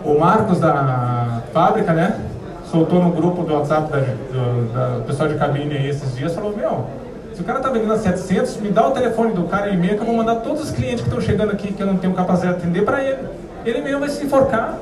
o 0.04 0.18
Marcos 0.18 0.60
da 0.60 1.42
fábrica, 1.50 1.94
né? 1.94 2.20
Soltou 2.70 3.02
no 3.02 3.10
grupo 3.10 3.42
do 3.42 3.54
WhatsApp 3.54 3.90
da, 3.92 3.98
do, 3.98 4.72
da 4.72 5.04
pessoal 5.06 5.28
de 5.28 5.36
cabine 5.36 5.76
aí 5.76 5.88
esses 5.88 6.16
dias, 6.16 6.34
falou, 6.34 6.56
meu, 6.56 6.86
se 7.34 7.40
o 7.40 7.44
cara 7.44 7.58
está 7.58 7.70
vendendo 7.70 7.92
a 7.92 7.98
700, 7.98 8.58
me 8.58 8.70
dá 8.70 8.86
o 8.86 8.92
telefone 8.92 9.32
do 9.32 9.44
cara 9.44 9.68
e 9.68 9.74
e-mail 9.74 9.96
que 9.96 10.02
eu 10.02 10.06
vou 10.06 10.14
mandar 10.14 10.36
todos 10.36 10.62
os 10.62 10.70
clientes 10.70 11.00
que 11.00 11.08
estão 11.08 11.20
chegando 11.20 11.50
aqui 11.50 11.72
que 11.72 11.82
eu 11.82 11.86
não 11.86 11.96
tenho 11.96 12.14
capacidade 12.14 12.58
de 12.58 12.62
atender 12.62 12.84
para 12.84 13.02
ele. 13.02 13.18
Ele 13.64 13.80
mesmo 13.80 14.00
vai 14.00 14.08
se 14.08 14.24
enforcar. 14.24 14.78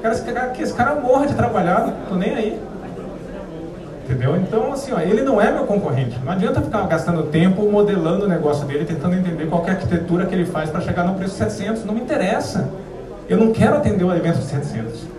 Quero 0.00 0.52
que 0.52 0.62
esse 0.62 0.72
cara 0.74 0.94
morra 0.94 1.26
de 1.26 1.34
trabalhar, 1.34 1.80
não 1.86 1.92
tô 2.08 2.14
nem 2.14 2.34
aí. 2.34 2.60
Entendeu? 4.04 4.36
Então, 4.36 4.72
assim, 4.72 4.92
ó, 4.92 5.00
ele 5.00 5.22
não 5.22 5.40
é 5.40 5.50
meu 5.50 5.64
concorrente. 5.64 6.16
Não 6.24 6.32
adianta 6.32 6.62
ficar 6.62 6.86
gastando 6.86 7.24
tempo 7.24 7.68
modelando 7.68 8.26
o 8.26 8.28
negócio 8.28 8.64
dele, 8.64 8.84
tentando 8.84 9.16
entender 9.16 9.46
qual 9.46 9.66
é 9.66 9.70
a 9.70 9.72
arquitetura 9.72 10.24
que 10.24 10.34
ele 10.34 10.46
faz 10.46 10.70
para 10.70 10.80
chegar 10.80 11.04
no 11.04 11.14
preço 11.14 11.34
700. 11.34 11.84
Não 11.84 11.94
me 11.94 12.00
interessa. 12.00 12.70
Eu 13.28 13.36
não 13.36 13.52
quero 13.52 13.76
atender 13.76 14.04
o 14.04 14.14
evento 14.14 14.38
de 14.38 14.44
700. 14.44 15.17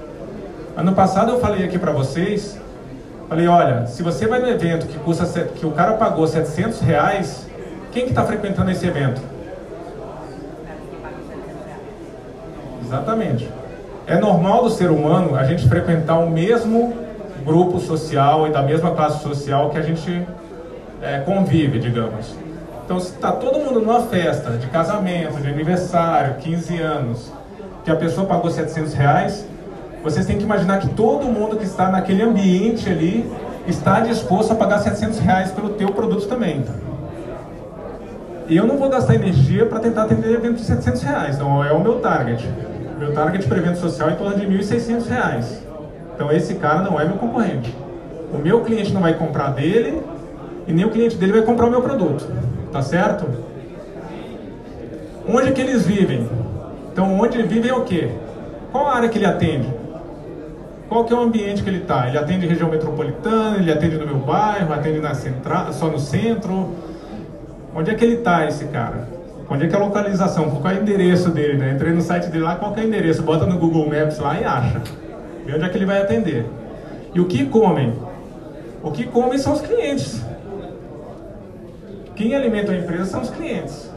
Ano 0.79 0.93
passado 0.93 1.33
eu 1.33 1.41
falei 1.41 1.65
aqui 1.65 1.77
para 1.77 1.91
vocês, 1.91 2.57
falei, 3.27 3.49
olha, 3.49 3.85
se 3.85 4.01
você 4.01 4.25
vai 4.27 4.39
no 4.39 4.47
evento 4.47 4.87
que 4.87 4.97
custa 4.99 5.25
que 5.43 5.65
o 5.65 5.71
cara 5.71 5.95
pagou 5.95 6.25
700 6.25 6.79
reais, 6.79 7.45
quem 7.91 8.05
que 8.05 8.11
está 8.11 8.23
frequentando 8.23 8.71
esse 8.71 8.87
evento? 8.87 9.21
Exatamente. 12.81 13.51
É 14.07 14.17
normal 14.17 14.63
do 14.63 14.69
ser 14.69 14.89
humano 14.89 15.35
a 15.35 15.43
gente 15.43 15.67
frequentar 15.67 16.17
o 16.17 16.29
mesmo 16.29 16.93
grupo 17.43 17.81
social 17.81 18.47
e 18.47 18.51
da 18.51 18.61
mesma 18.61 18.91
classe 18.91 19.21
social 19.21 19.71
que 19.71 19.77
a 19.77 19.81
gente 19.81 20.25
é, 21.01 21.19
convive, 21.19 21.77
digamos. 21.79 22.33
Então, 22.85 23.01
se 23.01 23.15
está 23.15 23.33
todo 23.33 23.59
mundo 23.59 23.81
numa 23.81 24.03
festa 24.03 24.51
de 24.51 24.67
casamento, 24.67 25.41
de 25.41 25.49
aniversário, 25.49 26.35
15 26.35 26.81
anos, 26.81 27.33
que 27.83 27.91
a 27.91 27.97
pessoa 27.97 28.25
pagou 28.25 28.49
700 28.49 28.93
reais, 28.93 29.45
vocês 30.03 30.25
têm 30.25 30.37
que 30.37 30.43
imaginar 30.43 30.79
que 30.79 30.89
todo 30.89 31.25
mundo 31.25 31.57
que 31.57 31.65
está 31.65 31.89
naquele 31.89 32.23
ambiente 32.23 32.89
ali 32.89 33.29
está 33.67 33.99
disposto 33.99 34.51
a 34.51 34.55
pagar 34.55 34.79
700 34.79 35.19
reais 35.19 35.51
pelo 35.51 35.69
teu 35.69 35.89
produto 35.89 36.27
também. 36.27 36.63
E 38.47 38.57
eu 38.57 38.65
não 38.65 38.77
vou 38.77 38.89
gastar 38.89 39.15
energia 39.15 39.65
para 39.65 39.79
tentar 39.79 40.03
atender 40.03 40.33
evento 40.33 40.55
de 40.55 40.63
700 40.63 41.01
reais, 41.03 41.37
não 41.37 41.63
é 41.63 41.71
o 41.71 41.79
meu 41.79 41.99
target. 41.99 42.47
Meu 42.97 43.13
target 43.13 43.47
para 43.47 43.57
evento 43.57 43.77
social 43.77 44.09
é 44.09 44.13
em 44.13 44.15
torno 44.15 44.37
de 44.37 44.45
1.600 44.45 45.07
reais. 45.07 45.63
Então 46.15 46.31
esse 46.31 46.55
cara 46.55 46.81
não 46.81 46.99
é 46.99 47.05
meu 47.05 47.17
concorrente. 47.17 47.75
O 48.33 48.37
meu 48.37 48.61
cliente 48.61 48.93
não 48.93 49.01
vai 49.01 49.13
comprar 49.13 49.51
dele 49.51 50.01
e 50.67 50.73
nem 50.73 50.85
o 50.85 50.89
cliente 50.89 51.15
dele 51.15 51.33
vai 51.33 51.41
comprar 51.43 51.67
o 51.67 51.69
meu 51.69 51.81
produto. 51.81 52.27
Tá 52.71 52.81
certo? 52.81 53.25
Onde 55.27 55.51
que 55.51 55.61
eles 55.61 55.85
vivem? 55.85 56.27
Então, 56.91 57.19
onde 57.19 57.37
ele 57.37 57.47
vive 57.47 57.69
é 57.69 57.73
o 57.73 57.83
quê? 57.83 58.09
Qual 58.71 58.87
área 58.87 59.07
que 59.09 59.17
ele 59.17 59.25
atende? 59.25 59.78
Qual 60.89 61.05
que 61.05 61.13
é 61.13 61.15
o 61.15 61.19
ambiente 61.19 61.61
que 61.61 61.69
ele 61.69 61.77
está? 61.77 62.07
Ele 62.07 62.17
atende 62.17 62.47
região 62.47 62.67
metropolitana, 62.67 63.57
ele 63.57 63.71
atende 63.71 63.95
no 63.95 64.07
meu 64.07 64.17
bairro, 64.17 64.73
atende 64.73 64.99
na 64.99 65.13
central, 65.13 65.71
só 65.71 65.87
no 65.87 65.99
centro? 65.99 66.71
Onde 67.75 67.91
é 67.91 67.93
que 67.93 68.03
ele 68.03 68.15
está, 68.15 68.47
esse 68.47 68.65
cara? 68.65 69.07
Onde 69.47 69.65
é 69.65 69.67
que 69.67 69.75
é 69.75 69.77
a 69.77 69.81
localização? 69.83 70.49
Qual 70.49 70.73
é 70.73 70.79
o 70.79 70.81
endereço 70.81 71.29
dele, 71.29 71.59
né? 71.59 71.73
Entrei 71.73 71.93
no 71.93 72.01
site 72.01 72.27
dele 72.29 72.43
lá, 72.43 72.55
qual 72.55 72.75
é 72.75 72.79
o 72.79 72.83
endereço? 72.83 73.21
Bota 73.21 73.45
no 73.45 73.59
Google 73.59 73.87
Maps 73.87 74.17
lá 74.17 74.39
e 74.41 74.43
acha. 74.43 74.81
Vê 75.45 75.53
onde 75.53 75.63
é 75.63 75.69
que 75.69 75.77
ele 75.77 75.85
vai 75.85 76.01
atender. 76.01 76.45
E 77.13 77.19
o 77.19 77.25
que 77.25 77.45
comem? 77.45 77.93
O 78.81 78.91
que 78.91 79.05
comem 79.05 79.37
são 79.37 79.53
os 79.53 79.61
clientes. 79.61 80.25
Quem 82.15 82.35
alimenta 82.35 82.71
a 82.71 82.77
empresa 82.77 83.05
são 83.05 83.21
os 83.21 83.29
clientes. 83.29 83.91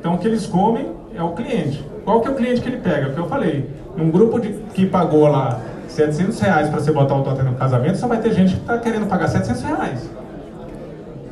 Então 0.00 0.14
o 0.14 0.18
que 0.18 0.26
eles 0.26 0.44
comem 0.44 0.90
é 1.14 1.22
o 1.22 1.32
cliente. 1.34 1.84
Qual 2.04 2.20
que 2.20 2.28
é 2.28 2.30
o 2.32 2.34
cliente 2.34 2.60
que 2.60 2.68
ele 2.68 2.78
pega? 2.78 3.08
O 3.08 3.14
que 3.14 3.18
eu 3.20 3.28
falei. 3.28 3.77
Um 3.98 4.10
grupo 4.10 4.38
de, 4.40 4.52
que 4.74 4.86
pagou 4.86 5.28
lá 5.28 5.58
700 5.88 6.38
reais 6.40 6.68
para 6.70 6.80
você 6.80 6.92
botar 6.92 7.16
o 7.16 7.22
totem 7.22 7.44
no 7.44 7.54
casamento, 7.54 7.98
só 7.98 8.06
vai 8.06 8.18
ter 8.18 8.32
gente 8.32 8.54
que 8.54 8.60
está 8.60 8.78
querendo 8.78 9.06
pagar 9.06 9.28
700 9.28 9.62
reais. 9.62 10.10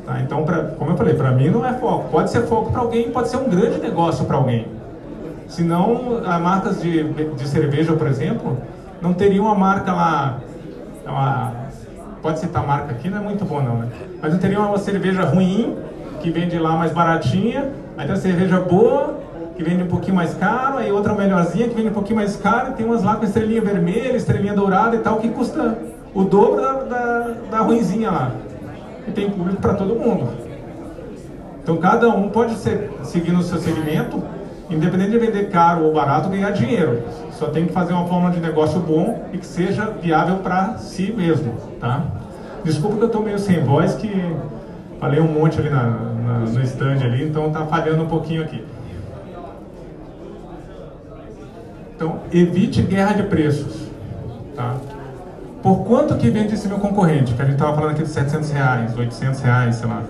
Tá? 0.05 0.19
Então, 0.21 0.43
pra, 0.43 0.63
como 0.77 0.91
eu 0.91 0.97
falei, 0.97 1.13
para 1.13 1.31
mim 1.31 1.49
não 1.49 1.65
é 1.65 1.73
foco. 1.73 2.09
Pode 2.09 2.29
ser 2.29 2.43
foco 2.43 2.71
para 2.71 2.81
alguém, 2.81 3.11
pode 3.11 3.29
ser 3.29 3.37
um 3.37 3.49
grande 3.49 3.79
negócio 3.79 4.25
para 4.25 4.37
alguém. 4.37 4.67
Senão, 5.47 6.21
as 6.25 6.41
marcas 6.41 6.81
de, 6.81 7.03
de 7.03 7.47
cerveja, 7.47 7.93
por 7.93 8.07
exemplo, 8.07 8.57
não 9.01 9.13
teriam 9.13 9.45
uma 9.45 9.55
marca 9.55 9.93
lá, 9.93 10.39
uma, 11.05 11.53
pode 12.21 12.39
citar 12.39 12.63
a 12.63 12.67
marca 12.67 12.91
aqui, 12.91 13.09
não 13.09 13.19
é 13.19 13.21
muito 13.21 13.45
bom 13.45 13.61
não, 13.61 13.77
né? 13.77 13.87
Mas 14.21 14.33
não 14.33 14.39
teria 14.39 14.59
uma 14.59 14.77
cerveja 14.77 15.23
ruim, 15.23 15.77
que 16.21 16.29
vende 16.31 16.57
lá 16.57 16.71
mais 16.71 16.91
baratinha, 16.91 17.71
aí 17.97 18.05
tem 18.05 18.15
uma 18.15 18.21
cerveja 18.21 18.59
boa, 18.59 19.19
que 19.57 19.63
vende 19.63 19.81
um 19.81 19.87
pouquinho 19.87 20.15
mais 20.15 20.35
caro, 20.35 20.77
aí 20.77 20.91
outra 20.91 21.15
melhorzinha 21.15 21.67
que 21.67 21.73
vende 21.73 21.89
um 21.89 21.93
pouquinho 21.93 22.17
mais 22.17 22.35
caro, 22.35 22.69
e 22.69 22.73
tem 22.75 22.85
umas 22.85 23.03
lá 23.03 23.15
com 23.15 23.25
estrelinha 23.25 23.59
vermelha, 23.59 24.15
estrelinha 24.15 24.53
dourada 24.53 24.95
e 24.95 24.99
tal, 24.99 25.17
que 25.17 25.29
custa 25.29 25.75
o 26.13 26.23
dobro 26.23 26.61
da, 26.61 26.73
da, 26.83 27.33
da 27.49 27.59
ruinzinha 27.61 28.11
lá. 28.11 28.31
E 29.07 29.11
tem 29.11 29.31
público 29.31 29.59
para 29.59 29.73
todo 29.73 29.95
mundo. 29.95 30.29
Então 31.63 31.77
cada 31.77 32.07
um 32.09 32.29
pode 32.29 32.53
ser, 32.55 32.91
seguir 33.03 33.31
no 33.31 33.41
seu 33.41 33.57
segmento, 33.57 34.21
independente 34.69 35.11
de 35.11 35.17
vender 35.17 35.49
caro 35.49 35.85
ou 35.85 35.93
barato, 35.93 36.29
ganhar 36.29 36.51
dinheiro. 36.51 37.01
Só 37.31 37.47
tem 37.47 37.65
que 37.65 37.73
fazer 37.73 37.93
uma 37.93 38.05
forma 38.05 38.29
de 38.29 38.39
negócio 38.39 38.79
bom 38.79 39.25
e 39.33 39.39
que 39.39 39.45
seja 39.45 39.85
viável 40.01 40.37
para 40.37 40.77
si 40.77 41.11
mesmo, 41.11 41.55
tá? 41.79 42.03
Desculpa 42.63 42.97
que 42.97 43.01
eu 43.01 43.07
estou 43.07 43.23
meio 43.23 43.39
sem 43.39 43.63
voz, 43.63 43.95
que 43.95 44.11
falei 44.99 45.19
um 45.19 45.27
monte 45.27 45.59
ali 45.59 45.69
na, 45.69 45.83
na, 45.83 46.39
no 46.39 46.61
stand 46.61 47.03
ali, 47.03 47.23
então 47.23 47.49
tá 47.49 47.65
falhando 47.65 48.03
um 48.03 48.07
pouquinho 48.07 48.43
aqui. 48.43 48.63
Então, 51.97 52.19
evite 52.31 52.83
guerra 52.83 53.13
de 53.13 53.23
preços. 53.23 53.87
Tá? 54.55 54.75
Por 55.63 55.83
quanto 55.83 56.15
que 56.15 56.29
vende 56.29 56.53
esse 56.53 56.67
meu 56.67 56.77
concorrente? 56.77 57.33
Que 57.33 57.41
a 57.41 57.45
gente 57.45 57.55
estava 57.55 57.73
falando 57.73 57.93
aqui 57.93 58.03
de 58.03 58.09
700 58.09 58.51
reais, 58.51 58.95
800 58.95 59.41
reais, 59.41 59.75
sei 59.77 59.89
lá. 59.89 60.03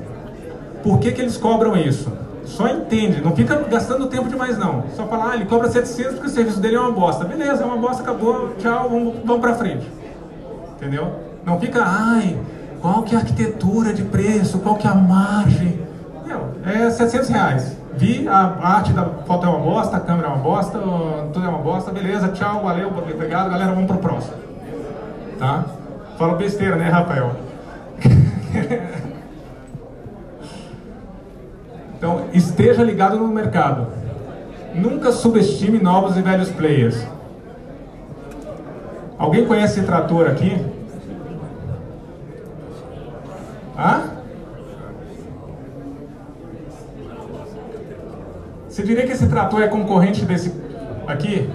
Por 0.84 1.00
que, 1.00 1.14
que 1.14 1.22
eles 1.22 1.38
cobram 1.38 1.78
isso? 1.78 2.12
Só 2.44 2.68
entende, 2.68 3.22
não 3.22 3.34
fica 3.34 3.56
gastando 3.70 4.08
tempo 4.08 4.28
demais 4.28 4.58
não. 4.58 4.84
Só 4.98 5.08
falar, 5.08 5.32
ah, 5.32 5.36
ele 5.36 5.46
cobra 5.46 5.70
700 5.70 6.16
porque 6.16 6.28
o 6.28 6.30
serviço 6.30 6.60
dele 6.60 6.76
é 6.76 6.80
uma 6.80 6.92
bosta. 6.92 7.24
Beleza, 7.24 7.64
é 7.64 7.66
uma 7.66 7.78
bosta, 7.78 8.04
acabou, 8.04 8.54
tchau, 8.58 8.90
vamos, 8.90 9.16
vamos 9.24 9.42
pra 9.42 9.56
frente. 9.56 9.90
Entendeu? 10.76 11.10
Não 11.46 11.58
fica, 11.58 11.84
ai, 11.86 12.38
qual 12.82 13.04
que 13.04 13.16
é 13.16 13.18
a 13.18 13.22
arquitetura 13.22 13.94
de 13.94 14.04
preço, 14.04 14.60
qual 14.60 14.76
que 14.76 14.86
é 14.86 14.90
a 14.90 14.96
margem. 14.96 15.80
Meu, 16.26 16.52
é 16.66 16.90
700 16.90 17.30
reais 17.30 17.77
vi, 17.98 18.28
a 18.28 18.56
arte 18.62 18.94
da 18.94 19.04
foto 19.26 19.46
é 19.46 19.50
uma 19.50 19.60
bosta, 19.60 19.98
a 19.98 20.00
câmera 20.00 20.28
é 20.28 20.32
uma 20.32 20.38
bosta, 20.38 20.80
tudo 21.34 21.46
é 21.46 21.50
uma 21.50 21.58
bosta, 21.58 21.92
beleza, 21.92 22.30
tchau, 22.30 22.64
valeu, 22.64 22.90
obrigado, 22.90 23.50
galera, 23.50 23.72
vamos 23.72 23.88
pro 23.88 23.98
próximo. 23.98 24.36
Tá? 25.40 25.66
Fala 26.18 26.36
besteira, 26.36 26.76
né, 26.76 26.90
Rafael? 26.90 27.32
então, 31.98 32.26
esteja 32.34 32.84
ligado 32.84 33.18
no 33.18 33.28
mercado. 33.28 33.88
Nunca 34.74 35.12
subestime 35.12 35.80
novos 35.80 36.16
e 36.18 36.22
velhos 36.22 36.50
players. 36.50 37.06
Alguém 39.18 39.46
conhece 39.46 39.80
esse 39.80 39.88
trator 39.88 40.28
aqui? 40.28 40.64
Diria 48.88 49.06
que 49.06 49.12
esse 49.12 49.28
trator 49.28 49.62
é 49.62 49.68
concorrente 49.68 50.24
desse 50.26 50.54
aqui? 51.06 51.50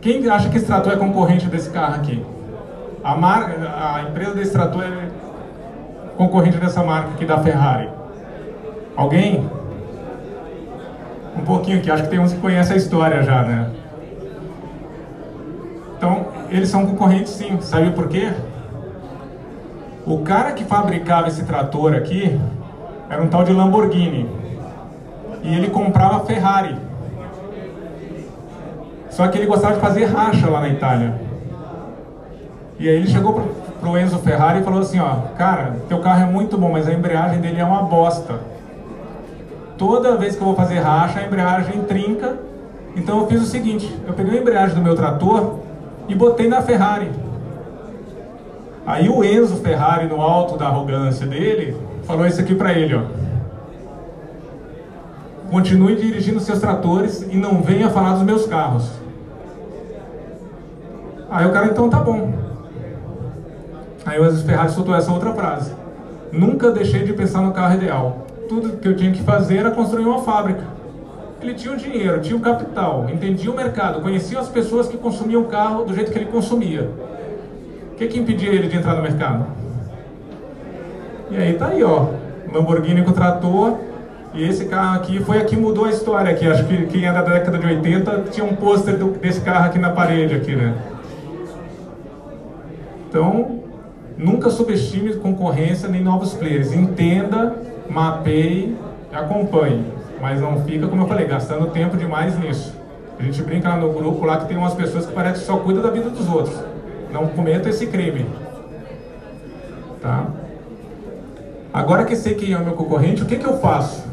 Quem 0.00 0.28
acha 0.28 0.48
que 0.48 0.56
esse 0.56 0.66
trator 0.66 0.92
é 0.92 0.96
concorrente 0.96 1.46
desse 1.46 1.70
carro 1.70 1.94
aqui? 1.94 2.24
A, 3.04 3.16
marca, 3.16 3.54
a 3.54 4.02
empresa 4.02 4.34
desse 4.34 4.52
trator 4.52 4.82
é 4.82 5.08
concorrente 6.16 6.58
dessa 6.58 6.82
marca 6.82 7.10
aqui 7.10 7.24
da 7.24 7.38
Ferrari. 7.38 7.88
Alguém? 8.96 9.48
Um 11.36 11.42
pouquinho 11.42 11.78
aqui, 11.78 11.90
acho 11.90 12.02
que 12.02 12.10
tem 12.10 12.18
uns 12.18 12.32
que 12.32 12.40
conhecem 12.40 12.74
a 12.74 12.76
história 12.76 13.22
já, 13.22 13.42
né? 13.42 13.70
Então, 15.96 16.26
eles 16.50 16.68
são 16.68 16.84
concorrentes 16.84 17.32
sim. 17.32 17.60
Sabe 17.60 17.92
por 17.92 18.08
quê? 18.08 18.32
O 20.04 20.18
cara 20.18 20.50
que 20.52 20.64
fabricava 20.64 21.28
esse 21.28 21.44
trator 21.44 21.94
aqui, 21.94 22.38
era 23.12 23.22
um 23.22 23.28
tal 23.28 23.44
de 23.44 23.52
Lamborghini. 23.52 24.26
E 25.42 25.54
ele 25.54 25.68
comprava 25.68 26.24
Ferrari. 26.24 26.74
Só 29.10 29.28
que 29.28 29.36
ele 29.36 29.46
gostava 29.46 29.74
de 29.74 29.80
fazer 29.80 30.06
racha 30.06 30.48
lá 30.48 30.60
na 30.60 30.70
Itália. 30.70 31.20
E 32.78 32.88
aí 32.88 32.96
ele 32.96 33.06
chegou 33.06 33.34
pro, 33.34 33.44
pro 33.82 33.98
Enzo 33.98 34.18
Ferrari 34.20 34.60
e 34.60 34.64
falou 34.64 34.80
assim, 34.80 34.98
ó, 34.98 35.16
cara, 35.36 35.76
teu 35.90 35.98
carro 35.98 36.22
é 36.22 36.24
muito 36.24 36.56
bom, 36.56 36.72
mas 36.72 36.88
a 36.88 36.94
embreagem 36.94 37.38
dele 37.38 37.60
é 37.60 37.64
uma 37.64 37.82
bosta. 37.82 38.40
Toda 39.76 40.16
vez 40.16 40.34
que 40.34 40.40
eu 40.40 40.46
vou 40.46 40.56
fazer 40.56 40.78
racha, 40.78 41.20
a 41.20 41.26
embreagem 41.26 41.82
trinca. 41.82 42.38
Então 42.96 43.20
eu 43.20 43.26
fiz 43.26 43.42
o 43.42 43.46
seguinte, 43.46 43.94
eu 44.06 44.14
peguei 44.14 44.38
a 44.38 44.40
embreagem 44.40 44.74
do 44.74 44.80
meu 44.80 44.96
trator 44.96 45.58
e 46.08 46.14
botei 46.14 46.48
na 46.48 46.62
Ferrari. 46.62 47.10
Aí 48.86 49.10
o 49.10 49.22
Enzo 49.22 49.56
Ferrari, 49.56 50.06
no 50.06 50.22
alto 50.22 50.56
da 50.56 50.66
arrogância 50.68 51.26
dele, 51.26 51.76
falou 52.04 52.26
isso 52.26 52.40
aqui 52.40 52.54
para 52.54 52.72
ele, 52.72 52.94
ó. 52.94 53.02
Continue 55.50 55.96
dirigindo 55.96 56.40
seus 56.40 56.60
tratores 56.60 57.26
e 57.30 57.36
não 57.36 57.62
venha 57.62 57.90
falar 57.90 58.14
dos 58.14 58.22
meus 58.22 58.46
carros. 58.46 58.90
Aí 61.30 61.46
o 61.46 61.52
cara, 61.52 61.66
então 61.66 61.88
tá 61.88 61.98
bom. 61.98 62.32
Aí 64.04 64.18
o 64.18 64.26
Enzo 64.26 64.44
Ferrari 64.44 64.70
soltou 64.70 64.94
essa 64.94 65.12
outra 65.12 65.32
frase. 65.32 65.72
Nunca 66.32 66.70
deixei 66.70 67.04
de 67.04 67.12
pensar 67.12 67.42
no 67.42 67.52
carro 67.52 67.74
ideal. 67.74 68.26
Tudo 68.48 68.78
que 68.78 68.88
eu 68.88 68.96
tinha 68.96 69.12
que 69.12 69.22
fazer 69.22 69.58
era 69.58 69.70
construir 69.70 70.04
uma 70.04 70.20
fábrica. 70.22 70.62
Ele 71.40 71.54
tinha 71.54 71.74
o 71.74 71.76
dinheiro, 71.76 72.20
tinha 72.20 72.36
o 72.36 72.40
capital, 72.40 73.08
entendia 73.12 73.50
o 73.50 73.56
mercado, 73.56 74.00
conhecia 74.00 74.38
as 74.38 74.48
pessoas 74.48 74.88
que 74.88 74.96
consumiam 74.96 75.42
o 75.42 75.46
carro 75.46 75.84
do 75.84 75.94
jeito 75.94 76.12
que 76.12 76.18
ele 76.18 76.26
consumia. 76.26 76.88
O 77.92 77.96
que, 77.96 78.06
que 78.06 78.18
impedia 78.18 78.50
ele 78.50 78.68
de 78.68 78.76
entrar 78.76 78.94
no 78.94 79.02
mercado? 79.02 79.46
E 81.32 81.36
aí 81.38 81.54
tá 81.54 81.68
aí, 81.68 81.82
ó, 81.82 82.08
Lamborghini 82.52 83.02
com 83.02 83.12
trator. 83.12 83.78
E 84.34 84.44
esse 84.44 84.66
carro 84.66 84.96
aqui 84.96 85.18
foi 85.24 85.38
aqui 85.38 85.56
mudou 85.56 85.86
a 85.86 85.90
história 85.90 86.30
aqui. 86.30 86.46
Acho 86.46 86.64
que 86.64 86.86
quem 86.86 87.06
é 87.06 87.12
da 87.12 87.22
década 87.22 87.58
de 87.58 87.66
80 87.66 88.24
tinha 88.30 88.44
um 88.44 88.54
pôster 88.54 88.96
desse 88.96 89.40
carro 89.40 89.66
aqui 89.66 89.78
na 89.78 89.90
parede 89.90 90.34
aqui, 90.34 90.54
né? 90.54 90.74
Então, 93.08 93.60
nunca 94.16 94.50
subestime 94.50 95.14
concorrência 95.14 95.88
nem 95.88 96.02
novos 96.02 96.34
players. 96.34 96.72
Entenda, 96.72 97.56
mapeie, 97.88 98.76
acompanhe. 99.10 99.86
Mas 100.20 100.38
não 100.38 100.62
fica, 100.64 100.86
como 100.86 101.02
eu 101.02 101.08
falei, 101.08 101.26
gastando 101.26 101.66
tempo 101.68 101.96
demais 101.96 102.38
nisso. 102.38 102.74
A 103.18 103.22
gente 103.22 103.42
brinca 103.42 103.70
lá 103.70 103.76
no 103.76 103.90
grupo 103.90 104.26
lá 104.26 104.36
que 104.36 104.48
tem 104.48 104.56
umas 104.58 104.74
pessoas 104.74 105.06
que 105.06 105.12
parece 105.14 105.40
que 105.40 105.46
só 105.46 105.56
cuidam 105.56 105.82
da 105.82 105.90
vida 105.90 106.10
dos 106.10 106.28
outros. 106.28 106.58
Não 107.10 107.26
cometa 107.28 107.70
esse 107.70 107.86
crime. 107.86 108.26
Tá? 110.00 110.26
Agora 111.72 112.04
que 112.04 112.14
sei 112.14 112.34
quem 112.34 112.52
é 112.52 112.56
o 112.58 112.64
meu 112.64 112.74
concorrente, 112.74 113.22
o 113.22 113.26
que, 113.26 113.36
que 113.36 113.46
eu 113.46 113.58
faço? 113.58 114.04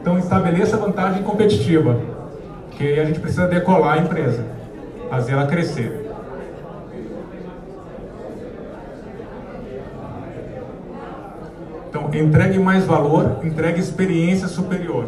Então 0.00 0.16
estabeleça 0.16 0.76
vantagem 0.76 1.24
competitiva, 1.24 1.98
que 2.70 3.00
a 3.00 3.04
gente 3.04 3.18
precisa 3.18 3.48
decolar 3.48 3.98
a 3.98 4.02
empresa, 4.02 4.44
fazer 5.10 5.32
ela 5.32 5.46
crescer. 5.46 6.04
Então, 11.88 12.10
entregue 12.12 12.58
mais 12.58 12.84
valor, 12.84 13.38
entregue 13.42 13.80
experiência 13.80 14.46
superior. 14.46 15.06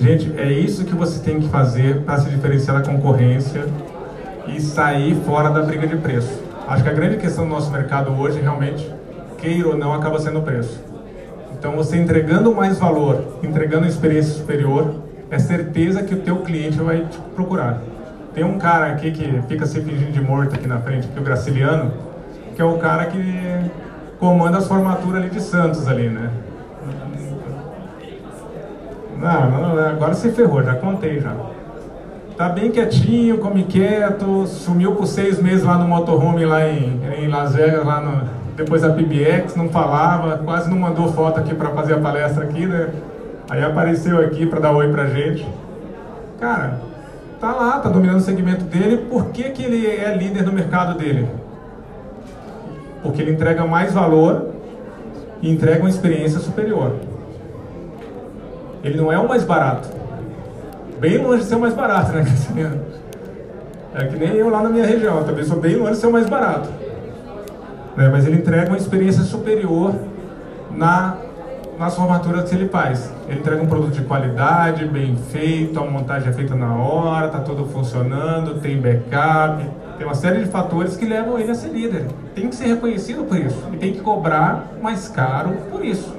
Gente, 0.00 0.32
é 0.36 0.50
isso 0.52 0.84
que 0.84 0.94
você 0.94 1.22
tem 1.22 1.40
que 1.40 1.48
fazer 1.48 2.02
para 2.02 2.18
se 2.18 2.30
diferenciar 2.30 2.80
da 2.80 2.88
concorrência 2.88 3.66
e 4.48 4.60
sair 4.60 5.14
fora 5.24 5.50
da 5.50 5.62
briga 5.62 5.86
de 5.86 5.96
preço. 5.96 6.42
Acho 6.66 6.82
que 6.82 6.88
a 6.88 6.92
grande 6.92 7.18
questão 7.18 7.44
do 7.44 7.50
nosso 7.50 7.70
mercado 7.70 8.12
hoje, 8.12 8.40
realmente, 8.40 8.90
queira 9.44 9.68
ou 9.68 9.76
não, 9.76 9.92
acaba 9.92 10.18
sendo 10.18 10.38
o 10.38 10.42
preço. 10.42 10.82
Então 11.52 11.72
você 11.76 11.98
entregando 11.98 12.54
mais 12.54 12.78
valor, 12.78 13.38
entregando 13.42 13.86
experiência 13.86 14.32
superior, 14.32 14.94
é 15.30 15.38
certeza 15.38 16.02
que 16.02 16.14
o 16.14 16.20
teu 16.20 16.38
cliente 16.38 16.78
vai 16.78 17.04
te 17.04 17.18
procurar. 17.34 17.80
Tem 18.34 18.42
um 18.42 18.58
cara 18.58 18.86
aqui 18.86 19.12
que 19.12 19.42
fica 19.46 19.66
se 19.66 19.80
fingindo 19.80 20.12
de 20.12 20.20
morto 20.20 20.54
aqui 20.54 20.66
na 20.66 20.78
frente, 20.78 21.06
que 21.06 21.16
é 21.16 21.20
o 21.20 21.24
Graciliano, 21.24 21.92
que 22.56 22.62
é 22.62 22.64
o 22.64 22.78
cara 22.78 23.06
que 23.06 23.70
comanda 24.18 24.58
as 24.58 24.66
formaturas 24.66 25.22
ali 25.22 25.30
de 25.30 25.40
Santos 25.40 25.86
ali, 25.86 26.08
né? 26.08 26.30
Não, 29.18 29.50
não, 29.50 29.78
agora 29.78 30.14
você 30.14 30.32
ferrou, 30.32 30.62
já 30.62 30.74
contei 30.74 31.20
já. 31.20 31.34
Tá 32.36 32.48
bem 32.48 32.70
quietinho, 32.70 33.38
come 33.38 33.62
quieto, 33.62 34.46
sumiu 34.46 34.96
por 34.96 35.06
seis 35.06 35.40
meses 35.40 35.64
lá 35.64 35.78
no 35.78 35.86
motorhome 35.86 36.44
lá 36.44 36.68
em, 36.68 37.00
em 37.18 37.28
Las 37.28 37.54
Vegas, 37.54 37.86
lá 37.86 38.00
no, 38.00 38.43
depois 38.56 38.82
da 38.82 38.90
PBX, 38.90 39.56
não 39.56 39.68
falava, 39.68 40.38
quase 40.38 40.70
não 40.70 40.78
mandou 40.78 41.12
foto 41.12 41.40
aqui 41.40 41.54
para 41.54 41.70
fazer 41.70 41.94
a 41.94 41.98
palestra 41.98 42.44
aqui, 42.44 42.66
né? 42.66 42.90
Aí 43.50 43.62
apareceu 43.62 44.20
aqui 44.20 44.46
para 44.46 44.60
dar 44.60 44.72
oi 44.72 44.88
pra 44.90 45.06
gente. 45.06 45.46
Cara, 46.40 46.80
tá 47.40 47.52
lá, 47.52 47.78
tá 47.80 47.88
dominando 47.88 48.18
o 48.18 48.22
segmento 48.22 48.64
dele, 48.64 49.06
por 49.08 49.26
que, 49.26 49.44
que 49.50 49.62
ele 49.62 49.86
é 49.86 50.16
líder 50.16 50.44
no 50.44 50.52
mercado 50.52 50.96
dele? 50.96 51.28
Porque 53.02 53.20
ele 53.20 53.32
entrega 53.32 53.66
mais 53.66 53.92
valor 53.92 54.50
e 55.42 55.50
entrega 55.50 55.80
uma 55.80 55.90
experiência 55.90 56.38
superior. 56.38 56.92
Ele 58.82 58.96
não 58.96 59.12
é 59.12 59.18
o 59.18 59.28
mais 59.28 59.44
barato. 59.44 59.88
Bem 61.00 61.18
longe 61.18 61.42
de 61.42 61.48
ser 61.48 61.56
o 61.56 61.60
mais 61.60 61.74
barato, 61.74 62.12
né? 62.12 62.24
É 63.94 64.06
que 64.06 64.16
nem 64.16 64.30
eu 64.30 64.48
lá 64.48 64.62
na 64.62 64.70
minha 64.70 64.86
região, 64.86 65.18
eu 65.18 65.24
também 65.24 65.44
sou 65.44 65.60
bem 65.60 65.76
longe 65.76 65.92
de 65.92 65.98
ser 65.98 66.06
o 66.06 66.12
mais 66.12 66.28
barato. 66.28 66.68
Né? 67.96 68.08
Mas 68.08 68.26
ele 68.26 68.36
entrega 68.36 68.68
uma 68.68 68.76
experiência 68.76 69.22
superior 69.22 69.94
na, 70.70 71.16
nas 71.78 71.94
formaturas 71.94 72.48
que 72.48 72.54
ele 72.54 72.68
faz. 72.68 73.12
Ele 73.28 73.40
entrega 73.40 73.62
um 73.62 73.66
produto 73.66 73.92
de 73.92 74.02
qualidade, 74.02 74.84
bem 74.86 75.16
feito, 75.16 75.78
a 75.78 75.84
montagem 75.84 76.28
é 76.28 76.32
feita 76.32 76.54
na 76.54 76.74
hora, 76.74 77.26
está 77.26 77.40
tudo 77.40 77.66
funcionando, 77.66 78.60
tem 78.60 78.80
backup, 78.80 79.64
tem 79.96 80.06
uma 80.06 80.14
série 80.14 80.44
de 80.44 80.50
fatores 80.50 80.96
que 80.96 81.04
levam 81.04 81.38
ele 81.38 81.50
a 81.50 81.54
ser 81.54 81.68
líder. 81.68 82.06
Tem 82.34 82.48
que 82.48 82.54
ser 82.54 82.66
reconhecido 82.66 83.24
por 83.24 83.38
isso 83.38 83.62
e 83.72 83.76
tem 83.76 83.92
que 83.92 84.00
cobrar 84.00 84.72
mais 84.82 85.08
caro 85.08 85.50
por 85.70 85.84
isso. 85.84 86.14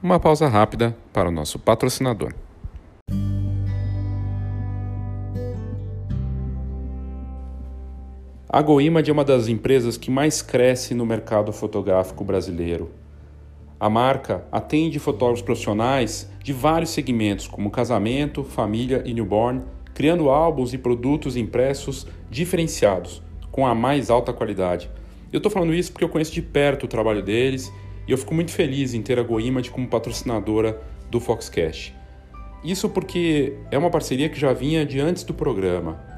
Uma 0.00 0.20
pausa 0.20 0.46
rápida 0.46 0.94
para 1.12 1.28
o 1.28 1.32
nosso 1.32 1.58
patrocinador. 1.58 2.32
A 8.50 8.62
GoImage 8.62 9.10
é 9.10 9.12
uma 9.12 9.26
das 9.26 9.46
empresas 9.46 9.98
que 9.98 10.10
mais 10.10 10.40
cresce 10.40 10.94
no 10.94 11.04
mercado 11.04 11.52
fotográfico 11.52 12.24
brasileiro. 12.24 12.90
A 13.78 13.90
marca 13.90 14.42
atende 14.50 14.98
fotógrafos 14.98 15.42
profissionais 15.42 16.30
de 16.42 16.54
vários 16.54 16.88
segmentos, 16.88 17.46
como 17.46 17.70
casamento, 17.70 18.42
família 18.42 19.02
e 19.04 19.12
newborn, 19.12 19.60
criando 19.92 20.30
álbuns 20.30 20.72
e 20.72 20.78
produtos 20.78 21.36
impressos 21.36 22.06
diferenciados, 22.30 23.22
com 23.52 23.66
a 23.66 23.74
mais 23.74 24.08
alta 24.08 24.32
qualidade. 24.32 24.90
Eu 25.30 25.36
estou 25.36 25.52
falando 25.52 25.74
isso 25.74 25.92
porque 25.92 26.04
eu 26.04 26.08
conheço 26.08 26.32
de 26.32 26.40
perto 26.40 26.84
o 26.84 26.88
trabalho 26.88 27.22
deles 27.22 27.70
e 28.06 28.12
eu 28.12 28.16
fico 28.16 28.32
muito 28.32 28.50
feliz 28.50 28.94
em 28.94 29.02
ter 29.02 29.18
a 29.18 29.22
GoImage 29.22 29.70
como 29.70 29.86
patrocinadora 29.86 30.80
do 31.10 31.20
Foxcast. 31.20 31.94
Isso 32.64 32.88
porque 32.88 33.58
é 33.70 33.76
uma 33.76 33.90
parceria 33.90 34.30
que 34.30 34.40
já 34.40 34.54
vinha 34.54 34.86
de 34.86 34.98
antes 34.98 35.22
do 35.22 35.34
programa. 35.34 36.17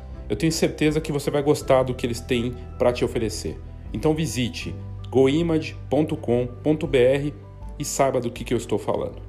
Eu 0.31 0.37
tenho 0.37 0.51
certeza 0.53 1.01
que 1.01 1.11
você 1.11 1.29
vai 1.29 1.43
gostar 1.43 1.83
do 1.83 1.93
que 1.93 2.05
eles 2.05 2.21
têm 2.21 2.55
para 2.79 2.93
te 2.93 3.03
oferecer. 3.03 3.59
Então 3.91 4.15
visite 4.15 4.73
goimage.com.br 5.09 6.15
e 7.77 7.83
saiba 7.83 8.21
do 8.21 8.31
que, 8.31 8.45
que 8.45 8.53
eu 8.53 8.57
estou 8.57 8.79
falando. 8.79 9.21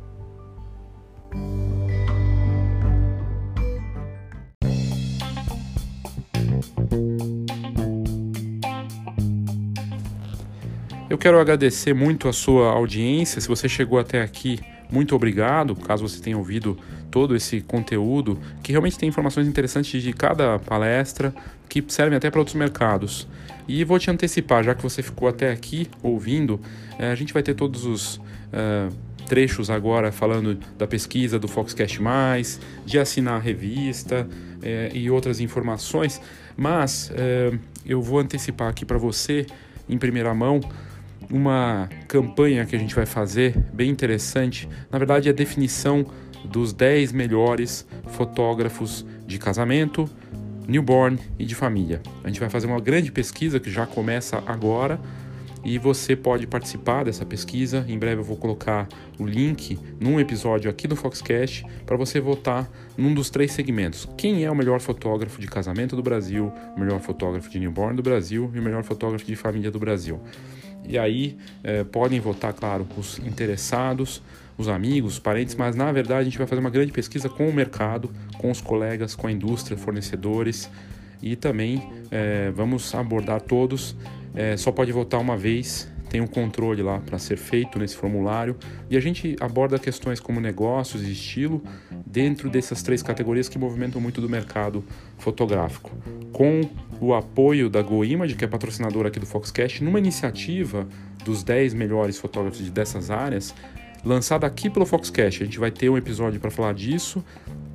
Eu 11.11 11.19
quero 11.19 11.41
agradecer 11.41 11.93
muito 11.93 12.29
a 12.29 12.33
sua 12.33 12.71
audiência. 12.71 13.41
Se 13.41 13.49
você 13.49 13.69
chegou 13.69 13.99
até 13.99 14.23
aqui, 14.23 14.61
muito 14.89 15.17
obrigado. 15.17 15.75
Caso 15.75 16.09
você 16.09 16.23
tenha 16.23 16.39
ouvido 16.39 16.79
todo 17.13 17.37
esse 17.37 17.61
conteúdo, 17.61 18.41
que 18.63 18.73
realmente 18.73 18.99
tem 18.99 19.09
informações 19.09 19.47
interessantes 19.47 20.03
de 20.03 20.13
cada 20.15 20.59
palestra, 20.59 21.33
que 21.69 21.85
servem 21.89 22.17
até 22.17 22.31
para 22.31 22.41
outros 22.41 22.57
mercados. 22.57 23.29
E 23.69 23.85
vou 23.85 23.99
te 23.99 24.11
antecipar, 24.11 24.65
já 24.65 24.75
que 24.75 24.83
você 24.83 25.03
ficou 25.03 25.29
até 25.29 25.53
aqui 25.53 25.89
ouvindo, 26.03 26.59
eh, 26.99 27.13
a 27.13 27.15
gente 27.15 27.33
vai 27.33 27.43
ter 27.43 27.55
todos 27.55 27.85
os 27.85 28.17
uh, 28.17 28.93
trechos 29.27 29.71
agora 29.71 30.11
falando 30.11 30.59
da 30.77 30.87
pesquisa 30.87 31.39
do 31.39 31.47
Foxcast, 31.47 32.01
de 32.85 32.99
assinar 32.99 33.35
a 33.35 33.39
revista 33.39 34.27
eh, 34.63 34.91
e 34.95 35.11
outras 35.11 35.39
informações, 35.39 36.21
mas 36.57 37.13
eu 37.87 38.03
vou 38.03 38.19
antecipar 38.19 38.69
aqui 38.69 38.85
para 38.85 38.99
você, 38.99 39.47
em 39.89 39.97
primeira 39.97 40.35
mão, 40.35 40.61
uma 41.31 41.89
campanha 42.09 42.67
que 42.67 42.77
a 42.77 42.79
gente 42.79 42.95
vai 42.95 43.07
fazer 43.07 43.57
bem 43.73 43.91
interessante. 43.91 44.69
Na 44.91 44.99
verdade, 44.99 45.29
é 45.29 45.33
a 45.33 45.35
definição 45.35 46.05
dos 46.45 46.73
10 46.73 47.13
melhores 47.13 47.87
fotógrafos 48.09 49.05
de 49.27 49.39
casamento, 49.39 50.09
newborn 50.67 51.19
e 51.39 51.45
de 51.45 51.55
família. 51.55 52.01
A 52.23 52.29
gente 52.29 52.41
vai 52.41 52.49
fazer 52.49 52.67
uma 52.67 52.81
grande 52.81 53.11
pesquisa 53.11 53.59
que 53.59 53.71
já 53.71 53.87
começa 53.87 54.43
agora 54.47 55.01
e 55.65 55.79
você 55.79 56.17
pode 56.17 56.47
participar 56.47 57.05
dessa 57.05 57.25
pesquisa. 57.25 57.85
Em 57.89 57.99
breve 57.99 58.21
eu 58.21 58.25
vou 58.25 58.37
colocar 58.37 58.89
o 59.19 59.25
link 59.25 59.79
num 60.01 60.19
episódio 60.19 60.71
aqui 60.71 60.89
do 60.89 60.97
Foxcast 60.97 61.65
para 61.87 61.97
você 61.97 62.21
votar 62.21 62.69
num 62.97 63.15
dos 63.15 63.31
três 63.31 63.53
segmentos. 63.53 64.09
Quem 64.17 64.45
é 64.45 64.51
o 64.51 64.55
melhor 64.55 64.81
fotógrafo 64.81 65.41
de 65.41 65.47
casamento 65.47 65.95
do 65.95 66.03
Brasil, 66.03 66.53
o 66.77 66.81
melhor 66.81 67.01
fotógrafo 67.01 67.49
de 67.49 67.59
newborn 67.59 67.97
do 67.97 68.03
Brasil 68.03 68.51
e 68.55 68.59
o 68.59 68.63
melhor 68.63 68.83
fotógrafo 68.83 69.25
de 69.25 69.37
família 69.37 69.71
do 69.71 69.79
Brasil. 69.79 70.21
E 70.85 70.99
aí 70.99 71.37
é, 71.63 71.85
podem 71.85 72.19
votar, 72.19 72.53
claro, 72.53 72.87
os 72.97 73.19
interessados, 73.21 74.21
os 74.63 74.69
amigos, 74.69 75.15
os 75.15 75.19
parentes, 75.19 75.55
mas 75.55 75.77
na 75.77 75.93
verdade 75.93 76.21
a 76.21 76.25
gente 76.25 76.39
vai 76.39 76.47
fazer 76.47 76.61
uma 76.61 76.71
grande 76.71 76.93
pesquisa 76.93 77.29
com 77.29 77.49
o 77.49 77.53
mercado, 77.53 78.11
com 78.39 78.51
os 78.51 78.61
colegas, 78.61 79.15
com 79.15 79.27
a 79.27 79.33
indústria, 79.33 79.77
fornecedores 79.77 80.71
e 81.23 81.37
também 81.37 81.91
é, 82.11 82.51
vamos 82.51 82.95
abordar 82.95 83.41
todos. 83.41 83.95
É, 84.35 84.57
só 84.57 84.73
pode 84.73 84.91
votar 84.93 85.21
uma 85.21 85.37
vez, 85.37 85.91
tem 86.09 86.21
um 86.21 86.27
controle 86.27 86.83
lá 86.83 86.99
para 86.99 87.19
ser 87.19 87.37
feito 87.37 87.79
nesse 87.79 87.97
formulário 87.97 88.57
e 88.91 88.97
a 88.97 89.01
gente 89.01 89.37
aborda 89.41 89.79
questões 89.79 90.21
como 90.21 90.41
negócios 90.41 91.03
e 91.03 91.13
estilo 91.13 91.63
dentro 92.07 92.51
dessas 92.51 92.83
três 92.83 93.03
categorias 93.03 93.49
que 93.49 93.59
movimentam 93.59 94.01
muito 94.01 94.21
do 94.21 94.29
mercado 94.29 94.85
fotográfico. 95.19 95.91
Com 96.33 96.69
o 97.01 97.15
apoio 97.15 97.69
da 97.69 97.83
GoImage, 97.83 98.35
que 98.35 98.45
é 98.45 98.49
patrocinadora 98.49 99.09
aqui 99.09 99.19
do 99.19 99.27
Foxcast, 99.27 99.83
numa 99.83 99.99
iniciativa 99.99 100.87
dos 101.25 101.43
10 101.43 101.75
melhores 101.75 102.19
fotógrafos 102.19 102.69
dessas 102.71 103.11
áreas, 103.11 103.55
lançada 104.05 104.47
aqui 104.47 104.69
pelo 104.69 104.87
Foxcast. 104.87 105.43
A 105.43 105.47
gente 105.47 105.59
vai 105.59 105.71
ter 105.71 105.89
um 105.89 105.97
episódio 105.97 106.41
para 106.41 106.51
falar 106.51 106.75
disso, 106.75 107.25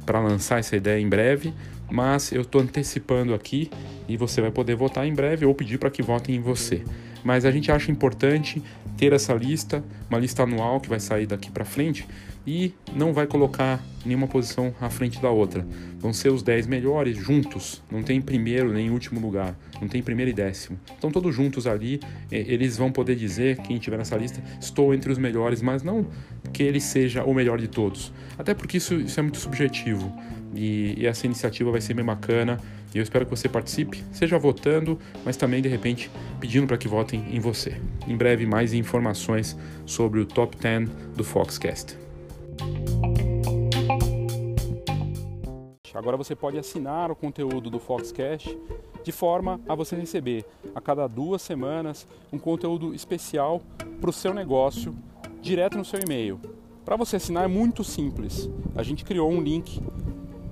para 0.05 0.19
lançar 0.19 0.59
essa 0.59 0.75
ideia 0.75 0.99
em 0.99 1.07
breve, 1.07 1.53
mas 1.89 2.31
eu 2.31 2.41
estou 2.41 2.61
antecipando 2.61 3.33
aqui 3.33 3.69
e 4.07 4.17
você 4.17 4.41
vai 4.41 4.51
poder 4.51 4.75
votar 4.75 5.05
em 5.05 5.13
breve 5.13 5.45
ou 5.45 5.53
pedir 5.53 5.77
para 5.77 5.89
que 5.89 6.01
votem 6.01 6.35
em 6.35 6.41
você. 6.41 6.83
Mas 7.23 7.45
a 7.45 7.51
gente 7.51 7.71
acha 7.71 7.91
importante 7.91 8.61
ter 8.97 9.13
essa 9.13 9.33
lista, 9.33 9.83
uma 10.09 10.19
lista 10.19 10.43
anual 10.43 10.79
que 10.79 10.89
vai 10.89 10.99
sair 10.99 11.25
daqui 11.25 11.51
para 11.51 11.65
frente, 11.65 12.07
e 12.47 12.73
não 12.95 13.11
vai 13.11 13.27
colocar 13.27 13.83
nenhuma 14.05 14.25
posição 14.25 14.73
à 14.79 14.89
frente 14.89 15.21
da 15.21 15.29
outra. 15.29 15.67
Vão 15.99 16.13
ser 16.13 16.29
os 16.29 16.41
10 16.41 16.65
melhores 16.65 17.17
juntos, 17.17 17.83
não 17.91 18.01
tem 18.01 18.21
primeiro 18.21 18.71
nem 18.71 18.89
último 18.89 19.19
lugar, 19.19 19.53
não 19.81 19.87
tem 19.89 20.01
primeiro 20.01 20.31
e 20.31 20.33
décimo. 20.33 20.79
Estão 20.93 21.11
todos 21.11 21.35
juntos 21.35 21.67
ali, 21.67 21.99
eles 22.31 22.77
vão 22.77 22.89
poder 22.89 23.15
dizer, 23.15 23.57
quem 23.57 23.75
estiver 23.75 23.97
nessa 23.97 24.15
lista, 24.15 24.41
estou 24.61 24.93
entre 24.93 25.11
os 25.11 25.17
melhores, 25.17 25.61
mas 25.61 25.83
não 25.83 26.07
que 26.53 26.63
ele 26.63 26.79
seja 26.79 27.25
o 27.25 27.33
melhor 27.33 27.59
de 27.59 27.67
todos. 27.67 28.13
Até 28.37 28.53
porque 28.53 28.77
isso, 28.77 28.95
isso 28.95 29.19
é 29.19 29.23
muito 29.23 29.39
subjetivo 29.39 30.09
e, 30.55 30.95
e 30.97 31.05
essa 31.05 31.25
iniciativa 31.25 31.71
vai 31.71 31.81
ser 31.81 31.93
bem 31.93 32.05
bacana. 32.05 32.59
E 32.93 32.97
eu 32.97 33.03
espero 33.03 33.25
que 33.25 33.31
você 33.31 33.49
participe, 33.49 34.03
seja 34.11 34.37
votando, 34.39 34.97
mas 35.25 35.37
também 35.37 35.61
de 35.61 35.67
repente 35.67 36.09
pedindo 36.39 36.67
para 36.67 36.77
que 36.77 36.87
votem 36.87 37.25
em 37.29 37.39
você. 37.39 37.79
Em 38.07 38.15
breve, 38.15 38.45
mais 38.45 38.73
informações 38.73 39.57
sobre 39.85 40.19
o 40.19 40.25
Top 40.25 40.55
10 40.55 40.89
do 41.15 41.23
Foxcast. 41.23 41.97
Agora 45.93 46.15
você 46.15 46.35
pode 46.35 46.59
assinar 46.59 47.11
o 47.11 47.15
conteúdo 47.15 47.71
do 47.71 47.79
Foxcast 47.79 48.55
de 49.03 49.11
forma 49.11 49.59
a 49.67 49.73
você 49.73 49.95
receber 49.95 50.45
a 50.75 50.79
cada 50.79 51.07
duas 51.07 51.41
semanas 51.41 52.07
um 52.31 52.37
conteúdo 52.37 52.93
especial 52.93 53.61
para 53.99 54.09
o 54.09 54.13
seu 54.13 54.33
negócio 54.33 54.95
direto 55.41 55.77
no 55.77 55.83
seu 55.83 55.99
e-mail. 55.99 56.39
Para 56.85 56.95
você 56.95 57.15
assinar 57.15 57.45
é 57.45 57.47
muito 57.47 57.83
simples. 57.83 58.49
A 58.75 58.83
gente 58.83 59.03
criou 59.03 59.31
um 59.31 59.41
link 59.41 59.81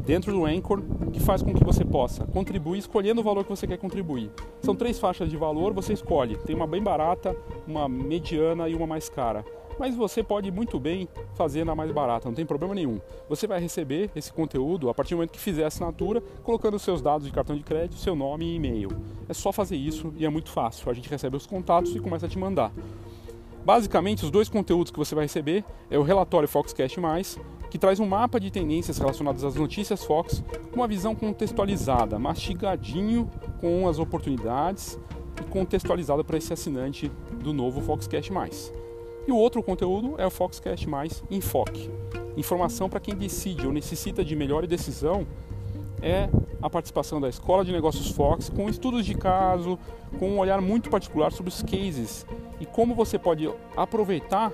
dentro 0.06 0.32
do 0.32 0.46
Anchor 0.46 0.82
que 1.12 1.20
faz 1.20 1.42
com 1.42 1.54
que 1.54 1.64
você 1.64 1.84
possa 1.84 2.26
contribuir 2.26 2.80
escolhendo 2.80 3.22
o 3.22 3.24
valor 3.24 3.44
que 3.44 3.50
você 3.50 3.66
quer 3.66 3.78
contribuir. 3.78 4.32
São 4.62 4.76
três 4.76 5.00
faixas 5.00 5.30
de 5.30 5.38
valor, 5.38 5.74
você 5.74 5.94
escolhe. 5.94 6.38
Tem 6.38 6.56
uma 6.56 6.68
bem 6.68 6.82
barata, 6.82 7.36
uma 7.68 7.90
mediana 7.90 8.70
e 8.70 8.76
uma 8.76 8.88
mais 8.88 9.10
cara 9.10 9.44
mas 9.78 9.96
você 9.96 10.24
pode 10.24 10.52
muito 10.52 10.80
bem 10.80 11.08
fazer 11.34 11.66
na 11.66 11.76
mais 11.76 11.92
barata, 11.92 12.28
não 12.28 12.36
tem 12.36 12.46
problema 12.46 12.74
nenhum. 12.74 13.00
Você 13.30 13.48
vai 13.48 13.60
receber 13.60 14.10
esse 14.16 14.32
conteúdo 14.32 14.90
a 14.90 14.94
partir 14.94 15.14
do 15.14 15.18
momento 15.18 15.32
que 15.32 15.40
fizer 15.40 15.64
a 15.64 15.68
assinatura, 15.68 16.22
colocando 16.44 16.80
seus 16.80 17.02
dados 17.02 17.28
de 17.28 17.34
cartão 17.34 17.56
de 17.56 17.64
crédito, 17.64 18.00
seu 18.00 18.16
nome 18.16 18.46
e 18.46 18.56
e-mail. 18.56 18.90
É 19.28 19.34
só 19.34 19.52
fazer 19.52 19.76
isso 19.76 20.14
e 20.18 20.26
é 20.26 20.30
muito 20.30 20.50
fácil. 20.50 20.90
A 20.90 20.94
gente 20.94 21.10
recebe 21.10 21.36
os 21.36 21.46
contatos 21.46 21.96
e 21.96 22.00
começa 22.00 22.26
a 22.26 22.30
te 22.30 22.38
mandar. 22.38 22.72
Basicamente, 23.66 24.24
os 24.24 24.30
dois 24.30 24.48
conteúdos 24.48 24.92
que 24.92 24.98
você 24.98 25.16
vai 25.16 25.26
receber 25.26 25.66
é 25.90 25.98
o 25.98 26.04
relatório 26.04 26.48
Foxcast+, 26.48 27.00
que 27.76 27.80
traz 27.80 28.00
um 28.00 28.08
mapa 28.08 28.40
de 28.40 28.50
tendências 28.50 28.98
relacionadas 28.98 29.44
às 29.44 29.56
notícias 29.56 30.02
Fox, 30.02 30.42
com 30.72 30.78
uma 30.78 30.88
visão 30.88 31.14
contextualizada, 31.14 32.18
mastigadinho 32.18 33.30
com 33.60 33.86
as 33.90 34.00
oportunidades 34.00 34.98
e 35.42 35.44
contextualizada 35.50 36.24
para 36.24 36.38
esse 36.38 36.54
assinante 36.54 37.12
do 37.44 37.52
novo 37.52 37.82
Foxcast+. 37.82 38.32
E 39.28 39.32
o 39.34 39.36
outro 39.36 39.62
conteúdo 39.62 40.16
é 40.18 40.26
o 40.26 40.30
Foxcast 40.30 40.88
Mais 40.88 41.22
Enfoque. 41.30 41.92
Informação 42.38 42.88
para 42.88 43.02
quem 43.02 43.14
decide 43.14 43.68
ou 43.68 43.74
necessita 43.74 44.24
de 44.24 44.38
melhor 44.38 44.66
decisão 44.66 45.28
é 46.02 46.30
a 46.62 46.70
participação 46.70 47.20
da 47.20 47.28
Escola 47.28 47.66
de 47.66 47.74
Negócios 47.74 48.10
Fox 48.10 48.48
com 48.48 48.70
estudos 48.70 49.06
de 49.06 49.16
caso, 49.16 49.78
com 50.18 50.30
um 50.30 50.40
olhar 50.40 50.62
muito 50.62 50.90
particular 50.90 51.34
sobre 51.34 51.50
os 51.50 51.62
cases 51.62 52.26
e 52.58 52.66
como 52.66 52.96
você 52.96 53.20
pode 53.20 53.52
aproveitar 53.76 54.54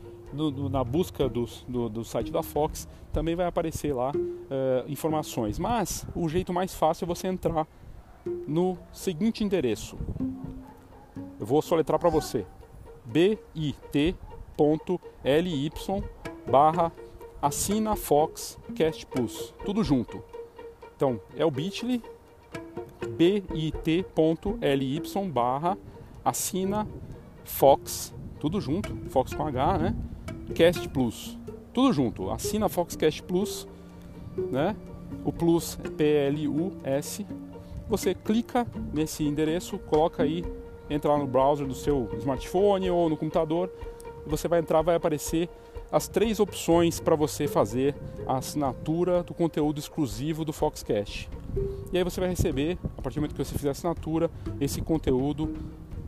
no, 0.33 0.51
no, 0.51 0.69
na 0.69 0.83
busca 0.83 1.27
do, 1.27 1.45
do, 1.67 1.89
do, 1.89 2.05
site 2.05 2.31
da 2.31 2.43
Fox, 2.43 2.87
também 3.11 3.35
vai 3.35 3.45
aparecer 3.45 3.93
lá 3.93 4.11
uh, 4.11 4.89
informações. 4.89 5.59
Mas 5.59 6.05
o 6.15 6.27
jeito 6.29 6.53
mais 6.53 6.73
fácil 6.73 7.05
é 7.05 7.07
você 7.07 7.27
entrar 7.27 7.67
no 8.47 8.77
seguinte 8.91 9.43
endereço. 9.43 9.97
Eu 11.39 11.45
vou 11.45 11.61
soletrar 11.61 11.99
para 11.99 12.09
você: 12.09 12.45
bit 13.05 13.39
bit.ly 14.57 15.71
barra 16.49 16.91
assina 17.41 17.95
Fox 17.95 18.59
Cast 18.75 19.05
Plus, 19.07 19.53
tudo 19.65 19.83
junto. 19.83 20.23
Então 20.95 21.19
é 21.35 21.45
o 21.45 21.51
bit.ly 21.51 22.01
bit.ly 23.17 25.01
barra 25.31 25.77
assina 26.23 26.87
Fox, 27.43 28.13
tudo 28.39 28.61
junto, 28.61 28.95
Fox 29.09 29.33
com 29.33 29.45
H, 29.45 29.77
né? 29.79 29.95
Cast 30.51 30.87
Plus, 30.89 31.37
tudo 31.73 31.93
junto, 31.93 32.29
assina 32.29 32.67
Fox 32.69 32.95
Cast 32.95 33.23
Plus, 33.23 33.67
né? 34.51 34.75
O 35.25 35.31
Plus 35.31 35.77
é 35.83 35.89
P-L-U-S. 35.89 37.25
Você 37.89 38.13
clica 38.13 38.65
nesse 38.93 39.23
endereço, 39.23 39.77
coloca 39.79 40.23
aí, 40.23 40.43
entra 40.89 41.11
lá 41.11 41.17
no 41.17 41.27
browser 41.27 41.67
do 41.67 41.73
seu 41.75 42.09
smartphone 42.17 42.89
ou 42.89 43.09
no 43.09 43.17
computador, 43.17 43.69
você 44.25 44.47
vai 44.47 44.59
entrar, 44.59 44.81
vai 44.81 44.95
aparecer 44.95 45.49
as 45.91 46.07
três 46.07 46.39
opções 46.39 46.99
para 46.99 47.15
você 47.15 47.47
fazer 47.47 47.95
a 48.25 48.37
assinatura 48.37 49.23
do 49.23 49.33
conteúdo 49.33 49.79
exclusivo 49.79 50.45
do 50.45 50.53
Foxcast. 50.53 51.29
E 51.91 51.97
aí 51.97 52.03
você 52.03 52.19
vai 52.19 52.29
receber, 52.29 52.77
a 52.97 53.01
partir 53.01 53.15
do 53.15 53.21
momento 53.21 53.35
que 53.35 53.43
você 53.43 53.57
fizer 53.57 53.69
a 53.69 53.71
assinatura, 53.71 54.31
esse 54.59 54.81
conteúdo 54.81 55.53